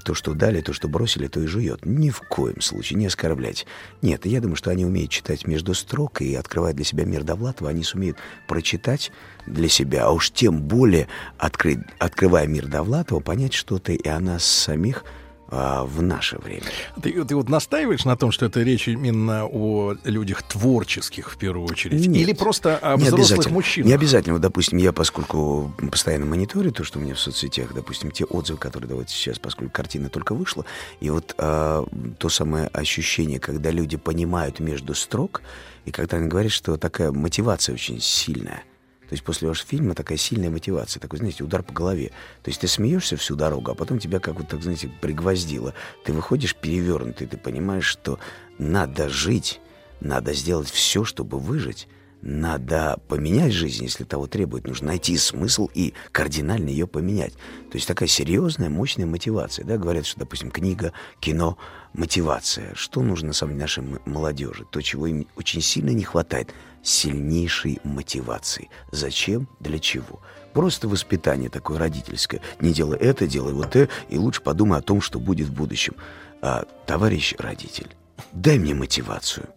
то, 0.05 0.14
что 0.14 0.34
дали, 0.34 0.60
то, 0.60 0.72
что 0.72 0.88
бросили, 0.88 1.26
то 1.26 1.40
и 1.40 1.46
жует. 1.46 1.84
Ни 1.84 2.10
в 2.10 2.20
коем 2.20 2.60
случае, 2.60 2.98
не 2.98 3.06
оскорблять. 3.06 3.66
Нет, 4.00 4.26
я 4.26 4.40
думаю, 4.40 4.56
что 4.56 4.70
они 4.70 4.84
умеют 4.84 5.10
читать 5.10 5.46
между 5.46 5.74
строк 5.74 6.22
и 6.22 6.34
открывать 6.34 6.76
для 6.76 6.84
себя 6.84 7.05
мир 7.05 7.24
Довлатова, 7.24 7.70
они 7.70 7.82
сумеют 7.82 8.16
прочитать 8.46 9.10
для 9.46 9.68
себя, 9.68 10.06
а 10.06 10.12
уж 10.12 10.30
тем 10.30 10.62
более, 10.62 11.09
открыть, 11.36 11.80
открывая 11.98 12.46
мир 12.46 12.66
Довлатова, 12.66 13.20
понять 13.20 13.55
что-то 13.55 13.92
и 13.92 14.09
о 14.09 14.20
нас 14.20 14.44
самих 14.44 15.05
а, 15.51 15.85
в 15.85 16.03
наше 16.03 16.39
время. 16.39 16.66
Ты, 17.03 17.25
ты 17.25 17.35
вот 17.35 17.49
настаиваешь 17.49 18.05
на 18.05 18.16
том, 18.16 18.33
что 18.33 18.45
это 18.47 18.62
речь 18.62 18.87
именно 18.87 19.47
о 19.47 19.95
людях 20.05 20.43
творческих 20.43 21.31
в 21.31 21.39
первую 21.39 21.66
очередь? 21.66 22.07
Нет. 22.07 22.23
Или 22.23 22.35
просто 22.35 22.77
о 22.77 22.97
Не 22.97 23.05
взрослых 23.05 23.51
мужчинах? 23.51 23.89
Не 23.89 23.95
обязательно. 23.95 24.35
Вот, 24.35 24.43
допустим, 24.43 24.79
я, 24.79 24.93
поскольку 24.93 25.73
постоянно 25.91 26.27
мониторю 26.27 26.70
то, 26.70 26.85
что 26.85 26.99
у 26.99 27.03
меня 27.03 27.15
в 27.15 27.20
соцсетях, 27.20 27.73
допустим, 27.73 28.11
те 28.11 28.25
отзывы, 28.25 28.59
которые 28.59 28.89
давайте 28.89 29.15
сейчас, 29.15 29.39
поскольку 29.39 29.73
картина 29.73 30.11
только 30.11 30.35
вышла, 30.35 30.66
и 31.01 31.09
вот 31.09 31.35
а, 31.39 31.87
то 32.19 32.29
самое 32.29 32.66
ощущение, 32.69 33.41
когда 33.41 33.70
люди 33.70 33.97
понимают 33.97 34.61
между 34.61 34.95
строк, 34.95 35.41
и 35.87 35.91
когда 35.91 36.19
они 36.19 36.29
говорят, 36.29 36.53
что 36.53 36.77
такая 36.77 37.11
мотивация 37.11 37.75
очень 37.75 38.01
сильная. 38.01 38.65
То 39.09 39.14
есть 39.14 39.24
после 39.24 39.48
вашего 39.48 39.68
фильма 39.68 39.94
такая 39.94 40.18
сильная 40.18 40.51
мотивация, 40.51 41.01
такой, 41.01 41.18
знаете, 41.18 41.43
удар 41.43 41.62
по 41.62 41.72
голове. 41.72 42.09
То 42.43 42.51
есть 42.51 42.60
ты 42.60 42.68
смеешься 42.68 43.16
всю 43.16 43.36
дорогу, 43.36 43.70
а 43.70 43.74
потом 43.74 43.98
тебя 43.98 44.20
как 44.20 44.36
вот 44.36 44.48
так, 44.48 44.62
знаете, 44.62 44.90
пригвоздило. 45.01 45.72
Ты 46.05 46.12
выходишь 46.12 46.55
перевернутый, 46.55 47.26
ты 47.26 47.39
понимаешь, 47.39 47.86
что 47.86 48.18
надо 48.59 49.09
жить, 49.09 49.60
надо 50.01 50.35
сделать 50.35 50.68
все, 50.68 51.05
чтобы 51.05 51.39
выжить, 51.39 51.89
надо 52.20 52.98
поменять 53.06 53.52
жизнь, 53.52 53.85
если 53.85 54.05
того 54.05 54.26
требует. 54.26 54.66
Нужно 54.66 54.89
найти 54.89 55.16
смысл 55.16 55.68
и 55.72 55.94
кардинально 56.10 56.68
ее 56.68 56.86
поменять. 56.86 57.32
То 57.70 57.76
есть 57.76 57.86
такая 57.86 58.09
серьезная, 58.09 58.68
мощная 58.68 59.06
мотивация. 59.06 59.64
Да? 59.64 59.78
Говорят, 59.78 60.05
что, 60.05 60.20
допустим, 60.20 60.51
книга, 60.51 60.93
кино, 61.20 61.59
мотивация. 61.93 62.74
Что 62.74 63.02
нужно 63.02 63.28
на 63.28 63.35
самом 63.35 63.56
нашей 63.56 63.85
молодежи? 64.05 64.66
То, 64.70 64.82
чего 64.82 65.06
им 65.06 65.28
очень 65.36 65.60
сильно 65.60 65.90
не 65.90 66.02
хватает. 66.02 66.52
Сильнейшей 66.89 67.81
мотивации. 67.85 68.70
Зачем? 68.90 69.47
Для 69.60 69.78
чего? 69.78 70.23
Просто 70.55 70.89
воспитание 70.89 71.51
такое 71.51 71.78
родительское. 71.78 72.40
Не 72.60 72.73
делай 72.73 72.97
это, 72.98 73.27
делай 73.27 73.52
вот 73.52 73.77
это, 73.77 73.93
и 74.09 74.16
лучше 74.16 74.40
подумай 74.40 74.78
о 74.78 74.82
том, 74.82 75.02
что 75.02 75.20
будет 75.20 75.48
в 75.48 75.52
будущем. 75.52 75.94
А, 76.40 76.65
товарищ 76.86 77.35
родитель, 77.39 77.94
дай 78.32 78.59
мне 78.59 78.74
мотивацию. 78.74 79.51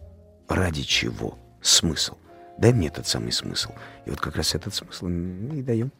Ради 0.46 0.82
чего? 0.82 1.38
Смысл. 1.62 2.16
Дай 2.58 2.74
мне 2.74 2.88
этот 2.88 3.06
самый 3.06 3.32
смысл. 3.32 3.70
И 4.04 4.10
вот 4.10 4.20
как 4.20 4.36
раз 4.36 4.54
этот 4.54 4.74
смысл 4.74 5.08
мы 5.08 5.56
и 5.56 5.62
даем. 5.62 5.90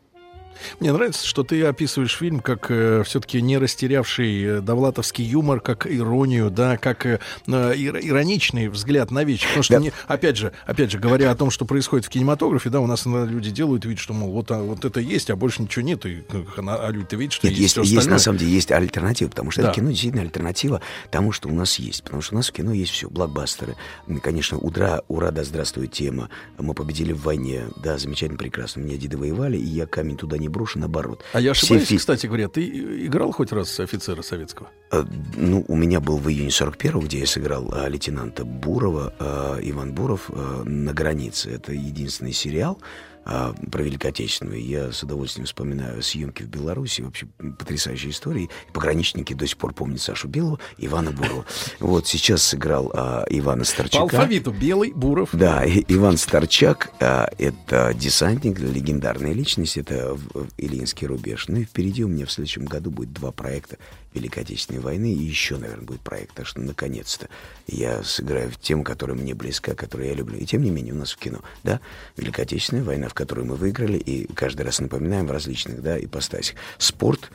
Мне 0.80 0.92
нравится, 0.92 1.26
что 1.26 1.44
ты 1.44 1.64
описываешь 1.64 2.16
фильм 2.16 2.40
как 2.40 2.70
э, 2.70 3.02
все-таки 3.04 3.40
не 3.42 3.58
растерявший 3.58 4.42
э, 4.42 4.60
довлатовский 4.60 5.24
юмор, 5.24 5.60
как 5.60 5.86
иронию, 5.86 6.50
да, 6.50 6.76
как 6.76 7.06
э, 7.06 7.20
э 7.46 7.52
ироничный 7.52 8.68
взгляд 8.68 9.10
на 9.10 9.24
вещи. 9.24 9.46
Потому 9.46 9.62
что, 9.62 9.74
да. 9.74 9.80
не, 9.80 9.92
опять 10.06 10.36
же, 10.36 10.52
опять 10.66 10.90
же, 10.90 10.98
говоря 10.98 11.30
о 11.30 11.34
том, 11.34 11.50
что 11.50 11.64
происходит 11.64 12.06
в 12.06 12.08
кинематографе, 12.08 12.70
да, 12.70 12.80
у 12.80 12.86
нас 12.86 13.06
люди 13.06 13.50
делают 13.50 13.84
вид, 13.84 13.98
что, 13.98 14.12
мол, 14.12 14.30
вот, 14.30 14.50
а, 14.50 14.62
вот 14.62 14.84
это 14.84 15.00
есть, 15.00 15.30
а 15.30 15.36
больше 15.36 15.62
ничего 15.62 15.84
нет, 15.84 16.04
и, 16.06 16.24
а, 16.56 16.90
люди-то 16.90 17.16
видят, 17.16 17.32
что 17.34 17.48
нет, 17.48 17.56
есть, 17.56 17.76
есть, 17.76 17.90
есть 17.90 18.08
на 18.08 18.18
самом 18.18 18.38
деле 18.38 18.52
есть 18.52 18.70
альтернатива, 18.70 19.28
потому 19.28 19.50
что 19.50 19.62
да. 19.62 19.68
это 19.68 19.76
кино 19.76 19.90
действительно 19.90 20.22
альтернатива 20.22 20.80
тому, 21.10 21.32
что 21.32 21.48
у 21.48 21.54
нас 21.54 21.78
есть. 21.78 22.02
Потому 22.02 22.22
что 22.22 22.34
у 22.34 22.36
нас 22.36 22.48
в 22.48 22.52
кино 22.52 22.72
есть 22.72 22.92
все, 22.92 23.08
блокбастеры. 23.08 23.76
Конечно, 24.22 24.58
ура, 24.58 25.02
ура, 25.08 25.30
да 25.30 25.44
здравствует 25.44 25.92
тема. 25.92 26.28
Мы 26.58 26.74
победили 26.74 27.12
в 27.12 27.22
войне, 27.22 27.64
да, 27.76 27.98
замечательно, 27.98 28.38
прекрасно. 28.38 28.80
Меня 28.80 28.96
деды 28.96 29.16
воевали, 29.16 29.56
и 29.56 29.64
я 29.64 29.86
камень 29.86 30.16
туда 30.16 30.38
не 30.42 30.48
брошу, 30.48 30.78
наоборот. 30.78 31.24
А 31.32 31.40
я 31.40 31.52
ошибаюсь, 31.52 31.84
Все... 31.84 31.96
кстати 31.96 32.26
говоря, 32.26 32.48
ты 32.48 32.66
играл 33.06 33.32
хоть 33.32 33.52
раз 33.52 33.80
офицера 33.80 34.22
советского? 34.22 34.68
А, 34.90 35.06
ну, 35.36 35.64
у 35.68 35.76
меня 35.76 36.00
был 36.00 36.18
в 36.18 36.28
июне 36.28 36.50
41-го, 36.50 37.00
где 37.00 37.20
я 37.20 37.26
сыграл 37.26 37.72
а, 37.72 37.88
лейтенанта 37.88 38.44
Бурова, 38.44 39.14
а, 39.18 39.58
Иван 39.62 39.92
Буров 39.94 40.30
а, 40.30 40.62
на 40.64 40.92
границе. 40.92 41.50
Это 41.50 41.72
единственный 41.72 42.32
сериал, 42.32 42.78
а, 43.24 43.54
про 43.70 43.82
Великую 43.82 44.10
Отечественную. 44.10 44.64
Я 44.64 44.92
с 44.92 45.02
удовольствием 45.02 45.46
вспоминаю 45.46 46.02
съемки 46.02 46.42
в 46.42 46.48
Беларуси, 46.48 47.02
вообще 47.02 47.26
потрясающие 47.58 48.10
истории. 48.10 48.50
Пограничники 48.72 49.32
до 49.34 49.46
сих 49.46 49.56
пор 49.56 49.74
помнят 49.74 50.00
Сашу 50.00 50.28
Белого, 50.28 50.58
Ивана 50.78 51.12
Бурова. 51.12 51.44
Вот 51.80 52.06
сейчас 52.06 52.42
сыграл 52.42 52.90
а, 52.94 53.24
Ивана 53.28 53.64
Старчака. 53.64 54.06
По 54.06 54.16
алфавиту 54.16 54.52
Белый, 54.52 54.92
Буров. 54.92 55.30
Да, 55.32 55.64
и, 55.64 55.84
Иван 55.88 56.16
Старчак 56.16 56.90
а, 57.00 57.28
это 57.38 57.94
десантник, 57.94 58.58
легендарная 58.58 59.32
личность, 59.32 59.76
это 59.76 60.18
Ильинский 60.56 61.06
рубеж. 61.06 61.46
Ну 61.48 61.58
и 61.58 61.64
впереди 61.64 62.04
у 62.04 62.08
меня 62.08 62.26
в 62.26 62.32
следующем 62.32 62.64
году 62.64 62.90
будет 62.90 63.12
два 63.12 63.30
проекта 63.32 63.78
Великой 64.14 64.44
Отечественной 64.44 64.80
войны, 64.80 65.12
и 65.12 65.22
еще, 65.22 65.56
наверное, 65.56 65.84
будет 65.84 66.00
проект, 66.00 66.34
так 66.34 66.46
что 66.46 66.60
наконец-то 66.60 67.28
я 67.66 68.02
сыграю 68.02 68.50
в 68.50 68.58
тему, 68.58 68.84
которая 68.84 69.16
мне 69.16 69.34
близка, 69.34 69.74
которую 69.74 70.08
я 70.08 70.14
люблю. 70.14 70.38
И 70.38 70.44
тем 70.44 70.62
не 70.62 70.70
менее 70.70 70.94
у 70.94 70.98
нас 70.98 71.12
в 71.12 71.16
кино, 71.16 71.40
да, 71.62 71.80
Великая 72.16 72.42
Отечественная 72.42 72.84
война, 72.84 73.08
в 73.08 73.14
которой 73.14 73.44
мы 73.44 73.56
выиграли, 73.56 73.98
и 73.98 74.32
каждый 74.34 74.62
раз 74.62 74.80
напоминаем 74.80 75.26
в 75.26 75.30
различных, 75.30 75.82
да, 75.82 75.98
ипостасях. 75.98 76.56
Спорт 76.78 77.30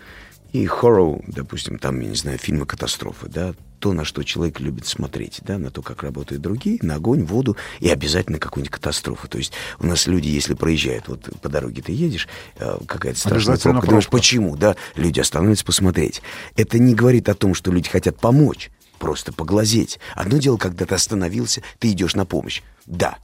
и 0.53 0.65
хоррор, 0.65 1.21
допустим, 1.27 1.77
там, 1.79 1.99
я 1.99 2.09
не 2.09 2.15
знаю, 2.15 2.37
фильмы 2.37 2.65
катастрофы, 2.65 3.27
да, 3.27 3.53
то, 3.79 3.93
на 3.93 4.05
что 4.05 4.23
человек 4.23 4.59
любит 4.59 4.87
смотреть, 4.87 5.39
да, 5.43 5.57
на 5.57 5.69
то, 5.69 5.81
как 5.81 6.03
работают 6.03 6.41
другие, 6.41 6.79
на 6.81 6.95
огонь, 6.95 7.23
воду 7.23 7.57
и 7.79 7.89
обязательно 7.89 8.39
какую-нибудь 8.39 8.73
катастрофу. 8.73 9.27
То 9.27 9.37
есть 9.37 9.53
у 9.79 9.85
нас 9.85 10.07
люди, 10.07 10.29
если 10.29 10.55
проезжают, 10.55 11.07
вот 11.07 11.29
по 11.41 11.49
дороге 11.49 11.81
ты 11.81 11.91
едешь, 11.91 12.27
э, 12.57 12.77
какая-то 12.87 13.19
страшная 13.19 13.57
пробка, 13.57 13.87
думаешь, 13.87 14.09
почему, 14.09 14.55
да, 14.55 14.75
люди 14.95 15.19
останавливаются 15.19 15.65
посмотреть. 15.65 16.21
Это 16.55 16.79
не 16.79 16.95
говорит 16.95 17.29
о 17.29 17.35
том, 17.35 17.53
что 17.53 17.71
люди 17.71 17.89
хотят 17.89 18.19
помочь, 18.19 18.71
просто 18.97 19.31
поглазеть. 19.31 19.99
Одно 20.15 20.37
дело, 20.37 20.57
когда 20.57 20.85
ты 20.85 20.95
остановился, 20.95 21.61
ты 21.77 21.91
идешь 21.91 22.15
на 22.15 22.25
помощь. 22.25 22.63
Да, 22.87 23.17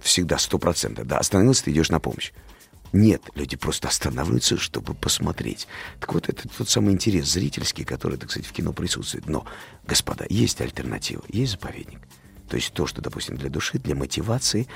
всегда 0.00 0.38
сто 0.38 0.58
процентов, 0.58 1.06
да, 1.06 1.18
остановился, 1.18 1.64
ты 1.64 1.72
идешь 1.72 1.90
на 1.90 1.98
помощь. 1.98 2.32
Нет, 2.92 3.22
люди 3.34 3.56
просто 3.56 3.88
останавливаются, 3.88 4.56
чтобы 4.56 4.94
посмотреть. 4.94 5.66
Так 6.00 6.14
вот, 6.14 6.28
это 6.28 6.48
тот 6.48 6.68
самый 6.68 6.94
интерес 6.94 7.26
зрительский, 7.26 7.84
который, 7.84 8.18
так 8.18 8.30
сказать, 8.30 8.48
в 8.48 8.52
кино 8.52 8.72
присутствует. 8.72 9.28
Но, 9.28 9.44
господа, 9.86 10.26
есть 10.28 10.60
альтернатива, 10.60 11.22
есть 11.28 11.52
заповедник. 11.52 12.00
То 12.48 12.56
есть 12.56 12.72
то, 12.72 12.86
что, 12.86 13.02
допустим, 13.02 13.36
для 13.36 13.50
души, 13.50 13.78
для 13.78 13.94
мотивации, 13.94 14.68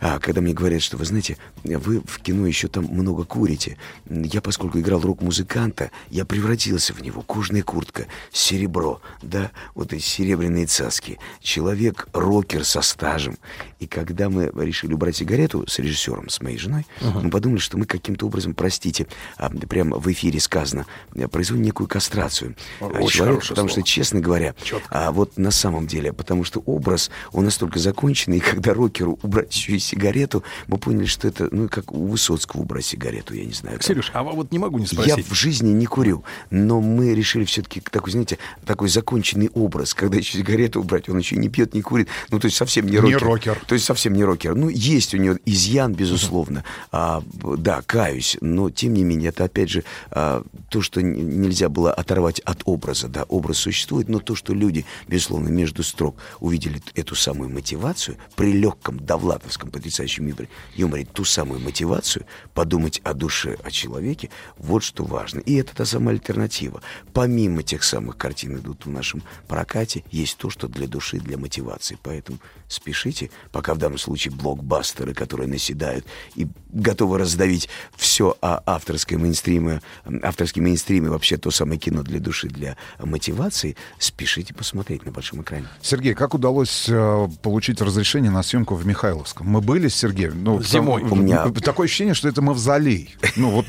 а 0.00 0.20
когда 0.20 0.40
мне 0.40 0.52
говорят, 0.52 0.80
что, 0.82 0.96
вы 0.96 1.04
знаете, 1.04 1.36
вы 1.64 2.00
в 2.00 2.20
кино 2.20 2.46
еще 2.46 2.68
там 2.68 2.84
много 2.84 3.24
курите, 3.24 3.76
я, 4.08 4.40
поскольку 4.40 4.78
играл 4.78 5.00
рок-музыканта, 5.00 5.90
я 6.08 6.24
превратился 6.24 6.94
в 6.94 7.02
него. 7.02 7.22
Кожная 7.22 7.62
куртка, 7.62 8.06
серебро, 8.32 9.00
да, 9.22 9.50
вот 9.74 9.92
эти 9.92 10.02
серебряные 10.02 10.66
цаски. 10.66 11.18
Человек-рокер 11.40 12.64
со 12.64 12.80
стажем. 12.80 13.38
И 13.80 13.86
когда 13.86 14.28
мы 14.28 14.50
решили 14.56 14.92
убрать 14.92 15.16
сигарету 15.16 15.64
с 15.68 15.78
режиссером, 15.78 16.28
с 16.28 16.40
моей 16.40 16.58
женой, 16.58 16.86
uh-huh. 17.00 17.22
мы 17.22 17.30
подумали, 17.30 17.60
что 17.60 17.78
мы 17.78 17.86
каким-то 17.86 18.26
образом, 18.26 18.54
простите, 18.54 19.06
а, 19.36 19.50
прямо 19.50 19.98
в 19.98 20.10
эфире 20.10 20.40
сказано, 20.40 20.86
производим 21.30 21.62
некую 21.62 21.86
кастрацию. 21.86 22.56
Очень 22.80 23.08
человека, 23.08 23.46
потому 23.48 23.68
слово. 23.68 23.82
что, 23.82 23.82
честно 23.82 24.20
говоря, 24.20 24.54
а 24.90 25.12
вот 25.12 25.36
на 25.38 25.50
самом 25.50 25.86
деле, 25.86 26.12
потому 26.12 26.44
что 26.44 26.60
образ, 26.60 27.10
он 27.32 27.44
настолько 27.44 27.78
законченный, 27.78 28.38
и 28.38 28.40
когда 28.40 28.74
рокеру 28.74 29.18
убрать 29.22 29.54
еще 29.54 29.76
и 29.76 29.78
сигарету, 29.78 30.42
мы 30.66 30.78
поняли, 30.78 31.06
что 31.06 31.28
это, 31.28 31.48
ну, 31.52 31.68
как 31.68 31.92
у 31.92 32.06
Высоцкого 32.06 32.62
убрать 32.62 32.84
сигарету, 32.84 33.34
я 33.34 33.44
не 33.44 33.52
знаю. 33.52 33.80
Сереж, 33.80 34.10
а 34.12 34.22
вот 34.22 34.50
не 34.50 34.58
могу 34.58 34.78
не 34.78 34.86
спросить. 34.86 35.16
Я 35.16 35.22
в 35.22 35.34
жизни 35.34 35.70
не 35.70 35.86
курю, 35.86 36.24
но 36.50 36.80
мы 36.80 37.14
решили 37.14 37.44
все-таки 37.44 37.80
такой, 37.80 38.12
знаете, 38.12 38.38
такой 38.66 38.88
законченный 38.88 39.50
образ, 39.54 39.94
когда 39.94 40.16
еще 40.16 40.38
сигарету 40.38 40.80
убрать, 40.80 41.08
он 41.08 41.18
еще 41.18 41.36
не 41.36 41.48
пьет, 41.48 41.74
не 41.74 41.82
курит, 41.82 42.08
ну, 42.30 42.40
то 42.40 42.46
есть 42.46 42.56
совсем 42.56 42.86
не 42.86 42.98
рокер. 42.98 43.22
Не 43.22 43.24
рокер. 43.24 43.58
То 43.68 43.74
есть 43.74 43.84
совсем 43.84 44.14
не 44.14 44.24
рокер. 44.24 44.54
Ну, 44.54 44.70
есть 44.70 45.12
у 45.12 45.18
него 45.18 45.36
изъян, 45.44 45.92
безусловно. 45.92 46.64
А, 46.90 47.22
да, 47.34 47.82
каюсь, 47.82 48.38
но 48.40 48.70
тем 48.70 48.94
не 48.94 49.04
менее, 49.04 49.28
это 49.28 49.44
опять 49.44 49.68
же 49.68 49.84
а, 50.10 50.42
то, 50.70 50.80
что 50.80 51.02
нельзя 51.02 51.68
было 51.68 51.92
оторвать 51.92 52.40
от 52.40 52.62
образа, 52.64 53.08
да, 53.08 53.24
образ 53.24 53.58
существует, 53.58 54.08
но 54.08 54.20
то, 54.20 54.34
что 54.34 54.54
люди, 54.54 54.86
безусловно, 55.06 55.50
между 55.50 55.82
строк 55.82 56.16
увидели 56.40 56.80
эту 56.94 57.14
самую 57.14 57.50
мотивацию 57.50 58.16
при 58.36 58.52
легком 58.52 58.98
довлатовском 58.98 59.70
потрясающем 59.70 60.34
юморе 60.74 61.04
ту 61.04 61.24
самую 61.24 61.60
мотивацию 61.60 62.24
подумать 62.54 63.02
о 63.04 63.12
душе, 63.12 63.58
о 63.62 63.70
человеке, 63.70 64.30
вот 64.56 64.82
что 64.82 65.04
важно. 65.04 65.40
И 65.40 65.54
это 65.56 65.76
та 65.76 65.84
самая 65.84 66.14
альтернатива. 66.14 66.80
Помимо 67.12 67.62
тех 67.62 67.84
самых 67.84 68.16
картин 68.16 68.56
идут 68.56 68.86
в 68.86 68.90
нашем 68.90 69.22
прокате, 69.46 70.04
есть 70.10 70.38
то, 70.38 70.48
что 70.48 70.68
для 70.68 70.86
души, 70.86 71.18
для 71.18 71.36
мотивации. 71.36 71.98
Поэтому 72.02 72.38
спешите, 72.66 73.30
пока 73.58 73.74
в 73.74 73.78
данном 73.78 73.98
случае 73.98 74.32
блокбастеры, 74.32 75.14
которые 75.14 75.48
наседают 75.48 76.06
и 76.36 76.46
готовы 76.72 77.18
раздавить 77.18 77.68
все 77.96 78.36
о 78.40 78.62
авторской 78.66 79.16
мейнстриме, 79.16 79.82
авторский 80.22 80.62
мейнстрим 80.62 81.06
и 81.06 81.08
вообще 81.08 81.38
то 81.38 81.50
самое 81.50 81.80
кино 81.80 82.04
для 82.04 82.20
души, 82.20 82.46
для 82.46 82.76
мотивации, 83.00 83.76
спешите 83.98 84.54
посмотреть 84.54 85.04
на 85.04 85.10
большом 85.10 85.42
экране. 85.42 85.66
Сергей, 85.82 86.14
как 86.14 86.34
удалось 86.34 86.86
э, 86.88 87.28
получить 87.42 87.80
разрешение 87.80 88.30
на 88.30 88.44
съемку 88.44 88.76
в 88.76 88.86
Михайловском? 88.86 89.48
Мы 89.48 89.60
были 89.60 89.88
с 89.88 89.96
Сергеем? 89.96 90.44
Ну, 90.44 90.62
Зимой. 90.62 91.02
Там, 91.02 91.12
у 91.14 91.16
меня... 91.16 91.48
Такое 91.48 91.86
ощущение, 91.86 92.14
что 92.14 92.28
это 92.28 92.40
мавзолей. 92.40 93.16
Ну, 93.34 93.50
вот 93.50 93.66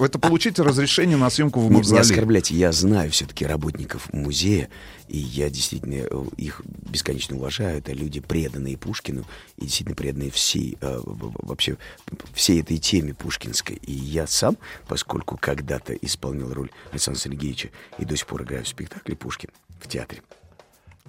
это 0.00 0.20
получить 0.20 0.60
разрешение 0.60 1.16
на 1.16 1.30
съемку 1.30 1.58
в 1.58 1.68
мавзолее. 1.68 2.04
Не 2.04 2.08
оскорбляйте, 2.08 2.54
я 2.54 2.70
знаю 2.70 3.10
все-таки 3.10 3.44
работников 3.44 4.12
музея, 4.12 4.68
и 5.08 5.18
я 5.18 5.50
действительно 5.50 5.94
э, 5.94 6.24
их 6.36 6.62
бесконечно 6.64 7.36
уважаю. 7.36 7.78
Это 7.78 7.92
люди, 7.92 8.20
преданные 8.20 8.76
Пушкину, 8.76 9.24
и 9.56 9.62
действительно 9.62 9.96
преданные 9.96 10.30
всей, 10.30 10.76
э, 10.80 11.00
вообще, 11.04 11.76
всей 12.34 12.60
этой 12.60 12.78
теме 12.78 13.14
пушкинской. 13.14 13.76
И 13.76 13.92
я 13.92 14.26
сам, 14.26 14.56
поскольку 14.88 15.36
когда-то 15.36 15.94
исполнил 15.94 16.52
роль 16.52 16.70
Александра 16.90 17.20
Сергеевича 17.20 17.70
и 17.98 18.04
до 18.04 18.16
сих 18.16 18.26
пор 18.26 18.42
играю 18.42 18.64
в 18.64 18.68
спектакле 18.68 19.16
«Пушкин» 19.16 19.50
в 19.80 19.88
театре, 19.88 20.22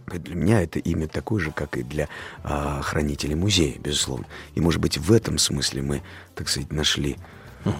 для 0.07 0.35
меня 0.35 0.61
это 0.61 0.79
имя 0.79 1.07
такое 1.07 1.43
же, 1.43 1.51
как 1.51 1.77
и 1.77 1.83
для 1.83 2.07
а, 2.43 2.81
хранителей 2.81 3.35
музея, 3.35 3.77
безусловно. 3.77 4.25
И, 4.55 4.61
может 4.61 4.79
быть, 4.79 4.97
в 4.97 5.11
этом 5.11 5.37
смысле 5.37 5.81
мы, 5.81 6.01
так 6.33 6.47
сказать, 6.47 6.71
нашли 6.71 7.17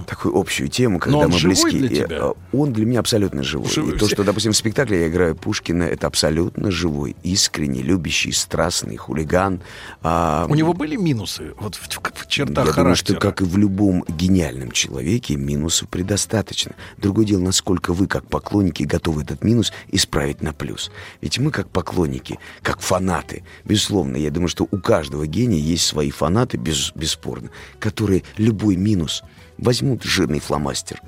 такую 0.06 0.36
общую 0.38 0.70
тему, 0.70 1.00
когда 1.00 1.18
Но 1.20 1.24
он 1.26 1.32
мы 1.32 1.38
живой 1.38 1.56
близки. 1.72 1.80
для 1.80 2.06
тебя? 2.06 2.18
э, 2.18 2.34
он 2.54 2.74
для 2.74 2.86
меня 2.86 3.00
абсолютно 3.00 3.44
живой. 3.44 3.70
Живой. 3.70 3.96
И 3.96 3.98
то, 3.98 4.08
что, 4.08 4.24
допустим, 4.24 4.52
в 4.54 4.58
спектакле 4.58 5.02
я 5.02 5.08
играю 5.08 5.36
Пушкина, 5.36 5.84
это 5.84 6.08
абсолютно 6.08 6.72
живой, 6.72 7.16
искренний, 7.24 7.82
любящий, 7.82 8.32
страстный 8.32 8.98
хулиган. 8.98 9.62
А, 10.02 10.46
У 10.50 10.56
него 10.56 10.74
были 10.74 10.96
минусы 10.96 11.54
вот 11.60 11.76
в, 11.76 11.88
в- 11.88 12.02
в 12.14 12.28
чертах 12.28 12.68
я 12.68 12.74
думаю, 12.74 12.96
что 12.96 13.14
характера? 13.14 13.20
как 13.20 13.42
и 13.42 13.46
в 13.46 13.58
любом 13.58 14.04
гениальном 14.08 14.72
человеке, 14.72 15.36
минусов 15.36 15.90
предостаточно. 15.90 16.74
Другое 16.98 17.26
дело, 17.26 17.42
насколько 17.42 17.94
вы, 17.94 18.08
как 18.08 18.28
поклонники, 18.28 18.84
готовы 18.84 19.24
этот 19.24 19.44
минус 19.44 19.72
исправить 19.92 20.42
на 20.42 20.54
плюс. 20.54 20.92
Ведь 21.22 21.40
мы, 21.40 21.52
как 21.52 21.70
поклонники, 21.70 22.40
как 22.62 22.82
фанаты, 22.82 23.44
безусловно, 23.66 24.18
я 24.18 24.32
думаю, 24.32 24.50
что 24.50 24.68
у 24.70 24.78
каждого 24.78 25.28
гения 25.28 25.60
есть 25.60 25.86
свои 25.86 26.12
фанаты, 26.12 26.58
без- 26.58 26.92
бесспорно, 26.96 27.50
которые 27.80 28.24
любой 28.38 28.76
минус 28.76 29.24
возьмут 29.58 30.04
жирный 30.04 30.40
фломастер 30.40 31.02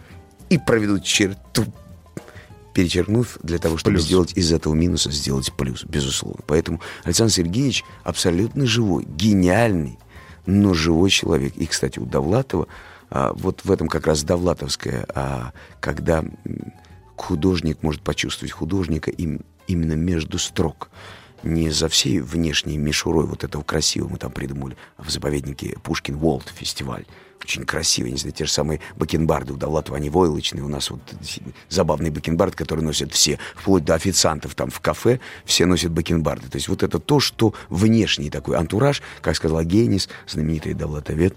и 0.50 0.58
проведут 0.58 1.04
черту 1.04 1.66
перечеркнув 2.74 3.40
для 3.44 3.58
того, 3.58 3.78
чтобы 3.78 3.96
Плюс. 3.96 4.06
сделать 4.06 4.34
из 4.38 4.54
этого 4.54 4.74
минуса, 4.74 5.12
сделать 5.12 5.52
плюс, 5.54 5.84
безусловно. 5.84 6.42
Поэтому 6.48 6.80
Александр 7.04 7.34
Сергеевич 7.34 7.84
абсолютно 8.04 8.66
живой, 8.66 9.06
гениальный, 9.06 9.98
но 10.46 10.74
живой 10.74 11.10
человек. 11.10 11.58
И, 11.58 11.66
кстати, 11.66 12.00
у 12.00 12.06
Довлатова, 12.06 12.68
а, 13.10 13.34
вот 13.34 13.66
в 13.66 13.72
этом 13.72 13.88
как 13.88 14.08
раз 14.08 14.24
Довлатовская, 14.24 15.06
а, 15.14 15.52
когда 15.80 16.24
художник 17.18 17.84
может 17.84 18.02
почувствовать 18.02 18.52
художника 18.52 19.12
им, 19.12 19.42
именно 19.68 19.94
между 19.94 20.40
строк. 20.40 20.90
Не 21.44 21.70
за 21.70 21.88
всей 21.88 22.20
внешней 22.20 22.78
мишурой 22.78 23.26
вот 23.26 23.44
этого 23.44 23.64
красивого 23.64 24.12
мы 24.12 24.18
там 24.18 24.32
придумали 24.32 24.76
в 24.98 25.10
заповеднике 25.10 25.78
Пушкин 25.84 26.18
Волт 26.18 26.52
фестиваль. 26.54 27.06
Очень 27.41 27.66
красивый, 27.66 28.11
не 28.11 28.18
знаю, 28.18 28.34
те 28.34 28.45
же 28.45 28.52
самые 28.52 28.80
бакенбарды 28.95 29.53
у 29.53 29.57
Довлатова, 29.57 29.98
они 29.98 30.10
войлочные. 30.10 30.64
У 30.64 30.68
нас 30.68 30.90
вот 30.90 30.99
забавный 31.70 32.10
бакенбард, 32.10 32.56
который 32.56 32.84
носят 32.84 33.14
все, 33.14 33.40
вплоть 33.56 33.86
до 33.86 33.95
официантов 33.95 34.56
там 34.56 34.70
в 34.70 34.80
кафе, 34.82 35.20
все 35.45 35.66
носят 35.66 35.91
бакенбарды. 35.91 36.49
То 36.49 36.57
есть 36.57 36.68
вот 36.68 36.84
это 36.84 36.99
то, 36.99 37.20
что 37.20 37.53
внешний 37.70 38.30
такой 38.30 38.57
антураж, 38.57 39.02
как 39.22 39.36
сказал 39.36 39.64
Генис, 39.64 40.10
знаменитый 40.28 40.74
довлатовед, 40.74 41.36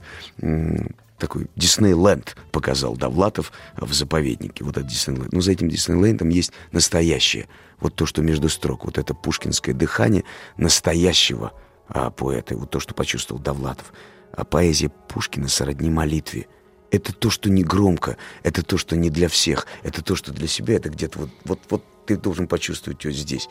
такой 1.22 1.46
Диснейленд 1.54 2.36
показал 2.50 2.96
Довлатов 2.96 3.52
в 3.76 3.92
заповеднике. 3.92 4.64
Вот 4.64 4.76
этот 4.76 4.90
Диснейленд. 4.90 5.32
Но 5.32 5.40
за 5.40 5.52
этим 5.52 5.68
Диснейлендом 5.68 6.30
есть 6.30 6.52
настоящее. 6.72 7.46
Вот 7.78 7.94
то, 7.94 8.06
что 8.06 8.22
между 8.22 8.48
строк. 8.48 8.84
Вот 8.84 8.98
это 8.98 9.14
пушкинское 9.14 9.72
дыхание 9.72 10.24
настоящего 10.56 11.52
а, 11.88 12.10
поэта. 12.10 12.56
Вот 12.56 12.70
то, 12.70 12.80
что 12.80 12.92
почувствовал 12.92 13.40
Довлатов. 13.40 13.92
А 14.32 14.44
поэзия 14.44 14.90
Пушкина 15.09 15.48
сродни 15.48 15.90
молитве. 15.90 16.46
Это 16.90 17.14
то, 17.14 17.30
что 17.30 17.48
не 17.48 17.62
громко, 17.62 18.16
это 18.42 18.62
то, 18.62 18.76
что 18.76 18.96
не 18.96 19.09
для 19.09 19.28
всех, 19.28 19.66
это 19.82 20.02
то, 20.02 20.14
что 20.14 20.32
для 20.32 20.46
себя, 20.46 20.76
это 20.76 20.90
где-то 20.90 21.20
вот, 21.20 21.30
вот, 21.44 21.60
вот 21.70 21.84
ты 22.06 22.16
должен 22.16 22.46
почувствовать 22.46 23.04
вот 23.04 23.14
здесь, 23.14 23.48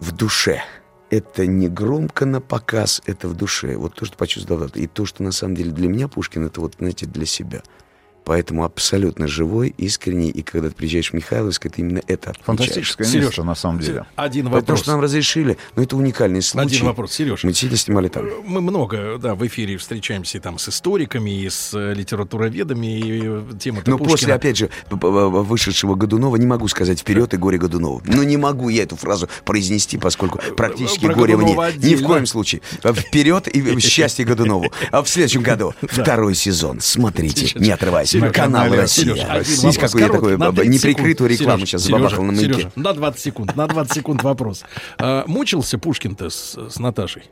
в 0.00 0.12
душе. 0.12 0.62
Это 1.10 1.46
не 1.46 1.68
громко 1.68 2.24
на 2.24 2.40
показ, 2.40 3.02
это 3.06 3.28
в 3.28 3.34
душе. 3.34 3.76
Вот 3.76 3.94
то, 3.94 4.04
что 4.04 4.16
почувствовал. 4.16 4.68
И 4.74 4.86
то, 4.86 5.04
что 5.04 5.22
на 5.22 5.32
самом 5.32 5.54
деле 5.54 5.70
для 5.70 5.88
меня 5.88 6.08
Пушкин, 6.08 6.46
это 6.46 6.60
вот, 6.60 6.76
знаете, 6.78 7.06
для 7.06 7.26
себя. 7.26 7.62
Поэтому 8.24 8.64
абсолютно 8.64 9.28
живой, 9.28 9.74
искренний. 9.76 10.30
И 10.30 10.42
когда 10.42 10.68
ты 10.68 10.74
приезжаешь 10.74 11.10
в 11.10 11.12
Михайловск, 11.14 11.66
это 11.66 11.80
именно 11.80 12.00
это 12.06 12.30
отмечаешь. 12.30 12.44
Фантастическое 12.44 13.04
Серёж, 13.04 13.24
место, 13.26 13.44
на 13.44 13.54
самом 13.54 13.80
деле. 13.80 14.06
Один 14.16 14.44
Потому 14.46 14.60
вопрос. 14.60 14.80
что 14.80 14.90
нам 14.92 15.00
разрешили. 15.00 15.58
Но 15.76 15.82
это 15.82 15.96
уникальный 15.96 16.42
случай. 16.42 16.66
Один 16.76 16.86
вопрос, 16.86 17.12
Сереж. 17.12 17.44
Мы 17.44 17.50
действительно 17.50 17.78
снимали 17.78 18.08
там. 18.08 18.26
Мы 18.44 18.60
много, 18.60 19.18
да, 19.18 19.34
в 19.34 19.46
эфире 19.46 19.76
встречаемся 19.76 20.38
и 20.38 20.40
там 20.40 20.58
с 20.58 20.68
историками, 20.68 21.42
и 21.42 21.50
с 21.50 21.74
э, 21.74 21.92
литературоведами, 21.94 22.98
и 22.98 23.20
э, 23.24 23.42
тема-то 23.58 23.90
Но 23.90 23.98
Пушкина. 23.98 24.10
после, 24.16 24.34
опять 24.34 24.56
же, 24.56 24.70
вышедшего 24.90 25.94
Годунова, 25.94 26.36
не 26.36 26.46
могу 26.46 26.68
сказать 26.68 27.00
вперед 27.00 27.34
и 27.34 27.36
горе 27.36 27.58
Годунова. 27.58 28.02
Но 28.06 28.22
не 28.24 28.36
могу 28.36 28.68
я 28.68 28.84
эту 28.84 28.96
фразу 28.96 29.28
произнести, 29.44 29.98
поскольку 29.98 30.40
практически 30.56 31.06
Про 31.06 31.14
горе 31.14 31.36
мне. 31.36 31.54
Ни 31.76 31.94
в 31.94 32.02
коем 32.02 32.26
случае. 32.26 32.62
Вперед 32.82 33.48
и 33.48 33.78
счастье 33.80 34.24
Годунову. 34.24 34.72
А 34.90 35.02
в 35.02 35.08
следующем 35.08 35.42
году 35.42 35.74
второй 35.82 36.34
сезон. 36.34 36.80
Смотрите, 36.80 37.58
не 37.58 37.70
отрывайся. 37.70 38.13
Серёж, 38.20 38.32
Канал 38.32 38.74
Россия. 38.74 39.04
Сереж, 39.14 39.20
один 39.28 39.42
Видите, 39.44 39.66
вопрос 39.66 39.76
какой 39.92 40.00
я 40.02 40.08
такой 40.08 40.32
на 40.32 40.38
баба, 40.46 40.62
30 40.62 40.72
неприкрытую 40.74 41.30
рекламу 41.30 41.66
сейчас 41.66 41.82
Серёжа, 41.84 42.08
забабахал 42.10 42.24
на 42.24 42.32
маяке. 42.32 42.70
На 42.76 42.92
20 42.92 43.20
секунд, 43.22 43.56
на 43.56 43.66
20 43.66 43.92
секунд 43.94 44.22
вопрос. 44.22 44.62
А, 44.98 45.24
мучился 45.26 45.78
Пушкин-то 45.78 46.30
с, 46.30 46.56
с 46.70 46.78
Наташей? 46.78 47.24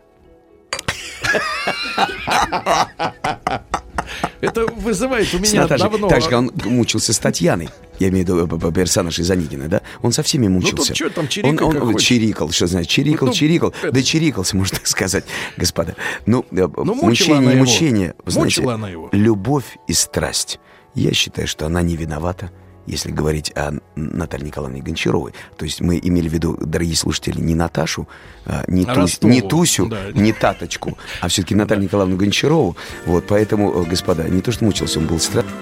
Это 4.40 4.66
вызывает 4.66 5.32
у 5.34 5.38
меня 5.38 5.62
Наташей. 5.62 5.88
давно... 5.88 6.08
Так 6.08 6.20
же, 6.22 6.28
как 6.28 6.38
он 6.40 6.52
мучился 6.64 7.12
с 7.12 7.18
Татьяной. 7.18 7.68
Я 8.00 8.08
имею 8.08 8.26
в 8.26 8.28
виду 8.50 8.68
э, 8.68 8.72
персонаж 8.72 9.18
из 9.20 9.30
Онегина, 9.30 9.68
да? 9.68 9.82
Он 10.02 10.10
со 10.12 10.24
всеми 10.24 10.48
мучился. 10.48 10.76
Ну, 10.76 10.84
тут 10.84 10.96
чё 10.96 11.10
там, 11.10 11.24
он, 11.24 11.28
чирикай 11.28 11.66
он, 11.66 11.80
хочешь. 11.92 12.08
чирикал, 12.08 12.50
что 12.50 12.66
значит? 12.66 12.90
Чирикал, 12.90 13.28
Ну, 13.28 13.34
чирикал. 13.34 13.72
это- 13.82 13.92
Да 13.92 14.02
чирикался, 14.02 14.56
можно 14.56 14.78
так 14.78 14.86
сказать, 14.88 15.24
господа. 15.56 15.94
Ну, 16.26 16.44
э, 16.50 16.66
мучила 16.66 17.36
мучение, 17.36 17.56
мучение. 17.56 18.14
Знаете, 18.26 18.60
Мучила 18.62 18.74
она 18.74 18.88
его. 18.88 19.08
любовь 19.12 19.78
и 19.86 19.92
страсть. 19.92 20.58
Я 20.94 21.12
считаю, 21.12 21.48
что 21.48 21.66
она 21.66 21.82
не 21.82 21.96
виновата, 21.96 22.50
если 22.86 23.10
говорить 23.10 23.52
о 23.56 23.72
Наталье 23.94 24.46
Николаевне 24.46 24.82
Гончаровой. 24.82 25.32
То 25.56 25.64
есть 25.64 25.80
мы 25.80 25.98
имели 26.02 26.28
в 26.28 26.32
виду, 26.32 26.56
дорогие 26.60 26.96
слушатели, 26.96 27.40
не 27.40 27.54
Наташу, 27.54 28.08
а, 28.44 28.64
не, 28.66 28.84
А 28.84 29.06
не 29.22 29.40
Тусю, 29.40 29.86
да. 29.86 30.10
не 30.12 30.32
Таточку, 30.32 30.98
а 31.20 31.28
все-таки 31.28 31.54
Наталью 31.54 31.84
Николаевну 31.84 32.16
Гончарову. 32.16 32.76
Вот, 33.06 33.26
поэтому, 33.28 33.82
э, 33.82 33.84
господа, 33.88 34.28
не 34.28 34.42
то, 34.42 34.52
что 34.52 34.64
мучился, 34.64 34.98
он 34.98 35.06
был 35.06 35.18
страшный. 35.20 35.52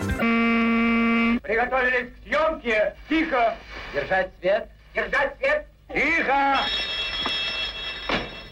Приготовились 1.43 2.09
к 2.09 2.29
съемке. 2.29 2.95
Тихо. 3.09 3.57
Держать 3.95 4.31
свет. 4.41 4.69
Держать 4.95 5.37
свет. 5.39 5.67
Тихо. 5.93 6.61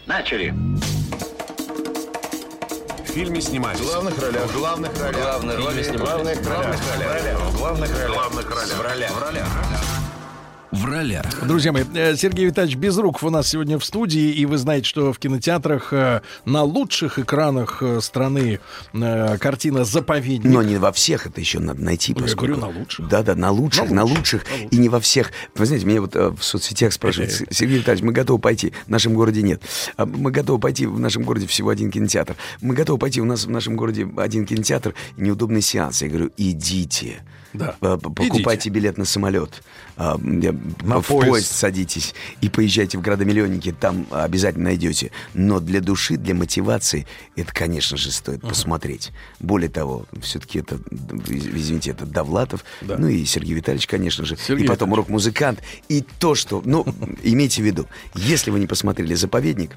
Начали. 0.05 0.53
В 3.09 3.11
фильме 3.11 3.41
снимались. 3.41 3.79
В 3.79 3.85
главных 3.85 4.21
ролях. 4.21 4.45
В 4.45 4.53
главных 4.59 4.99
ролях. 4.99 5.19
Главные 5.19 5.57
роли 5.57 5.81
снимались. 5.81 6.37
В 6.37 6.43
главных 6.43 6.47
ролях. 6.47 6.75
В 6.77 7.57
главных 7.57 7.91
ролях. 7.91 8.09
В 8.09 8.13
главных 8.13 8.49
ролях. 8.49 8.77
В 8.77 8.81
ролях. 8.81 9.11
В 9.11 9.19
ролях. 9.19 9.47
В 9.47 9.57
ролях. 9.57 10.08
Друзья 10.71 11.71
мои, 11.71 11.83
э, 11.95 12.15
Сергей 12.15 12.45
Витальевич 12.45 12.77
Безруков 12.77 13.23
у 13.23 13.31
нас 13.31 13.47
сегодня 13.49 13.79
в 13.79 13.83
студии, 13.85 14.31
и 14.33 14.45
вы 14.45 14.59
знаете, 14.59 14.85
что 14.87 15.11
в 15.11 15.17
кинотеатрах 15.17 15.91
э, 15.93 16.21
на 16.45 16.61
лучших 16.61 17.17
экранах 17.17 17.81
э, 17.81 17.99
страны 18.01 18.59
картина 18.93 19.83
«Заповедник». 19.83 20.45
Но 20.51 20.61
не 20.61 20.77
во 20.77 20.91
всех 20.91 21.25
это 21.25 21.39
еще 21.39 21.57
надо 21.59 21.81
найти. 21.81 22.13
Ну, 22.13 22.19
я 22.19 22.25
поскольку- 22.27 22.55
говорю, 22.59 22.73
на 22.73 22.79
лучших. 22.79 23.07
Да, 23.07 23.23
да, 23.23 23.33
на 23.33 23.49
лучших, 23.49 23.89
На 23.89 23.95
на 23.95 24.03
лучших, 24.03 24.45
лучших, 24.51 24.71
и 24.71 24.77
не 24.77 24.89
во 24.89 24.99
всех. 24.99 25.31
Вы 25.55 25.65
знаете, 25.65 25.87
меня 25.87 26.01
вот 26.01 26.13
в 26.13 26.37
соцсетях 26.41 26.93
спрашивают, 26.93 27.31
«С- 27.31 27.45
Сергей 27.49 27.79
Витальевич, 27.79 28.03
мы 28.05 28.11
готовы 28.13 28.39
пойти, 28.39 28.71
в 28.85 28.89
нашем 28.89 29.15
городе 29.15 29.41
нет. 29.41 29.63
А 29.97 30.05
Мы 30.05 30.29
готовы 30.29 30.59
пойти, 30.59 30.85
в 30.85 30.99
нашем 30.99 31.23
городе 31.23 31.47
всего 31.47 31.69
один 31.69 31.89
кинотеатр. 31.89 32.35
Мы 32.61 32.75
готовы 32.75 32.99
пойти, 32.99 33.21
у 33.21 33.25
нас 33.25 33.45
в 33.45 33.49
нашем 33.49 33.75
городе 33.75 34.07
один 34.17 34.45
кинотеатр 34.45 34.93
неудобный 35.17 35.61
сеанс. 35.61 36.03
Я 36.03 36.09
говорю, 36.09 36.29
идите. 36.37 37.23
Да. 37.53 37.75
Покупайте 37.79 38.69
билет 38.69 38.99
на 38.99 39.05
самолет, 39.05 39.63
а, 39.99 40.17
я- 40.41 40.55
На 40.81 41.01
в 41.01 41.07
поезд. 41.07 41.29
поезд 41.29 41.51
садитесь 41.51 42.15
и 42.39 42.47
поезжайте 42.49 42.97
в 42.97 43.01
градомиллионники, 43.01 43.73
там 43.77 44.07
обязательно 44.11 44.65
найдете. 44.65 45.11
Но 45.33 45.59
для 45.59 45.81
души, 45.81 46.15
для 46.15 46.33
мотивации, 46.33 47.05
это, 47.35 47.53
конечно 47.53 47.97
же, 47.97 48.09
стоит 48.11 48.41
посмотреть. 48.41 49.11
Более 49.41 49.69
того, 49.69 50.05
все-таки 50.21 50.59
это, 50.59 50.79
извините, 51.27 51.91
это 51.91 52.05
Довлатов, 52.05 52.63
ну 52.81 53.07
и 53.09 53.25
Сергей 53.25 53.53
Витальевич, 53.55 53.87
конечно 53.87 54.23
же, 54.25 54.37
Сергей 54.37 54.63
и 54.63 54.67
потом 54.67 54.93
рок-музыкант. 54.93 55.59
И 55.89 56.01
то, 56.19 56.33
что, 56.33 56.61
ну, 56.65 56.85
имейте 57.21 57.61
в 57.61 57.65
виду, 57.65 57.85
если 58.15 58.51
вы 58.51 58.59
не 58.61 58.67
посмотрели 58.67 59.13
«Заповедник», 59.15 59.71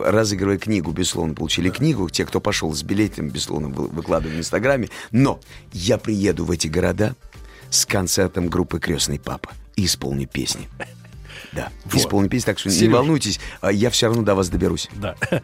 разыгрывая 0.00 0.58
книгу, 0.58 0.90
безусловно, 0.92 1.34
получили 1.34 1.70
книгу. 1.70 2.08
Те, 2.08 2.24
кто 2.24 2.40
пошел 2.40 2.72
с 2.74 2.82
билетом, 2.82 3.28
безусловно, 3.30 3.68
вы- 3.68 3.88
выкладывали 3.88 4.36
в 4.36 4.38
Инстаграме. 4.40 4.88
Но 5.10 5.40
я 5.72 5.98
приеду 5.98 6.44
в 6.44 6.50
эти 6.50 6.68
города 6.68 7.14
с 7.74 7.86
концертом 7.86 8.48
группы 8.48 8.78
«Крестный 8.78 9.18
папа» 9.18 9.50
и 9.74 9.86
исполню 9.86 10.28
песни. 10.28 10.68
Да, 11.54 11.70
Вот. 11.84 11.94
исполню 11.94 12.28
песни, 12.28 12.46
так 12.46 12.58
что 12.58 12.68
не 12.68 12.74
Серёж. 12.74 12.92
волнуйтесь, 12.92 13.40
а 13.60 13.70
я 13.72 13.90
все 13.90 14.06
равно 14.06 14.22
до 14.22 14.34
вас 14.34 14.48
доберусь. 14.48 14.88
Да. 14.94 15.14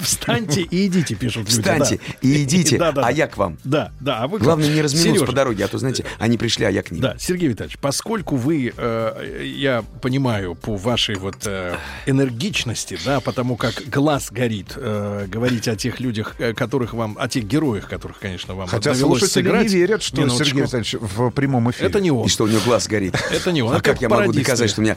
Встаньте 0.00 0.62
и 0.62 0.86
идите, 0.86 1.14
пишут 1.14 1.48
люди. 1.50 1.60
Встаньте 1.60 1.96
да. 1.98 2.28
и 2.28 2.42
идите, 2.42 2.78
Да, 2.82 2.92
да, 2.92 3.02
а 3.02 3.04
да. 3.04 3.10
я 3.10 3.26
к 3.26 3.36
вам. 3.36 3.58
Да, 3.64 3.92
да. 4.00 4.18
А 4.20 4.28
вы 4.28 4.38
Главное, 4.38 4.68
не 4.68 4.82
разминуться 4.82 5.24
по 5.26 5.32
дороге, 5.32 5.64
а 5.64 5.68
то, 5.68 5.78
знаете, 5.78 6.04
они 6.18 6.38
пришли, 6.38 6.64
а 6.64 6.70
я 6.70 6.82
к 6.82 6.90
ним. 6.90 7.00
Да, 7.00 7.16
Сергей 7.18 7.48
Витальевич, 7.48 7.78
поскольку 7.78 8.36
вы, 8.36 8.72
э, 8.76 9.42
я 9.44 9.84
понимаю 10.00 10.54
по 10.54 10.76
вашей 10.76 11.14
вот 11.16 11.36
э, 11.46 11.76
энергичности, 12.06 12.98
да, 13.04 13.20
потому 13.20 13.56
как 13.56 13.82
глаз 13.88 14.30
горит, 14.30 14.72
э, 14.76 15.26
говорить 15.28 15.68
о 15.68 15.76
тех 15.76 16.00
людях, 16.00 16.34
э, 16.38 16.54
которых 16.54 16.94
вам, 16.94 17.16
о 17.20 17.28
тех 17.28 17.44
героях, 17.44 17.88
которых, 17.88 18.18
конечно, 18.18 18.54
вам 18.54 18.66
Хотя 18.68 18.92
довелось 18.92 19.20
слушатели 19.20 19.44
сыграть. 19.44 19.68
не 19.68 19.74
верят, 19.76 20.02
что 20.02 20.20
Минуточку. 20.20 20.44
Сергей 20.44 20.62
Витальевич 20.62 20.94
в 20.94 21.30
примом 21.30 21.70
эфире. 21.70 21.88
Это 21.88 22.00
не 22.00 22.10
он. 22.10 22.26
И 22.26 22.28
что 22.28 22.44
у 22.44 22.46
него 22.48 22.60
глаз 22.64 22.86
горит. 22.88 23.14
Это 23.30 23.52
не 23.52 23.62
он. 23.62 23.74
А 23.74 23.80
как 23.80 24.00
я 24.00 24.08
могу 24.08 24.32
доказать, 24.32 24.70
что 24.70 24.80
у 24.80 24.84
меня 24.84 24.96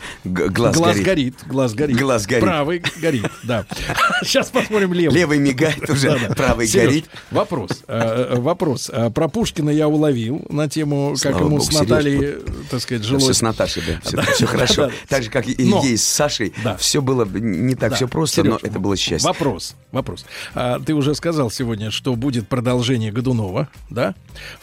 Глаз, 0.55 0.75
глаз 0.75 0.93
горит. 0.95 1.05
горит. 1.05 1.35
Глаз 1.47 1.73
горит. 1.73 1.97
Глаз 1.97 2.25
горит. 2.25 2.43
Правый 2.43 2.83
горит, 3.01 3.25
да. 3.43 3.65
Сейчас 4.23 4.49
посмотрим 4.49 4.93
левый. 4.93 5.15
Левый 5.15 5.37
мигает 5.39 5.89
уже, 5.89 6.17
правый 6.35 6.67
горит. 6.67 7.05
Вопрос. 7.31 7.83
э, 7.87 8.27
э, 8.33 8.39
Вопрос. 8.39 8.89
Э, 8.91 9.09
Про 9.09 9.27
Пушкина 9.27 9.69
я 9.69 9.87
уловил 9.87 10.45
на 10.49 10.69
тему, 10.69 11.15
как 11.21 11.35
ему 11.37 11.49
богу, 11.57 11.61
с 11.61 11.71
Натальей, 11.71 12.35
так 12.69 12.81
сказать, 12.81 13.03
Все 13.03 13.19
жилось. 13.19 13.37
с 13.37 13.41
Наташей, 13.41 13.83
да. 13.87 13.99
Все, 14.03 14.15
Да, 14.17 14.23
все 14.23 14.45
хорошо. 14.47 14.91
Так 15.07 15.23
же, 15.23 15.29
как 15.29 15.47
и 15.47 15.63
Но- 15.65 15.83
ей 15.83 15.97
с 15.97 16.03
Сашей. 16.03 16.53
Все 16.79 17.01
было 17.01 17.25
не 17.25 17.75
так 17.75 17.95
все 17.95 18.07
просто, 18.07 18.43
но 18.43 18.57
это 18.61 18.79
было 18.79 18.95
счастье. 18.95 19.27
Вопрос, 19.27 19.75
вопрос. 19.91 20.25
А, 20.53 20.79
ты 20.79 20.93
уже 20.93 21.15
сказал 21.15 21.51
сегодня, 21.51 21.91
что 21.91 22.15
будет 22.15 22.47
продолжение 22.47 23.11
Годунова, 23.11 23.69
да? 23.89 24.15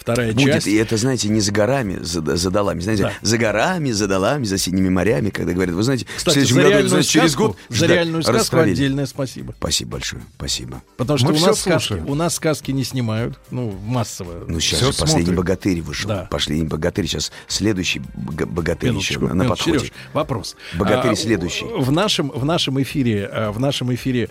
Вторая 0.02 0.32
Будет, 0.32 0.54
часть. 0.54 0.66
и 0.66 0.74
это, 0.74 0.96
знаете, 0.96 1.28
не 1.28 1.40
за 1.40 1.52
горами, 1.52 1.98
за, 2.02 2.36
за 2.36 2.50
долами. 2.50 2.80
Знаете, 2.80 3.04
Да. 3.04 3.12
за 3.22 3.38
горами, 3.38 3.90
за 3.92 4.08
долами, 4.08 4.44
за 4.44 4.58
синими 4.58 4.88
морями, 4.88 5.30
когда 5.30 5.52
говорят, 5.52 5.74
вы 5.74 5.82
знаете, 5.82 6.04
в 6.06 6.16
Кстати, 6.16 6.34
следующем 6.34 6.54
за 6.56 6.60
году, 6.62 6.70
реальную 6.72 6.88
значит, 6.90 7.10
через 7.10 7.32
сказку- 7.32 7.46
год 7.48 7.56
за 7.68 7.76
ждать 7.76 7.90
реальную 7.90 8.22
сказку 8.22 8.56
отдельное 8.58 9.06
спасибо. 9.06 9.54
Спасибо 9.58 9.90
большое, 9.92 10.22
спасибо. 10.36 10.82
Потому 10.96 11.18
что 11.18 11.28
Мы 11.28 11.36
у 11.36 11.40
нас, 11.40 11.60
сказки, 11.60 11.92
у 12.06 12.14
нас 12.14 12.34
сказки 12.34 12.70
не 12.72 12.84
снимают, 12.84 13.38
ну, 13.50 13.70
массово. 13.84 14.44
Ну, 14.48 14.58
сейчас 14.60 14.80
Всё 14.80 14.92
же 14.92 14.98
последний 14.98 15.24
смотрим. 15.26 15.36
богатырь 15.36 15.80
вышел. 15.82 16.08
Да. 16.08 16.28
Последний 16.30 16.66
богатырь. 16.66 17.06
Сейчас 17.06 17.30
следующий 17.48 18.00
бога- 18.14 18.46
богатырь 18.46 18.90
еще 18.94 19.14
Минуточку, 19.14 19.22
на, 19.28 19.34
на 19.34 19.42
минуточку, 19.44 19.70
подходе. 19.70 19.78
Серёж, 19.86 19.92
вопрос. 20.12 20.56
Богатырь 20.76 21.12
А, 21.12 21.16
следующий. 21.16 21.64
В 21.64 21.92
нашем, 21.92 22.30
в 22.30 22.44
нашем 22.44 22.82
эфире, 22.82 23.26
а, 23.32 23.52
в 23.52 23.60
нашем 23.60 23.94
эфире 23.94 24.28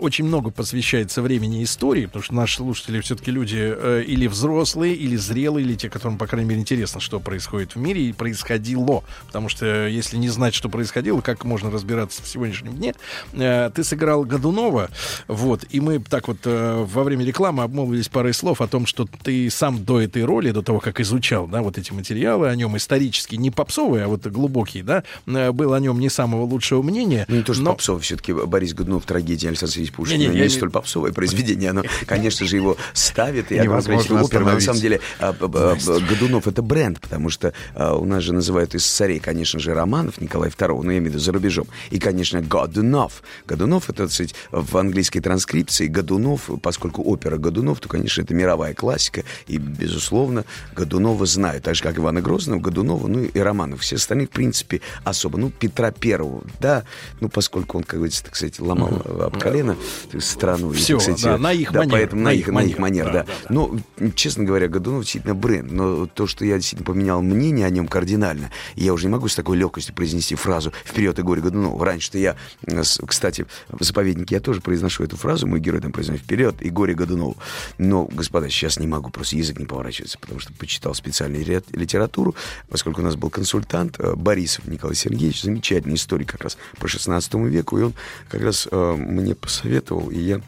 очень 0.00 0.24
много 0.26 0.50
посвящается 0.50 1.22
времени 1.22 1.62
истории, 1.64 2.06
потому 2.06 2.22
что 2.22 2.34
наши 2.34 2.56
слушатели 2.56 3.00
все-таки 3.00 3.30
люди 3.30 3.56
э, 3.58 4.02
или 4.06 4.26
взрослые, 4.26 4.94
или 4.94 5.13
зрелые, 5.16 5.64
или 5.64 5.74
те, 5.74 5.88
которым, 5.90 6.18
по 6.18 6.26
крайней 6.26 6.48
мере, 6.48 6.60
интересно, 6.60 7.00
что 7.00 7.20
происходит 7.20 7.74
в 7.74 7.78
мире 7.78 8.02
и 8.08 8.12
происходило. 8.12 9.02
Потому 9.26 9.48
что 9.48 9.66
э, 9.66 9.90
если 9.90 10.16
не 10.16 10.28
знать, 10.28 10.54
что 10.54 10.68
происходило, 10.68 11.20
как 11.20 11.44
можно 11.44 11.70
разбираться 11.70 12.22
в 12.22 12.28
сегодняшнем 12.28 12.74
дне? 12.74 12.94
Э, 13.32 13.70
Ты 13.74 13.84
сыграл 13.84 14.24
Годунова, 14.24 14.90
вот, 15.28 15.64
и 15.70 15.80
мы 15.80 15.98
так 15.98 16.28
вот 16.28 16.38
э, 16.44 16.84
во 16.86 17.02
время 17.04 17.24
рекламы 17.24 17.62
обмолвились 17.62 18.08
парой 18.08 18.34
слов 18.34 18.60
о 18.60 18.66
том, 18.66 18.86
что 18.86 19.06
ты 19.22 19.48
сам 19.50 19.84
до 19.84 20.00
этой 20.00 20.24
роли, 20.24 20.50
до 20.50 20.62
того, 20.62 20.80
как 20.80 21.00
изучал, 21.00 21.46
да, 21.46 21.62
вот 21.62 21.78
эти 21.78 21.92
материалы 21.92 22.48
о 22.48 22.54
нем 22.56 22.76
исторически, 22.76 23.36
не 23.36 23.50
попсовые, 23.50 24.04
а 24.04 24.08
вот 24.08 24.26
глубокие, 24.26 24.82
да, 24.82 25.02
был 25.26 25.72
о 25.72 25.80
нем 25.80 25.98
не 26.00 26.08
самого 26.08 26.42
лучшего 26.44 26.82
мнения. 26.82 27.24
Ну, 27.28 27.36
не 27.36 27.42
то, 27.42 27.54
что 27.54 27.62
но- 27.62 27.72
попсовый, 27.72 28.02
все-таки 28.02 28.32
Борис 28.32 28.74
Годунов, 28.74 29.04
трагедия 29.04 29.48
Александра 29.48 29.72
Сергеевича 29.72 29.96
Пушкина, 29.96 30.18
Не-не, 30.18 30.32
не, 30.32 30.38
я 30.38 30.44
не- 30.44 30.48
столь 30.50 30.70
попсовое 30.70 31.12
произведение, 31.12 31.70
оно, 31.70 31.82
конечно 32.06 32.46
же, 32.46 32.56
его 32.56 32.76
ставит, 32.92 33.52
и 33.52 33.58
Невозможно 33.58 33.94
огромное 33.94 34.06
количество 34.06 34.24
опер, 34.24 34.40
но 34.46 34.52
на 34.52 34.60
самом 34.60 34.80
деле 34.80 35.00
Годунов 35.20 36.46
это 36.46 36.62
бренд, 36.62 37.00
потому 37.00 37.30
что 37.30 37.52
а, 37.74 37.94
у 37.94 38.04
нас 38.04 38.22
же 38.22 38.32
называют 38.32 38.74
из 38.74 38.86
царей, 38.86 39.20
конечно 39.20 39.60
же, 39.60 39.74
Романов 39.74 40.20
Николай 40.20 40.50
II, 40.50 40.82
но 40.82 40.92
я 40.92 40.98
имею 40.98 41.10
в 41.10 41.14
виду 41.14 41.18
за 41.24 41.32
рубежом, 41.32 41.66
и, 41.90 41.98
конечно, 41.98 42.40
Годунов. 42.40 43.22
Годунов 43.46 43.90
это, 43.90 44.08
сказать, 44.08 44.34
в 44.50 44.76
английской 44.76 45.20
транскрипции 45.20 45.86
Годунов, 45.86 46.50
поскольку 46.62 47.02
опера 47.02 47.36
Годунов, 47.36 47.80
то, 47.80 47.88
конечно, 47.88 48.22
это 48.22 48.34
мировая 48.34 48.74
классика, 48.74 49.24
и, 49.46 49.58
безусловно, 49.58 50.44
Годунова 50.74 51.26
знают, 51.26 51.64
так 51.64 51.74
же, 51.74 51.82
как 51.82 51.98
Ивана 51.98 52.20
Грозного, 52.20 52.60
Годунова, 52.60 53.06
ну 53.06 53.24
и 53.24 53.38
Романов. 53.38 53.80
Все 53.80 53.96
остальные, 53.96 54.26
в 54.26 54.30
принципе, 54.30 54.80
особо. 55.04 55.38
Ну, 55.38 55.50
Петра 55.50 55.90
Первого, 55.90 56.42
да, 56.60 56.84
ну, 57.20 57.28
поскольку 57.28 57.78
он, 57.78 57.84
как 57.84 57.96
говорится, 57.96 58.24
так 58.24 58.36
сказать, 58.36 58.60
ломал 58.60 59.02
об 59.04 59.38
колено 59.38 59.76
страну. 60.18 60.72
и, 60.72 60.76
так 60.76 61.00
сказать, 61.00 61.22
да, 61.22 61.38
на 61.38 61.52
их 61.52 61.72
да, 61.72 61.80
манер, 61.80 61.92
Поэтому 61.92 62.22
на, 62.22 62.32
их, 62.32 62.48
на 62.48 62.62
их 62.62 62.78
манер, 62.78 63.06
да, 63.06 63.12
да. 63.12 63.22
да. 63.24 63.32
Но, 63.48 63.76
м, 63.98 64.12
честно 64.12 64.44
говоря, 64.44 64.68
Годунов 64.68 64.93
действительно 65.00 65.34
бренд. 65.34 65.70
Но 65.70 66.06
то, 66.06 66.26
что 66.26 66.44
я 66.44 66.56
действительно 66.56 66.86
поменял 66.86 67.22
мнение 67.22 67.66
о 67.66 67.70
нем 67.70 67.88
кардинально, 67.88 68.50
я 68.74 68.92
уже 68.92 69.06
не 69.06 69.12
могу 69.12 69.28
с 69.28 69.34
такой 69.34 69.56
легкостью 69.56 69.94
произнести 69.94 70.34
фразу 70.34 70.72
«Вперед 70.84 71.18
и 71.18 71.22
горе 71.22 71.42
Годунова». 71.42 71.84
Раньше-то 71.84 72.18
я, 72.18 72.36
э, 72.66 72.82
кстати, 73.06 73.46
в 73.68 73.82
«Заповеднике» 73.82 74.36
я 74.36 74.40
тоже 74.40 74.60
произношу 74.60 75.04
эту 75.04 75.16
фразу, 75.16 75.46
мой 75.46 75.60
герой 75.60 75.80
там 75.80 75.92
произносит 75.92 76.24
«Вперед 76.24 76.56
и 76.60 76.70
горе 76.70 76.94
Годунову». 76.94 77.36
Но, 77.78 78.04
господа, 78.04 78.48
сейчас 78.48 78.78
не 78.78 78.86
могу, 78.86 79.10
просто 79.10 79.36
язык 79.36 79.58
не 79.58 79.66
поворачивается, 79.66 80.18
потому 80.18 80.40
что 80.40 80.52
почитал 80.52 80.94
специальную 80.94 81.44
литературу, 81.72 82.34
поскольку 82.68 83.00
у 83.00 83.04
нас 83.04 83.16
был 83.16 83.30
консультант 83.30 83.96
э, 83.98 84.14
Борисов 84.14 84.66
Николай 84.66 84.94
Сергеевич, 84.94 85.42
замечательный 85.42 85.94
историк 85.94 86.32
как 86.32 86.42
раз 86.42 86.56
по 86.78 86.88
16 86.88 87.34
веку, 87.34 87.78
и 87.78 87.82
он 87.82 87.94
как 88.28 88.42
раз 88.42 88.68
э, 88.70 88.94
мне 88.96 89.34
посоветовал, 89.34 90.10
и 90.10 90.18
я 90.18 90.40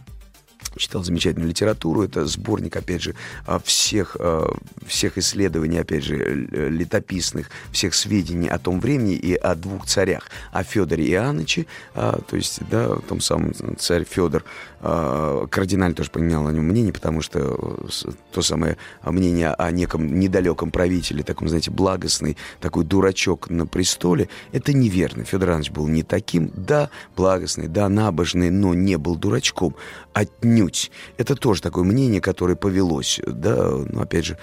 читал 0.77 1.03
замечательную 1.05 1.49
литературу. 1.51 2.03
Это 2.03 2.27
сборник, 2.27 2.77
опять 2.77 3.03
же, 3.03 3.15
а, 3.47 3.59
всех, 3.59 4.17
а, 4.21 4.53
всех 4.87 5.19
исследований, 5.19 5.79
опять 5.79 6.05
же, 6.05 6.17
л- 6.17 6.71
летописных, 6.71 7.51
всех 7.73 7.95
сведений 7.95 8.49
о 8.49 8.59
том 8.59 8.81
времени 8.81 9.15
и 9.15 9.35
о 9.35 9.55
двух 9.55 9.87
царях. 9.87 10.29
О 10.53 10.63
Федоре 10.63 11.11
Иоанновиче, 11.11 11.67
а, 11.95 12.21
то 12.29 12.37
есть, 12.37 12.61
да, 12.71 12.87
о 12.87 13.01
том 13.01 13.21
самом 13.21 13.55
царь 13.79 14.05
Федор. 14.05 14.45
А, 14.81 15.47
Кардинально 15.47 15.95
тоже 15.95 16.11
поменял 16.11 16.47
о 16.47 16.53
нем 16.53 16.65
мнение, 16.65 16.93
потому 16.93 17.23
что 17.23 17.39
э, 17.41 18.11
то 18.33 18.43
самое 18.43 18.77
мнение 19.03 19.51
о 19.51 19.71
неком 19.71 20.19
недалеком 20.19 20.71
правителе, 20.71 21.23
таком, 21.23 21.49
знаете, 21.49 21.71
благостный, 21.71 22.37
такой 22.61 22.85
дурачок 22.85 23.51
на 23.51 23.67
престоле, 23.67 24.29
это 24.53 24.73
неверно. 24.73 25.25
Федор 25.25 25.51
Иванович 25.51 25.71
был 25.71 25.89
не 25.89 26.03
таким, 26.03 26.51
да, 26.55 26.91
благостный, 27.17 27.69
да, 27.69 27.89
набожный, 27.89 28.51
но 28.51 28.75
не 28.75 28.97
был 28.97 29.17
дурачком. 29.17 29.75
Отнюдь. 30.13 30.91
Это 31.19 31.35
тоже 31.35 31.63
такое 31.63 31.85
мнение, 31.85 32.21
которое 32.21 32.57
повелось, 32.57 33.21
да, 33.27 33.71
ну, 33.71 34.01
опять 34.01 34.25
же, 34.25 34.39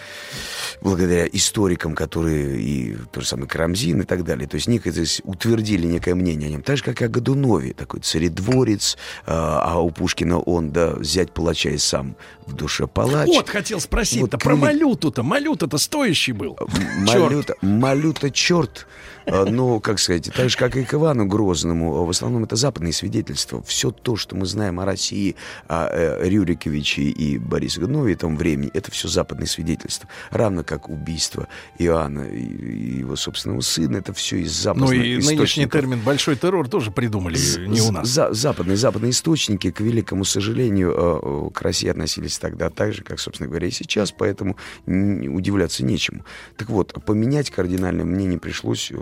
благодаря 0.82 1.28
историкам, 1.28 1.96
которые 1.96 2.62
и 2.62 2.96
то 3.12 3.22
же 3.22 3.28
самое 3.28 3.48
Карамзин 3.48 4.02
и 4.02 4.06
так 4.06 4.24
далее. 4.24 4.48
То 4.48 4.56
есть 4.56 4.64
то 4.64 4.90
есть, 4.90 5.22
утвердили 5.24 5.86
некое 5.86 6.16
мнение 6.16 6.48
о 6.48 6.52
нем. 6.52 6.62
Так 6.62 6.78
же, 6.78 6.84
как 6.84 7.02
и 7.02 7.06
о 7.06 7.08
Годунове, 7.08 7.74
такой 7.74 8.00
царедворец, 8.00 8.98
а, 9.26 9.62
а 9.64 9.80
у 9.80 9.90
Пушкина 9.92 10.23
он, 10.32 10.72
да, 10.72 10.92
взять 10.94 11.32
палача 11.32 11.70
и 11.70 11.78
сам 11.78 12.16
в 12.46 12.54
душе 12.54 12.88
палач. 12.88 13.28
Вот, 13.28 13.50
хотел 13.50 13.80
спросить-то 13.80 14.22
Вот 14.38 14.44
про 14.44 14.54
крылья- 14.56 14.62
малюту-то. 14.62 15.24
Малюта-то 15.24 15.78
стоящий 15.78 16.32
был. 16.32 16.58
Малюта, 17.00 17.56
малюта 17.62 18.32
черт. 18.32 18.88
А, 19.26 19.46
Ну, 19.46 19.80
как 19.80 20.00
сказать, 20.00 20.32
так 20.36 20.50
же, 20.50 20.58
как 20.58 20.76
и 20.76 20.84
к 20.84 20.94
Ивану 20.94 21.26
Грозному, 21.26 22.06
в 22.06 22.10
основном 22.10 22.44
это 22.44 22.56
западные 22.56 22.94
свидетельства. 22.94 23.62
Все 23.64 23.92
то, 23.92 24.16
что 24.16 24.36
мы 24.36 24.46
знаем 24.46 24.80
о 24.80 24.86
России, 24.86 25.36
о 25.68 25.88
э, 25.90 26.28
Рюриковиче 26.28 27.04
и 27.04 27.38
Борисе 27.38 27.80
Годунове 27.82 28.16
в 28.16 28.20
том 28.20 28.38
времени, 28.38 28.70
это 28.74 28.92
все 28.92 29.08
западные 29.08 29.48
свидетельства. 29.48 30.10
Равно 30.32 30.64
как 30.64 30.90
убийство 30.90 31.48
Иоанна 31.80 32.22
и 32.22 33.00
его 33.00 33.16
собственного 33.16 33.62
сына, 33.62 33.98
это 33.98 34.14
все 34.14 34.38
из 34.38 34.52
западных 34.52 34.90
Ну 34.90 34.96
и 34.96 35.00
нынешний 35.00 35.36
источников. 35.36 35.72
термин 35.82 36.00
«большой 36.00 36.36
террор» 36.36 36.68
тоже 36.68 36.92
придумали 36.92 37.38
не 37.68 37.82
у 37.82 37.92
нас. 37.92 38.08
За- 38.08 38.34
западные, 38.34 38.78
западные 38.78 39.12
источники, 39.12 39.72
к 39.72 39.80
великому 39.82 40.26
сожалению, 40.26 40.94
э, 40.96 41.20
э, 41.22 41.50
к 41.54 41.62
России 41.62 41.88
относились 41.90 42.38
тогда 42.40 42.70
так 42.70 42.94
же, 42.94 43.04
как, 43.04 43.20
собственно 43.20 43.48
говоря, 43.50 43.68
и 43.68 43.72
сейчас, 43.72 44.12
поэтому 44.12 44.58
удивляться 44.86 45.84
нечему. 45.86 46.26
Так 46.58 46.70
вот, 46.70 46.94
поменять 47.06 47.50
кардинально 47.50 48.04
мне 48.06 48.26
не 48.26 48.38
пришлось, 48.38 48.92
э, 48.92 48.98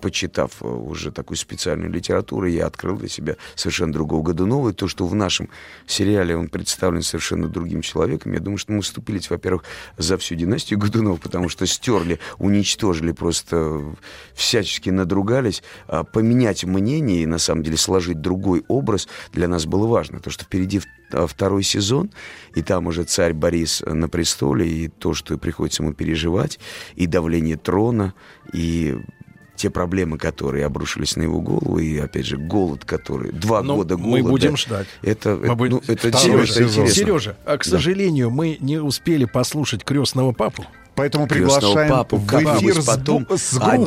почитав 0.00 0.62
э, 0.62 0.66
уже 0.66 1.10
такую 1.10 1.36
специальную 1.36 1.90
литературу, 1.90 2.46
я 2.46 2.66
открыл 2.66 2.96
для 2.96 3.08
себя 3.08 3.36
совершенно 3.54 3.92
другого 3.92 4.22
Годунова, 4.22 4.70
и 4.70 4.72
то, 4.72 4.88
что 4.88 5.06
в 5.06 5.14
нашем 5.14 5.48
сериале 5.86 6.36
он 6.36 6.48
представлен 6.48 7.02
совершенно 7.02 7.48
другим 7.48 7.82
человеком, 7.82 8.32
я 8.32 8.40
думаю, 8.40 8.58
что 8.58 8.72
мы 8.72 8.82
вступились, 8.82 9.30
во-первых, 9.30 9.64
за 9.96 10.16
всю 10.18 10.34
династию 10.34 10.78
Годунов, 10.78 11.20
потому 11.20 11.48
что 11.48 11.66
стерли, 11.66 12.18
уничтожили, 12.38 13.12
просто 13.12 13.96
всячески 14.34 14.90
надругались. 14.90 15.62
А 15.88 16.04
поменять 16.04 16.64
мнение 16.64 17.22
и, 17.22 17.26
на 17.26 17.38
самом 17.38 17.62
деле, 17.62 17.76
сложить 17.76 18.20
другой 18.20 18.64
образ 18.68 19.08
для 19.32 19.48
нас 19.48 19.66
было 19.66 19.86
важно. 19.86 20.20
То, 20.20 20.30
что 20.30 20.44
впереди 20.44 20.80
а, 21.12 21.26
второй 21.26 21.62
сезон, 21.62 22.10
и 22.54 22.62
там 22.62 22.86
уже 22.86 23.04
царь 23.04 23.32
Борис 23.32 23.82
на 23.86 24.08
престоле, 24.08 24.68
и 24.68 24.88
то, 24.88 25.14
что 25.14 25.38
приходится 25.38 25.82
ему 25.82 25.92
переживать, 25.92 26.58
и 26.94 27.06
давление 27.06 27.56
трона, 27.56 28.14
и 28.52 28.96
те 29.56 29.70
проблемы, 29.70 30.18
которые 30.18 30.64
обрушились 30.66 31.16
на 31.16 31.22
его 31.22 31.40
голову, 31.40 31.78
и, 31.78 31.98
опять 31.98 32.26
же, 32.26 32.36
голод, 32.36 32.84
который... 32.84 33.32
Два 33.32 33.62
Ну, 33.62 33.76
года 33.76 33.96
мы 33.96 34.20
голода. 34.20 34.28
будем 34.30 34.56
ждать. 34.56 34.86
Это, 35.02 35.36
Мы 35.36 35.54
будем- 35.56 35.72
ну, 35.76 35.82
это, 35.86 36.12
Сережа, 36.16 36.52
это 36.52 36.62
интересно. 36.64 36.88
Сережа, 36.88 37.36
а, 37.44 37.56
к 37.58 37.64
Да. 37.64 37.70
сожалению, 37.70 38.30
мы 38.30 38.56
не 38.60 38.78
успели 38.78 39.24
послушать 39.24 39.84
крестного 39.84 40.32
папу. 40.32 40.64
Поэтому 40.96 41.26
приглашаем 41.26 41.90
папу 41.90 42.16
в 42.16 42.26
эфир 42.26 42.80
с, 42.82 42.86
потом 42.86 43.26
с 43.36 43.58
группой. 43.58 43.86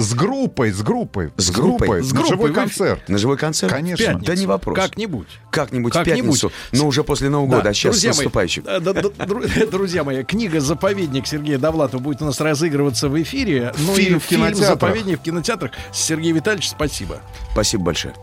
С 0.00 0.12
группой, 0.12 0.72
с 0.72 0.82
группой. 0.82 1.32
С 1.36 1.50
группой? 1.50 2.02
С 2.02 2.08
С 2.08 2.12
на 2.12 2.20
группой 2.20 2.36
живой 2.36 2.52
концерт. 2.54 3.08
На 3.08 3.18
живой 3.18 3.36
концерт? 3.36 3.72
Конечно. 3.72 4.04
Пятницу. 4.06 4.24
Да 4.26 4.34
не 4.34 4.46
вопрос. 4.46 4.76
Как-нибудь. 4.78 5.28
Как-нибудь 5.50 5.92
в 5.92 5.96
Как-нибудь. 5.96 6.40
пятницу, 6.40 6.52
но 6.72 6.86
уже 6.86 7.04
после 7.04 7.28
Нового 7.28 7.50
Да, 7.50 7.56
года, 7.58 7.68
а 7.70 7.74
сейчас 7.74 7.94
друзья 7.96 8.10
наступающим. 8.10 8.64
э, 8.66 8.80
да, 8.80 8.92
да, 8.94 9.00
дру- 9.02 9.70
Друзья 9.70 10.02
мои, 10.02 10.22
книга 10.24 10.60
«Заповедник» 10.60 11.26
Сергея 11.26 11.58
Довлатова 11.58 12.00
будет 12.00 12.22
у 12.22 12.24
нас 12.24 12.40
разыгрываться 12.40 13.08
в 13.08 13.20
эфире. 13.22 13.72
Ну 13.78 13.94
Фильм 13.94 14.16
и 14.16 14.20
в 14.20 14.26
кинотеатрах. 14.26 14.66
«Заповедник» 14.80 15.20
в 15.20 15.22
кинотеатрах. 15.22 15.72
Сергей 15.92 16.32
Витальевич, 16.32 16.70
спасибо. 16.70 17.20
Спасибо 17.52 17.84
большое. 17.84 18.14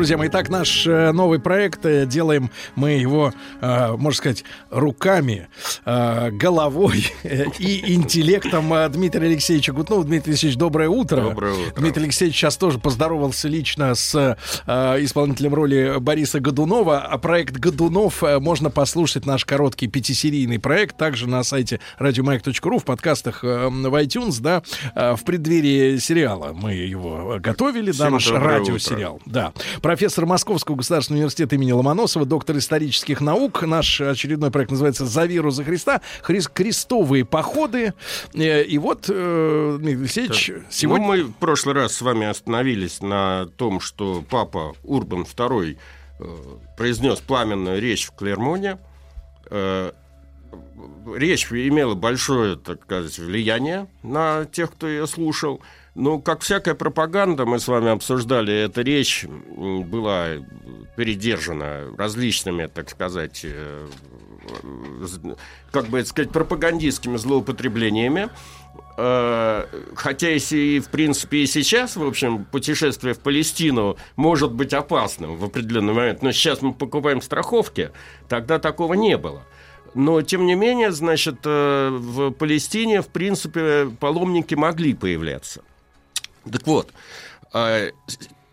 Друзья 0.00 0.16
мои, 0.16 0.30
так 0.30 0.48
наш 0.48 0.86
э, 0.86 1.12
новый 1.12 1.40
проект 1.40 1.84
э, 1.84 2.06
делаем 2.06 2.50
мы 2.74 2.92
его, 2.92 3.34
э, 3.60 3.96
можно 3.98 4.16
сказать, 4.16 4.44
руками, 4.70 5.48
головой 5.84 7.12
и 7.58 7.94
интеллектом 7.94 8.72
Дмитрия 8.92 9.26
Алексеевича 9.26 9.74
Гутнова. 9.74 10.04
Дмитрий 10.04 10.30
Алексеевич, 10.30 10.56
доброе 10.56 10.88
утро. 10.88 11.20
Доброе 11.20 11.52
утро. 11.52 11.80
Дмитрий 11.82 12.04
Алексеевич 12.04 12.36
сейчас 12.36 12.56
тоже 12.56 12.78
поздоровался 12.78 13.48
лично 13.48 13.94
с 13.94 14.38
исполнителем 14.66 15.52
роли 15.54 15.96
Бориса 15.98 16.40
Годунова. 16.40 17.00
А 17.00 17.18
проект 17.18 17.56
Годунов 17.56 18.22
можно 18.22 18.70
послушать 18.70 19.26
наш 19.26 19.44
короткий 19.44 19.88
пятисерийный 19.88 20.58
проект 20.58 20.96
также 20.96 21.28
на 21.28 21.42
сайте 21.42 21.80
радиомаяк.ру 21.98 22.78
в 22.78 22.84
подкастах 22.84 23.42
в 23.42 23.46
iTunes, 23.46 24.40
да, 24.40 24.62
в 24.94 25.22
преддверии 25.24 25.98
сериала 25.98 26.52
мы 26.54 26.72
его 26.72 27.36
готовили, 27.38 27.92
да, 27.92 28.08
наш 28.08 28.30
радиосериал. 28.30 29.20
Да. 29.26 29.52
Профессор 29.90 30.24
Московского 30.24 30.76
государственного 30.76 31.18
университета 31.22 31.56
имени 31.56 31.72
Ломоносова, 31.72 32.24
доктор 32.24 32.56
исторических 32.58 33.20
наук. 33.20 33.62
Наш 33.62 34.00
очередной 34.00 34.52
проект 34.52 34.70
называется 34.70 35.04
«За 35.04 35.24
веру 35.24 35.50
за 35.50 35.64
Христа». 35.64 36.00
Хри- 36.22 36.48
Крестовые 36.54 37.24
походы. 37.24 37.94
Э, 38.32 38.62
И 38.62 38.78
вот, 38.78 39.06
э, 39.08 39.78
Дмитрий 39.80 40.02
Алексеевич, 40.02 40.46
Так. 40.46 40.62
сегодня... 40.70 41.04
Ну, 41.04 41.12
мы 41.12 41.22
в 41.24 41.32
прошлый 41.32 41.74
раз 41.74 41.94
с 41.94 42.02
вами 42.02 42.24
остановились 42.28 43.02
на 43.02 43.48
том, 43.56 43.80
что 43.80 44.22
папа 44.30 44.76
Урбан 44.84 45.22
II 45.22 45.76
э, 46.20 46.24
произнес 46.76 47.18
пламенную 47.18 47.80
речь 47.80 48.06
в 48.06 48.12
Клермоне. 48.12 48.78
Речь 51.16 51.46
имела 51.50 51.96
большое, 51.96 52.54
так 52.54 52.84
сказать, 52.84 53.18
влияние 53.18 53.88
на 54.04 54.44
тех, 54.44 54.70
кто 54.70 54.86
ее 54.86 55.08
слушал. 55.08 55.60
Ну, 56.00 56.18
как 56.18 56.40
всякая 56.40 56.74
пропаганда, 56.74 57.44
мы 57.44 57.58
с 57.58 57.68
вами 57.68 57.90
обсуждали, 57.90 58.54
эта 58.54 58.80
речь 58.80 59.26
была 59.26 60.28
передержана 60.96 61.94
различными, 61.98 62.68
так 62.68 62.88
сказать, 62.88 63.42
э, 63.44 63.86
э, 64.62 65.34
как 65.70 65.88
бы 65.88 65.98
это 65.98 66.08
сказать, 66.08 66.32
пропагандистскими 66.32 67.18
злоупотреблениями. 67.18 68.30
Э, 68.96 69.66
Хотя 69.94 70.30
если 70.30 70.56
и, 70.56 70.80
в 70.80 70.88
принципе, 70.88 71.42
и 71.42 71.46
сейчас, 71.46 71.96
в 71.96 72.06
общем, 72.06 72.46
путешествие 72.46 73.12
в 73.12 73.18
Палестину 73.18 73.98
может 74.16 74.52
быть 74.52 74.72
опасным 74.72 75.36
в 75.36 75.44
определенный 75.44 75.92
момент, 75.92 76.22
но 76.22 76.32
сейчас 76.32 76.62
мы 76.62 76.72
покупаем 76.72 77.20
страховки, 77.20 77.90
тогда 78.26 78.58
такого 78.58 78.94
не 78.94 79.18
было. 79.18 79.42
Но, 79.92 80.22
тем 80.22 80.46
не 80.46 80.54
менее, 80.54 80.92
значит, 80.92 81.44
в 81.44 82.30
Палестине, 82.30 83.02
в 83.02 83.08
принципе, 83.08 83.90
паломники 84.00 84.54
могли 84.54 84.94
появляться. 84.94 85.62
Так 86.50 86.66
вот, 86.66 86.92
э, 87.54 87.90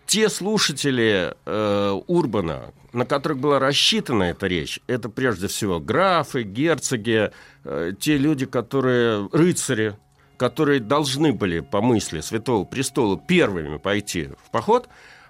те 0.06 0.30
слушатели 0.30 1.34
э, 1.46 2.02
Урбана, 2.08 2.74
на 2.94 3.06
которых 3.06 3.40
была 3.40 3.60
рассчитана 3.60 4.24
эта 4.24 4.48
речь, 4.48 4.80
это 4.88 5.10
прежде 5.10 5.48
всего 5.48 5.80
графы, 5.80 6.44
герцоги, 6.44 7.32
э, 7.64 7.92
те 8.00 8.18
люди, 8.18 8.46
которые 8.46 9.30
рыцари, 9.32 9.96
которые 10.38 10.80
должны 10.80 11.34
были 11.34 11.60
по 11.60 11.82
мысли 11.82 12.22
Святого 12.22 12.64
Престола 12.64 13.20
первыми 13.20 13.78
пойти 13.78 14.30
в 14.46 14.52
поход, 14.52 14.88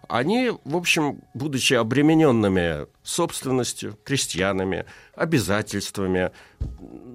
они, 0.07 0.51
в 0.63 0.75
общем, 0.75 1.21
будучи 1.33 1.73
обремененными 1.73 2.87
собственностью, 3.03 3.97
крестьянами, 4.03 4.85
обязательствами, 5.15 6.31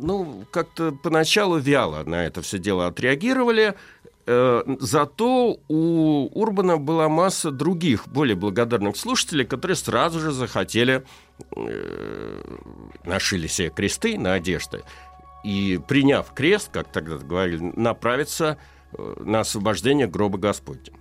ну, 0.01 0.45
как-то 0.51 0.93
поначалу 0.93 1.59
вяло 1.59 2.03
на 2.05 2.27
это 2.27 2.43
все 2.43 2.59
дело 2.59 2.87
отреагировали. 2.87 3.75
Э, 4.27 4.63
Зато 4.79 5.59
у 5.69 6.29
Урбана 6.33 6.77
была 6.79 7.09
масса 7.09 7.51
других, 7.51 8.07
более 8.09 8.37
благодарных 8.37 8.97
слушателей, 8.97 9.45
которые 9.45 9.77
сразу 9.77 10.21
же 10.21 10.31
захотели, 10.33 11.05
э, 11.57 12.43
нашили 13.05 13.47
себе 13.49 13.71
кресты 13.71 14.19
на 14.19 14.35
одежды 14.35 14.83
и, 15.45 15.81
приняв 15.89 16.33
крест, 16.33 16.71
как 16.73 16.93
тогда 16.93 17.17
говорили, 17.17 17.73
направиться 17.77 18.59
э, 18.93 19.15
на 19.21 19.41
освобождение 19.41 20.07
гроба 20.07 20.39
Господня. 20.39 20.93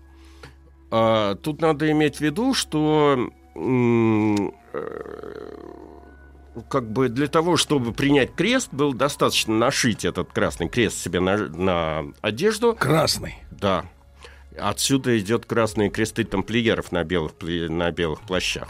А, 0.90 1.36
Тут 1.36 1.62
надо 1.62 1.90
иметь 1.92 2.18
в 2.18 2.22
виду, 2.22 2.54
что 2.56 3.30
э, 3.56 4.36
как 6.70 6.92
бы 6.92 7.10
для 7.10 7.28
того, 7.28 7.58
чтобы 7.58 7.94
принять 7.94 8.34
крест, 8.36 8.70
было 8.72 8.94
достаточно 8.94 9.54
нашить 9.56 10.06
этот 10.06 10.32
красный 10.32 10.70
крест 10.70 10.98
себе 10.98 11.20
на, 11.20 11.38
на 11.38 12.06
одежду. 12.22 12.76
Красный. 12.78 13.36
Да. 13.52 13.86
Отсюда 14.60 15.18
идет 15.18 15.46
красные 15.46 15.90
кресты 15.90 16.26
тамплиеров 16.26 16.92
на 16.92 17.04
белых, 17.04 17.34
на 17.42 17.92
белых 17.92 18.22
плащах. 18.22 18.68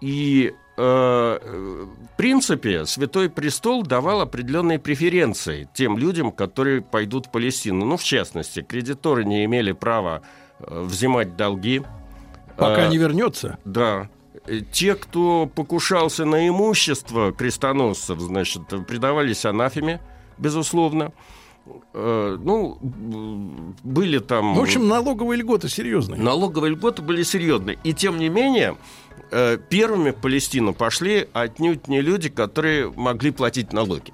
И 0.00 0.54
э, 0.76 0.82
в 0.82 2.16
принципе, 2.16 2.86
Святой 2.86 3.28
Престол 3.28 3.82
давал 3.82 4.22
определенные 4.22 4.78
преференции 4.78 5.68
тем 5.74 5.98
людям, 5.98 6.32
которые 6.32 6.80
пойдут 6.80 7.26
в 7.26 7.30
Палестину. 7.30 7.84
Ну, 7.84 7.96
в 7.96 8.04
частности, 8.04 8.62
кредиторы 8.62 9.24
не 9.24 9.44
имели 9.44 9.72
права 9.72 10.22
э, 10.60 10.82
взимать 10.82 11.36
долги. 11.36 11.82
Пока 12.56 12.86
Э, 12.86 12.88
не 12.88 12.96
вернется. 12.96 13.58
Да. 13.64 14.08
Те, 14.72 14.94
кто 14.94 15.46
покушался 15.46 16.24
на 16.24 16.48
имущество 16.48 17.32
крестоносцев, 17.32 18.18
значит, 18.20 18.62
предавались 18.86 19.44
анафеме, 19.44 20.00
безусловно. 20.38 21.12
Э, 21.94 22.38
Ну, 22.40 22.78
были 23.84 24.18
там... 24.18 24.54
В 24.54 24.60
общем, 24.60 24.88
налоговые 24.88 25.38
льготы 25.38 25.68
серьезные. 25.68 26.20
Налоговые 26.20 26.72
льготы 26.72 27.02
были 27.02 27.22
серьезные. 27.22 27.78
И 27.84 27.92
тем 27.92 28.18
не 28.18 28.28
менее, 28.28 28.76
э, 29.30 29.58
первыми 29.68 30.10
в 30.10 30.16
Палестину 30.16 30.74
пошли 30.74 31.28
отнюдь 31.32 31.88
не 31.88 32.00
люди, 32.00 32.28
которые 32.28 32.90
могли 32.90 33.30
платить 33.30 33.72
налоги. 33.72 34.12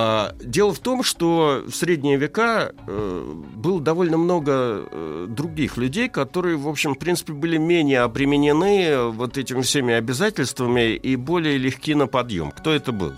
А, 0.00 0.32
Дело 0.40 0.72
в 0.72 0.78
том, 0.78 1.02
что 1.02 1.64
в 1.66 1.74
средние 1.74 2.18
века 2.18 2.72
э, 2.86 3.34
было 3.56 3.80
довольно 3.80 4.16
много 4.16 4.52
э, 4.52 5.26
других 5.28 5.76
людей, 5.76 6.08
которые, 6.08 6.56
в 6.56 6.68
общем, 6.68 6.94
в 6.94 6.98
принципе, 7.00 7.32
были 7.32 7.56
менее 7.56 8.02
обременены 8.02 9.08
вот 9.10 9.36
этими 9.36 9.62
всеми 9.62 9.94
обязательствами 9.94 10.94
и 10.94 11.16
более 11.16 11.58
легки 11.58 11.96
на 11.96 12.06
подъем. 12.06 12.52
Кто 12.52 12.70
это 12.70 12.92
был? 12.92 13.14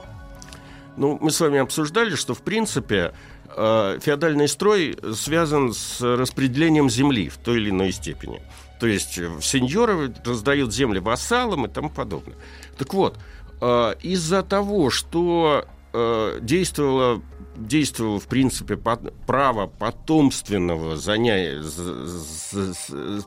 Ну, 0.97 1.19
мы 1.21 1.31
с 1.31 1.41
вами 1.41 1.59
обсуждали, 1.59 2.15
что, 2.15 2.33
в 2.33 2.41
принципе, 2.41 3.13
э, 3.55 3.99
феодальный 4.01 4.49
строй 4.49 4.97
связан 5.15 5.75
с 5.75 6.01
распределением 6.01 6.89
земли 6.89 7.29
в 7.29 7.37
той 7.37 7.59
или 7.59 7.69
иной 7.69 7.93
степени. 7.93 8.41
То 8.81 8.87
есть 8.87 9.19
э, 9.19 9.29
сеньоры 9.43 10.15
раздают 10.25 10.73
земли 10.73 10.99
вассалам 10.99 11.67
и 11.67 11.69
тому 11.69 11.91
подобное. 11.91 12.37
Так 12.79 12.95
вот, 12.95 13.19
э, 13.61 13.95
из-за 14.01 14.43
того, 14.43 14.89
что 14.89 15.67
э, 15.93 16.39
действовало, 16.43 17.23
действовало, 17.57 18.21
в 18.21 18.27
принципе, 18.27 18.77
под- 18.77 19.13
право 19.27 19.67
потомственного 19.67 20.97
занятия, 20.97 21.63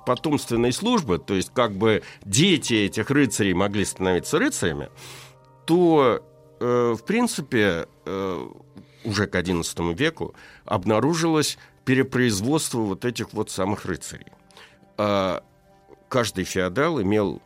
потомственной 0.06 0.72
службы, 0.72 1.19
то 1.19 1.34
есть 1.34 1.52
как 1.53 1.73
бы 1.73 2.03
дети 2.26 2.73
этих 2.73 3.10
рыцарей 3.10 3.53
могли 3.53 3.85
становиться 3.85 4.40
рыцарями, 4.40 4.90
то, 5.65 6.23
э, 6.60 6.95
в 6.98 7.03
принципе, 7.06 7.88
э, 8.06 8.48
уже 9.06 9.27
к 9.27 9.35
XI 9.35 9.94
веку 9.94 10.34
обнаружилось 10.65 11.57
перепроизводство 11.85 12.80
вот 12.80 13.06
этих 13.06 13.34
вот 13.34 13.49
самых 13.49 13.85
рыцарей. 13.85 14.27
А 14.98 15.44
каждый 16.07 16.44
феодал 16.45 17.02
имел 17.02 17.41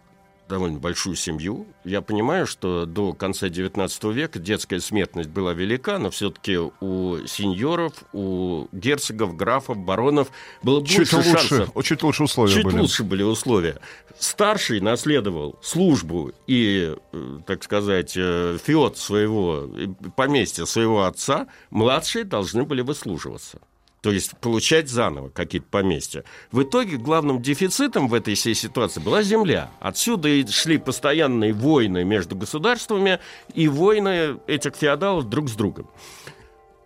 довольно 0.47 0.79
большую 0.79 1.15
семью. 1.15 1.67
Я 1.83 2.01
понимаю, 2.01 2.47
что 2.47 2.85
до 2.85 3.13
конца 3.13 3.47
XIX 3.47 4.13
века 4.13 4.39
детская 4.39 4.79
смертность 4.79 5.29
была 5.29 5.53
велика, 5.53 5.99
но 5.99 6.09
все-таки 6.09 6.57
у 6.57 7.17
сеньоров, 7.27 7.93
у 8.13 8.67
герцогов, 8.71 9.35
графов, 9.35 9.77
баронов 9.77 10.29
было 10.63 10.85
Чуть 10.85 11.11
больше 11.11 11.15
лучше, 11.17 11.47
шансов. 11.47 11.83
чуть 11.83 12.03
лучше 12.03 12.23
условия 12.23 12.53
Чуть 12.53 12.63
были. 12.65 12.79
лучше 12.79 13.03
были 13.03 13.23
условия. 13.23 13.79
Старший 14.19 14.79
наследовал 14.79 15.59
службу 15.61 16.31
и, 16.47 16.95
э, 17.11 17.39
так 17.45 17.63
сказать, 17.63 18.13
э, 18.15 18.57
феод 18.63 18.97
своего, 18.97 19.69
э, 19.75 19.87
поместья 20.15 20.65
своего 20.65 21.03
отца, 21.03 21.47
младшие 21.69 22.23
должны 22.23 22.63
были 22.63 22.81
выслуживаться. 22.81 23.59
То 24.01 24.11
есть 24.11 24.37
получать 24.37 24.89
заново 24.89 25.29
какие-то 25.29 25.67
поместья. 25.69 26.23
В 26.51 26.63
итоге 26.63 26.97
главным 26.97 27.41
дефицитом 27.41 28.07
в 28.07 28.13
этой 28.13 28.35
всей 28.35 28.53
ситуации 28.53 28.99
была 28.99 29.23
земля. 29.23 29.71
Отсюда 29.79 30.29
и 30.29 30.45
шли 30.45 30.77
постоянные 30.77 31.53
войны 31.53 32.03
между 32.03 32.35
государствами 32.35 33.19
и 33.53 33.67
войны 33.67 34.37
этих 34.47 34.75
феодалов 34.75 35.27
друг 35.29 35.49
с 35.49 35.53
другом. 35.53 35.89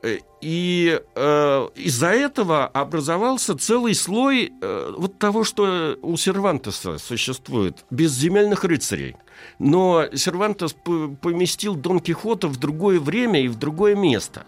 Э, 0.04 0.18
И 0.42 1.00
э, 1.16 1.68
из-за 1.76 2.08
этого 2.08 2.66
образовался 2.66 3.56
целый 3.58 3.94
слой 3.94 4.52
э, 4.62 4.94
вот 4.98 5.20
того, 5.20 5.44
что 5.44 5.98
у 6.02 6.18
Сервантеса 6.18 6.98
существует, 6.98 7.86
безземельных 7.92 8.64
рыцарей. 8.64 9.16
Но 9.60 10.08
Сервантес 10.14 10.74
поместил 11.22 11.76
Дон 11.76 12.00
Кихота 12.00 12.48
в 12.48 12.58
другое 12.58 13.00
время 13.00 13.42
и 13.42 13.48
в 13.48 13.58
другое 13.58 13.96
место. 13.96 14.46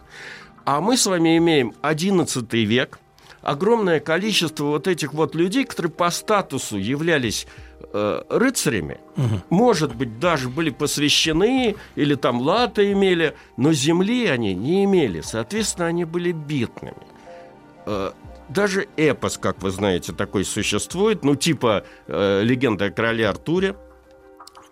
А 0.65 0.79
мы 0.81 0.97
с 0.97 1.05
вами 1.05 1.37
имеем 1.37 1.73
XI 1.81 2.63
век, 2.65 2.99
огромное 3.41 3.99
количество 3.99 4.65
вот 4.65 4.87
этих 4.87 5.13
вот 5.13 5.35
людей, 5.35 5.65
которые 5.65 5.91
по 5.91 6.09
статусу 6.09 6.77
являлись 6.77 7.45
э, 7.91 8.21
рыцарями, 8.29 8.99
может 9.49 9.93
быть, 9.95 10.19
даже 10.19 10.49
были 10.49 10.69
посвящены 10.69 11.75
или 11.95 12.15
там 12.15 12.41
латы 12.41 12.91
имели, 12.93 13.35
но 13.57 13.73
земли 13.73 14.27
они 14.27 14.53
не 14.53 14.85
имели, 14.85 15.21
соответственно, 15.21 15.87
они 15.87 16.05
были 16.05 16.31
бедными. 16.31 16.95
Э, 17.85 18.11
даже 18.49 18.87
эпос, 18.97 19.37
как 19.37 19.61
вы 19.61 19.71
знаете, 19.71 20.13
такой 20.13 20.45
существует, 20.45 21.23
ну 21.23 21.35
типа 21.35 21.83
э, 22.07 22.41
легенда 22.43 22.85
о 22.85 22.91
короле 22.91 23.27
Артуре, 23.27 23.75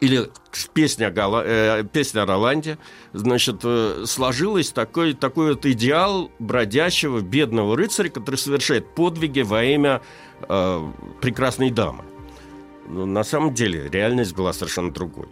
или 0.01 0.29
песня, 0.73 1.11
Гала, 1.11 1.43
э, 1.45 1.83
песня 1.83 2.25
Роланде, 2.25 2.79
значит, 3.13 3.61
э, 3.63 4.03
сложилась 4.07 4.71
такой, 4.71 5.13
такой 5.13 5.53
вот 5.53 5.65
идеал 5.67 6.31
бродячего 6.39 7.21
бедного 7.21 7.77
рыцаря, 7.77 8.09
который 8.09 8.37
совершает 8.37 8.95
подвиги 8.95 9.41
во 9.41 9.63
имя 9.63 10.01
э, 10.41 10.91
прекрасной 11.21 11.69
дамы. 11.69 12.03
Но 12.87 13.05
на 13.05 13.23
самом 13.23 13.53
деле 13.53 13.87
реальность 13.89 14.35
была 14.35 14.53
совершенно 14.53 14.91
другой. 14.91 15.27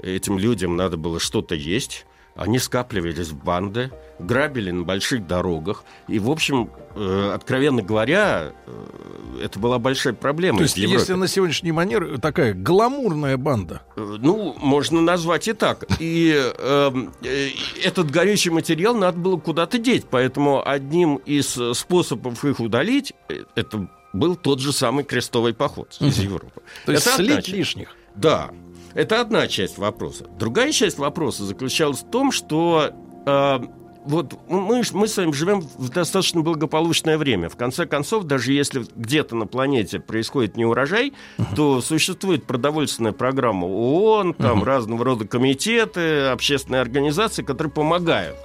Этим 0.00 0.38
людям 0.38 0.76
надо 0.76 0.96
было 0.96 1.18
что-то 1.18 1.56
есть, 1.56 2.06
они 2.36 2.58
скапливались 2.58 3.28
в 3.28 3.42
банды, 3.42 3.90
грабили 4.18 4.70
на 4.70 4.84
больших 4.84 5.26
дорогах. 5.26 5.84
И, 6.08 6.18
в 6.18 6.30
общем, 6.30 6.70
э, 6.94 7.32
откровенно 7.34 7.82
говоря, 7.82 8.52
э, 8.66 9.40
это 9.44 9.58
была 9.58 9.78
большая 9.78 10.12
проблема. 10.14 10.58
То 10.58 10.64
есть, 10.64 10.76
если 10.76 11.14
на 11.14 11.28
сегодняшний 11.28 11.72
манер 11.72 12.18
такая 12.20 12.54
гламурная 12.54 13.36
банда. 13.36 13.82
Э, 13.96 14.16
Ну, 14.20 14.54
можно 14.58 15.00
назвать 15.00 15.48
и 15.48 15.52
так. 15.52 15.84
И 15.98 16.34
э, 16.34 16.92
э, 17.22 17.48
этот 17.82 18.10
горючий 18.10 18.50
материал 18.50 18.94
надо 18.96 19.18
было 19.18 19.38
куда-то 19.38 19.78
деть. 19.78 20.04
Поэтому 20.10 20.66
одним 20.66 21.16
из 21.16 21.58
способов 21.74 22.44
их 22.44 22.60
удалить, 22.60 23.12
э, 23.28 23.44
это 23.54 23.88
был 24.12 24.36
тот 24.36 24.60
же 24.60 24.72
самый 24.72 25.04
крестовый 25.04 25.52
поход 25.52 25.96
из 26.00 26.18
Европы. 26.18 26.62
То 26.86 26.92
есть 26.92 27.06
Это 27.06 27.16
слить 27.16 27.48
лишних. 27.48 27.94
Да, 28.14 28.50
это 28.96 29.20
одна 29.20 29.46
часть 29.46 29.78
вопроса. 29.78 30.26
Другая 30.38 30.72
часть 30.72 30.98
вопроса 30.98 31.44
заключалась 31.44 32.00
в 32.00 32.10
том, 32.10 32.32
что 32.32 32.90
э, 33.26 33.58
вот 34.06 34.38
мы, 34.48 34.82
мы 34.92 35.08
с 35.08 35.16
вами 35.16 35.32
живем 35.32 35.60
в 35.60 35.90
достаточно 35.90 36.40
благополучное 36.40 37.18
время. 37.18 37.50
В 37.50 37.56
конце 37.56 37.86
концов, 37.86 38.24
даже 38.24 38.52
если 38.52 38.86
где-то 38.96 39.36
на 39.36 39.46
планете 39.46 40.00
происходит 40.00 40.56
неурожай, 40.56 41.12
то 41.54 41.82
существует 41.82 42.46
продовольственная 42.46 43.12
программа 43.12 43.66
ООН, 43.66 44.34
там 44.34 44.64
разного 44.64 45.04
рода 45.04 45.26
комитеты, 45.26 46.28
общественные 46.28 46.80
организации, 46.80 47.42
которые 47.42 47.72
помогают, 47.72 48.36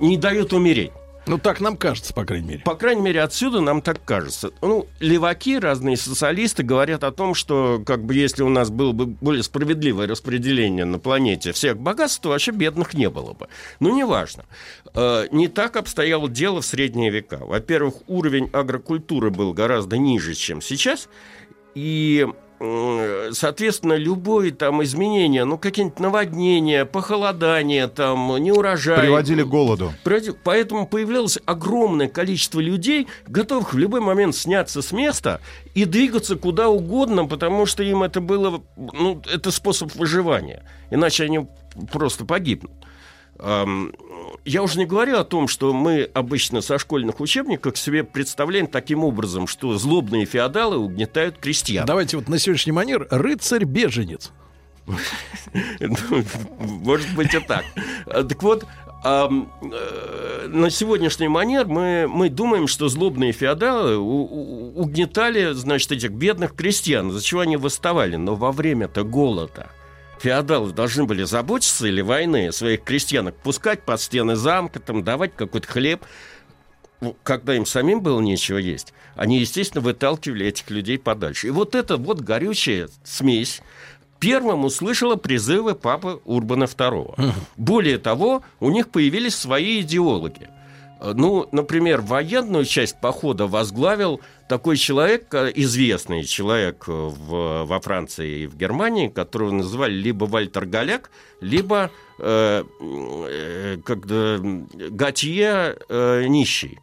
не 0.00 0.16
дают 0.16 0.52
умереть. 0.52 0.92
Ну, 1.26 1.38
так 1.38 1.60
нам 1.60 1.76
кажется, 1.76 2.12
по 2.12 2.24
крайней 2.24 2.48
мере. 2.48 2.62
По 2.64 2.74
крайней 2.74 3.00
мере, 3.00 3.22
отсюда 3.22 3.60
нам 3.60 3.80
так 3.80 4.04
кажется. 4.04 4.50
Ну, 4.60 4.86
леваки, 5.00 5.58
разные 5.58 5.96
социалисты 5.96 6.62
говорят 6.62 7.02
о 7.02 7.12
том, 7.12 7.34
что 7.34 7.82
как 7.84 8.04
бы 8.04 8.14
если 8.14 8.42
у 8.42 8.50
нас 8.50 8.70
было 8.70 8.92
бы 8.92 9.06
более 9.06 9.42
справедливое 9.42 10.06
распределение 10.06 10.84
на 10.84 10.98
планете 10.98 11.52
всех 11.52 11.78
богатств, 11.78 12.20
то 12.20 12.28
вообще 12.28 12.52
бедных 12.52 12.94
не 12.94 13.08
было 13.08 13.32
бы. 13.32 13.48
Ну, 13.80 13.96
неважно. 13.96 14.44
Э, 14.94 15.26
Не 15.30 15.48
так 15.48 15.76
обстояло 15.76 16.28
дело 16.28 16.60
в 16.60 16.66
средние 16.66 17.10
века. 17.10 17.38
Во-первых, 17.40 17.94
уровень 18.06 18.50
агрокультуры 18.52 19.30
был 19.30 19.54
гораздо 19.54 19.96
ниже, 19.96 20.34
чем 20.34 20.60
сейчас. 20.60 21.08
И 21.74 22.28
соответственно, 22.58 23.94
любое 23.94 24.50
там 24.50 24.82
изменение, 24.82 25.44
ну, 25.44 25.58
какие-нибудь 25.58 26.00
наводнения, 26.00 26.84
похолодания, 26.84 27.88
там, 27.88 28.36
неурожай. 28.42 28.98
Приводили 29.00 29.42
к 29.42 29.48
голоду. 29.48 29.92
Поэтому 30.44 30.86
появлялось 30.86 31.38
огромное 31.44 32.08
количество 32.08 32.60
людей, 32.60 33.08
готовых 33.26 33.74
в 33.74 33.78
любой 33.78 34.00
момент 34.00 34.34
сняться 34.34 34.82
с 34.82 34.92
места 34.92 35.40
и 35.74 35.84
двигаться 35.84 36.36
куда 36.36 36.68
угодно, 36.68 37.26
потому 37.26 37.66
что 37.66 37.82
им 37.82 38.02
это 38.02 38.20
было, 38.20 38.62
ну, 38.76 39.20
это 39.32 39.50
способ 39.50 39.94
выживания. 39.94 40.64
Иначе 40.90 41.24
они 41.24 41.46
просто 41.92 42.24
погибнут. 42.24 42.72
Я 43.38 44.62
уже 44.62 44.78
не 44.78 44.84
говорю 44.84 45.18
о 45.18 45.24
том, 45.24 45.48
что 45.48 45.72
мы 45.72 46.02
обычно 46.12 46.60
со 46.60 46.78
школьных 46.78 47.20
учебников 47.20 47.78
себе 47.78 48.04
представляем 48.04 48.66
таким 48.66 49.02
образом, 49.04 49.46
что 49.46 49.76
злобные 49.78 50.26
феодалы 50.26 50.76
угнетают 50.76 51.38
крестьян. 51.38 51.86
Давайте 51.86 52.18
вот 52.18 52.28
на 52.28 52.38
сегодняшний 52.38 52.72
манер 52.72 53.06
рыцарь-беженец. 53.10 54.32
Ну, 55.80 56.24
Может 56.58 57.14
быть 57.14 57.32
и 57.32 57.38
так. 57.38 57.64
Так 58.06 58.42
вот, 58.42 58.66
э, 59.04 59.28
на 60.48 60.70
сегодняшний 60.70 61.28
манер 61.28 61.66
мы, 61.66 62.06
мы 62.08 62.28
думаем, 62.28 62.66
что 62.66 62.88
злобные 62.88 63.32
феодалы 63.32 63.96
угнетали, 63.96 65.52
значит, 65.52 65.92
этих 65.92 66.10
бедных 66.10 66.54
крестьян, 66.54 67.12
за 67.12 67.22
чего 67.22 67.40
они 67.40 67.56
восставали. 67.56 68.16
Но 68.16 68.34
во 68.34 68.50
время-то 68.50 69.04
голода 69.04 69.70
феодалы 70.24 70.72
должны 70.72 71.04
были 71.04 71.22
заботиться 71.24 71.86
или 71.86 72.00
войны 72.00 72.50
своих 72.50 72.82
крестьянок, 72.82 73.36
пускать 73.36 73.82
под 73.82 74.00
стены 74.00 74.36
замка, 74.36 74.80
там, 74.80 75.04
давать 75.04 75.36
какой-то 75.36 75.68
хлеб. 75.68 76.02
Когда 77.22 77.54
им 77.54 77.66
самим 77.66 78.00
было 78.00 78.18
нечего 78.22 78.56
есть, 78.56 78.94
они, 79.16 79.38
естественно, 79.38 79.82
выталкивали 79.82 80.46
этих 80.46 80.70
людей 80.70 80.98
подальше. 80.98 81.48
И 81.48 81.50
вот 81.50 81.74
эта 81.74 81.98
вот 81.98 82.20
горючая 82.20 82.88
смесь 83.04 83.60
первым 84.18 84.64
услышала 84.64 85.16
призывы 85.16 85.74
папы 85.74 86.22
Урбана 86.24 86.64
II. 86.64 87.34
Более 87.58 87.98
того, 87.98 88.42
у 88.60 88.70
них 88.70 88.88
появились 88.88 89.34
свои 89.34 89.82
идеологи. 89.82 90.48
Э, 91.04 91.12
Ну, 91.14 91.48
например, 91.52 92.00
военную 92.00 92.64
часть 92.64 93.00
похода 93.00 93.46
возглавил 93.46 94.20
такой 94.48 94.76
человек, 94.76 95.32
э, 95.34 95.52
известный 95.54 96.24
человек 96.24 96.84
э, 96.88 96.92
в, 96.92 97.64
во 97.64 97.80
Франции 97.80 98.42
и 98.42 98.46
в 98.46 98.56
Германии, 98.56 99.08
которого 99.08 99.50
называли 99.50 99.92
либо 99.92 100.24
Вальтер 100.24 100.66
Галяк, 100.66 101.10
либо 101.40 101.90
э, 102.18 102.64
э, 102.80 103.76
Готье 104.90 105.76
э, 105.88 106.24
нищий. 106.26 106.78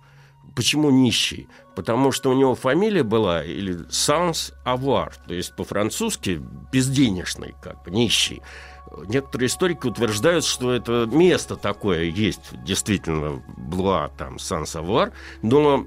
Почему 0.55 0.91
нищий? 0.91 1.47
Потому 1.75 2.11
что 2.11 2.29
у 2.29 2.33
него 2.33 2.55
фамилия 2.55 3.03
была 3.03 3.43
или 3.43 3.85
sans 3.89 4.53
avoir, 4.65 5.13
то 5.25 5.33
есть 5.33 5.55
по-французски 5.55 6.41
безденежный, 6.71 7.55
как 7.61 7.87
нищий. 7.87 8.41
Некоторые 9.07 9.47
историки 9.47 9.87
утверждают, 9.87 10.43
что 10.43 10.73
это 10.73 11.07
место 11.09 11.55
такое 11.55 12.03
есть, 12.03 12.41
действительно, 12.65 13.41
Блуа, 13.57 14.09
там, 14.17 14.37
Сан-Савуар, 14.37 15.13
но 15.41 15.85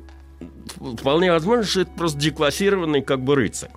вполне 0.78 1.31
возможно, 1.31 1.64
что 1.64 1.82
это 1.82 1.90
просто 1.93 2.18
деклассированный 2.18 3.02
как 3.02 3.22
бы 3.22 3.35
рыцарь. 3.35 3.70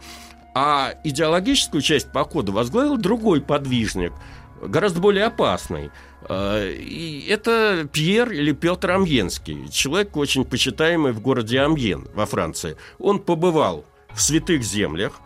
А 0.56 0.94
идеологическую 1.04 1.82
часть 1.82 2.12
похода 2.12 2.52
возглавил 2.52 2.98
другой 2.98 3.42
подвижник, 3.42 4.14
гораздо 4.62 5.02
более 5.02 5.26
опасный. 5.26 5.92
Э, 6.28 6.74
И 6.74 7.28
это 7.30 7.88
Пьер 7.92 8.32
или 8.32 8.54
Петр 8.54 8.92
Амьенский, 8.92 9.70
человек 9.70 10.16
очень 10.16 10.46
почитаемый 10.46 11.12
в 11.12 11.20
городе 11.20 11.62
Амьен 11.62 12.08
во 12.14 12.26
Франции. 12.26 12.78
Он 12.98 13.20
побывал 13.20 13.86
в 14.14 14.22
святых 14.22 14.64
землях, 14.64 15.20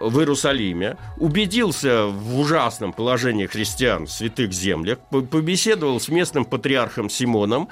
в 0.00 0.18
Иерусалиме, 0.18 0.96
убедился 1.18 2.06
в 2.06 2.38
ужасном 2.38 2.92
положении 2.92 3.46
христиан 3.46 4.06
в 4.06 4.10
святых 4.10 4.52
землях, 4.52 4.98
по- 5.10 5.22
побеседовал 5.22 6.00
с 6.00 6.08
местным 6.08 6.44
патриархом 6.44 7.10
Симоном, 7.10 7.68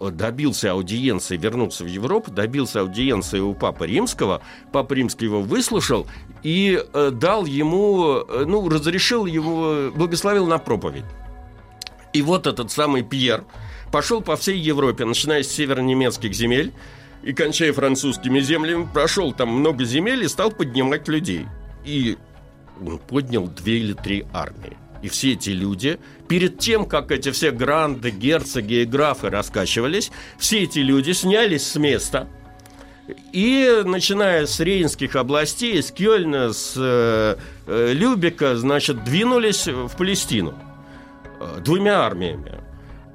добился 0.00 0.72
аудиенции, 0.72 1.36
вернулся 1.36 1.84
в 1.84 1.86
Европу, 1.86 2.30
добился 2.30 2.80
аудиенции 2.80 3.40
у 3.40 3.54
Папы 3.54 3.86
Римского, 3.86 4.42
Папа 4.72 4.92
Римский 4.94 5.26
его 5.26 5.40
выслушал 5.40 6.06
и 6.42 6.82
э, 6.92 7.10
дал 7.12 7.46
ему, 7.46 8.24
э, 8.28 8.44
ну, 8.46 8.68
разрешил 8.68 9.26
его, 9.26 9.90
благословил 9.94 10.46
на 10.46 10.58
проповедь. 10.58 11.04
И 12.12 12.22
вот 12.22 12.46
этот 12.46 12.70
самый 12.70 13.02
Пьер 13.02 13.44
пошел 13.90 14.20
по 14.20 14.36
всей 14.36 14.58
Европе, 14.58 15.04
начиная 15.04 15.42
с 15.42 15.48
северо-немецких 15.48 16.32
земель 16.34 16.72
и 17.24 17.32
кончая 17.32 17.72
французскими 17.72 18.40
землями, 18.40 18.86
прошел 18.92 19.32
там 19.32 19.48
много 19.48 19.84
земель 19.84 20.24
и 20.24 20.28
стал 20.28 20.50
поднимать 20.50 21.08
людей. 21.08 21.46
И 21.84 22.18
он 22.84 22.98
поднял 22.98 23.48
две 23.48 23.78
или 23.78 23.94
три 23.94 24.26
армии. 24.32 24.76
И 25.02 25.08
все 25.08 25.32
эти 25.32 25.50
люди, 25.50 25.98
перед 26.28 26.58
тем, 26.58 26.86
как 26.86 27.10
эти 27.10 27.30
все 27.30 27.50
гранды, 27.50 28.10
герцоги 28.10 28.82
и 28.82 28.84
графы 28.84 29.30
раскачивались, 29.30 30.10
все 30.38 30.62
эти 30.62 30.78
люди 30.78 31.12
снялись 31.12 31.66
с 31.66 31.76
места, 31.76 32.28
и 33.32 33.82
начиная 33.84 34.46
с 34.46 34.60
Рейнских 34.60 35.14
областей, 35.16 35.82
с 35.82 35.90
Кёльна, 35.90 36.54
с 36.54 36.74
э, 36.76 37.36
э, 37.66 37.92
Любека, 37.92 38.56
значит, 38.56 39.04
двинулись 39.04 39.66
в 39.66 39.94
Палестину 39.94 40.54
э, 41.38 41.60
двумя 41.62 42.00
армиями. 42.00 42.63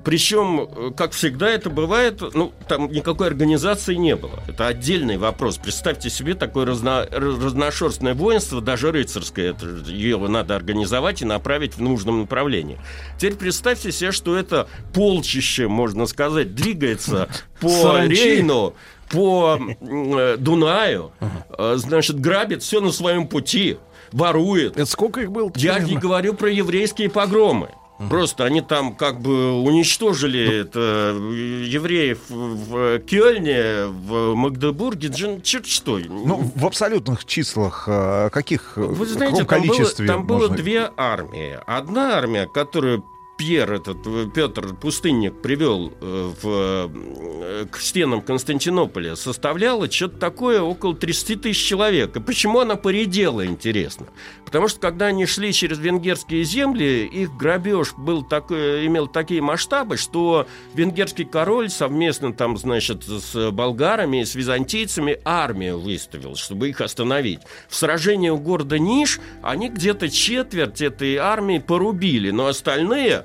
Причем, 0.03 0.61
э, 0.61 0.91
как 0.95 1.11
всегда 1.11 1.49
это 1.49 1.69
бывает, 1.69 2.21
ну, 2.33 2.53
там 2.67 2.89
никакой 2.91 3.27
организации 3.27 3.95
не 3.95 4.15
было. 4.15 4.39
Это 4.47 4.67
отдельный 4.67 5.17
вопрос. 5.17 5.57
Представьте 5.57 6.09
себе 6.09 6.35
такое 6.35 6.65
разно, 6.65 7.05
разношерстное 7.11 8.13
воинство, 8.13 8.61
даже 8.61 8.91
рыцарское. 8.91 9.51
Это, 9.51 9.65
его 9.65 10.27
надо 10.27 10.55
организовать 10.55 11.21
и 11.21 11.25
направить 11.25 11.75
в 11.75 11.81
нужном 11.81 12.21
направлении. 12.21 12.79
Теперь 13.17 13.35
представьте 13.35 13.91
себе, 13.91 14.11
что 14.11 14.37
это 14.37 14.67
полчище, 14.93 15.67
можно 15.67 16.05
сказать, 16.05 16.55
двигается 16.55 17.27
по 17.59 17.69
Саранчи. 17.69 18.23
Рейну, 18.23 18.75
по 19.09 19.59
э, 19.59 20.37
Дунаю, 20.37 21.11
э, 21.57 21.73
значит, 21.77 22.19
грабит 22.19 22.63
все 22.63 22.79
на 22.79 22.91
своем 22.91 23.27
пути, 23.27 23.77
ворует. 24.11 24.77
Это 24.77 24.85
сколько 24.85 25.21
их 25.21 25.31
было? 25.31 25.51
Я 25.55 25.79
не 25.79 25.95
говорю 25.95 26.33
про 26.33 26.49
еврейские 26.49 27.09
погромы. 27.09 27.69
Просто 28.07 28.45
они 28.45 28.61
там 28.61 28.95
как 28.95 29.19
бы 29.19 29.51
уничтожили 29.61 30.61
это, 30.61 31.15
евреев 31.19 32.19
в 32.29 32.99
Кёльне, 32.99 33.87
в 33.87 34.35
Магдебурге, 34.35 35.11
черт 35.41 35.65
что. 35.67 35.97
Ну, 35.99 36.49
в 36.55 36.65
абсолютных 36.65 37.25
числах 37.25 37.83
э, 37.87 38.29
каких, 38.31 38.77
Вы 38.77 39.05
знаете, 39.05 39.43
там, 39.43 39.45
было, 39.47 39.67
количестве 39.67 40.07
там 40.07 40.25
было 40.25 40.37
можно- 40.47 40.55
две 40.57 40.89
армии. 40.95 41.57
Одна 41.67 42.15
армия, 42.17 42.47
которую 42.47 43.03
Пьер, 43.39 43.71
этот 43.71 44.05
э, 44.05 44.25
Петр 44.35 44.75
Пустынник, 44.75 45.41
привел 45.41 45.93
э, 46.01 46.33
в, 46.41 46.91
э, 46.91 47.65
к 47.71 47.79
стенам 47.79 48.19
Константинополя, 48.21 49.15
составляла 49.15 49.89
что-то 49.89 50.17
такое 50.17 50.61
около 50.61 50.93
30 50.93 51.43
тысяч 51.43 51.65
человек. 51.65 52.17
И 52.17 52.19
почему 52.19 52.59
она 52.59 52.75
поредела, 52.75 53.45
интересно? 53.45 54.07
Потому 54.43 54.67
что, 54.67 54.81
когда 54.81 55.05
они 55.05 55.25
шли 55.25 55.53
через 55.53 55.79
венгерские 55.79 56.43
земли, 56.43 57.05
их 57.05 57.31
грабеж 57.37 57.93
был 57.93 58.23
такой, 58.23 58.85
имел 58.87 59.07
такие 59.07 59.41
масштабы, 59.41 59.95
что 59.95 60.45
венгерский 60.73 61.23
король 61.23 61.69
совместно 61.69 62.33
там, 62.33 62.57
значит, 62.57 63.05
с 63.05 63.51
болгарами, 63.51 64.21
с 64.21 64.35
византийцами 64.35 65.17
армию 65.23 65.79
выставил, 65.79 66.35
чтобы 66.35 66.67
их 66.67 66.81
остановить. 66.81 67.39
В 67.69 67.75
сражении 67.77 68.29
у 68.29 68.37
города 68.37 68.77
Ниш 68.77 69.21
они 69.41 69.69
где-то 69.69 70.09
четверть 70.09 70.81
этой 70.81 71.15
армии 71.15 71.59
порубили, 71.59 72.31
но 72.31 72.47
остальные 72.47 73.23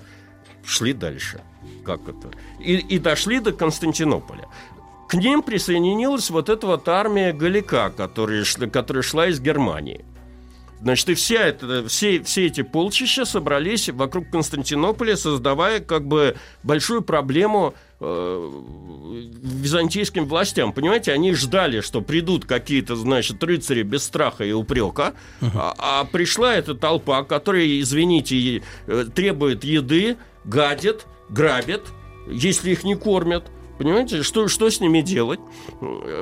шли 0.66 0.92
дальше. 0.92 1.40
Как 1.84 2.00
это? 2.08 2.30
И, 2.60 2.76
и 2.76 2.98
дошли 2.98 3.40
до 3.40 3.52
Константинополя. 3.52 4.48
К 5.08 5.14
ним 5.14 5.42
присоединилась 5.42 6.30
вот 6.30 6.48
эта 6.48 6.66
вот 6.66 6.88
армия 6.88 7.32
Галика, 7.32 7.92
которая, 7.94 8.42
шла- 8.42 8.70
которая 8.70 9.02
шла 9.02 9.28
из 9.28 9.40
Германии. 9.40 10.04
Значит, 10.80 11.08
и 11.08 11.14
вся 11.14 11.40
это, 11.40 11.88
все, 11.88 12.22
все 12.22 12.46
эти 12.46 12.62
полчища 12.62 13.24
собрались 13.24 13.88
вокруг 13.88 14.28
Константинополя, 14.28 15.16
создавая 15.16 15.80
как 15.80 16.06
бы 16.06 16.36
большую 16.62 17.00
проблему 17.00 17.74
э, 18.00 18.50
византийским 19.42 20.26
властям. 20.26 20.74
Понимаете, 20.74 21.12
они 21.12 21.32
ждали, 21.32 21.80
что 21.80 22.02
придут 22.02 22.44
какие-то, 22.44 22.96
значит, 22.96 23.42
рыцари 23.42 23.82
без 23.82 24.04
страха 24.04 24.44
и 24.44 24.52
упрека, 24.52 25.14
а, 25.40 25.74
а 25.78 26.04
пришла 26.04 26.54
эта 26.54 26.74
толпа, 26.74 27.24
которая, 27.24 27.80
извините, 27.80 28.62
э, 28.86 29.06
требует 29.14 29.64
еды, 29.64 30.18
гадит, 30.44 31.06
грабит, 31.28 31.82
если 32.26 32.70
их 32.70 32.84
не 32.84 32.94
кормят. 32.94 33.50
Понимаете, 33.76 34.22
что, 34.22 34.46
что 34.46 34.70
с 34.70 34.80
ними 34.80 35.00
делать? 35.00 35.40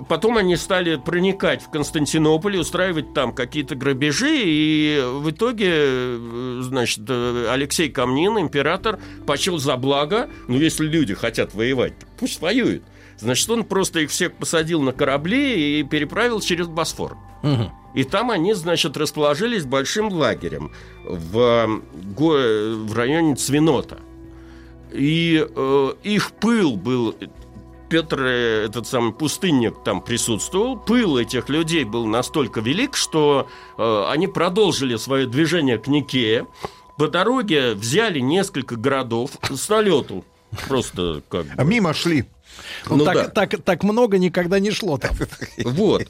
Потом 0.09 0.39
они 0.39 0.57
стали 0.57 0.97
проникать 0.97 1.63
в 1.63 1.71
Константинополь, 1.71 2.57
устраивать 2.57 3.13
там 3.13 3.35
какие-то 3.35 3.75
грабежи, 3.75 4.41
и 4.43 5.03
в 5.05 5.31
итоге, 5.31 6.17
значит, 6.63 7.09
Алексей 7.11 7.91
Камнин, 7.91 8.39
император, 8.39 8.99
почел 9.27 9.59
за 9.59 9.77
благо, 9.77 10.31
ну, 10.49 10.57
если 10.57 10.87
люди 10.87 11.13
хотят 11.13 11.53
воевать, 11.53 11.93
пусть 12.19 12.41
воюют. 12.41 12.85
Значит, 13.19 13.51
он 13.51 13.65
просто 13.65 14.01
их 14.01 14.11
всех 14.11 14.33
посадил 14.33 14.81
на 14.81 14.93
корабли 14.93 15.81
и 15.81 15.83
переправил 15.83 16.41
через 16.41 16.69
Босфор. 16.69 17.19
И 17.95 18.05
там 18.05 18.31
они, 18.31 18.55
значит, 18.55 18.97
расположились 18.97 19.67
большим 19.67 20.09
лагерем 20.09 20.73
в, 21.05 21.83
в 21.93 22.97
районе 22.97 23.37
Цвинота. 23.37 24.01
И 24.93 25.47
э, 25.49 25.93
их 26.03 26.33
пыл 26.33 26.77
был... 26.77 27.15
Петр, 27.89 28.23
э, 28.23 28.65
этот 28.67 28.87
самый 28.87 29.13
пустынник, 29.13 29.83
там 29.85 30.01
присутствовал. 30.03 30.79
Пыл 30.79 31.19
этих 31.19 31.49
людей 31.51 31.85
был 31.85 32.07
настолько 32.07 32.61
велик, 32.61 32.97
что 32.97 33.49
э, 33.77 34.05
они 34.09 34.27
продолжили 34.29 34.97
свое 34.97 35.27
движение 35.27 35.79
к 35.79 35.89
Никее. 35.89 36.47
По 36.97 37.09
дороге 37.09 37.75
взяли 37.75 38.21
несколько 38.21 38.77
городов 38.77 39.33
с 39.51 39.69
налету. 39.69 40.25
Просто 40.69 41.23
как 41.29 41.45
бы. 41.47 41.53
А 41.57 41.65
мимо 41.65 41.93
шли. 41.93 42.25
Ну, 42.89 42.97
Ну 42.97 43.05
так, 43.05 43.15
да. 43.15 43.29
так, 43.29 43.63
так 43.63 43.83
много 43.83 44.19
никогда 44.19 44.59
не 44.59 44.71
шло 44.71 44.97
там. 44.99 45.15
Вот. 45.65 46.07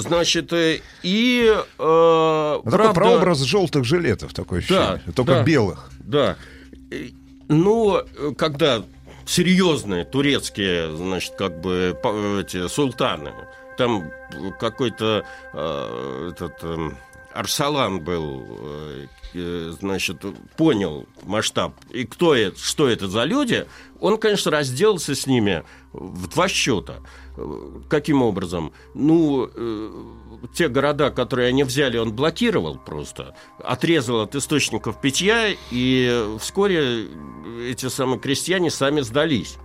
Значит, 0.00 0.52
э, 0.52 0.80
и... 1.02 1.52
э, 1.52 2.60
Такой 2.64 2.70
правда- 2.72 2.94
прообраз 2.94 3.40
желтых 3.40 3.84
жилетов 3.84 4.34
такой 4.34 4.64
Да, 4.68 4.92
ощущение. 4.92 5.14
Только 5.14 5.32
да. 5.34 5.42
белых. 5.42 5.90
Да. 6.00 6.36
И, 7.48 7.52
Ну, 7.52 7.96
э, 7.98 8.32
когда 8.36 8.84
серьезные 9.26 10.04
турецкие, 10.04 10.96
значит, 10.96 11.34
как 11.36 11.60
бы 11.60 11.98
эти 12.40 12.66
султаны, 12.68 13.32
там 13.76 14.10
какой-то 14.58 15.24
э, 15.52 16.30
этот 16.32 16.64
эм, 16.64 16.96
Арсалан 17.32 18.00
был, 18.00 18.44
э, 18.48 19.06
э, 19.34 19.72
значит, 19.80 20.24
понял 20.56 21.06
масштаб 21.22 21.74
и 21.90 22.04
кто 22.04 22.34
это, 22.34 22.58
что 22.58 22.88
это 22.88 23.06
за 23.06 23.24
люди, 23.24 23.66
он, 24.00 24.16
конечно, 24.18 24.50
разделался 24.50 25.14
с 25.14 25.26
ними 25.26 25.62
в 25.92 26.26
два 26.28 26.48
счета. 26.48 26.96
Э, 27.36 27.80
Каким 27.88 28.22
образом? 28.22 28.72
Ну, 28.94 29.48
э, 29.54 30.27
те 30.54 30.68
города, 30.68 31.10
которые 31.10 31.48
они 31.48 31.64
взяли, 31.64 31.98
он 31.98 32.12
блокировал 32.12 32.78
просто, 32.78 33.34
отрезал 33.58 34.20
от 34.20 34.34
источников 34.34 35.00
питья, 35.00 35.54
и 35.70 36.36
вскоре 36.38 37.06
эти 37.66 37.88
самые 37.88 38.18
крестьяне 38.18 38.70
сами 38.70 39.00
сдались. 39.00 39.56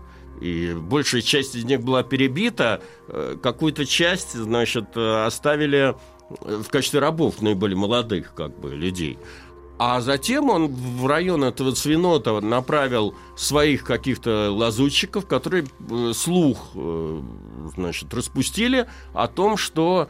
И 0.41 0.73
большая 0.73 1.21
часть 1.21 1.55
из 1.55 1.63
них 1.63 1.81
была 1.81 2.03
перебита, 2.03 2.81
э, 3.07 3.37
какую-то 3.41 3.85
часть, 3.85 4.33
значит, 4.33 4.85
э, 4.95 5.25
оставили 5.25 5.95
э, 6.41 6.61
в 6.61 6.67
качестве 6.69 6.99
рабов 6.99 7.41
наиболее 7.41 7.77
молодых, 7.77 8.33
как 8.33 8.59
бы, 8.59 8.71
людей. 8.75 9.17
А 9.79 10.01
затем 10.01 10.49
он 10.49 10.67
в 10.67 11.07
район 11.07 11.43
этого 11.43 11.71
Цвинота 11.73 12.39
направил 12.41 13.15
своих 13.35 13.83
каких-то 13.83 14.51
лазутчиков, 14.51 15.25
которые 15.25 15.65
слух, 16.13 16.69
значит, 17.75 18.13
распустили 18.13 18.87
о 19.13 19.27
том, 19.27 19.57
что 19.57 20.09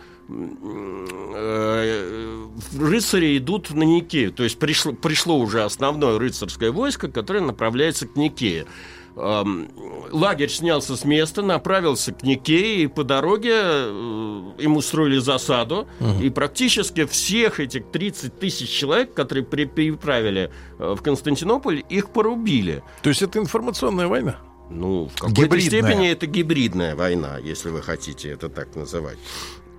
рыцари 2.78 3.38
идут 3.38 3.72
на 3.72 3.84
Никею. 3.84 4.32
То 4.32 4.44
есть 4.44 4.58
пришло, 4.58 4.94
пришло 4.94 5.38
уже 5.38 5.64
основное 5.64 6.18
рыцарское 6.18 6.72
войско, 6.72 7.10
которое 7.10 7.42
направляется 7.42 8.08
к 8.08 8.16
Никее. 8.16 8.66
Эм, 9.16 9.70
Лагерь 10.12 10.50
снялся 10.50 10.96
с 10.96 11.06
места, 11.06 11.42
направился 11.42 12.14
к 12.14 12.24
Никее, 12.24 12.84
и 12.84 12.88
по 12.88 13.04
дороге 13.04 13.52
э, 13.54 14.42
им 14.60 14.78
устроили 14.78 15.20
засаду. 15.20 15.88
И 16.22 16.30
практически 16.30 17.06
всех 17.06 17.60
этих 17.60 17.92
30 17.92 18.40
тысяч 18.40 18.70
человек, 18.70 19.14
которые 19.14 19.46
переправили 19.46 20.52
э, 20.80 20.96
в 20.98 21.02
Константинополь, 21.02 21.84
их 21.90 22.10
порубили. 22.10 22.84
То 23.02 23.10
есть 23.10 23.22
это 23.22 23.40
информационная 23.40 24.08
война? 24.08 24.38
Ну, 24.70 25.10
в 25.14 25.20
какой-то 25.20 25.60
степени 25.60 26.10
это 26.10 26.26
гибридная 26.26 26.96
война, 26.96 27.38
если 27.38 27.70
вы 27.70 27.82
хотите 27.82 28.30
это 28.30 28.50
так 28.50 28.76
называть. 28.76 29.18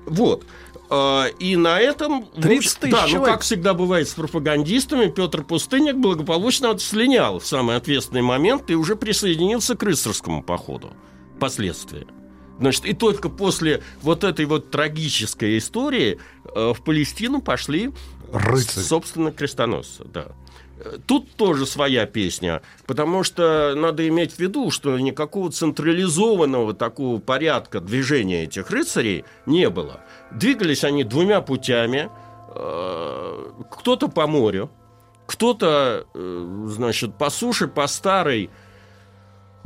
Вот. 0.07 0.45
А, 0.91 1.27
И 1.39 1.57
на 1.57 1.81
этом... 1.81 2.25
в 2.27 2.41
30 2.41 2.77
общем- 2.77 2.81
тысяч 2.81 2.93
Да, 2.93 3.03
ну 3.05 3.09
человек. 3.09 3.35
как 3.35 3.43
всегда 3.43 3.75
бывает 3.75 4.09
с 4.09 4.15
пропагандистами, 4.15 5.07
Петр 5.11 5.43
Пустынник 5.43 5.97
благополучно 5.97 6.79
слинял 6.79 7.39
в 7.39 7.47
самый 7.47 7.77
ответственный 7.77 8.23
момент 8.23 8.71
и 8.71 8.75
уже 8.75 8.95
присоединился 8.97 9.77
к 9.77 9.83
рыцарскому 9.83 10.43
походу 10.43 10.93
впоследствии. 11.37 12.07
Значит, 12.61 12.85
и 12.85 12.93
только 12.93 13.29
после 13.29 13.83
вот 14.03 14.23
этой 14.23 14.45
вот 14.45 14.71
трагической 14.71 15.59
истории 15.59 16.21
э, 16.55 16.73
в 16.73 16.83
Палестину 16.85 17.41
пошли, 17.43 17.91
Рыцари. 18.33 18.85
собственно, 18.85 19.33
крестоносцы, 19.33 20.05
да. 20.05 20.29
Тут 21.07 21.35
тоже 21.37 21.67
своя 21.67 22.07
песня, 22.07 22.63
потому 22.87 23.23
что 23.23 23.75
надо 23.75 24.07
иметь 24.09 24.33
в 24.33 24.39
виду, 24.39 24.71
что 24.71 24.99
никакого 24.99 25.51
централизованного 25.51 26.75
такого 26.75 27.21
порядка 27.21 27.81
движения 27.81 28.45
этих 28.45 28.71
рыцарей 28.71 29.25
не 29.47 29.71
было. 29.71 30.01
Двигались 30.31 30.85
они 30.85 31.05
двумя 31.05 31.41
путями. 31.41 32.11
э, 32.55 33.51
Кто-то 33.71 34.09
по 34.09 34.27
морю, 34.27 34.71
кто-то, 35.27 36.07
э, 36.15 36.65
значит, 36.69 37.17
по 37.17 37.31
суше, 37.31 37.69
по 37.69 37.87
старой 37.87 38.35
ой, 38.35 38.51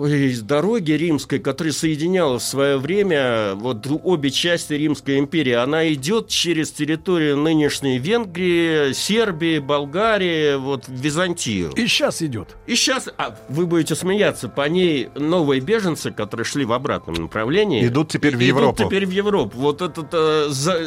из 0.06 0.42
дороги 0.42 0.92
римской, 0.92 1.40
которая 1.40 1.72
соединяла 1.72 2.38
в 2.38 2.42
свое 2.42 2.78
время 2.78 3.54
вот 3.54 3.86
обе 4.04 4.30
части 4.30 4.74
Римской 4.74 5.18
империи, 5.18 5.52
она 5.52 5.92
идет 5.92 6.28
через 6.28 6.70
территорию 6.70 7.36
нынешней 7.36 7.98
Венгрии, 7.98 8.92
Сербии, 8.92 9.58
Болгарии, 9.58 10.56
вот 10.56 10.86
в 10.86 10.92
Византию. 10.92 11.72
И 11.72 11.86
сейчас 11.88 12.22
идет. 12.22 12.56
И 12.66 12.76
сейчас, 12.76 13.08
а, 13.18 13.36
вы 13.48 13.66
будете 13.66 13.94
смеяться, 13.96 14.48
по 14.48 14.68
ней 14.68 15.08
новые 15.16 15.60
беженцы, 15.60 16.12
которые 16.12 16.44
шли 16.44 16.64
в 16.64 16.72
обратном 16.72 17.14
направлении, 17.16 17.84
Идут 17.86 18.10
теперь 18.10 18.32
в 18.36 18.38
идут 18.38 18.46
Европу. 18.48 18.84
теперь 18.84 19.06
в 19.06 19.10
Европу. 19.10 19.58
Вот 19.58 19.82
этот 19.82 20.08
э, 20.12 20.46
за- 20.50 20.78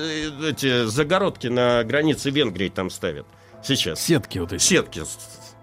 эти 0.48 0.86
загородки 0.86 1.48
на 1.48 1.84
границе 1.84 2.30
Венгрии 2.30 2.70
там 2.70 2.90
ставят 2.90 3.26
сейчас. 3.64 4.00
Сетки 4.02 4.38
вот 4.38 4.54
эти. 4.54 4.62
Сетки. 4.64 5.04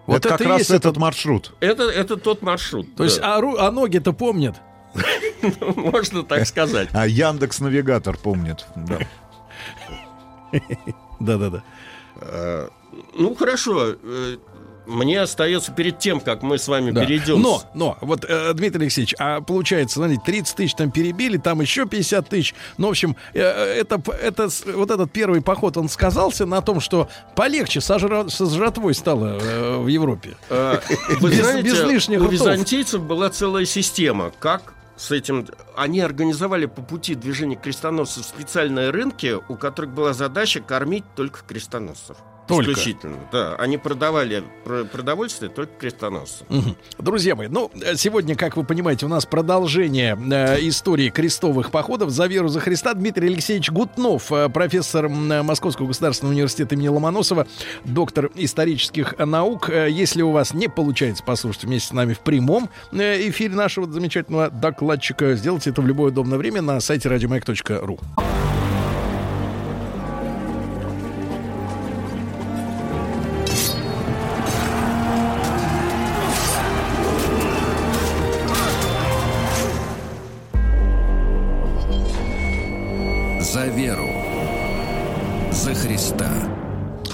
Вот 0.09 0.25
это 0.25 0.39
как 0.39 0.47
раз 0.47 0.59
есть 0.61 0.71
этот 0.71 0.97
маршрут. 0.97 1.55
Это, 1.61 1.83
это 1.85 2.17
тот 2.17 2.41
маршрут. 2.41 2.95
То 2.97 3.05
есть, 3.05 3.21
да. 3.21 3.37
а, 3.37 3.41
ру- 3.41 3.57
а 3.59 3.71
ноги-то 3.71 4.13
помнят. 4.13 4.57
можно 5.77 6.23
так 6.23 6.47
сказать. 6.47 6.89
А 6.95 7.07
Яндекс 7.07 7.61
Навигатор 7.61 8.17
помнит. 8.17 8.67
Да. 8.75 8.99
Да-да-да. 11.21 11.63
Ну 13.15 13.35
хорошо, 13.35 13.97
э, 14.03 14.37
мне 14.89 15.21
остается 15.21 15.71
перед 15.73 15.99
тем, 15.99 16.19
как 16.21 16.43
мы 16.43 16.59
с 16.59 16.67
вами 16.67 16.91
Да. 16.91 17.05
перейдем. 17.05 17.41
Но, 17.41 17.63
но, 17.75 17.97
вот, 18.01 18.25
э, 18.27 18.53
Дмитрий 18.55 18.83
Алексеевич, 18.83 19.15
а 19.19 19.41
получается, 19.41 19.97
смотрите, 19.97 20.23
30 20.25 20.57
тысяч 20.57 20.75
там 20.75 20.91
перебили, 20.91 21.37
там 21.37 21.61
еще 21.61 21.87
50 21.87 22.29
тысяч. 22.29 22.55
Ну, 22.79 22.89
в 22.89 22.91
общем, 22.91 23.15
э, 23.35 23.41
это, 23.43 24.01
это, 24.21 24.49
вот 24.75 24.91
этот 24.91 25.13
первый 25.13 25.43
поход, 25.43 25.77
он 25.77 25.89
сказался 25.89 26.47
на 26.47 26.63
том, 26.63 26.81
что 26.81 27.09
полегче 27.37 27.81
со, 27.81 27.97
жра- 27.97 28.29
со 28.31 28.47
жратвой 28.47 28.95
стало 28.95 29.39
э, 29.41 29.77
в 29.77 29.87
Европе. 29.87 30.37
Э, 30.49 30.81
Вы 31.21 31.31
Без- 31.31 31.37
знаете, 31.41 31.63
без 31.69 31.83
лишних 31.85 32.21
у 32.21 32.25
ртов. 32.25 32.33
византийцев 32.33 33.03
была 33.03 33.29
целая 33.31 33.65
система, 33.67 34.33
как 34.39 34.75
с 34.97 35.11
этим... 35.13 35.47
Они 35.77 36.01
организовали 36.01 36.67
по 36.67 36.83
пути 36.83 37.15
движения 37.15 37.55
крестоносцев 37.57 38.25
специальные 38.25 38.91
рынки, 38.91 39.37
у 39.49 39.55
которых 39.55 39.93
была 39.93 40.13
задача 40.13 40.61
кормить 40.61 41.05
только 41.15 41.41
крестоносцев. 41.47 42.17
Только? 42.49 42.73
Исключительно, 42.73 43.17
да. 43.31 43.55
Они 43.57 43.77
продавали 43.79 44.43
про- 44.65 44.85
продовольствие 44.85 45.51
только 45.51 45.73
крестоносцам. 45.79 46.47
Мгм. 46.49 46.77
Друзья 46.99 47.37
мои, 47.37 47.49
ну, 47.49 47.71
э, 47.81 47.95
сегодня, 47.97 48.35
как 48.35 48.57
вы 48.57 48.65
понимаете, 48.65 49.07
у 49.07 49.09
нас 49.09 49.27
продолжение 49.27 50.19
э, 50.31 50.59
истории 50.69 51.11
крестовых 51.11 51.71
походов 51.71 52.11
за 52.11 52.27
веру 52.27 52.49
за 52.49 52.61
Христа. 52.61 52.95
Дмитрий 52.95 53.29
Алексеевич 53.29 53.71
Гутнов, 53.71 54.33
э, 54.33 54.49
профессор 54.49 55.07
э, 55.07 55.43
Московского 55.43 55.87
государственного 55.87 56.33
университета 56.35 56.75
имени 56.75 56.89
Ломоносова, 56.89 57.47
доктор 57.85 58.31
исторических 58.35 59.19
наук. 59.19 59.69
Э, 59.71 59.89
Если 59.91 60.23
у 60.23 60.31
вас 60.31 60.55
не 60.55 60.69
получается 60.69 61.23
послушать 61.23 61.65
вместе 61.65 61.89
с 61.89 61.93
нами 61.93 62.15
в 62.15 62.21
прямом 62.21 62.71
э, 62.93 63.29
эфире 63.29 63.55
нашего 63.55 63.91
замечательного 63.91 64.51
докладчика, 64.51 65.35
сделайте 65.37 65.71
это 65.71 65.83
в 65.83 65.87
любое 65.87 66.11
удобное 66.13 66.39
время 66.39 66.63
на 66.63 66.81
сайте 66.81 67.09
радиомаяк.ру. 67.09 67.99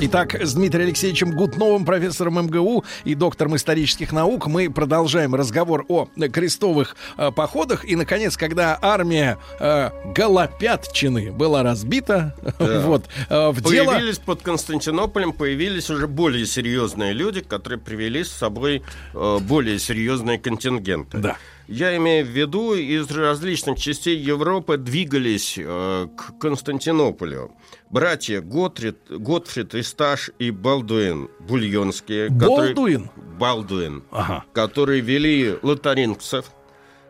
Итак, 0.06 0.34
с 0.34 0.52
Дмитрием 0.52 0.88
Алексеевичем 0.88 1.30
Гутновым, 1.30 1.86
профессором 1.86 2.34
МГУ 2.46 2.84
и 3.04 3.14
доктором 3.14 3.56
исторических 3.56 4.12
наук, 4.12 4.46
мы 4.48 4.70
продолжаем 4.70 5.34
разговор 5.34 5.86
о 5.88 6.08
крестовых 6.30 6.94
э, 7.16 7.30
походах. 7.30 7.86
И, 7.86 7.96
наконец, 7.96 8.36
когда 8.36 8.78
армия 8.82 9.38
э, 9.58 9.88
Голопятчины 10.14 11.32
была 11.32 11.62
разбита, 11.62 12.36
Да. 12.58 12.80
вот, 12.80 13.06
э, 13.30 13.48
в 13.48 13.62
дело... 13.62 13.92
Появились 13.92 14.18
под 14.18 14.42
Константинополем, 14.42 15.32
появились 15.32 15.88
уже 15.88 16.06
более 16.06 16.44
серьезные 16.44 17.14
люди, 17.14 17.40
которые 17.40 17.78
привели 17.78 18.24
с 18.24 18.30
собой 18.30 18.82
э, 19.14 19.38
более 19.40 19.78
серьезные 19.78 20.38
контингенты. 20.38 21.16
Да. 21.16 21.38
Я 21.66 21.96
имею 21.96 22.26
в 22.26 22.28
виду, 22.28 22.74
из 22.74 23.10
различных 23.10 23.78
частей 23.78 24.16
Европы 24.18 24.76
двигались 24.76 25.54
э, 25.56 26.08
к 26.16 26.38
Константинополю. 26.38 27.52
Братья 27.90 28.40
Готрид, 28.42 28.98
Готфрид, 29.08 29.74
Исташ 29.74 30.30
и 30.38 30.50
Балдуин 30.50 31.30
Бульонские. 31.40 32.28
которые- 32.28 32.74
Болдуин? 32.74 33.10
Балдуин. 33.38 34.04
Ага. 34.10 34.44
Которые 34.52 35.00
вели 35.00 35.56
лотарингцев. 35.62 36.46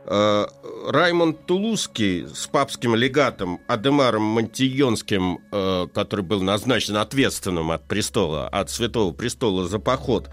Э, 0.06 0.47
Раймонд 0.89 1.47
Тулузский 1.47 2.26
с 2.28 2.47
папским 2.47 2.94
легатом 2.94 3.59
Адемаром 3.66 4.22
Монтийонским, 4.22 5.39
э, 5.51 5.86
который 5.93 6.24
был 6.24 6.43
назначен 6.43 6.97
ответственным 6.97 7.70
от 7.72 7.89
престола, 7.89 8.47
от 8.48 8.70
Святого 8.70 9.12
престола 9.12 9.66
за 9.66 9.78
поход, 9.78 10.28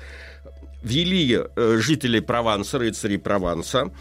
вели 0.81 1.39
э, 1.55 1.77
жителей 1.79 2.21
Прованса, 2.21 2.79
рыцарей 2.79 3.17
Прованса, 3.17 3.91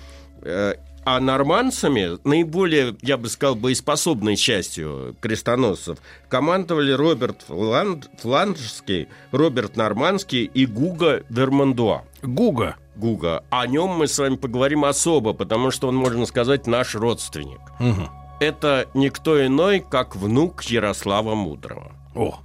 э, 0.43 0.74
а 1.05 1.19
нормандцами, 1.19 2.19
наиболее, 2.24 2.94
я 3.01 3.16
бы 3.16 3.28
сказал, 3.28 3.55
боеспособной 3.55 4.36
частью 4.36 5.16
крестоносцев, 5.20 5.98
командовали 6.28 6.93
Роберт 6.93 7.44
Фланд- 7.48 8.09
Фландрский, 8.20 9.09
Роберт 9.32 9.77
Нормандский 9.77 10.44
и 10.44 10.66
Гуга 10.66 11.23
Вермандуа. 11.31 12.02
Гуга. 12.23 12.77
Гуга. 12.97 13.44
О 13.48 13.66
нем 13.66 13.90
мы 13.90 14.09
с 14.09 14.19
вами 14.19 14.36
поговорим 14.36 14.85
особо, 14.85 15.32
потому 15.32 15.70
что 15.70 15.89
он, 15.89 15.97
можно 15.97 16.27
сказать, 16.27 16.66
наш 16.66 16.94
родственник. 16.94 17.61
Мгм. 17.78 18.11
Это 18.40 18.86
никто 18.94 19.44
иной, 19.44 19.81
как 19.81 20.16
внук 20.16 20.62
Ярослава 20.65 21.35
Мудрого. 21.35 21.93
О. 22.15 22.40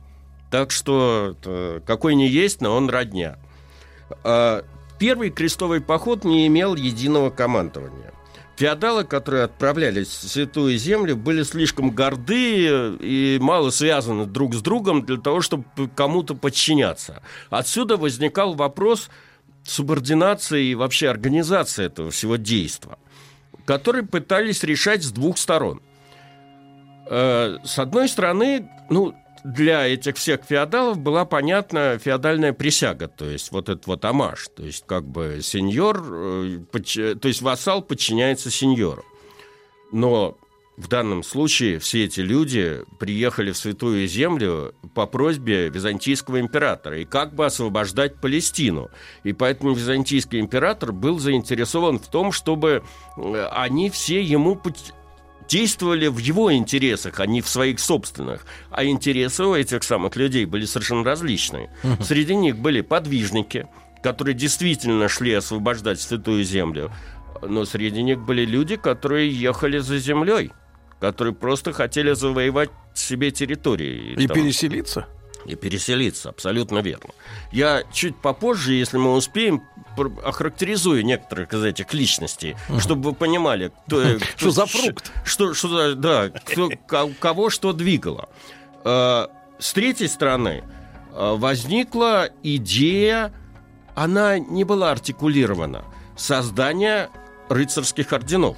Так 0.50 0.72
что 0.72 1.36
э, 1.44 1.82
какой 1.86 2.16
не 2.16 2.28
есть, 2.28 2.62
но 2.62 2.76
он 2.76 2.90
родня. 2.90 3.38
А, 4.24 4.64
Первый 4.98 5.30
крестовый 5.30 5.82
поход 5.82 6.24
не 6.24 6.48
имел 6.48 6.76
единого 6.76 7.30
командования. 7.30 8.14
Феодалы, 8.56 9.04
которые 9.04 9.44
отправлялись 9.44 10.08
в 10.08 10.30
Святую 10.30 10.78
Землю, 10.78 11.18
были 11.18 11.44
слишком 11.44 11.92
горды 11.92 12.96
и 13.02 13.38
мало 13.42 13.70
связаны 13.70 14.26
друг 14.26 14.56
с 14.56 14.62
другом 14.62 15.06
для 15.06 15.18
того, 15.18 15.42
чтобы 15.42 15.66
кому-то 15.94 16.36
подчиняться. 16.36 17.22
Отсюда 17.50 17.98
возникал 17.98 18.54
вопрос 18.54 19.10
субординации 19.64 20.68
и 20.68 20.76
вообще 20.76 21.10
организации 21.10 21.88
этого 21.88 22.12
всего 22.12 22.38
действа, 22.38 22.98
который 23.66 24.04
пытались 24.04 24.64
решать 24.64 25.04
с 25.04 25.12
двух 25.12 25.38
сторон. 25.38 25.82
Э, 27.10 27.58
С 27.66 27.78
одной 27.78 28.08
стороны, 28.08 28.70
ну, 28.90 29.14
для 29.46 29.88
этих 29.88 30.18
всех 30.18 30.42
феодалов 30.44 30.98
была 30.98 31.24
понятна 31.24 32.00
феодальная 32.00 32.52
присяга, 32.52 33.08
то 33.08 33.30
есть 33.30 33.52
вот 33.52 33.70
этот 33.70 33.86
вот 33.86 34.04
амаш, 34.04 34.48
то 34.56 34.64
есть 34.64 34.84
как 34.88 35.08
бы 35.08 35.40
сеньор, 35.44 36.04
э, 36.04 37.16
то 37.22 37.28
есть 37.28 37.44
вассал 37.44 37.84
подчиняется 37.84 38.50
сеньору. 38.50 39.06
Но 39.92 40.36
в 40.78 40.88
данном 40.88 41.22
случае 41.22 41.78
все 41.78 42.06
эти 42.06 42.22
люди 42.22 42.82
приехали 42.98 43.52
в 43.52 43.58
Святую 43.58 44.08
Землю 44.08 44.74
по 44.96 45.06
просьбе 45.06 45.70
византийского 45.70 46.40
императора 46.40 47.00
и 47.00 47.06
как 47.06 47.36
бы 47.36 47.46
освобождать 47.46 48.20
Палестину. 48.20 48.90
И 49.24 49.32
поэтому 49.32 49.76
византийский 49.76 50.40
император 50.40 50.92
был 50.92 51.20
заинтересован 51.20 52.00
в 52.00 52.08
том, 52.08 52.32
чтобы 52.32 52.84
э, 53.16 53.48
они 53.52 53.92
все 53.92 54.24
ему 54.24 54.56
действовали 55.48 56.08
в 56.08 56.18
его 56.18 56.54
интересах, 56.54 57.20
а 57.20 57.26
не 57.26 57.42
в 57.42 57.48
своих 57.48 57.80
собственных. 57.80 58.46
А 58.72 58.86
интересы 58.86 59.44
у 59.44 59.56
этих 59.56 59.84
самых 59.84 60.16
людей 60.16 60.46
были 60.46 60.66
совершенно 60.66 61.04
различные. 61.04 61.70
Среди 62.02 62.36
них 62.36 62.58
были 62.58 62.82
подвижники, 62.82 63.68
которые 64.02 64.36
действительно 64.36 65.08
шли 65.08 65.34
освобождать 65.34 66.00
Святую 66.00 66.44
Землю. 66.44 66.92
Но 67.42 67.66
среди 67.66 68.02
них 68.02 68.20
были 68.20 68.46
люди, 68.46 68.76
которые 68.76 69.30
ехали 69.30 69.80
за 69.80 70.00
землей, 70.00 70.52
которые 71.00 71.34
просто 71.34 71.74
хотели 71.74 72.14
завоевать 72.14 72.70
себе 72.94 73.32
территории. 73.32 74.14
И 74.14 74.28
там- 74.28 74.36
переселиться? 74.36 75.08
и 75.46 75.56
переселиться, 75.56 76.30
абсолютно 76.30 76.80
верно. 76.80 77.12
Я 77.52 77.84
чуть 77.94 78.16
попозже, 78.16 78.74
если 78.74 78.98
мы 78.98 79.14
успеем, 79.14 79.62
охарактеризую 80.24 81.04
некоторых 81.06 81.54
из 81.54 81.64
этих 81.64 81.94
личностей, 81.94 82.56
чтобы 82.80 83.10
вы 83.12 83.16
понимали, 83.16 83.72
кто, 83.88 84.20
Что 84.36 84.52
за 84.52 84.66
фрукт? 84.66 85.12
Что, 85.24 85.54
что 85.54 85.96
да, 85.96 86.30
кто- 86.30 86.70
ко- 86.88 87.10
кого 87.20 87.50
что 87.50 87.74
двигало. 87.74 88.30
Э, 88.84 89.28
С 89.60 89.72
третьей 89.74 90.08
стороны, 90.10 90.64
э, 91.14 91.36
возникла 91.38 92.30
идея, 92.44 93.34
она 93.96 94.38
не 94.38 94.64
была 94.66 94.92
артикулирована, 94.92 95.86
создания 96.18 97.10
рыцарских 97.50 98.12
орденов. 98.12 98.58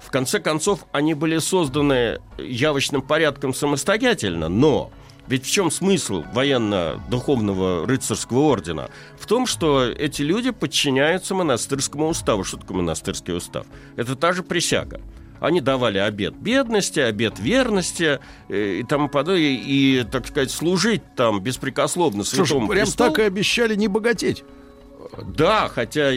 В 0.00 0.10
конце 0.10 0.40
концов, 0.40 0.86
они 0.92 1.12
были 1.12 1.36
созданы 1.38 2.20
явочным 2.38 3.02
порядком 3.02 3.52
самостоятельно, 3.52 4.48
но 4.48 4.90
Ведь 5.28 5.44
в 5.44 5.50
чем 5.50 5.70
смысл 5.70 6.24
военно-духовного 6.32 7.86
рыцарского 7.86 8.40
ордена? 8.40 8.90
В 9.18 9.26
том, 9.26 9.46
что 9.46 9.84
эти 9.84 10.22
люди 10.22 10.50
подчиняются 10.50 11.34
монастырскому 11.34 12.08
уставу. 12.08 12.44
Что 12.44 12.56
такое 12.56 12.78
монастырский 12.78 13.36
устав? 13.36 13.66
Это 13.96 14.16
та 14.16 14.32
же 14.32 14.42
присяга. 14.42 15.00
Они 15.40 15.60
давали 15.60 15.98
обет 15.98 16.34
бедности, 16.36 16.98
обет 16.98 17.38
верности 17.38 18.18
э, 18.48 18.78
и 18.80 18.82
тому 18.82 19.08
подобное, 19.08 19.40
и, 19.40 20.04
так 20.10 20.26
сказать, 20.26 20.50
служить 20.50 21.02
там 21.14 21.40
беспрекословно 21.40 22.24
Слушай, 22.24 22.48
святому 22.48 22.68
прям 22.68 22.86
престолу. 22.86 23.10
так 23.10 23.18
и 23.20 23.22
обещали 23.22 23.76
не 23.76 23.86
богатеть. 23.86 24.44
Да, 25.36 25.68
хотя 25.68 26.12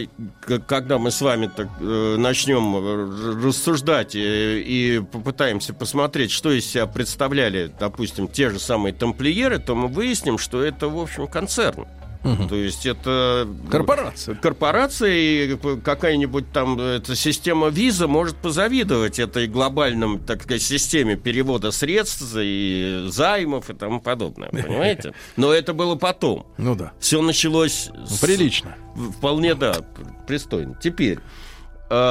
когда 0.66 0.98
мы 0.98 1.10
с 1.10 1.20
вами 1.20 1.50
так, 1.54 1.68
э, 1.80 2.16
начнем 2.18 2.76
э, 2.76 3.46
рассуждать 3.46 4.14
и, 4.14 4.60
и 4.60 5.00
попытаемся 5.00 5.74
посмотреть, 5.74 6.30
что 6.30 6.52
из 6.52 6.66
себя 6.66 6.86
представляли, 6.86 7.72
допустим, 7.78 8.28
те 8.28 8.50
же 8.50 8.58
самые 8.58 8.92
тамплиеры, 8.92 9.58
то 9.58 9.74
мы 9.74 9.88
выясним, 9.88 10.38
что 10.38 10.62
это, 10.62 10.88
в 10.88 10.98
общем, 10.98 11.26
концерн. 11.26 11.86
То 12.22 12.54
есть 12.54 12.86
это... 12.86 13.48
Корпорация. 13.70 14.34
Корпорация 14.36 15.12
и 15.12 15.56
какая-нибудь 15.82 16.52
там 16.52 16.80
эта 16.80 17.16
система 17.16 17.68
виза 17.68 18.06
может 18.06 18.36
позавидовать 18.36 19.18
этой 19.18 19.48
глобальном, 19.48 20.20
так 20.20 20.42
сказать, 20.42 20.62
системе 20.62 21.16
перевода 21.16 21.72
средств 21.72 22.34
и 22.36 23.06
займов 23.08 23.70
и 23.70 23.74
тому 23.74 24.00
подобное, 24.00 24.48
понимаете? 24.52 25.14
Но 25.36 25.52
это 25.52 25.74
было 25.74 25.96
потом. 25.96 26.46
Ну 26.58 26.74
да. 26.76 26.92
Все 27.00 27.20
началось... 27.22 27.90
Прилично. 28.20 28.76
Вполне, 29.18 29.54
да, 29.54 29.72
пр- 29.74 30.14
пристойно. 30.26 30.78
Теперь, 30.80 31.18
э, 31.18 31.20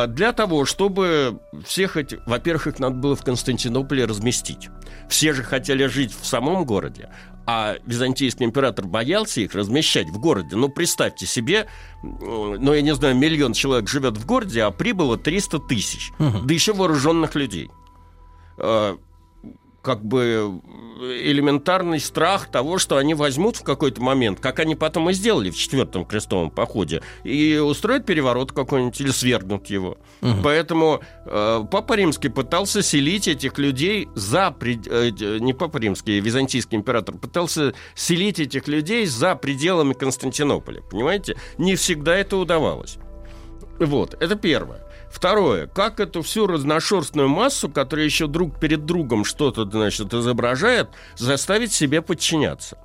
для 0.09 0.31
того, 0.31 0.65
чтобы 0.65 1.39
всех 1.65 1.97
этих... 1.97 2.19
Во-первых, 2.27 2.67
их 2.67 2.79
надо 2.79 2.97
было 2.97 3.15
в 3.15 3.23
Константинополе 3.23 4.05
разместить. 4.05 4.69
Все 5.09 5.33
же 5.33 5.41
хотели 5.41 5.87
жить 5.87 6.13
в 6.13 6.25
самом 6.25 6.65
городе, 6.65 7.09
а 7.47 7.77
византийский 7.85 8.45
император 8.45 8.85
боялся 8.85 9.41
их 9.41 9.55
размещать 9.55 10.07
в 10.07 10.19
городе. 10.19 10.55
Ну, 10.55 10.69
представьте 10.69 11.25
себе, 11.25 11.67
ну, 12.03 12.73
я 12.73 12.81
не 12.81 12.93
знаю, 12.93 13.15
миллион 13.15 13.53
человек 13.53 13.89
живет 13.89 14.17
в 14.17 14.25
городе, 14.25 14.61
а 14.61 14.71
прибыло 14.71 15.17
300 15.17 15.59
тысяч. 15.59 16.11
Мгм. 16.19 16.45
Да 16.45 16.53
еще 16.53 16.73
вооруженных 16.73 17.33
людей. 17.35 17.71
Э, 19.81 19.85
как 19.91 20.03
бы 20.03 20.61
элементарный 21.01 21.99
страх 21.99 22.51
того, 22.51 22.77
что 22.77 22.97
они 22.97 23.13
возьмут 23.13 23.57
в 23.57 23.63
какой-то 23.63 24.01
момент, 24.01 24.39
как 24.39 24.59
они 24.59 24.75
потом 24.75 25.09
и 25.09 25.13
сделали 25.13 25.49
в 25.49 25.57
четвертом 25.57 26.05
крестовом 26.05 26.51
походе, 26.51 27.01
и 27.23 27.57
устроят 27.57 28.05
переворот 28.05 28.51
какой-нибудь 28.51 29.01
или 29.01 29.09
свергнут 29.09 29.67
его. 29.67 29.97
Мгм. 30.21 30.43
Поэтому 30.43 31.01
э, 31.25 31.63
Папа 31.71 31.93
Римский 31.93 32.29
пытался 32.29 32.83
селить 32.83 33.27
этих 33.27 33.57
людей 33.57 34.07
за... 34.15 34.51
пред- 34.51 34.87
э, 34.87 35.11
э, 35.19 35.39
не 35.39 35.53
Папа 35.53 35.77
Римский, 35.77 36.19
а 36.19 36.21
византийский 36.21 36.77
император 36.77 37.17
пытался 37.17 37.73
селить 37.95 38.39
этих 38.39 38.67
людей 38.67 39.05
за 39.05 39.35
пределами 39.35 39.93
Константинополя. 39.93 40.81
Понимаете? 40.81 41.35
Не 41.57 41.75
всегда 41.75 42.15
это 42.15 42.37
удавалось. 42.37 42.97
Вот, 43.79 44.13
это 44.21 44.35
первое. 44.35 44.85
Второе, 45.11 45.67
как 45.67 45.99
эту 45.99 46.21
всю 46.21 46.47
разношерстную 46.47 47.27
массу, 47.27 47.69
которая 47.69 48.05
еще 48.05 48.27
друг 48.27 48.59
перед 48.59 48.85
другом 48.85 49.25
что-то, 49.25 49.65
значит, 49.69 50.13
изображает, 50.13 50.87
заставить 51.17 51.73
себе 51.73 52.01
подчиняться. 52.01 52.77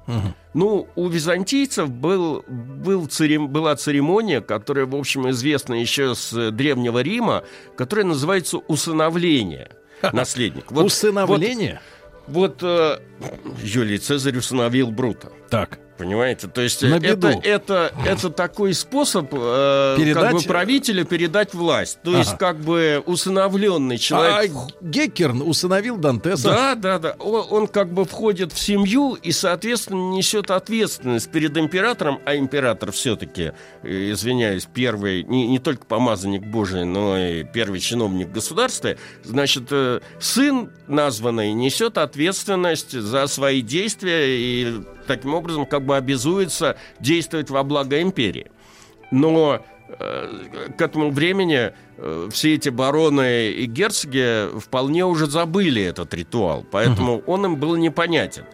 Ну, 0.52 0.88
у 0.96 1.08
византийцев 1.08 1.88
был, 1.90 2.44
был 2.48 3.06
церем- 3.06 3.48
была 3.48 3.76
церемония, 3.76 4.40
которая, 4.40 4.86
в 4.86 4.94
общем, 4.96 5.28
известна 5.30 5.74
еще 5.74 6.14
с 6.14 6.32
э, 6.32 6.50
Древнего 6.50 7.00
Рима, 7.02 7.44
которая 7.76 8.06
называется 8.06 8.56
усыновление 8.58 9.70
наследника. 10.12 10.66
Вот- 10.74 10.86
Усыновление? 10.86 11.80
Вот, 12.26 12.62
вот, 12.62 12.68
э, 12.68 12.98
Юлий 13.62 13.98
Цезарь 13.98 14.36
усыновил 14.38 14.90
Брута. 14.90 15.30
Так. 15.50 15.78
Понимаете? 15.98 16.46
То 16.48 16.60
есть 16.60 16.82
На 16.82 16.96
э, 16.96 16.98
это, 16.98 17.28
беду. 17.28 17.40
это, 17.42 17.92
это 18.04 18.30
такой 18.30 18.74
способ 18.74 19.28
э, 19.32 19.94
Передать- 19.98 20.22
как 20.24 20.32
бы 20.34 20.40
правителю 20.42 21.04
передать 21.06 21.54
власть. 21.54 21.98
То 22.02 22.16
есть 22.16 22.30
Ага. 22.30 22.38
как 22.38 22.60
бы 22.60 23.02
усыновленный 23.06 23.96
человек... 23.98 24.52
А 24.54 24.84
Геккерн 24.84 25.40
усыновил 25.42 25.96
Дантеса. 25.96 26.48
Да, 26.50 26.74
да, 26.74 26.98
да. 26.98 27.16
О- 27.18 27.46
Он, 27.50 27.66
как 27.66 27.92
бы 27.92 28.04
входит 28.04 28.52
в 28.52 28.58
семью 28.58 29.14
и, 29.14 29.32
соответственно, 29.32 30.10
несет 30.14 30.50
ответственность 30.50 31.30
перед 31.30 31.56
императором, 31.56 32.20
а 32.26 32.36
император 32.36 32.92
все-таки, 32.92 33.52
э, 33.82 34.10
извиняюсь, 34.12 34.66
первый, 34.72 35.22
не, 35.22 35.46
не 35.46 35.58
только 35.58 35.86
помазанник 35.86 36.42
Божий, 36.42 36.84
но 36.84 37.18
и 37.18 37.42
первый 37.44 37.80
чиновник 37.80 38.30
государства, 38.30 38.96
значит, 39.24 39.64
э, 39.70 40.00
сын 40.20 40.70
названный 40.88 41.52
несет 41.52 41.96
ответственность 41.98 42.92
за 42.92 43.26
свои 43.28 43.62
действия 43.62 44.26
и 44.28 44.82
таким 45.06 45.34
образом 45.34 45.66
как 45.66 45.84
бы 45.84 45.96
обязуется 45.96 46.76
действовать 47.00 47.50
во 47.50 47.62
благо 47.62 48.00
империи. 48.00 48.50
Но 49.10 49.64
э, 49.88 50.72
к 50.76 50.80
этому 50.80 51.10
времени 51.10 51.72
э, 51.96 52.28
все 52.32 52.54
эти 52.54 52.68
бароны 52.68 53.50
и 53.50 53.66
герцоги 53.66 54.58
вполне 54.58 55.04
уже 55.04 55.26
забыли 55.26 55.82
этот 55.82 56.12
ритуал, 56.14 56.64
поэтому 56.70 57.22
он 57.26 57.44
им 57.46 57.56
был 57.56 57.76
непонятен. 57.76 58.44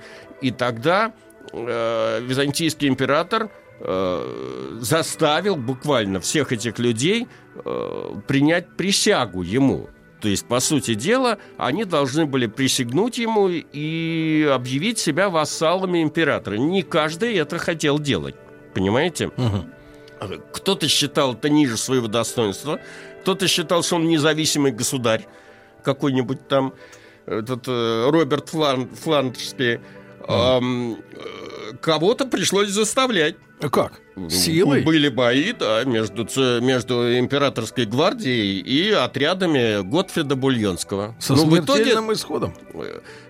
И 0.40 0.50
тогда 0.50 1.12
э, 1.52 2.20
византийский 2.22 2.88
император 2.88 3.50
э, 3.80 4.78
заставил 4.80 5.56
буквально 5.56 6.20
всех 6.20 6.52
этих 6.52 6.78
людей 6.78 7.28
э, 7.64 8.14
принять 8.26 8.76
присягу 8.76 9.42
ему. 9.42 9.88
То 10.22 10.28
есть, 10.28 10.46
по 10.46 10.60
сути 10.60 10.94
дела, 10.94 11.38
они 11.58 11.84
должны 11.84 12.26
были 12.26 12.46
присягнуть 12.46 13.18
ему 13.18 13.48
и 13.50 14.48
объявить 14.54 15.00
себя 15.00 15.28
вассалами 15.28 16.00
императора. 16.00 16.54
Не 16.54 16.82
каждый 16.82 17.34
это 17.34 17.58
хотел 17.58 17.98
делать. 17.98 18.36
Понимаете? 18.72 19.32
Кто-то 20.52 20.86
считал 20.86 21.34
это 21.34 21.48
ниже 21.48 21.76
своего 21.76 22.06
достоинства, 22.06 22.78
кто-то 23.22 23.48
считал, 23.48 23.82
что 23.82 23.96
он 23.96 24.06
независимый 24.06 24.70
государь, 24.70 25.26
какой-нибудь 25.82 26.46
там 26.46 26.74
этот 27.26 27.66
э, 27.66 28.08
Роберт 28.08 28.50
Флан, 28.50 28.88
Фландрский. 28.90 29.80
Ам, 30.28 30.92
э, 30.92 31.76
кого-то 31.80 32.26
пришлось 32.26 32.68
заставлять. 32.68 33.34
Как? 33.72 34.00
Силой? 34.28 34.82
Были 34.82 35.08
бои, 35.08 35.52
да, 35.52 35.84
между, 35.84 36.26
между 36.60 37.18
императорской 37.18 37.86
гвардией 37.86 38.58
и 38.60 38.90
отрядами 38.90 39.82
Готфрида 39.82 40.36
Бульонского. 40.36 41.16
Со 41.18 41.34
Ну, 41.34 41.46
в 41.46 41.58
итоге- 41.58 41.92
исходом. 42.12 42.54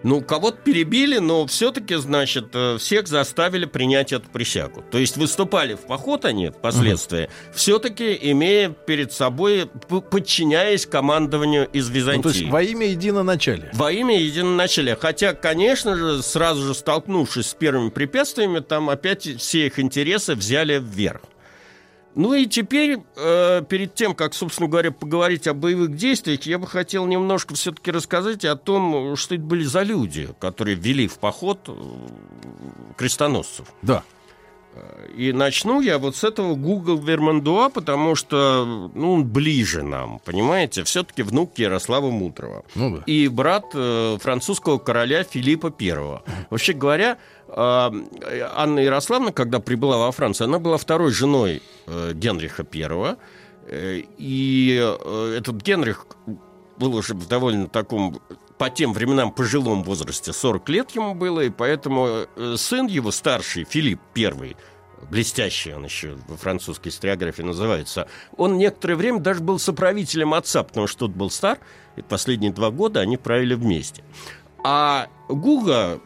ну, 0.03 0.21
кого-то 0.21 0.59
перебили, 0.59 1.19
но 1.19 1.47
все-таки, 1.47 1.95
значит, 1.97 2.49
э, 2.55 2.79
всех 2.79 3.07
заставили 3.07 3.65
принять 3.65 4.13
эту 4.13 4.29
присягу. 4.29 4.83
То 4.91 4.99
есть 4.99 5.17
выступали 5.17 5.75
в 5.75 5.81
поход 5.81 6.25
они 6.25 6.51
впоследствии, 6.51 7.29
все-таки 7.55 8.19
имея 8.21 8.71
перед 8.71 9.13
собой, 9.13 9.69
подчиняясь 10.11 10.87
командованию 10.87 11.69
из 11.73 11.89
Византии. 11.89 12.17
Ну, 12.27 12.33
то 12.33 12.39
есть 12.39 12.51
во 12.51 12.63
имя 12.63 12.87
единоначалия. 12.89 13.71
Во 13.75 13.93
имя 13.93 14.19
единоначалия. 14.19 14.97
Хотя, 14.97 15.35
конечно 15.35 15.97
же, 15.97 16.23
сразу 16.23 16.63
же 16.67 16.75
столкнувшись 16.75 17.47
с 17.47 17.55
первыми 17.55 17.91
препятствиями, 17.91 18.61
там 18.61 18.91
опять 18.91 19.23
все 19.39 19.67
их 19.67 19.79
интересы 19.79 20.35
взяли 20.35 20.72
вверх. 20.79 21.23
Ну 22.15 22.35
и 22.35 22.47
теперь, 22.47 22.99
э, 23.17 23.63
перед 23.67 23.95
тем, 23.95 24.15
как, 24.15 24.35
собственно 24.35 24.69
говоря, 24.69 24.91
поговорить 24.91 25.47
о 25.47 25.55
боевых 25.55 25.97
действиях, 25.97 26.43
я 26.43 26.59
бы 26.59 26.67
хотел 26.67 27.07
немножко 27.07 27.55
все-таки 27.55 27.91
рассказать 27.91 28.45
о 28.45 28.57
том, 28.57 29.17
что 29.17 29.35
это 29.35 29.45
были 29.45 29.65
за 29.65 29.83
люди, 29.83 30.29
которые 30.39 30.75
ввели 30.75 31.09
в 31.09 31.19
поход 31.19 31.61
э, 31.69 31.73
крестоносцев. 32.97 33.67
Да. 33.81 34.05
И 35.17 35.33
начну 35.33 35.81
я 35.83 35.99
вот 35.99 36.17
с 36.17 36.25
этого 36.25 36.55
Google 36.55 36.97
Вермандуа, 36.97 37.69
потому 37.69 38.15
что 38.15 38.91
ну, 38.95 39.15
он 39.15 39.27
ближе 39.27 39.83
нам, 39.83 40.21
понимаете? 40.25 40.85
Все-таки 40.85 41.23
внук 41.23 41.59
Ярослава 41.59 42.11
Мудрого. 42.11 42.65
Ну 42.75 42.97
да. 42.97 43.03
И 43.05 43.29
брат 43.29 43.67
э, 43.75 44.17
французского 44.21 44.79
короля 44.79 45.25
Филиппа 45.25 45.73
I. 45.79 46.23
Вообще 46.49 46.73
говоря, 46.73 47.19
Анна 47.55 48.81
Ярославна, 48.81 49.33
когда 49.33 49.61
прибыла 49.61 49.99
во 49.99 50.13
Францию, 50.13 50.47
она 50.49 50.59
была 50.59 50.79
второй 50.79 51.11
женой 51.11 51.63
э, 51.87 52.13
Генриха 52.15 52.67
I. 52.73 53.17
Э, 53.67 54.03
И 54.19 54.79
э, 54.81 55.37
этот 55.39 55.57
Генрих 55.57 56.07
был 56.79 56.95
уже 56.95 57.15
в 57.15 57.29
довольно 57.29 57.69
таком 57.69 58.21
по 58.59 58.71
тем 58.71 58.93
временам 58.93 59.33
пожилом 59.33 59.83
возрасте, 59.83 60.33
40 60.33 60.69
лет 60.69 60.91
ему 60.93 61.15
было, 61.15 61.41
и 61.41 61.51
поэтому 61.51 62.27
сын 62.57 62.87
его 62.87 63.11
старший, 63.11 63.65
Филипп 63.65 64.01
I, 64.17 64.57
блестящий 65.11 65.73
он 65.75 65.85
еще 65.85 66.17
во 66.29 66.37
французской 66.37 66.89
историографии 66.89 67.43
называется, 67.43 68.07
он 68.37 68.59
некоторое 68.59 68.95
время 68.95 69.19
даже 69.19 69.41
был 69.41 69.59
соправителем 69.59 70.33
отца, 70.33 70.63
потому 70.63 70.87
что 70.87 71.07
тот 71.07 71.11
был 71.11 71.29
стар, 71.31 71.59
и 71.97 72.03
последние 72.03 72.53
два 72.53 72.71
года 72.71 73.01
они 73.01 73.17
правили 73.17 73.55
вместе. 73.55 74.05
А 74.65 75.09
Гуга, 75.29 75.99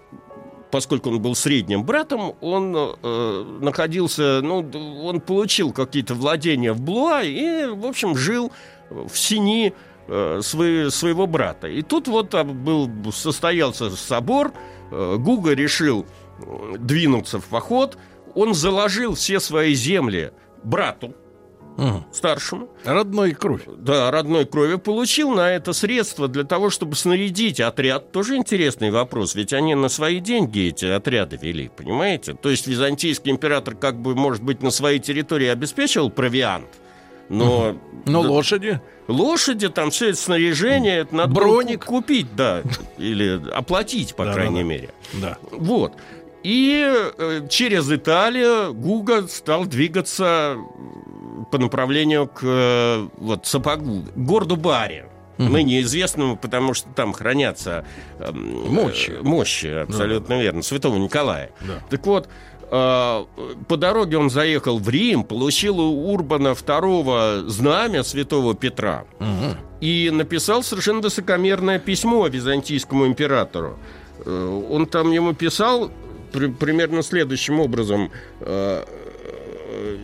поскольку 0.70 1.10
он 1.10 1.20
был 1.20 1.34
средним 1.34 1.84
братом, 1.84 2.34
он 2.40 2.74
э, 2.76 3.58
находился, 3.60 4.40
ну, 4.42 4.68
он 5.04 5.20
получил 5.20 5.72
какие-то 5.72 6.14
владения 6.14 6.72
в 6.72 6.80
Блуа 6.80 7.22
и, 7.22 7.66
в 7.66 7.86
общем, 7.86 8.16
жил 8.16 8.52
в 8.90 9.16
Сини 9.16 9.72
э, 10.08 10.40
свой- 10.42 10.90
своего 10.90 11.26
брата. 11.26 11.68
И 11.68 11.82
тут 11.82 12.08
вот 12.08 12.34
а, 12.34 12.44
был, 12.44 12.90
состоялся 13.12 13.90
собор, 13.90 14.52
э, 14.90 15.16
Гуга 15.18 15.54
решил 15.54 16.06
э, 16.38 16.74
двинуться 16.78 17.40
в 17.40 17.44
поход, 17.46 17.98
он 18.34 18.54
заложил 18.54 19.14
все 19.14 19.40
свои 19.40 19.74
земли 19.74 20.32
брату, 20.62 21.14
старшему. 22.12 22.68
Родной 22.84 23.32
кровь. 23.32 23.62
Да, 23.66 24.10
родной 24.10 24.44
крови. 24.46 24.76
Получил 24.76 25.30
на 25.30 25.50
это 25.52 25.72
средства 25.72 26.28
для 26.28 26.44
того, 26.44 26.70
чтобы 26.70 26.96
снарядить 26.96 27.60
отряд. 27.60 28.12
Тоже 28.12 28.36
интересный 28.36 28.90
вопрос, 28.90 29.34
ведь 29.34 29.52
они 29.52 29.74
на 29.74 29.88
свои 29.88 30.20
деньги 30.20 30.68
эти 30.68 30.86
отряды 30.86 31.38
вели, 31.40 31.68
понимаете? 31.76 32.34
То 32.34 32.50
есть 32.50 32.66
византийский 32.66 33.30
император 33.30 33.74
как 33.76 34.00
бы, 34.00 34.14
может 34.14 34.42
быть, 34.42 34.62
на 34.62 34.70
своей 34.70 34.98
территории 34.98 35.48
обеспечивал 35.48 36.10
провиант, 36.10 36.66
но... 37.28 37.76
Но 38.06 38.22
Да, 38.22 38.28
лошади. 38.28 38.80
Лошади, 39.08 39.68
там 39.68 39.90
все 39.90 40.08
это 40.10 40.18
снаряжение, 40.18 40.98
это 40.98 41.14
надо 41.14 41.34
Броник. 41.34 41.84
ку- 41.84 41.96
купить, 41.96 42.34
да, 42.36 42.62
или 42.98 43.40
оплатить, 43.52 44.14
по 44.16 44.24
Да-да-да. 44.24 44.40
крайней 44.42 44.62
мере. 44.62 44.90
Да. 45.14 45.38
Вот. 45.52 45.92
И 46.42 46.84
э, 47.18 47.46
через 47.50 47.90
Италию 47.90 48.72
Гуга 48.74 49.26
стал 49.28 49.66
двигаться 49.66 50.56
по 51.50 51.58
направлению 51.58 52.26
к 52.26 52.40
э, 52.42 53.08
вот, 53.18 53.46
Сапогу, 53.46 54.04
городу 54.14 54.56
Баре. 54.56 55.06
Мгм. 55.38 55.52
Ныне 55.52 55.82
известному, 55.82 56.36
потому 56.38 56.72
что 56.72 56.88
там 56.94 57.12
хранятся 57.12 57.84
эм, 58.18 58.72
Мощи. 58.72 59.10
э, 59.10 59.22
мощи, 59.22 59.66
абсолютно 59.66 60.40
верно, 60.40 60.62
святого 60.62 60.96
Николая. 60.96 61.50
Да. 61.60 61.74
Так 61.90 62.06
вот, 62.06 62.26
э, 62.70 63.24
по 63.68 63.76
дороге 63.76 64.16
он 64.16 64.30
заехал 64.30 64.78
в 64.78 64.88
Рим, 64.88 65.24
получил 65.24 65.78
у 65.78 66.10
Урбана 66.10 66.48
II 66.54 67.48
знамя 67.48 68.02
святого 68.02 68.54
Петра 68.54 69.04
и 69.82 70.08
написал 70.10 70.62
совершенно 70.62 71.02
высокомерное 71.02 71.78
письмо 71.78 72.26
византийскому 72.28 73.06
императору. 73.06 73.78
Э, 74.24 74.62
Он 74.70 74.86
там 74.86 75.12
ему 75.12 75.34
писал 75.34 75.90
при- 76.32 76.48
примерно 76.48 77.02
следующим 77.02 77.60
образом. 77.60 78.10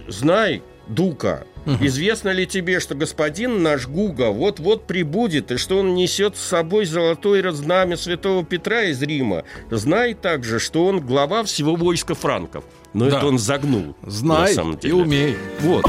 «Знай, 0.09 0.63
Дука, 0.89 1.45
известно 1.81 2.31
ли 2.31 2.47
тебе, 2.47 2.81
что 2.81 2.95
господин 2.95 3.63
наш 3.63 3.87
Гуга 3.87 4.31
вот-вот 4.31 4.87
прибудет, 4.87 5.51
и 5.53 5.57
что 5.57 5.79
он 5.79 5.95
несет 5.95 6.37
с 6.37 6.41
собой 6.41 6.85
золотое 6.87 7.51
знамя 7.53 7.97
святого 7.97 8.45
Петра 8.45 8.83
из 8.85 9.01
Рима? 9.03 9.45
Знай 9.71 10.15
также, 10.15 10.59
что 10.59 10.87
он 10.87 11.01
глава 11.01 11.45
всего 11.45 11.77
войска 11.77 12.15
франков». 12.15 12.65
Но 12.93 13.09
Да. 13.09 13.19
это 13.19 13.27
он 13.27 13.39
загнул. 13.39 13.95
Знай 14.07 14.51
на 14.51 14.55
самом 14.55 14.75
и 14.75 14.81
деле. 14.81 14.95
умей. 14.95 15.37
Вот. 15.61 15.85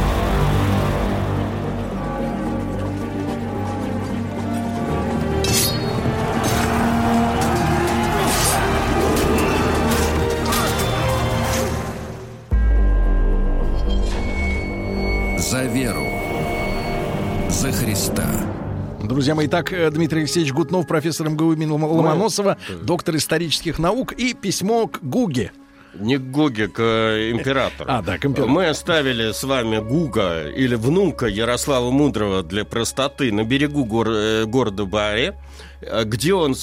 Друзья 19.14 19.36
мои, 19.36 19.48
так 19.48 19.72
э, 19.72 19.92
Дмитрий 19.92 20.22
Алексеевич 20.22 20.52
Гутнов, 20.54 20.88
профессор 20.88 21.30
МГУ 21.30 21.54
имени 21.54 21.70
Ломоносова, 21.70 22.58
доктор 22.82 23.16
исторических 23.16 23.78
наук 23.78 24.12
и 24.14 24.34
письмо 24.34 24.88
к 24.88 25.04
Гуге. 25.04 25.52
Не 25.94 26.18
к 26.18 26.22
Гоге, 26.32 26.68
к 26.68 26.80
э, 26.80 27.32
императору. 27.32 27.90
А, 27.92 28.02
да, 28.02 28.18
к 28.18 28.26
императору. 28.26 28.54
Мы 28.54 28.68
оставили 28.68 29.32
с 29.32 29.44
вами 29.44 29.78
Гуга 29.80 30.50
или 30.50 30.76
внука 30.76 31.28
Ярослава 31.28 31.92
Мудрого 31.92 32.42
для 32.44 32.66
простоты 32.66 33.32
на 33.32 33.44
берегу 33.44 33.86
гор- 33.86 34.10
э, 34.10 34.46
города 34.46 34.86
Баре, 34.86 35.36
э, 35.82 36.04
где 36.06 36.34
он 36.34 36.56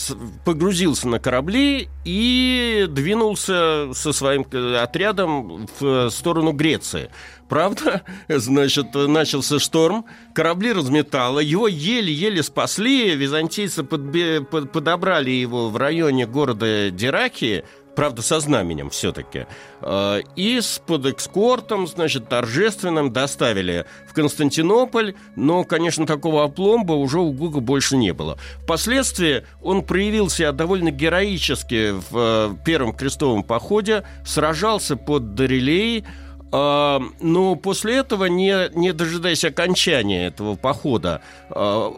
погрузился 0.45 1.07
на 1.09 1.19
корабли 1.21 1.89
и 2.05 2.87
двинулся 2.89 3.93
со 3.95 4.13
своим 4.13 4.45
отрядом 4.83 5.69
в 5.79 6.11
сторону 6.11 6.53
Греции. 6.53 7.11
Правда, 7.49 8.03
значит, 8.29 8.95
начался 8.95 9.59
шторм, 9.59 10.07
корабли 10.35 10.73
разметало, 10.73 11.41
его 11.41 11.67
еле-еле 11.69 12.43
спасли, 12.43 13.15
византийцы 13.17 13.83
подбе- 13.83 14.45
под- 14.45 14.71
подобрали 14.73 15.31
его 15.31 15.69
в 15.69 15.77
районе 15.77 16.27
города 16.27 16.91
Дирахи, 16.91 17.65
правда, 17.95 18.23
со 18.23 18.41
знаменем 18.41 18.91
все-таки. 18.91 19.47
Э, 19.83 20.21
И 20.37 20.61
с 20.61 20.81
под 20.85 21.07
экскортом, 21.07 21.87
значит, 21.87 22.29
торжественным 22.29 23.13
доставили 23.13 23.87
в 24.09 24.15
Константинополь, 24.15 25.15
но, 25.37 25.65
конечно, 25.65 26.07
такого 26.07 26.45
опломба 26.45 26.93
уже 26.93 27.19
у 27.19 27.33
Гуга 27.33 27.61
больше 27.61 27.97
не 27.97 28.13
было. 28.13 28.39
Впоследствии 28.63 29.45
он 29.63 29.83
проявил 29.83 30.31
себя 30.31 30.53
довольно 30.53 30.91
героически 30.91 31.93
в 31.93 32.07
э, 32.13 32.51
Первом 32.65 32.95
крестовом 32.95 33.43
походе, 33.43 34.05
сражался 34.25 34.97
под 34.97 35.35
Дорелей, 35.35 36.05
а, 36.53 37.01
но 37.21 37.55
после 37.55 37.97
этого, 37.97 38.25
не, 38.25 38.71
не 38.75 38.93
дожидаясь 38.93 39.45
окончания 39.45 40.27
этого 40.27 40.57
похода, 40.57 41.23
а, 41.49 41.93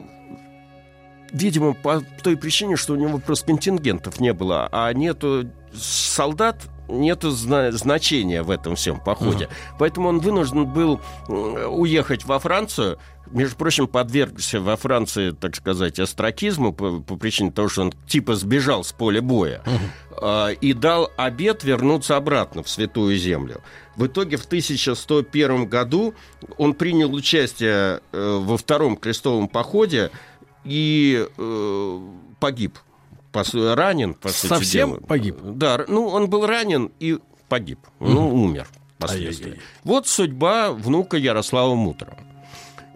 видимо, 1.33 1.75
по 1.75 2.03
той 2.23 2.37
причине, 2.37 2.77
что 2.77 2.93
у 2.93 2.97
него 2.97 3.19
просто 3.19 3.47
контингентов 3.47 4.21
не 4.21 4.33
было, 4.33 4.69
а 4.71 4.93
нету 4.93 5.51
солдат, 5.75 6.69
зна- 6.89 7.73
значения 7.73 8.43
в 8.43 8.51
этом 8.51 8.77
всем 8.77 9.01
походе. 9.01 9.49
Поэтому 9.79 10.09
он 10.09 10.21
вынужден 10.21 10.67
был 10.67 11.01
уехать 11.29 12.25
во 12.25 12.39
Францию, 12.39 12.99
между 13.33 13.57
прочим, 13.57 13.87
подвергся 13.89 14.61
во 14.61 14.77
Франции, 14.77 15.31
так 15.31 15.57
сказать, 15.57 15.99
остракизму 15.99 16.73
по, 16.73 17.01
по 17.01 17.17
причине 17.17 17.51
того, 17.51 17.69
что 17.69 17.83
он 17.83 17.95
типа 18.07 18.35
сбежал 18.37 18.85
с 18.85 18.93
поля 18.93 19.23
боя 19.23 19.63
а, 20.21 20.51
и 20.51 20.73
дал 20.75 21.11
обет 21.17 21.65
вернуться 21.65 22.17
обратно 22.17 22.63
в 22.63 22.69
Святую 22.69 23.17
Землю. 23.17 23.63
В 23.97 24.07
итоге 24.07 24.37
в 24.37 24.45
1101 24.45 25.67
году 25.67 26.15
он 26.59 26.75
принял 26.75 27.13
участие 27.15 28.01
э, 28.13 28.41
во 28.43 28.57
втором 28.57 28.97
крестовом 28.97 29.49
походе 29.49 30.11
и 30.65 31.27
э, 31.37 32.01
погиб. 32.39 32.79
По 33.33 33.45
ранен, 33.75 34.15
по 34.15 34.29
сути 34.29 34.47
Совсем 34.49 34.91
дела. 34.91 35.01
погиб? 35.01 35.39
Да, 35.43 35.85
ну, 35.89 36.07
он 36.09 36.29
был 36.29 36.47
ранен 36.47 36.93
и 37.01 37.19
погиб. 37.49 37.79
Ну, 37.99 38.29
умер 38.45 38.69
впоследствии. 38.99 39.47
Ай-яй-яй. 39.47 39.67
Вот 39.85 40.07
судьба 40.07 40.73
внука 40.73 41.17
Ярослава 41.17 41.75
Мудрого. 41.75 42.19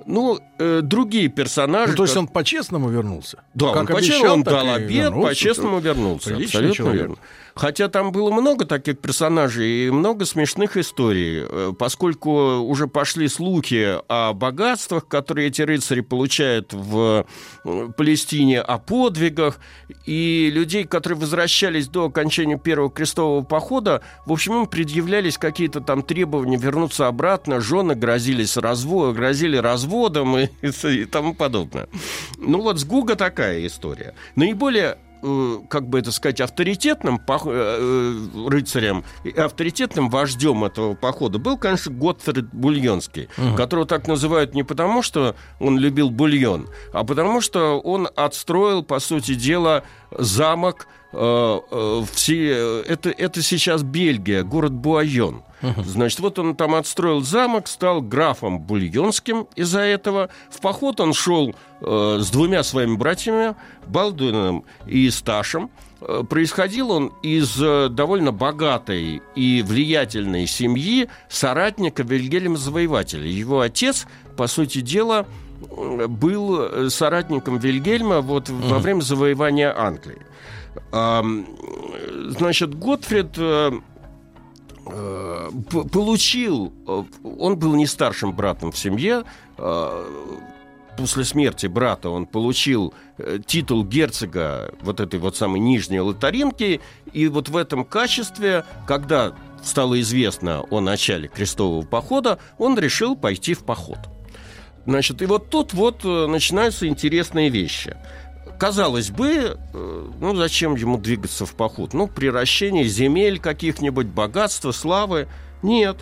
Ну, 0.08 0.38
э, 0.58 0.82
другие 0.82 1.28
персонажи... 1.28 1.92
Ну, 1.92 1.96
то 1.96 2.02
есть 2.04 2.14
как- 2.14 2.20
он 2.22 2.28
по-честному 2.28 2.88
вернулся? 2.90 3.42
да, 3.54 3.72
как 3.72 3.90
он, 3.90 3.96
почему 3.96 4.30
он 4.30 4.42
дал 4.44 4.74
обед, 4.74 4.88
вернулся. 4.90 5.28
по-честному 5.30 5.78
вернулся. 5.80 6.28
Приличный 6.30 6.44
Абсолютно 6.70 6.74
человек. 6.76 7.00
верно. 7.00 7.16
Хотя 7.56 7.88
там 7.88 8.12
было 8.12 8.30
много 8.30 8.66
таких 8.66 8.98
персонажей 8.98 9.86
и 9.86 9.90
много 9.90 10.26
смешных 10.26 10.76
историй, 10.76 11.42
э, 11.42 11.72
поскольку 11.76 12.58
уже 12.58 12.86
пошли 12.86 13.28
слухи 13.28 13.96
о 14.08 14.34
богатствах, 14.34 15.08
которые 15.08 15.48
эти 15.48 15.62
рыцари 15.62 16.02
получают 16.02 16.74
в 16.74 17.24
э, 17.64 17.88
Палестине, 17.96 18.60
о 18.60 18.76
подвигах, 18.76 19.58
и 20.04 20.50
людей, 20.52 20.84
которые 20.84 21.18
возвращались 21.18 21.88
до 21.88 22.04
окончания 22.04 22.58
первого 22.58 22.90
крестового 22.90 23.42
похода, 23.42 24.02
в 24.26 24.32
общем, 24.32 24.60
им 24.60 24.66
предъявлялись 24.66 25.38
какие-то 25.38 25.80
там 25.80 26.02
требования 26.02 26.58
вернуться 26.58 27.06
обратно, 27.06 27.60
жены 27.60 27.94
грозились 27.94 28.58
разво... 28.58 29.12
грозили 29.12 29.56
разводом 29.56 30.36
и, 30.36 30.50
и 30.62 31.04
тому 31.06 31.34
подобное. 31.34 31.88
Ну 32.36 32.60
вот 32.60 32.78
с 32.78 32.84
Гуга 32.84 33.14
такая 33.14 33.66
история. 33.66 34.14
Наиболее 34.34 34.98
как 35.68 35.88
бы 35.88 35.98
это 35.98 36.12
сказать, 36.12 36.40
авторитетным 36.40 37.16
э, 37.26 37.38
э, 37.46 38.48
рыцарем 38.48 39.04
и 39.24 39.30
авторитетным 39.30 40.10
вождем 40.10 40.64
этого 40.64 40.94
похода 40.94 41.38
был, 41.38 41.56
конечно, 41.58 41.92
Готфрид 41.92 42.52
Бульонский, 42.52 43.28
Мгм. 43.36 43.56
которого 43.56 43.86
так 43.86 44.06
называют 44.08 44.54
не 44.54 44.62
потому, 44.62 45.02
что 45.02 45.34
он 45.60 45.78
любил 45.78 46.10
бульон, 46.10 46.68
а 46.92 47.04
потому 47.04 47.40
что 47.40 47.78
он 47.80 48.08
отстроил, 48.16 48.82
по 48.82 48.98
сути 48.98 49.34
дела, 49.34 49.82
замок 50.18 50.88
э, 51.12 51.60
э, 51.70 52.02
все, 52.12 52.82
это, 52.82 53.10
это 53.10 53.42
сейчас 53.42 53.82
Бельгия, 53.82 54.42
город 54.42 54.72
Буайон. 54.72 55.42
Значит, 55.84 56.20
вот 56.20 56.38
он 56.38 56.54
там 56.54 56.74
отстроил 56.74 57.22
замок, 57.22 57.66
стал 57.66 58.02
графом 58.02 58.60
Бульонским 58.60 59.46
из-за 59.56 59.80
этого. 59.80 60.28
В 60.50 60.60
поход 60.60 61.00
он 61.00 61.12
шел 61.12 61.54
э, 61.80 62.18
с 62.20 62.30
двумя 62.30 62.62
своими 62.62 62.96
братьями, 62.96 63.54
Балдуином 63.86 64.64
и 64.86 65.08
Сташем. 65.10 65.70
Э, 66.00 66.22
Происходил 66.28 66.90
он 66.90 67.12
из 67.22 67.60
э, 67.60 67.88
довольно 67.88 68.32
богатой 68.32 69.22
и 69.34 69.62
влиятельной 69.62 70.46
семьи 70.46 71.08
соратника 71.28 72.02
Вильгельма 72.02 72.56
Завоевателя. 72.56 73.26
Его 73.26 73.60
отец, 73.60 74.06
по 74.36 74.46
сути 74.46 74.80
дела, 74.80 75.26
был 75.60 76.60
э, 76.60 76.90
соратником 76.90 77.58
Вильгельма 77.58 78.20
вот 78.20 78.48
во 78.48 78.78
время 78.78 79.00
завоевания 79.00 79.74
Англии. 79.76 80.22
Значит, 80.92 82.78
Готфрид 82.78 83.30
получил, 85.90 86.72
он 87.24 87.56
был 87.56 87.74
не 87.74 87.86
старшим 87.86 88.32
братом 88.34 88.72
в 88.72 88.78
семье, 88.78 89.24
после 90.96 91.24
смерти 91.24 91.66
брата 91.66 92.10
он 92.10 92.26
получил 92.26 92.94
э, 93.18 93.38
титул 93.44 93.84
герцога 93.84 94.74
вот 94.80 95.00
этой 95.00 95.20
вот 95.20 95.36
самой 95.36 95.60
Нижней 95.60 96.00
Лотаринки, 96.00 96.80
и 97.12 97.28
вот 97.28 97.48
в 97.48 97.56
этом 97.56 97.84
качестве, 97.84 98.64
когда 98.86 99.34
стало 99.62 100.00
известно 100.00 100.62
о 100.70 100.80
начале 100.80 101.28
крестового 101.28 101.84
похода, 101.84 102.38
он 102.58 102.78
решил 102.78 103.16
пойти 103.16 103.54
в 103.54 103.64
поход. 103.64 103.98
Значит, 104.86 105.20
и 105.20 105.26
вот 105.26 105.50
тут 105.50 105.72
вот 105.74 106.04
э, 106.04 106.26
начинаются 106.26 106.86
интересные 106.86 107.50
вещи. 107.50 107.96
Казалось 108.58 109.10
бы, 109.10 109.58
э, 109.74 110.10
ну 110.20 110.36
зачем 110.36 110.76
ему 110.76 110.96
двигаться 110.96 111.44
в 111.44 111.54
поход? 111.54 111.92
Ну, 111.92 112.06
приращение 112.06 112.84
земель 112.84 113.38
каких-нибудь, 113.38 114.06
богатства, 114.06 114.72
славы. 114.72 115.28
Нет. 115.62 115.96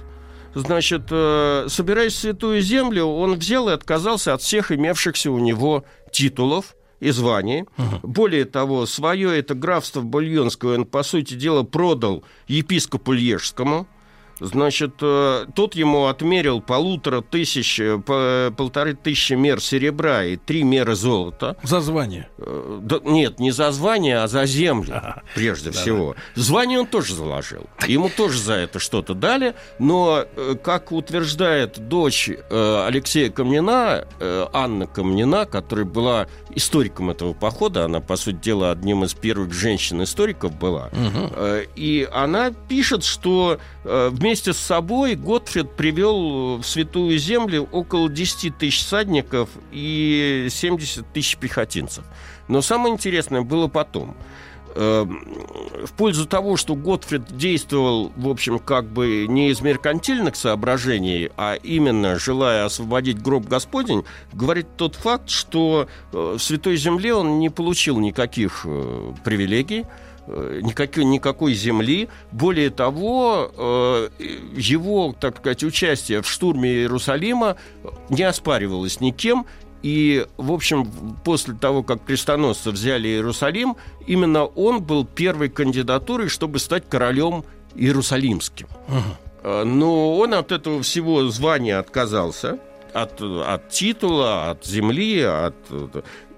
Значит, 0.54 1.02
э, 1.10 1.66
собираясь 1.68 2.14
в 2.14 2.18
Святую 2.18 2.60
Землю, 2.60 3.06
он 3.06 3.34
взял 3.34 3.68
и 3.68 3.72
отказался 3.72 4.34
от 4.34 4.42
всех 4.42 4.72
имевшихся 4.72 5.30
у 5.30 5.38
него 5.38 5.84
титулов 6.12 6.76
и 7.00 7.10
званий. 7.10 7.62
Угу. 7.76 8.00
Более 8.02 8.44
того, 8.44 8.86
свое 8.86 9.38
это 9.38 9.54
графство 9.54 10.00
Бульонское 10.00 10.78
он, 10.78 10.84
по 10.86 11.02
сути 11.02 11.34
дела, 11.34 11.62
продал 11.62 12.24
епископу 12.46 13.12
Лежскому. 13.12 13.86
Значит, 14.40 14.94
э, 15.00 15.46
тот 15.54 15.74
ему 15.74 16.06
отмерил 16.06 16.60
полутора 16.60 17.20
тысяч, 17.20 17.78
э, 17.78 17.98
полторы 18.56 18.94
тысячи 18.94 19.34
мер 19.34 19.60
серебра 19.60 20.24
и 20.24 20.36
три 20.36 20.64
меры 20.64 20.94
золота. 20.94 21.56
За 21.62 21.80
звание? 21.80 22.28
Э, 22.38 22.80
да, 22.82 22.98
нет, 23.04 23.38
не 23.38 23.52
за 23.52 23.70
звание, 23.70 24.18
а 24.18 24.28
за 24.28 24.44
землю, 24.46 25.02
прежде 25.34 25.70
да, 25.70 25.78
всего. 25.78 26.14
Да. 26.34 26.42
Звание 26.42 26.80
он 26.80 26.86
тоже 26.86 27.14
заложил. 27.14 27.66
Ему 27.86 28.08
тоже 28.08 28.38
за 28.38 28.54
это 28.54 28.78
что-то 28.78 29.14
дали, 29.14 29.54
но, 29.78 30.24
как 30.62 30.92
утверждает 30.92 31.88
дочь 31.88 32.30
Алексея 32.50 33.30
Камнина, 33.30 34.06
Анна 34.52 34.86
Камнина, 34.86 35.46
которая 35.46 35.84
была 35.84 36.26
историком 36.54 37.10
этого 37.10 37.34
похода, 37.34 37.84
она, 37.84 38.00
по 38.00 38.16
сути 38.16 38.36
дела, 38.36 38.70
одним 38.72 39.04
из 39.04 39.14
первых 39.14 39.52
женщин-историков 39.52 40.56
была, 40.56 40.90
угу. 40.92 41.34
и 41.76 42.08
она 42.12 42.52
пишет, 42.68 43.04
что 43.04 43.58
в 43.84 44.23
Вместе 44.24 44.54
с 44.54 44.58
собой 44.58 45.16
Готфрид 45.16 45.72
привел 45.72 46.56
в 46.56 46.64
Святую 46.64 47.18
Землю 47.18 47.68
около 47.70 48.08
10 48.08 48.56
тысяч 48.56 48.82
садников 48.82 49.50
и 49.70 50.46
70 50.48 51.06
тысяч 51.12 51.36
пехотинцев. 51.36 52.04
Но 52.48 52.62
самое 52.62 52.94
интересное 52.94 53.42
было 53.42 53.68
потом 53.68 54.16
эм, 54.76 55.22
в 55.84 55.92
пользу 55.92 56.24
того, 56.24 56.56
что 56.56 56.74
Готфрид 56.74 57.36
действовал, 57.36 58.12
в 58.16 58.26
общем, 58.30 58.58
как 58.60 58.86
бы 58.86 59.26
не 59.28 59.50
из 59.50 59.60
меркантильных 59.60 60.36
соображений, 60.36 61.30
а 61.36 61.56
именно 61.56 62.18
желая 62.18 62.64
освободить 62.64 63.20
гроб 63.20 63.46
Господень, 63.46 64.04
говорит 64.32 64.68
тот 64.78 64.94
факт, 64.94 65.28
что 65.28 65.86
э, 66.14 66.36
в 66.38 66.42
Святой 66.42 66.78
Земле 66.78 67.12
он 67.12 67.40
не 67.40 67.50
получил 67.50 67.98
никаких 67.98 68.62
э, 68.64 69.12
привилегий, 69.22 69.84
никакой, 70.26 71.04
никакой 71.04 71.54
земли. 71.54 72.08
Более 72.32 72.70
того, 72.70 73.50
э, 73.56 74.08
его, 74.56 75.14
так 75.18 75.38
сказать, 75.38 75.64
участие 75.64 76.22
в 76.22 76.28
штурме 76.28 76.70
Иерусалима 76.70 77.56
не 78.08 78.22
оспаривалось 78.22 79.00
никем. 79.00 79.46
И, 79.82 80.26
в 80.38 80.50
общем, 80.52 80.90
после 81.24 81.54
того, 81.54 81.82
как 81.82 82.04
крестоносцы 82.04 82.70
взяли 82.70 83.08
Иерусалим, 83.08 83.76
именно 84.06 84.46
он 84.46 84.82
был 84.82 85.04
первой 85.04 85.50
кандидатурой, 85.50 86.28
чтобы 86.28 86.58
стать 86.58 86.88
королем 86.88 87.44
Иерусалимским. 87.74 88.66
Uh-huh. 88.88 89.64
Но 89.64 90.16
он 90.16 90.32
от 90.32 90.52
этого 90.52 90.82
всего 90.82 91.28
звания 91.28 91.78
отказался 91.78 92.58
от, 92.94 93.20
от 93.20 93.68
титула, 93.68 94.50
от 94.50 94.64
земли, 94.64 95.20
от 95.20 95.54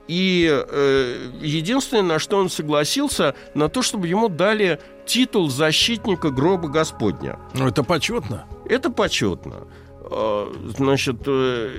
и 0.09 0.49
э, 0.49 1.31
единственное, 1.41 2.03
на 2.03 2.19
что 2.19 2.39
он 2.39 2.51
согласился, 2.51 3.35
на 3.55 3.69
то, 3.69 3.83
чтобы 3.83 4.07
ему 4.09 4.29
дали 4.29 4.81
титул 5.05 5.51
защитника 5.51 6.31
гроба 6.31 6.69
Господня. 6.69 7.39
Ну, 7.55 7.67
это 7.67 7.83
почетно. 7.83 8.47
Это 8.69 8.91
почетно. 8.91 9.67
А, 10.09 10.53
значит, 10.77 11.17
э, 11.27 11.71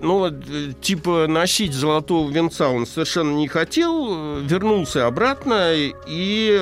ну, 0.00 0.26
э, 0.26 0.72
типа 0.80 1.26
носить 1.26 1.72
золотого 1.72 2.30
венца 2.30 2.68
он 2.68 2.86
совершенно 2.86 3.32
не 3.32 3.48
хотел, 3.48 4.40
вернулся 4.40 5.06
обратно 5.06 5.72
и... 5.74 6.60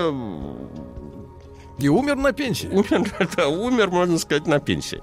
И 1.80 1.86
умер 1.88 2.16
на 2.16 2.32
пенсии. 2.32 2.66
Умер, 2.66 3.08
да, 3.36 3.48
умер, 3.48 3.90
можно 3.90 4.18
сказать, 4.18 4.46
на 4.48 4.58
пенсии. 4.58 5.00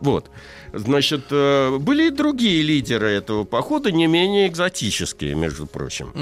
Вот. 0.00 0.30
Значит, 0.72 1.26
э, 1.30 1.78
были 1.78 2.08
и 2.08 2.10
другие 2.10 2.62
лидеры 2.62 3.08
этого 3.08 3.44
похода, 3.44 3.90
не 3.90 4.06
менее 4.06 4.48
экзотические, 4.48 5.34
между 5.34 5.66
прочим. 5.66 6.12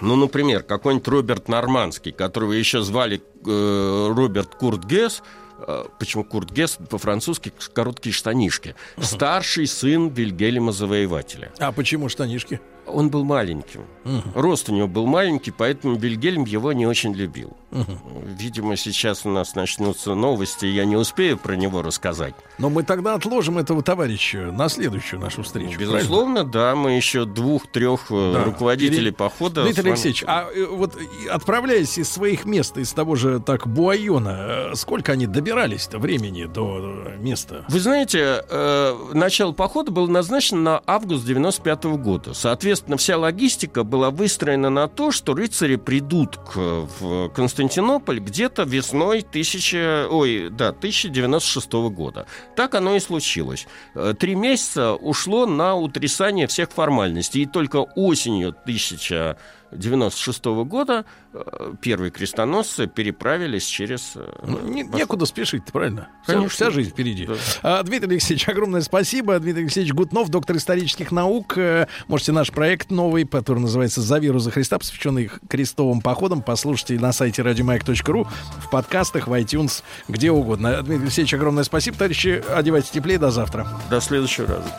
Ну, 0.00 0.16
например, 0.16 0.62
какой-нибудь 0.62 1.08
Роберт 1.08 1.48
Нормандский, 1.48 2.12
которого 2.12 2.52
еще 2.52 2.82
звали 2.82 3.20
э, 3.44 4.12
Роберт 4.14 4.54
Курт 4.54 4.84
Гесс, 4.84 5.22
э, 5.66 5.84
почему 5.98 6.22
Курт 6.24 6.52
Гесс 6.52 6.78
по-французски 6.88 7.52
короткие 7.72 8.12
штанишки, 8.12 8.76
старший 9.00 9.66
сын 9.66 10.08
Вильгельма 10.08 10.72
Завоевателя. 10.72 11.52
А 11.58 11.72
почему 11.72 12.08
штанишки? 12.08 12.60
Он 12.90 13.10
был 13.10 13.24
маленьким. 13.24 13.82
Угу. 14.04 14.22
Рост 14.34 14.68
у 14.68 14.74
него 14.74 14.88
был 14.88 15.06
маленький, 15.06 15.50
поэтому 15.50 15.96
Бельгельм 15.96 16.44
его 16.44 16.72
не 16.72 16.86
очень 16.86 17.14
любил. 17.14 17.56
Угу. 17.70 18.24
Видимо, 18.38 18.76
сейчас 18.76 19.24
у 19.24 19.30
нас 19.30 19.54
начнутся 19.54 20.14
новости, 20.14 20.66
я 20.66 20.84
не 20.84 20.96
успею 20.96 21.38
про 21.38 21.54
него 21.54 21.82
рассказать. 21.82 22.34
Но 22.58 22.70
мы 22.70 22.82
тогда 22.82 23.14
отложим 23.14 23.58
этого 23.58 23.82
товарища 23.82 24.50
на 24.52 24.68
следующую 24.68 25.20
нашу 25.20 25.42
встречу. 25.42 25.78
Безусловно, 25.78 26.44
правильно? 26.44 26.52
да. 26.52 26.74
Мы 26.74 26.92
еще 26.92 27.24
двух-трех 27.26 28.06
э, 28.10 28.32
да. 28.34 28.44
руководителей 28.44 29.08
Или... 29.08 29.10
похода. 29.10 29.62
Дмитрий 29.62 29.82
вами... 29.82 29.92
Алексеевич, 29.92 30.24
а 30.26 30.48
э, 30.52 30.64
вот 30.64 30.96
отправляясь 31.30 31.98
из 31.98 32.10
своих 32.10 32.44
мест, 32.44 32.76
из 32.76 32.92
того 32.92 33.14
же 33.14 33.38
так 33.40 33.66
Буайона, 33.68 34.70
э, 34.72 34.74
сколько 34.74 35.12
они 35.12 35.26
добирались-то 35.26 35.98
времени 35.98 36.44
до 36.46 37.14
места? 37.18 37.64
Вы 37.68 37.78
знаете, 37.80 38.44
э, 38.48 38.96
начало 39.12 39.52
похода 39.52 39.92
было 39.92 40.06
назначено 40.06 40.60
на 40.60 40.82
август 40.86 41.24
95 41.24 41.84
-го 41.84 41.98
года. 41.98 42.34
Соответственно, 42.34 42.79
Соответственно, 42.80 42.96
вся 42.96 43.18
логистика 43.18 43.84
была 43.84 44.10
выстроена 44.10 44.70
на 44.70 44.88
то, 44.88 45.10
что 45.10 45.34
рыцари 45.34 45.76
придут 45.76 46.38
к, 46.38 46.56
в 46.56 47.28
Константинополь 47.28 48.20
где-то 48.20 48.62
весной 48.62 49.18
1000, 49.18 50.08
ой, 50.10 50.48
да, 50.50 50.68
1096 50.70 51.72
года. 51.90 52.26
Так 52.56 52.74
оно 52.74 52.96
и 52.96 53.00
случилось. 53.00 53.66
Э, 53.94 54.14
три 54.18 54.34
месяца 54.34 54.94
ушло 54.94 55.44
на 55.44 55.74
утрясание 55.74 56.46
всех 56.46 56.70
формальностей, 56.70 57.42
и 57.42 57.46
только 57.46 57.84
осенью 57.96 58.48
1000 58.48 59.36
96 59.72 60.44
-го 60.46 60.64
года 60.64 61.04
э, 61.32 61.74
первые 61.80 62.10
крестоносцы 62.10 62.86
переправились 62.86 63.64
через... 63.64 64.12
Э, 64.16 64.26
ну, 64.46 64.60
не, 64.60 64.82
некуда 64.82 65.26
спешить, 65.26 65.64
правильно? 65.72 66.08
Конечно. 66.26 66.48
Вся, 66.48 66.66
вся 66.66 66.70
жизнь 66.70 66.90
впереди. 66.90 67.26
Да. 67.26 67.34
А, 67.62 67.82
Дмитрий 67.82 68.12
Алексеевич, 68.12 68.48
огромное 68.48 68.80
спасибо. 68.80 69.38
Дмитрий 69.38 69.62
Алексеевич 69.62 69.92
Гутнов, 69.92 70.28
доктор 70.28 70.56
исторических 70.56 71.12
наук. 71.12 71.56
Э, 71.56 71.86
можете 72.08 72.32
наш 72.32 72.50
проект 72.50 72.90
новый, 72.90 73.24
который 73.24 73.60
называется 73.60 74.00
«За 74.00 74.18
веру 74.18 74.38
за 74.38 74.50
Христа», 74.50 74.78
посвященный 74.78 75.30
крестовым 75.48 76.00
походам, 76.00 76.42
послушайте 76.42 76.98
на 76.98 77.12
сайте 77.12 77.42
радиомаяк.ру, 77.42 78.26
в 78.58 78.70
подкастах, 78.70 79.28
в 79.28 79.32
iTunes, 79.32 79.82
где 80.08 80.30
угодно. 80.30 80.82
Дмитрий 80.82 81.04
Алексеевич, 81.04 81.34
огромное 81.34 81.64
спасибо. 81.64 81.96
Товарищи, 81.96 82.42
одевайтесь 82.50 82.90
теплее. 82.90 83.18
До 83.18 83.30
завтра. 83.30 83.68
До 83.90 84.00
следующего 84.00 84.46
раза. 84.46 84.70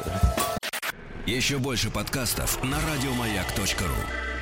Еще 1.26 1.60
больше 1.60 1.90
подкастов 1.90 2.62
на 2.64 2.78
радиомаяк.ру 2.78 4.41